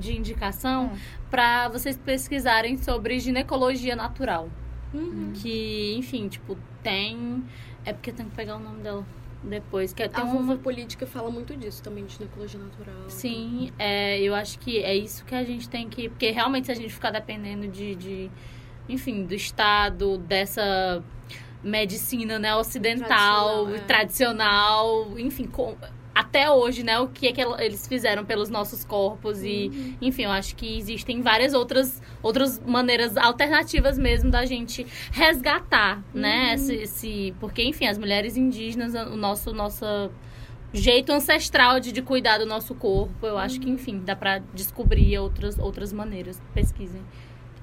de 0.00 0.16
indicação 0.16 0.86
Hum. 0.92 0.98
pra 1.30 1.68
vocês 1.68 1.96
pesquisarem 1.96 2.76
sobre 2.76 3.18
ginecologia 3.20 3.94
natural. 3.96 4.48
Uhum. 4.92 5.32
Que, 5.34 5.94
enfim, 5.96 6.28
tipo, 6.28 6.58
tem. 6.82 7.42
É 7.84 7.92
porque 7.92 8.10
eu 8.10 8.14
tenho 8.14 8.28
que 8.28 8.36
pegar 8.36 8.56
o 8.56 8.60
nome 8.60 8.82
dela 8.82 9.06
depois. 9.42 9.92
Que 9.92 10.02
é- 10.02 10.08
tem 10.08 10.22
A 10.22 10.26
um. 10.26 10.32
vulva 10.32 10.56
política 10.56 11.06
fala 11.06 11.30
muito 11.30 11.56
disso 11.56 11.82
também, 11.82 12.04
de 12.04 12.12
ginecologia 12.14 12.60
natural. 12.60 13.08
Sim, 13.08 13.70
é, 13.78 14.20
eu 14.20 14.34
acho 14.34 14.58
que 14.58 14.82
é 14.82 14.94
isso 14.94 15.24
que 15.24 15.34
a 15.34 15.42
gente 15.44 15.68
tem 15.68 15.88
que. 15.88 16.08
Porque 16.10 16.30
realmente, 16.30 16.66
se 16.66 16.72
a 16.72 16.74
gente 16.74 16.92
ficar 16.92 17.10
dependendo 17.10 17.66
de, 17.68 17.94
de 17.96 18.30
enfim, 18.88 19.24
do 19.24 19.34
Estado, 19.34 20.18
dessa 20.18 21.02
medicina 21.62 22.38
né, 22.38 22.54
ocidental, 22.56 23.66
Tradicional, 23.66 23.74
é. 23.74 23.78
tradicional, 23.80 25.18
enfim, 25.18 25.46
com- 25.46 25.76
até 26.14 26.50
hoje, 26.50 26.82
né, 26.82 26.98
o 26.98 27.08
que 27.08 27.28
é 27.28 27.32
que 27.32 27.40
el- 27.40 27.58
eles 27.58 27.86
fizeram 27.86 28.22
pelos 28.24 28.50
nossos 28.50 28.84
corpos 28.84 29.42
e, 29.42 29.96
enfim, 30.00 30.24
eu 30.24 30.30
acho 30.30 30.54
que 30.54 30.76
existem 30.78 31.22
várias 31.22 31.54
outras, 31.54 32.02
outras 32.22 32.60
maneiras 32.60 33.16
alternativas 33.16 33.96
mesmo 33.98 34.30
da 34.30 34.44
gente 34.44 34.86
resgatar, 35.10 36.02
né, 36.12 36.54
esse, 36.54 36.74
esse- 36.74 37.34
porque, 37.40 37.62
enfim, 37.62 37.86
as 37.86 37.96
mulheres 37.96 38.36
indígenas, 38.36 38.94
o 38.94 39.16
nosso, 39.16 39.52
nossa 39.54 40.10
jeito 40.74 41.12
ancestral 41.12 41.78
de, 41.80 41.92
de 41.92 42.02
cuidar 42.02 42.38
do 42.38 42.46
nosso 42.46 42.74
corpo, 42.74 43.26
eu 43.26 43.38
acho 43.38 43.58
que, 43.60 43.68
enfim, 43.70 44.00
dá 44.04 44.14
pra 44.16 44.38
descobrir 44.54 45.18
outras, 45.18 45.58
outras 45.58 45.92
maneiras, 45.92 46.40
pesquisem. 46.54 47.00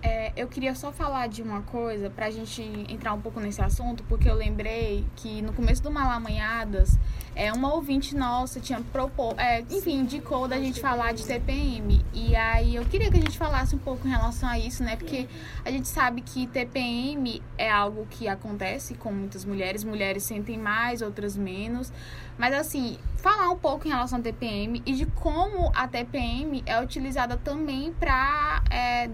É, 0.02 0.32
eu 0.36 0.48
queria 0.48 0.74
só 0.76 0.92
falar 0.92 1.28
de 1.28 1.42
uma 1.42 1.62
coisa 1.62 2.10
pra 2.10 2.30
gente 2.32 2.62
entrar 2.88 3.14
um 3.14 3.20
pouco 3.20 3.40
nesse 3.40 3.62
assunto, 3.62 4.04
porque 4.04 4.30
eu 4.30 4.34
lembrei 4.34 5.06
que 5.18 5.42
no 5.42 5.52
começo 5.52 5.84
do 5.84 5.92
Malamanhadas, 5.92 6.98
é, 7.36 7.52
uma 7.52 7.74
ouvinte 7.74 8.16
nossa 8.16 8.60
tinha 8.60 8.82
propor, 8.92 9.34
é, 9.38 9.62
enfim, 9.70 10.00
indicou 10.00 10.48
da 10.48 10.58
gente 10.58 10.80
falar 10.80 11.14
de 11.14 11.26
TPM. 11.26 12.04
E 12.14 12.36
aí 12.36 12.76
eu 12.76 12.86
queria 12.86 13.12
que 13.12 13.18
a 13.18 13.22
gente 13.22 13.38
falasse 13.38 13.76
um 13.76 13.80
pouco 13.80 14.08
em 14.08 14.10
relação 14.10 14.48
a 14.48 14.58
isso, 14.58 14.84
né? 14.84 14.96
Porque 14.96 15.28
a 15.64 15.72
gente 15.72 15.88
sabe 15.88 16.22
que 16.22 16.48
TPM 16.48 17.42
é 17.58 17.70
algo 17.70 18.08
que 18.10 18.28
acontece 18.28 18.94
com 18.96 19.12
muitas 19.12 19.44
mulheres, 19.44 19.84
mulheres 19.84 20.24
sentem 20.24 20.58
mais, 20.58 21.02
outras 21.02 21.36
menos. 21.36 21.92
Mas 22.38 22.54
assim, 22.54 22.98
falar 23.18 23.50
um 23.50 23.58
pouco 23.58 23.86
em 23.86 23.92
relação 23.92 24.20
à 24.20 24.22
TPM 24.22 24.82
e 24.86 24.94
de 24.94 25.06
como 25.06 25.72
a 25.76 25.88
TPM 25.88 26.64
é 26.66 26.82
utilizada 26.82 27.36
também 27.36 27.92
para 27.92 28.64
é, 28.70 29.08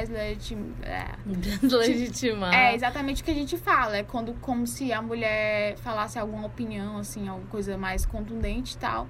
deslegitim- 0.00 0.74
é, 0.82 1.06
Legitimar. 1.62 2.54
é 2.54 2.74
exatamente 2.74 3.22
o 3.22 3.24
que 3.24 3.30
a 3.30 3.34
gente 3.34 3.56
fala. 3.56 3.96
É 3.98 4.02
quando 4.02 4.34
como 4.40 4.66
se 4.66 4.92
a 4.92 5.00
mulher 5.02 5.76
falasse 5.78 6.18
alguma 6.18 6.46
opinião, 6.46 6.98
assim, 6.98 7.28
alguma 7.28 7.48
coisa 7.48 7.76
mais 7.76 8.04
contundente 8.06 8.74
e 8.74 8.78
tal. 8.78 9.06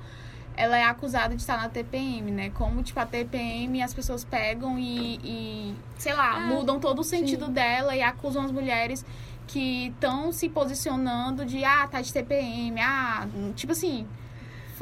Ela 0.55 0.77
é 0.77 0.85
acusada 0.85 1.35
de 1.35 1.41
estar 1.41 1.57
na 1.57 1.69
TPM, 1.71 2.31
né? 2.31 2.51
Como, 2.51 2.83
tipo, 2.83 3.01
a 3.01 3.07
TPM 3.07 3.83
as 3.83 3.95
pessoas 3.95 4.23
pegam 4.23 4.79
e, 4.79 5.17
e, 5.25 5.75
sei 5.97 6.13
lá, 6.13 6.43
É, 6.43 6.47
mudam 6.47 6.79
todo 6.79 6.99
o 6.99 7.05
sentido 7.05 7.49
dela 7.49 7.97
e 7.97 8.03
acusam 8.03 8.43
as 8.45 8.51
mulheres 8.53 9.05
que 9.47 9.89
estão 9.89 10.31
se 10.31 10.49
posicionando 10.51 11.45
de, 11.47 11.65
ah, 11.65 11.87
tá 11.91 12.01
de 12.03 12.13
TPM, 12.13 12.79
ah, 12.81 13.27
tipo 13.57 13.73
assim, 13.73 14.07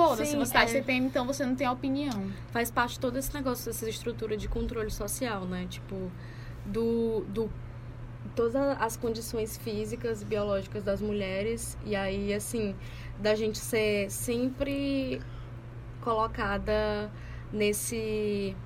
foda-se, 0.09 0.37
você 0.37 0.53
tá 0.53 0.63
é. 0.63 0.67
de 0.67 0.73
TPM, 0.73 1.07
então 1.07 1.27
você 1.27 1.45
não 1.45 1.55
tem 1.55 1.69
opinião. 1.69 2.33
faz 2.51 2.71
parte 2.71 2.95
de 2.95 3.01
todo 3.01 3.17
esse 3.19 3.33
negócio, 3.35 3.67
dessa 3.67 3.89
estrutura 3.89 4.37
de 4.37 4.49
controle 4.49 4.91
social, 4.91 5.45
né? 5.45 5.67
Tipo, 5.69 6.11
do, 6.65 7.25
do 7.29 7.51
todas 8.35 8.55
as 8.81 8.97
condições 8.97 9.57
físicas, 9.59 10.23
biológicas 10.23 10.83
das 10.83 11.01
mulheres. 11.01 11.77
E 11.85 11.95
aí, 11.95 12.33
assim, 12.33 12.75
da 13.19 13.35
gente 13.35 13.59
ser 13.59 14.11
sempre 14.11 15.21
colocada 16.01 17.11
nesse. 17.53 18.57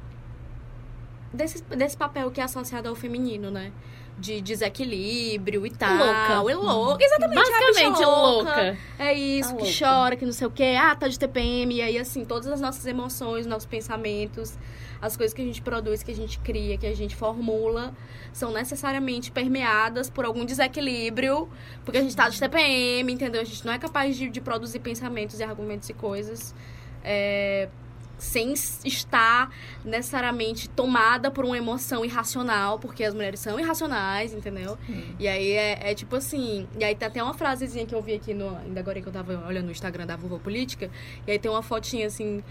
Desse, 1.33 1.65
desse 1.65 1.97
papel 1.97 2.31
que 2.31 2.41
é 2.41 2.45
associado 2.45 2.89
ao 2.89 2.95
feminino, 2.95 3.51
né? 3.51 3.73
De 4.17 4.41
desequilíbrio 4.41 5.67
e 5.67 5.71
tal. 5.71 5.97
Louca. 5.97 6.51
É 6.53 6.55
louca. 6.55 7.05
Exatamente. 7.05 7.37
é 7.39 7.41
a 7.41 7.45
bicha 7.45 7.61
Basicamente 7.61 8.05
louca. 8.05 8.79
é 8.99 9.13
isso, 9.13 9.51
Tá 9.51 9.57
que 9.57 9.63
louca. 9.65 9.79
chora, 9.79 10.17
que 10.17 10.25
não 10.25 10.33
sei 10.33 10.47
o 10.47 10.51
quê. 10.51 10.77
Ah, 10.81 10.95
tá 10.95 11.09
de 11.09 11.19
TPM. 11.19 11.75
E 11.75 11.83
aí, 11.83 11.99
assim, 11.99 12.25
todas 12.25 12.47
as 12.47 12.61
nossas 12.61 12.87
emoções, 12.87 13.45
nossos 13.45 13.67
pensamentos, 13.67 14.57
as 15.03 15.17
coisas 15.17 15.35
que 15.35 15.43
a 15.43 15.45
gente 15.45 15.61
produz, 15.61 16.03
que 16.03 16.13
a 16.13 16.15
gente 16.15 16.39
cria, 16.39 16.79
que 16.79 16.87
a 16.87 16.95
gente 16.95 17.15
formula, 17.17 17.93
são 18.33 18.53
necessariamente 18.53 19.31
permeadas 19.33 20.09
por 20.09 20.25
algum 20.25 20.45
desequilíbrio, 20.45 21.49
porque 21.85 21.99
a 21.99 22.01
gente 22.03 22.15
tá 22.17 22.29
de 22.29 22.39
TPM, 22.39 23.13
entendeu? 23.13 23.41
A 23.41 23.45
gente 23.45 23.67
não 23.67 23.73
é 23.73 23.79
capaz 23.79 24.17
de, 24.17 24.29
de 24.31 24.41
produzir 24.41 24.79
pensamentos 24.79 25.41
e 25.41 25.43
argumentos 25.43 25.89
e 25.89 25.93
coisas. 25.93 26.55
é, 27.03 27.69
sem 28.17 28.53
estar 28.53 29.51
necessariamente 29.85 30.69
tomada 30.69 31.31
por 31.31 31.45
uma 31.45 31.57
emoção 31.57 32.05
irracional, 32.05 32.79
porque 32.79 33.05
as 33.05 33.15
mulheres 33.15 33.41
são 33.41 33.59
irracionais, 33.59 34.33
entendeu? 34.33 34.79
E 35.19 35.29
aí 35.29 35.53
é, 35.53 35.91
é 35.91 35.95
tipo 35.95 36.17
assim. 36.17 36.67
E 36.79 36.85
aí 36.85 36.95
tem 36.95 37.09
até 37.09 37.23
uma 37.23 37.35
frasezinha 37.35 37.85
que 37.87 37.95
eu 37.95 38.03
vi 38.03 38.15
aqui 38.15 38.33
no. 38.33 38.57
Ainda 38.59 38.81
agora 38.81 39.01
que 39.01 39.09
eu 39.09 39.13
tava 39.13 39.47
olhando 39.47 39.67
no 39.67 39.73
Instagram 39.73 40.07
da 40.07 40.17
Vulva 40.17 40.39
Política. 40.39 40.91
E 41.27 41.33
aí 41.33 41.39
tem 41.39 41.51
uma 41.51 41.63
fotinha 41.63 42.07
assim, 42.07 42.43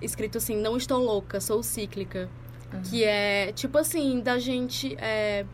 escrito 0.00 0.38
assim, 0.38 0.56
não 0.56 0.76
estou 0.76 0.98
louca, 0.98 1.40
sou 1.40 1.62
cíclica. 1.62 2.28
Que 2.90 3.04
é 3.04 3.52
tipo 3.52 3.78
assim, 3.78 4.20
da 4.20 4.36
gente 4.36 4.96
é, 4.98 5.46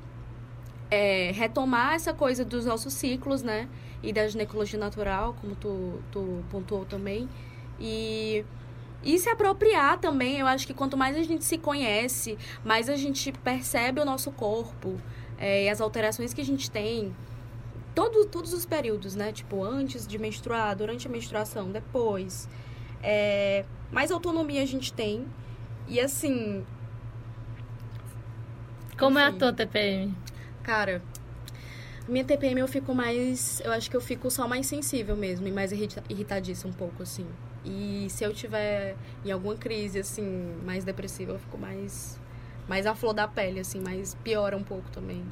é, 0.90 1.30
retomar 1.32 1.94
essa 1.94 2.14
coisa 2.14 2.44
dos 2.44 2.64
nossos 2.64 2.94
ciclos, 2.94 3.42
né? 3.42 3.68
E 4.02 4.12
da 4.12 4.26
ginecologia 4.26 4.78
natural, 4.78 5.36
como 5.38 5.54
tu, 5.54 6.00
tu 6.10 6.42
pontuou 6.50 6.86
também. 6.86 7.28
E. 7.78 8.44
E 9.02 9.18
se 9.18 9.28
apropriar 9.30 9.98
também, 9.98 10.38
eu 10.38 10.46
acho 10.46 10.66
que 10.66 10.74
quanto 10.74 10.96
mais 10.96 11.16
a 11.16 11.22
gente 11.22 11.44
se 11.44 11.56
conhece, 11.56 12.36
mais 12.64 12.88
a 12.88 12.96
gente 12.96 13.32
percebe 13.32 14.00
o 14.00 14.04
nosso 14.04 14.30
corpo, 14.30 15.00
é, 15.38 15.64
e 15.64 15.68
as 15.70 15.80
alterações 15.80 16.34
que 16.34 16.40
a 16.40 16.44
gente 16.44 16.70
tem, 16.70 17.14
todo, 17.94 18.26
todos 18.26 18.52
os 18.52 18.66
períodos, 18.66 19.14
né? 19.14 19.32
Tipo, 19.32 19.64
antes 19.64 20.06
de 20.06 20.18
menstruar, 20.18 20.76
durante 20.76 21.06
a 21.06 21.10
menstruação, 21.10 21.70
depois. 21.70 22.46
É, 23.02 23.64
mais 23.90 24.10
autonomia 24.10 24.62
a 24.62 24.66
gente 24.66 24.92
tem. 24.92 25.26
E 25.88 25.98
assim, 25.98 26.64
Como 28.98 29.18
é 29.18 29.24
a 29.24 29.28
Enfim. 29.30 29.38
tua 29.38 29.52
TPM? 29.52 30.14
cara, 30.62 31.02
minha 32.10 32.24
TPM 32.24 32.60
eu 32.60 32.68
fico 32.68 32.94
mais. 32.94 33.60
Eu 33.64 33.72
acho 33.72 33.90
que 33.90 33.96
eu 33.96 34.00
fico 34.00 34.30
só 34.30 34.46
mais 34.46 34.66
sensível 34.66 35.16
mesmo 35.16 35.46
e 35.46 35.52
mais 35.52 35.72
irrita, 35.72 36.02
irritadiça 36.08 36.66
um 36.66 36.72
pouco, 36.72 37.02
assim. 37.02 37.26
E 37.64 38.06
se 38.10 38.24
eu 38.24 38.32
tiver 38.32 38.96
em 39.24 39.30
alguma 39.30 39.54
crise, 39.56 39.98
assim, 39.98 40.54
mais 40.64 40.84
depressiva, 40.84 41.32
eu 41.32 41.38
fico 41.38 41.58
mais. 41.58 42.18
Mais 42.68 42.86
à 42.86 42.94
flor 42.94 43.12
da 43.12 43.26
pele, 43.26 43.60
assim, 43.60 43.80
mais 43.80 44.14
piora 44.14 44.56
um 44.56 44.62
pouco 44.62 44.88
também. 44.90 45.24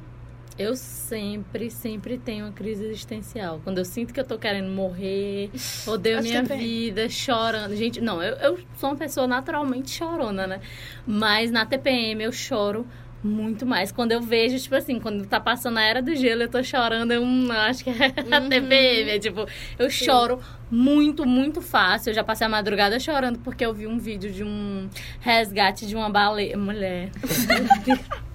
Eu 0.57 0.75
sempre, 0.75 1.71
sempre 1.71 2.17
tenho 2.17 2.45
uma 2.45 2.51
crise 2.51 2.83
existencial. 2.83 3.61
Quando 3.63 3.77
eu 3.77 3.85
sinto 3.85 4.13
que 4.13 4.19
eu 4.19 4.25
tô 4.25 4.37
querendo 4.37 4.69
morrer, 4.69 5.49
odeio 5.87 6.21
minha 6.21 6.43
também. 6.43 6.59
vida, 6.59 7.07
chorando. 7.07 7.73
Gente, 7.77 8.01
não, 8.01 8.21
eu, 8.21 8.35
eu 8.35 8.59
sou 8.75 8.89
uma 8.89 8.97
pessoa 8.97 9.25
naturalmente 9.25 9.89
chorona, 9.89 10.45
né? 10.45 10.59
Mas 11.07 11.49
na 11.49 11.65
TPM 11.65 12.23
eu 12.23 12.33
choro 12.33 12.85
muito 13.23 13.65
mais. 13.65 13.91
Quando 13.91 14.11
eu 14.11 14.21
vejo, 14.21 14.57
tipo 14.59 14.75
assim, 14.75 14.99
quando 14.99 15.25
tá 15.25 15.39
passando 15.39 15.77
a 15.77 15.81
era 15.83 16.01
do 16.01 16.15
gelo, 16.15 16.43
eu 16.43 16.49
tô 16.49 16.63
chorando, 16.63 17.11
eu 17.11 17.21
hum, 17.21 17.51
acho 17.51 17.83
que 17.83 17.89
é 17.89 17.93
a 18.35 18.39
Uhum. 18.39 18.49
TPM. 18.49 19.09
É 19.11 19.19
tipo, 19.19 19.45
eu 19.77 19.89
choro 19.89 20.39
muito, 20.71 21.25
muito 21.25 21.61
fácil. 21.61 22.11
Eu 22.11 22.13
já 22.15 22.23
passei 22.23 22.47
a 22.47 22.49
madrugada 22.49 22.99
chorando 22.99 23.39
porque 23.39 23.65
eu 23.65 23.73
vi 23.73 23.87
um 23.87 23.97
vídeo 23.99 24.31
de 24.31 24.43
um 24.43 24.89
resgate 25.19 25.85
de 25.85 25.95
uma 25.95 26.09
baleia. 26.09 26.57
Mulher. 26.57 27.09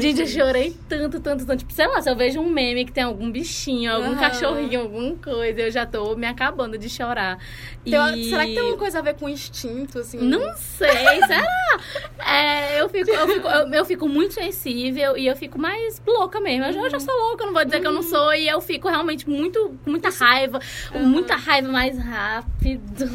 Gente, 0.00 0.20
eu 0.20 0.26
chorei 0.26 0.76
tanto, 0.88 1.20
tanto, 1.20 1.46
tanto. 1.46 1.58
Tipo, 1.60 1.72
sei 1.72 1.86
lá, 1.86 2.00
se 2.02 2.10
eu 2.10 2.16
vejo 2.16 2.40
um 2.40 2.48
meme 2.50 2.84
que 2.84 2.92
tem 2.92 3.02
algum 3.04 3.30
bichinho, 3.30 3.92
algum 3.92 4.10
Aham. 4.12 4.16
cachorrinho, 4.20 4.80
alguma 4.82 5.14
coisa, 5.16 5.60
eu 5.60 5.70
já 5.70 5.86
tô 5.86 6.14
me 6.16 6.26
acabando 6.26 6.76
de 6.76 6.88
chorar. 6.88 7.38
Uma- 7.86 8.16
E- 8.16 8.24
Será 8.28 8.44
que 8.44 8.50
tem 8.52 8.58
alguma 8.60 8.76
coisa 8.78 8.98
a 8.98 9.02
ver 9.02 9.14
com 9.14 9.28
instinto, 9.28 9.98
assim? 10.00 10.18
Não 10.18 10.54
sei, 10.56 10.88
será? 11.26 11.80
É, 12.26 12.80
eu, 12.80 12.88
fico, 12.88 13.10
eu, 13.10 13.28
fico, 13.28 13.48
eu, 13.48 13.68
eu 13.72 13.84
fico 13.84 14.08
muito 14.08 14.34
sensível 14.34 15.16
e 15.16 15.26
eu 15.26 15.36
fico 15.36 15.58
mais 15.58 16.00
louca 16.06 16.40
mesmo. 16.40 16.66
Eu 16.66 16.72
já, 16.72 16.80
eu 16.82 16.90
já 16.90 17.00
sou 17.00 17.14
louca, 17.14 17.46
não 17.46 17.52
vou 17.54 17.64
dizer 17.64 17.80
que 17.80 17.86
eu 17.86 17.92
não 17.92 18.02
sou. 18.02 18.34
E 18.34 18.46
eu 18.48 18.60
fico 18.60 18.88
realmente 18.88 19.28
muito, 19.28 19.78
com 19.84 19.90
muita 19.90 20.10
raiva, 20.10 20.60
muita 20.94 21.36
raiva 21.36 21.68
mais 21.68 21.96
rápido. 21.98 23.06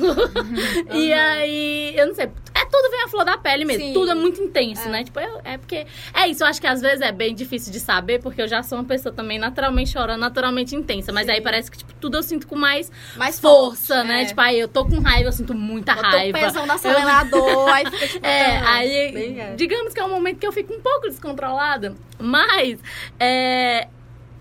E 0.94 1.14
aí, 1.14 1.94
eu 1.96 2.08
não 2.08 2.16
sei. 2.16 2.26
É 2.54 2.66
tudo 2.66 2.90
vem 2.90 3.04
à 3.04 3.08
flor 3.08 3.26
da 3.26 3.38
pele 3.38 3.66
mesmo. 3.66 3.84
Sim. 3.84 3.94
Tudo 3.94 4.12
é 4.12 4.16
muito 4.16 4.42
intenso, 4.42 4.88
né? 4.90 5.04
Tipo, 5.04 5.20
eu- 5.20 5.42
é 5.44 5.58
porque. 5.58 5.86
É 6.18 6.28
isso, 6.30 6.44
eu 6.44 6.48
acho 6.48 6.62
que 6.62 6.66
às 6.68 6.80
vezes 6.82 7.02
é 7.02 7.12
bem 7.12 7.36
difícil 7.36 7.74
de 7.74 7.80
saber, 7.80 8.20
porque 8.22 8.42
eu 8.42 8.48
já 8.48 8.64
sou 8.64 8.78
uma 8.78 8.86
pessoa 8.86 9.14
também 9.14 9.38
naturalmente 9.38 9.92
chorando, 9.92 10.20
naturalmente 10.22 10.74
intensa. 10.76 11.12
Mas 11.12 11.26
Sim. 11.26 11.34
aí 11.34 11.42
parece 11.42 11.70
que, 11.70 11.78
tipo, 11.78 11.94
tudo 11.96 12.18
eu 12.18 12.24
sinto 12.24 12.48
com 12.48 12.56
mais 12.56 12.90
Mais 13.18 13.38
força, 13.40 13.96
forte, 13.96 14.08
né? 14.08 14.22
é. 14.22 14.26
Tipo, 14.26 14.40
aí 14.42 14.58
eu 14.60 14.68
tô 14.70 14.86
com 14.86 15.00
raiva, 15.02 15.28
eu 15.28 15.34
sinto 15.34 15.54
muita 15.54 15.92
Eu 15.92 15.98
tô 15.98 16.02
raiva. 16.04 16.40
pesando 16.40 16.72
acelerador, 16.72 17.70
aí 17.70 17.86
fica 17.92 18.08
tipo... 18.08 18.26
É, 18.26 18.58
aí, 18.60 19.12
bem, 19.12 19.40
é. 19.42 19.56
digamos 19.56 19.94
que 19.94 20.00
é 20.00 20.06
um 20.06 20.10
momento 20.10 20.40
que 20.40 20.48
eu 20.48 20.54
fico 20.54 20.74
um 20.74 20.80
pouco 20.82 21.10
descontrolada, 21.10 21.94
mas, 22.18 22.80
é, 23.20 23.88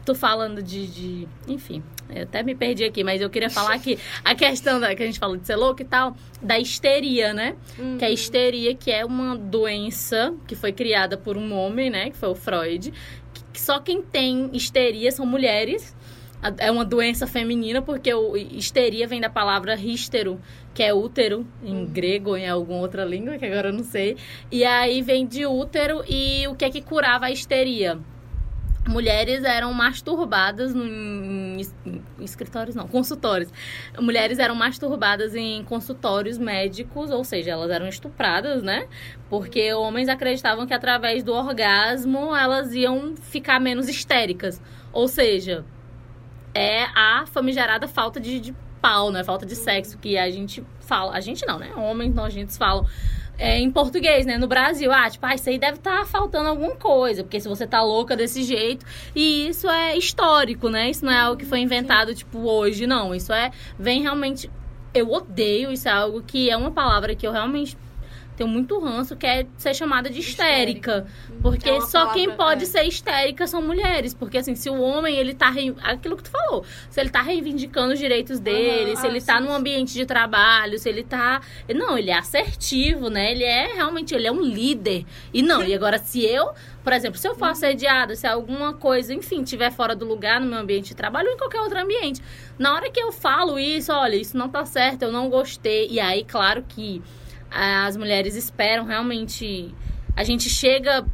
tô 0.05 0.14
falando 0.14 0.62
de, 0.62 0.86
de- 0.86 1.28
enfim, 1.48 1.82
eu 2.15 2.23
até 2.23 2.43
me 2.43 2.55
perdi 2.55 2.85
aqui, 2.85 3.03
mas 3.05 3.20
eu 3.20 3.28
queria 3.31 3.51
falar 3.51 3.78
que 3.78 3.99
a 4.24 4.35
questão 4.35 4.78
da, 4.81 4.95
que 4.95 5.03
a 5.03 5.07
gente 5.07 5.19
falou 5.19 5.36
de 5.36 5.47
ser 5.47 5.57
louco 5.57 5.82
e 5.82 5.85
tal, 5.85 6.16
da 6.41 6.59
histeria, 6.59 7.32
né? 7.35 7.57
Uhum. 7.78 7.99
Que 7.99 8.05
a 8.05 8.11
histeria, 8.11 8.74
que 8.74 8.91
é 8.91 9.05
uma 9.05 9.36
doença 9.36 10.35
que 10.47 10.55
foi 10.55 10.73
criada 10.73 11.16
por 11.16 11.36
um 11.36 11.53
homem, 11.53 11.91
né? 11.91 12.11
Que 12.11 12.16
foi 12.16 12.28
o 12.28 12.35
Freud, 12.35 12.93
que, 13.32 13.45
que 13.53 13.61
só 13.61 13.78
quem 13.81 14.03
tem 14.03 14.51
histeria 14.53 15.11
são 15.11 15.27
mulheres, 15.27 15.95
é 16.59 16.70
uma 16.70 16.85
doença 16.85 17.27
feminina, 17.27 17.81
porque 17.81 18.12
o 18.12 18.36
histeria 18.36 19.07
vem 19.07 19.19
da 19.20 19.31
palavra 19.31 19.74
hístero, 19.77 20.39
que 20.74 20.82
é 20.82 20.93
útero, 20.93 21.47
em 21.65 21.74
Uhum. 21.74 21.86
grego 21.86 22.31
ou 22.31 22.36
em 22.36 22.47
alguma 22.47 22.81
outra 22.81 23.03
língua, 23.05 23.39
que 23.39 23.47
agora 23.47 23.69
eu 23.69 23.73
não 23.73 23.85
sei. 23.85 24.16
E 24.53 24.62
aí 24.62 25.01
vem 25.01 25.27
de 25.27 25.47
útero 25.47 26.05
e 26.07 26.47
o 26.49 26.55
que 26.55 26.65
é 26.66 26.70
que 26.70 26.82
curava 26.82 27.27
a 27.27 27.31
histeria? 27.31 27.99
Mulheres 28.86 29.44
eram 29.44 29.73
masturbadas 29.73 30.74
em, 30.74 31.61
em 31.86 32.05
escritórios, 32.20 32.77
não, 32.77 32.86
consultórios. 32.86 33.51
Mulheres 33.98 34.39
eram 34.39 34.55
masturbadas 34.55 35.35
em 35.35 35.65
consultórios 35.65 36.36
médicos, 36.36 37.11
ou 37.11 37.24
seja, 37.24 37.52
elas 37.52 37.70
eram 37.70 37.89
estupradas, 37.89 38.62
né? 38.62 38.86
Porque 39.31 39.73
homens 39.73 40.09
acreditavam 40.09 40.66
que 40.66 40.74
através 40.74 41.23
do 41.23 41.32
orgasmo 41.32 42.36
elas 42.36 42.74
iam 42.74 43.16
ficar 43.16 43.59
menos 43.59 43.89
histéricas. 43.89 44.61
Ou 44.93 45.09
seja, 45.09 45.65
é 46.55 46.85
a 46.94 47.24
famigerada 47.27 47.89
falta 47.89 48.20
de, 48.20 48.39
de 48.39 48.55
pau, 48.82 49.11
né? 49.11 49.24
Falta 49.24 49.47
de 49.47 49.56
sexo 49.56 49.97
que 49.98 50.19
a 50.19 50.31
gente 50.31 50.62
fala. 50.81 51.15
A 51.15 51.20
gente 51.20 51.47
não, 51.47 51.59
né? 51.59 51.73
Homens 51.74 52.15
nojentos 52.15 52.59
falam. 52.59 52.86
É, 53.36 53.59
em 53.59 53.70
português, 53.70 54.24
né? 54.27 54.39
No 54.39 54.47
Brasil, 54.47 54.93
ah, 54.93 55.11
tipo, 55.11 55.27
ah, 55.27 55.35
isso 55.35 55.48
aí 55.51 55.59
deve 55.59 55.78
estar 55.78 56.06
faltando 56.06 56.48
alguma 56.48 56.77
coisa, 56.77 57.24
porque 57.24 57.40
se 57.40 57.48
você 57.48 57.66
tá 57.66 57.82
louca 57.82 58.16
desse 58.16 58.44
jeito, 58.44 58.86
e 59.15 59.48
isso 59.48 59.69
é 59.69 59.97
histórico, 59.97 60.69
né? 60.69 60.90
Isso 60.90 61.05
não 61.05 61.12
é 61.12 61.19
algo 61.19 61.36
que 61.36 61.44
foi 61.44 61.59
inventado, 61.59 62.15
tipo, 62.15 62.39
hoje, 62.48 62.86
não. 62.86 63.15
Isso 63.15 63.32
é, 63.32 63.51
vem 63.78 64.02
realmente. 64.02 64.51
Eu 64.93 65.11
odeio, 65.11 65.73
isso 65.73 65.89
é 65.89 65.93
algo 65.93 66.23
que 66.23 66.48
é 66.48 66.56
uma 66.56 66.70
palavra 66.70 67.16
que 67.16 67.27
eu 67.27 67.32
realmente 67.32 67.77
tenho 68.36 68.48
muito 68.48 68.78
ranço, 68.78 69.16
que 69.16 69.27
é 69.27 69.47
ser 69.56 69.74
chamada 69.74 70.11
de 70.11 70.20
histérica. 70.20 71.06
Porque 71.40 71.69
É 71.69 71.81
só 71.81 72.09
quem 72.12 72.27
palavra, 72.31 72.44
pode 72.44 72.65
é. 72.65 72.66
ser 72.66 72.85
histérica 72.85 73.47
são 73.47 73.62
mulheres. 73.62 74.15
Porque, 74.15 74.39
assim, 74.39 74.55
se 74.55 74.69
o 74.69 74.81
homem, 74.81 75.16
ele 75.16 75.35
tá. 75.35 75.52
Aquilo 75.82 76.16
que 76.16 76.24
tu 76.24 76.31
falou. 76.31 76.65
Se 76.90 77.01
ele 77.01 77.11
tá 77.11 77.23
reivindicando 77.23 77.93
os 77.93 77.98
direitos 77.98 78.40
dele, 78.40 78.93
Aham, 78.93 78.97
se 78.97 79.06
ah, 79.06 79.11
ele 79.11 79.20
tá 79.20 79.36
sim, 79.39 79.43
num 79.43 79.51
sim. 79.51 79.56
ambiente 79.56 79.93
de 79.94 80.06
trabalho, 80.06 80.78
se 80.78 80.89
ele 80.89 81.02
tá. 81.02 81.40
Não, 81.74 81.97
ele 81.97 82.11
é 82.11 82.19
assertivo, 82.19 83.09
né? 83.09 83.32
Ele 83.32 83.44
é 83.44 83.74
realmente. 83.74 84.15
Ele 84.15 84.27
é 84.27 84.32
um 84.32 84.43
líder. 84.43 85.05
E 85.32 85.43
não, 85.43 85.62
e 85.62 85.74
agora, 85.74 85.98
se 85.98 86.24
eu. 86.24 86.52
Por 86.82 86.93
exemplo, 86.93 87.19
se 87.19 87.27
eu 87.27 87.35
for 87.35 87.47
assediada, 87.48 88.15
se 88.15 88.27
alguma 88.27 88.74
coisa, 88.74 89.15
enfim, 89.15 89.43
tiver 89.43 89.70
fora 89.70 89.97
do 89.97 90.05
lugar 90.05 90.39
no 90.39 90.47
meu 90.47 90.59
ambiente 90.59 90.89
de 90.89 90.94
trabalho 90.94 91.28
ou 91.28 91.35
em 91.35 91.39
qualquer 91.39 91.61
outro 91.61 91.81
ambiente. 91.81 92.20
Na 92.59 92.74
hora 92.74 92.90
que 92.90 93.01
eu 93.01 93.11
falo 93.11 93.59
isso, 93.59 93.90
olha, 93.90 94.16
isso 94.16 94.36
não 94.36 94.51
tá 94.51 94.66
certo, 94.66 95.02
eu 95.02 95.11
não 95.11 95.31
gostei. 95.31 95.89
E 95.89 95.98
aí, 95.98 96.24
claro 96.24 96.62
que 96.69 97.02
as 97.55 97.97
mulheres 97.97 98.35
esperam 98.35 98.85
realmente. 98.85 99.72
A 100.16 100.24
gente 100.24 100.51
chega 100.51 101.06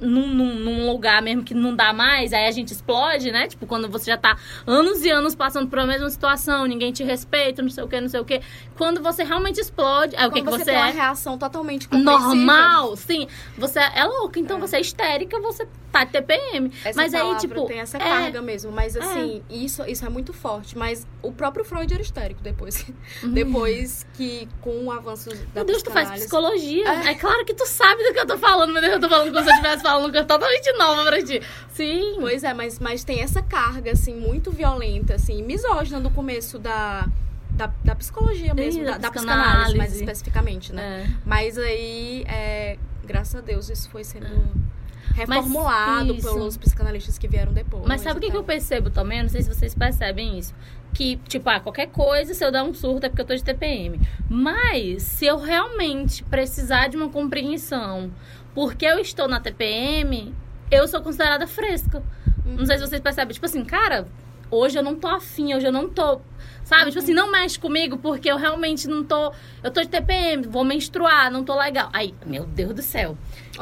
num, 0.00 0.26
num, 0.28 0.54
num 0.54 0.90
lugar 0.90 1.22
mesmo 1.22 1.42
que 1.42 1.54
não 1.54 1.74
dá 1.74 1.92
mais, 1.92 2.32
aí 2.32 2.46
a 2.46 2.50
gente 2.50 2.72
explode, 2.72 3.30
né? 3.30 3.46
Tipo, 3.46 3.66
quando 3.66 3.88
você 3.88 4.10
já 4.10 4.16
tá 4.16 4.36
anos 4.66 5.04
e 5.04 5.10
anos 5.10 5.34
passando 5.34 5.68
por 5.68 5.78
a 5.78 5.86
mesma 5.86 6.08
situação, 6.10 6.66
ninguém 6.66 6.92
te 6.92 7.02
respeita, 7.02 7.62
não 7.62 7.70
sei 7.70 7.84
o 7.84 7.88
que, 7.88 8.00
não 8.00 8.08
sei 8.08 8.20
o 8.20 8.24
que. 8.24 8.40
Quando 8.76 9.02
você 9.02 9.24
realmente 9.24 9.60
explode, 9.60 10.14
aí 10.16 10.26
o 10.26 10.30
que, 10.30 10.42
que 10.42 10.50
você, 10.50 10.70
é? 10.70 10.76
uma 10.78 10.86
reação 10.90 11.38
totalmente. 11.38 11.88
Normal, 11.92 12.96
sim. 12.96 13.26
Você 13.56 13.78
é 13.78 14.04
louca, 14.04 14.38
então 14.38 14.58
É. 14.58 14.60
você 14.60 14.76
é 14.76 14.80
histérica, 14.80 15.40
você 15.40 15.66
tá 15.90 16.04
de 16.04 16.12
TPM. 16.12 16.70
Essa 16.84 17.00
mas 17.00 17.14
aí, 17.14 17.36
tipo. 17.36 17.66
tem 17.66 17.80
essa 17.80 17.96
é- 17.96 18.00
carga 18.00 18.42
mesmo, 18.42 18.70
mas 18.70 18.96
assim, 18.96 19.42
isso, 19.48 19.82
isso 19.86 20.04
é 20.04 20.08
muito 20.08 20.32
forte. 20.32 20.76
Mas 20.76 21.06
o 21.22 21.32
próprio 21.32 21.64
Freud 21.64 21.92
era 21.92 22.02
histérico 22.02 22.42
depois. 22.42 22.84
Depois 23.22 24.06
que, 24.14 24.48
com 24.60 24.84
o 24.84 24.90
avanço 24.92 25.30
da. 25.30 25.36
Meu 25.54 25.64
Deus, 25.64 25.82
tu 25.82 25.90
faz 25.90 26.10
psicologia. 26.10 26.86
É. 26.86 27.10
É. 27.10 27.14
claro 27.14 27.44
que 27.44 27.54
tu 27.54 27.66
sabe 27.66 28.02
do 28.02 28.12
que 28.12 28.20
eu 28.20 28.26
tô 28.26 28.38
falando, 28.38 28.72
meu 28.72 28.80
Deus, 28.82 28.94
eu 28.94 29.00
tô 29.00 29.08
falando 29.08 29.32
como 29.32 29.42
se 29.42 29.48
eu 29.50 29.54
estivesse 29.54 29.82
falando 29.86 30.04
uma 30.04 30.10
coisa 30.10 30.26
totalmente 30.26 30.72
nova 30.72 31.04
pra 31.04 31.22
ti. 31.22 31.40
Sim. 31.70 32.16
Pois 32.20 32.42
é, 32.44 32.52
mas, 32.52 32.78
mas 32.78 33.04
tem 33.04 33.20
essa 33.20 33.42
carga, 33.42 33.92
assim, 33.92 34.14
muito 34.14 34.50
violenta, 34.50 35.14
assim, 35.14 35.42
misógina 35.42 36.00
no 36.00 36.10
começo 36.10 36.58
da, 36.58 37.06
da, 37.50 37.70
da 37.84 37.94
psicologia 37.94 38.52
mesmo, 38.54 38.82
Ih, 38.82 38.84
da, 38.84 38.92
da 38.92 38.98
da 38.98 39.10
psicanálise, 39.10 39.54
mais 39.54 39.90
psicanálise. 39.90 39.96
especificamente, 40.02 40.72
né? 40.72 41.06
É. 41.06 41.16
Mas 41.24 41.56
aí, 41.58 42.24
é, 42.28 42.78
graças 43.04 43.36
a 43.36 43.40
Deus, 43.40 43.70
isso 43.70 43.88
foi 43.90 44.02
sendo 44.04 44.26
Mas 44.26 45.28
reformulado 45.28 46.14
pelos 46.16 46.56
psicanalistas 46.56 47.16
que 47.16 47.28
vieram 47.28 47.52
depois. 47.52 47.84
Mas 47.86 48.00
sabe 48.00 48.18
o 48.18 48.20
que, 48.20 48.30
que 48.30 48.36
eu 48.36 48.44
percebo 48.44 48.90
também? 48.90 49.18
Eu 49.18 49.24
Não 49.24 49.30
sei 49.30 49.42
se 49.42 49.48
vocês 49.48 49.74
percebem 49.74 50.38
isso. 50.38 50.54
Que, 50.92 51.16
tipo, 51.28 51.48
ah, 51.50 51.60
qualquer 51.60 51.88
coisa, 51.88 52.32
se 52.32 52.44
eu 52.44 52.50
dar 52.50 52.64
um 52.64 52.72
surto 52.72 53.06
é 53.06 53.08
porque 53.08 53.20
eu 53.20 53.26
tô 53.26 53.34
de 53.34 53.44
TPM. 53.44 54.00
Mas, 54.30 55.02
se 55.02 55.26
eu 55.26 55.36
realmente 55.38 56.22
precisar 56.24 56.88
de 56.88 56.96
uma 56.96 57.08
compreensão 57.10 58.10
porque 58.56 58.86
eu 58.86 58.98
estou 58.98 59.28
na 59.28 59.38
TPM, 59.38 60.34
eu 60.70 60.88
sou 60.88 61.02
considerada 61.02 61.46
fresca. 61.46 62.02
Não 62.42 62.64
sei 62.64 62.78
se 62.78 62.86
vocês 62.86 63.02
percebem. 63.02 63.34
Tipo 63.34 63.44
assim, 63.44 63.62
cara, 63.62 64.08
hoje 64.50 64.78
eu 64.78 64.82
não 64.82 64.94
tô 64.96 65.08
afim, 65.08 65.54
hoje 65.54 65.66
eu 65.66 65.72
não 65.72 65.90
tô. 65.90 66.22
Sabe? 66.64 66.86
Tipo 66.86 67.00
assim, 67.00 67.12
não 67.12 67.30
mexe 67.30 67.58
comigo 67.58 67.98
porque 67.98 68.30
eu 68.30 68.38
realmente 68.38 68.88
não 68.88 69.04
tô. 69.04 69.30
Eu 69.62 69.70
tô 69.70 69.82
de 69.82 69.88
TPM, 69.88 70.46
vou 70.46 70.64
menstruar, 70.64 71.30
não 71.30 71.44
tô 71.44 71.54
legal. 71.54 71.90
Aí, 71.92 72.14
meu 72.24 72.46
Deus 72.46 72.72
do 72.72 72.80
céu. 72.80 73.14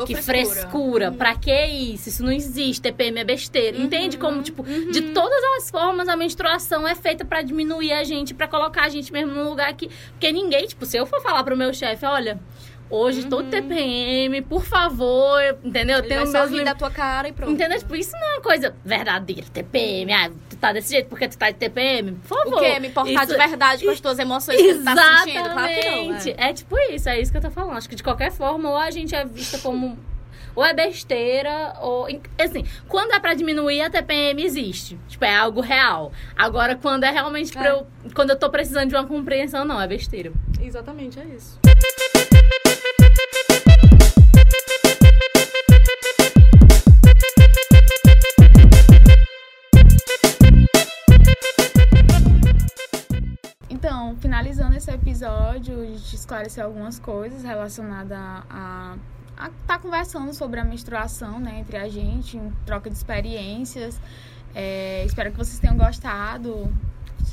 Que 0.07 0.15
frescura. 0.15 1.11
Pra 1.11 1.35
que 1.35 1.67
isso? 1.67 2.09
Isso 2.09 2.23
não 2.23 2.31
existe. 2.31 2.81
TPM 2.81 3.19
é 3.19 3.25
besteira. 3.25 3.77
Entende 3.77 4.17
como, 4.17 4.43
tipo, 4.43 4.63
de 4.63 5.13
todas 5.13 5.43
as 5.57 5.73
formas 5.73 6.09
a 6.09 6.17
menstruação 6.17 6.87
é 6.87 6.95
feita 6.95 7.25
pra 7.25 7.43
diminuir 7.43 7.93
a 7.93 8.05
gente, 8.05 8.33
pra 8.33 8.47
colocar 8.47 8.85
a 8.85 8.89
gente 8.89 9.13
mesmo 9.13 9.35
num 9.35 9.49
lugar 9.49 9.75
que. 9.75 9.91
Porque 10.13 10.31
ninguém, 10.31 10.69
tipo, 10.69 10.87
se 10.87 10.97
eu 10.97 11.05
for 11.05 11.21
falar 11.21 11.43
pro 11.43 11.57
meu 11.57 11.75
chefe, 11.75 12.07
olha. 12.07 12.41
Hoje 12.91 13.27
tô 13.27 13.43
de 13.43 13.49
TPM, 13.51 14.43
por 14.43 14.63
favor, 14.65 15.41
entendeu? 15.65 15.97
Eu 15.97 16.01
Ele 16.01 16.09
tenho 16.09 16.27
vai 16.31 16.41
meus 16.43 16.51
lim- 16.53 16.65
da 16.65 16.75
tua 16.75 16.91
cara 16.91 17.29
e 17.29 17.33
pronto. 17.33 17.51
Entendeu? 17.53 17.79
Tipo, 17.79 17.97
isso 17.97 18.13
não 18.13 18.23
é 18.23 18.33
uma 18.35 18.41
coisa 18.43 18.75
verdadeira. 18.85 19.45
TPM, 19.53 20.13
ah, 20.13 20.31
tu 20.51 20.57
tá 20.57 20.73
desse 20.73 20.93
jeito 20.93 21.09
porque 21.09 21.27
tu 21.27 21.37
tá 21.37 21.51
de 21.51 21.57
TPM? 21.57 22.13
Por 22.13 22.39
favor. 22.39 22.59
O 22.59 22.61
quê? 22.61 22.79
Me 22.79 22.89
importar 22.89 23.11
Isso- 23.25 23.33
de 23.33 23.37
verdade 23.37 23.85
com 23.85 23.91
as 23.91 24.01
tuas 24.01 24.19
emoções 24.19 24.57
que 24.61 24.75
tu 24.75 24.85
tá 24.85 24.95
sentindo? 24.95 25.03
Claro 25.03 25.25
que 25.25 25.35
não, 25.35 26.11
Exatamente. 26.11 26.27
né? 26.27 26.35
É 26.37 26.53
tipo 26.53 26.79
isso, 26.93 27.09
é 27.09 27.21
isso 27.21 27.33
que 27.33 27.39
eu 27.39 27.43
tô 27.43 27.51
falando. 27.51 27.77
Acho 27.79 27.89
que 27.89 27.97
de 27.97 28.03
qualquer 28.03 28.31
forma, 28.31 28.69
ou 28.71 28.77
a 28.77 28.91
gente 28.91 29.15
é 29.15 29.25
vista 29.25 29.59
como. 29.59 29.99
Ou 30.55 30.65
é 30.65 30.73
besteira, 30.73 31.75
ou. 31.81 32.07
Assim, 32.39 32.65
quando 32.87 33.13
é 33.13 33.19
pra 33.19 33.35
diminuir, 33.35 33.81
a 33.81 33.91
TPM 33.91 34.41
existe. 34.45 34.97
Tipo, 35.09 35.25
é 35.25 35.35
algo 35.35 35.61
real. 35.61 36.13
Agora, 36.37 36.77
quando 36.77 37.03
é 37.03 37.11
realmente 37.11 37.53
pra 37.53 37.67
É. 37.67 37.71
eu. 37.73 37.87
Quando 38.15 38.31
eu 38.31 38.37
tô 38.39 38.49
precisando 38.49 38.89
de 38.91 38.95
uma 38.95 39.05
compreensão, 39.05 39.65
não, 39.65 39.81
é 39.81 39.89
besteira. 39.89 40.31
Exatamente, 40.63 41.19
é 41.19 41.25
isso. 41.25 41.59
Então, 54.05 54.17
finalizando 54.17 54.77
esse 54.77 54.91
episódio, 54.91 55.81
a 55.81 55.87
gente 55.87 56.15
esclareceu 56.15 56.67
algumas 56.67 56.99
coisas 56.99 57.43
relacionadas 57.43 58.19
a, 58.51 58.97
a 59.35 59.51
tá 59.67 59.79
conversando 59.79 60.35
sobre 60.35 60.61
a 60.61 60.65
menstruação, 60.65 61.41
né, 61.41 61.61
entre 61.61 61.79
a 61.79 61.89
gente, 61.89 62.37
em 62.37 62.53
troca 62.67 62.91
de 62.91 62.97
experiências. 62.97 63.99
É, 64.55 65.05
espero 65.07 65.31
que 65.31 65.39
vocês 65.39 65.59
tenham 65.59 65.79
gostado. 65.79 66.71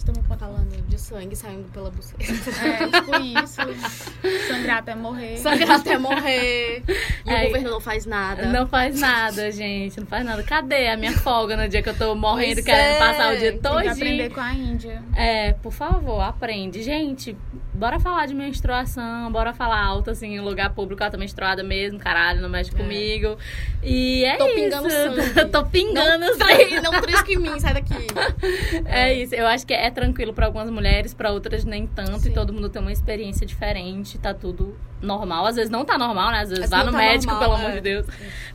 Podem 0.06 0.24
falar. 0.24 0.42
Falando 0.42 0.88
de 0.88 1.00
sangue 1.00 1.36
saindo 1.36 1.72
pela 1.72 1.92
buceta. 1.92 2.24
É, 2.24 2.88
tipo 2.88 3.16
isso. 3.22 4.48
Sangrar 4.48 4.80
até 4.80 4.96
morrer. 4.96 5.38
Sangrar 5.38 5.80
até 5.80 5.98
morrer. 6.00 6.84
E 7.26 7.30
É. 7.30 7.44
o 7.44 7.48
governo 7.48 7.70
não 7.72 7.80
faz 7.80 8.06
nada. 8.08 8.48
Não 8.48 8.68
faz 8.68 9.00
nada, 9.00 9.52
gente. 9.52 10.00
Não 10.00 10.08
faz 10.08 10.26
nada. 10.26 10.42
Cadê 10.42 10.88
a 10.88 10.98
minha 10.98 11.12
folga 11.12 11.56
no 11.56 11.70
dia 11.70 11.84
que 11.84 11.90
eu 11.90 11.96
tô 11.98 12.16
morrendo, 12.16 12.56
Pois 12.56 12.66
querendo 12.66 12.96
é. 12.96 13.00
passar 13.00 13.34
o 13.34 13.38
dia 13.38 13.52
que 13.52 13.60
todinho? 13.60 13.92
aprender 13.92 14.30
com 14.32 14.42
a 14.42 14.54
Índia. 14.54 15.04
É, 15.16 15.54
por 15.54 15.72
favor, 15.72 16.22
aprende. 16.22 16.82
Gente, 16.82 17.38
bora 17.82 18.00
falar 18.00 18.28
de 18.28 18.36
menstruação, 18.36 19.32
bora 19.32 19.54
falar 19.56 19.84
alto, 19.84 20.12
assim, 20.12 20.36
em 20.36 20.40
lugar 20.40 20.70
público, 20.70 21.02
ela 21.02 21.12
tá 21.12 21.18
menstruada 21.18 21.64
mesmo, 21.64 21.98
caralho, 21.98 22.40
não 22.40 22.48
mexe 22.48 22.70
É. 22.72 22.78
comigo. 22.78 23.38
E 23.82 24.24
é 24.24 24.38
Tô 24.38 24.46
isso. 24.46 24.56
pingando 24.56 24.90
sangue. 24.92 25.46
Tô 25.52 25.66
pingando 25.66 26.26
Não, 26.28 26.38
sangue. 26.38 26.80
não 26.80 27.02
trisque 27.02 27.34
em 27.34 27.38
mim, 27.38 27.60
sai 27.60 27.74
daqui. 27.74 27.92
É 28.86 29.14
isso, 29.14 29.34
eu 29.34 29.48
acho 29.48 29.66
que 29.66 29.74
é 29.74 29.90
tranquilo 29.90 30.32
pra 30.32 30.46
algumas 30.46 30.70
mulheres, 30.70 31.12
pra 31.14 31.32
outras 31.32 31.66
nem 31.66 31.88
tanto, 31.88 32.20
Sim. 32.20 32.30
e 32.30 32.34
todo 32.34 32.54
mundo 32.54 32.70
tem 32.70 32.80
uma 32.82 32.92
experiência 32.92 33.48
diferente, 33.48 34.18
tá 34.20 34.32
tudo 34.34 34.78
normal. 35.02 35.48
Às 35.48 35.56
vezes 35.56 35.72
não 35.72 35.84
tá 35.84 35.98
normal, 35.98 36.32
né? 36.32 36.42
Às 36.42 36.50
vezes 36.50 36.66
Às 36.66 36.70
vá 36.70 36.84
no 36.84 36.92
tá 36.92 36.98
médico, 37.00 37.34
normal, 37.34 37.50
pelo 37.50 37.60
amor 37.60 37.72
é. 37.72 37.74
de 37.76 37.82
Deus. 37.82 38.06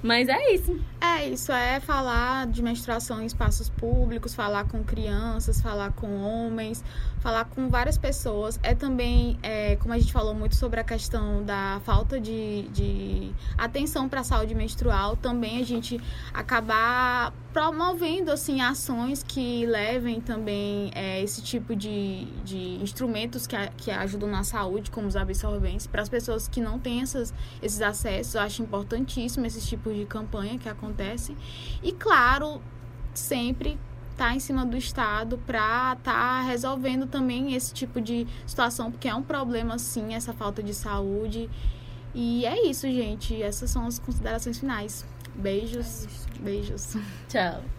Mas 0.03 0.29
é 0.29 0.53
isso. 0.55 0.79
É, 1.01 1.27
isso 1.29 1.51
é 1.51 1.81
falar 1.81 2.47
de 2.47 2.63
menstruação 2.63 3.21
em 3.21 3.27
espaços 3.27 3.69
públicos, 3.69 4.35
falar 4.35 4.65
com 4.69 4.85
crianças, 4.85 5.61
falar 5.61 5.91
com 5.93 6.07
homens, 6.23 6.85
falar 7.27 7.45
com 7.47 7.69
várias 7.69 7.99
pessoas. 7.99 8.57
É 8.63 8.73
também, 8.73 9.37
é, 9.43 9.75
como 9.75 9.93
a 9.93 9.99
gente 9.99 10.13
falou 10.13 10.33
muito 10.33 10.55
sobre 10.55 10.79
a 10.79 10.85
questão 10.85 11.43
da 11.43 11.81
falta 11.85 12.21
de, 12.21 12.69
de 12.69 13.33
atenção 13.59 14.09
para 14.09 14.21
a 14.21 14.23
saúde 14.23 14.55
menstrual, 14.55 15.17
também 15.17 15.61
a 15.61 15.65
gente 15.65 16.01
acabar 16.33 17.33
promovendo 17.53 18.31
assim 18.31 18.61
ações 18.61 19.25
que 19.25 19.67
levem 19.67 20.21
também 20.21 20.93
é, 20.95 21.21
esse 21.21 21.43
tipo 21.43 21.75
de, 21.75 22.27
de 22.45 22.79
instrumentos 22.81 23.45
que, 23.45 23.57
a- 23.57 23.73
que 23.77 23.91
ajudam 23.91 24.29
na 24.31 24.45
saúde, 24.45 24.89
como 24.93 25.09
os 25.09 25.17
absorventes, 25.17 25.89
para 25.89 26.03
as 26.03 26.09
pessoas 26.09 26.47
que 26.47 26.61
não 26.61 26.79
têm 26.79 27.01
essas, 27.03 27.35
esses 27.61 27.83
acessos. 27.83 28.37
Eu 28.37 28.43
acho 28.43 28.63
importantíssimo 28.63 29.45
esses 29.47 29.69
tipos 29.69 29.93
de 29.97 30.05
campanha 30.07 30.57
que 30.59 30.69
acontecem. 30.69 31.37
E 31.83 31.91
claro, 31.91 32.63
sempre 33.13 33.77
tá 34.17 34.35
em 34.35 34.41
cima 34.41 34.65
do 34.65 34.77
Estado 34.77 35.39
para 35.47 35.97
tá 35.97 36.43
resolvendo 36.43 37.07
também 37.07 37.55
esse 37.55 37.73
tipo 37.73 38.01
de 38.01 38.27
situação, 38.47 38.91
porque 38.91 39.09
é 39.09 39.15
um 39.15 39.23
problema 39.23 39.79
sim, 39.79 40.15
essa 40.15 40.33
falta 40.33 40.63
de 40.63 40.75
saúde. 40.75 41.51
E 42.15 42.47
é 42.47 42.67
isso, 42.67 42.91
gente. 42.91 43.43
Essas 43.43 43.71
são 43.71 43.87
as 43.87 43.99
considerações 43.99 44.59
finais. 44.59 45.05
Beijos. 45.35 46.09
Beijos. 46.41 46.97
Tchau. 47.29 47.76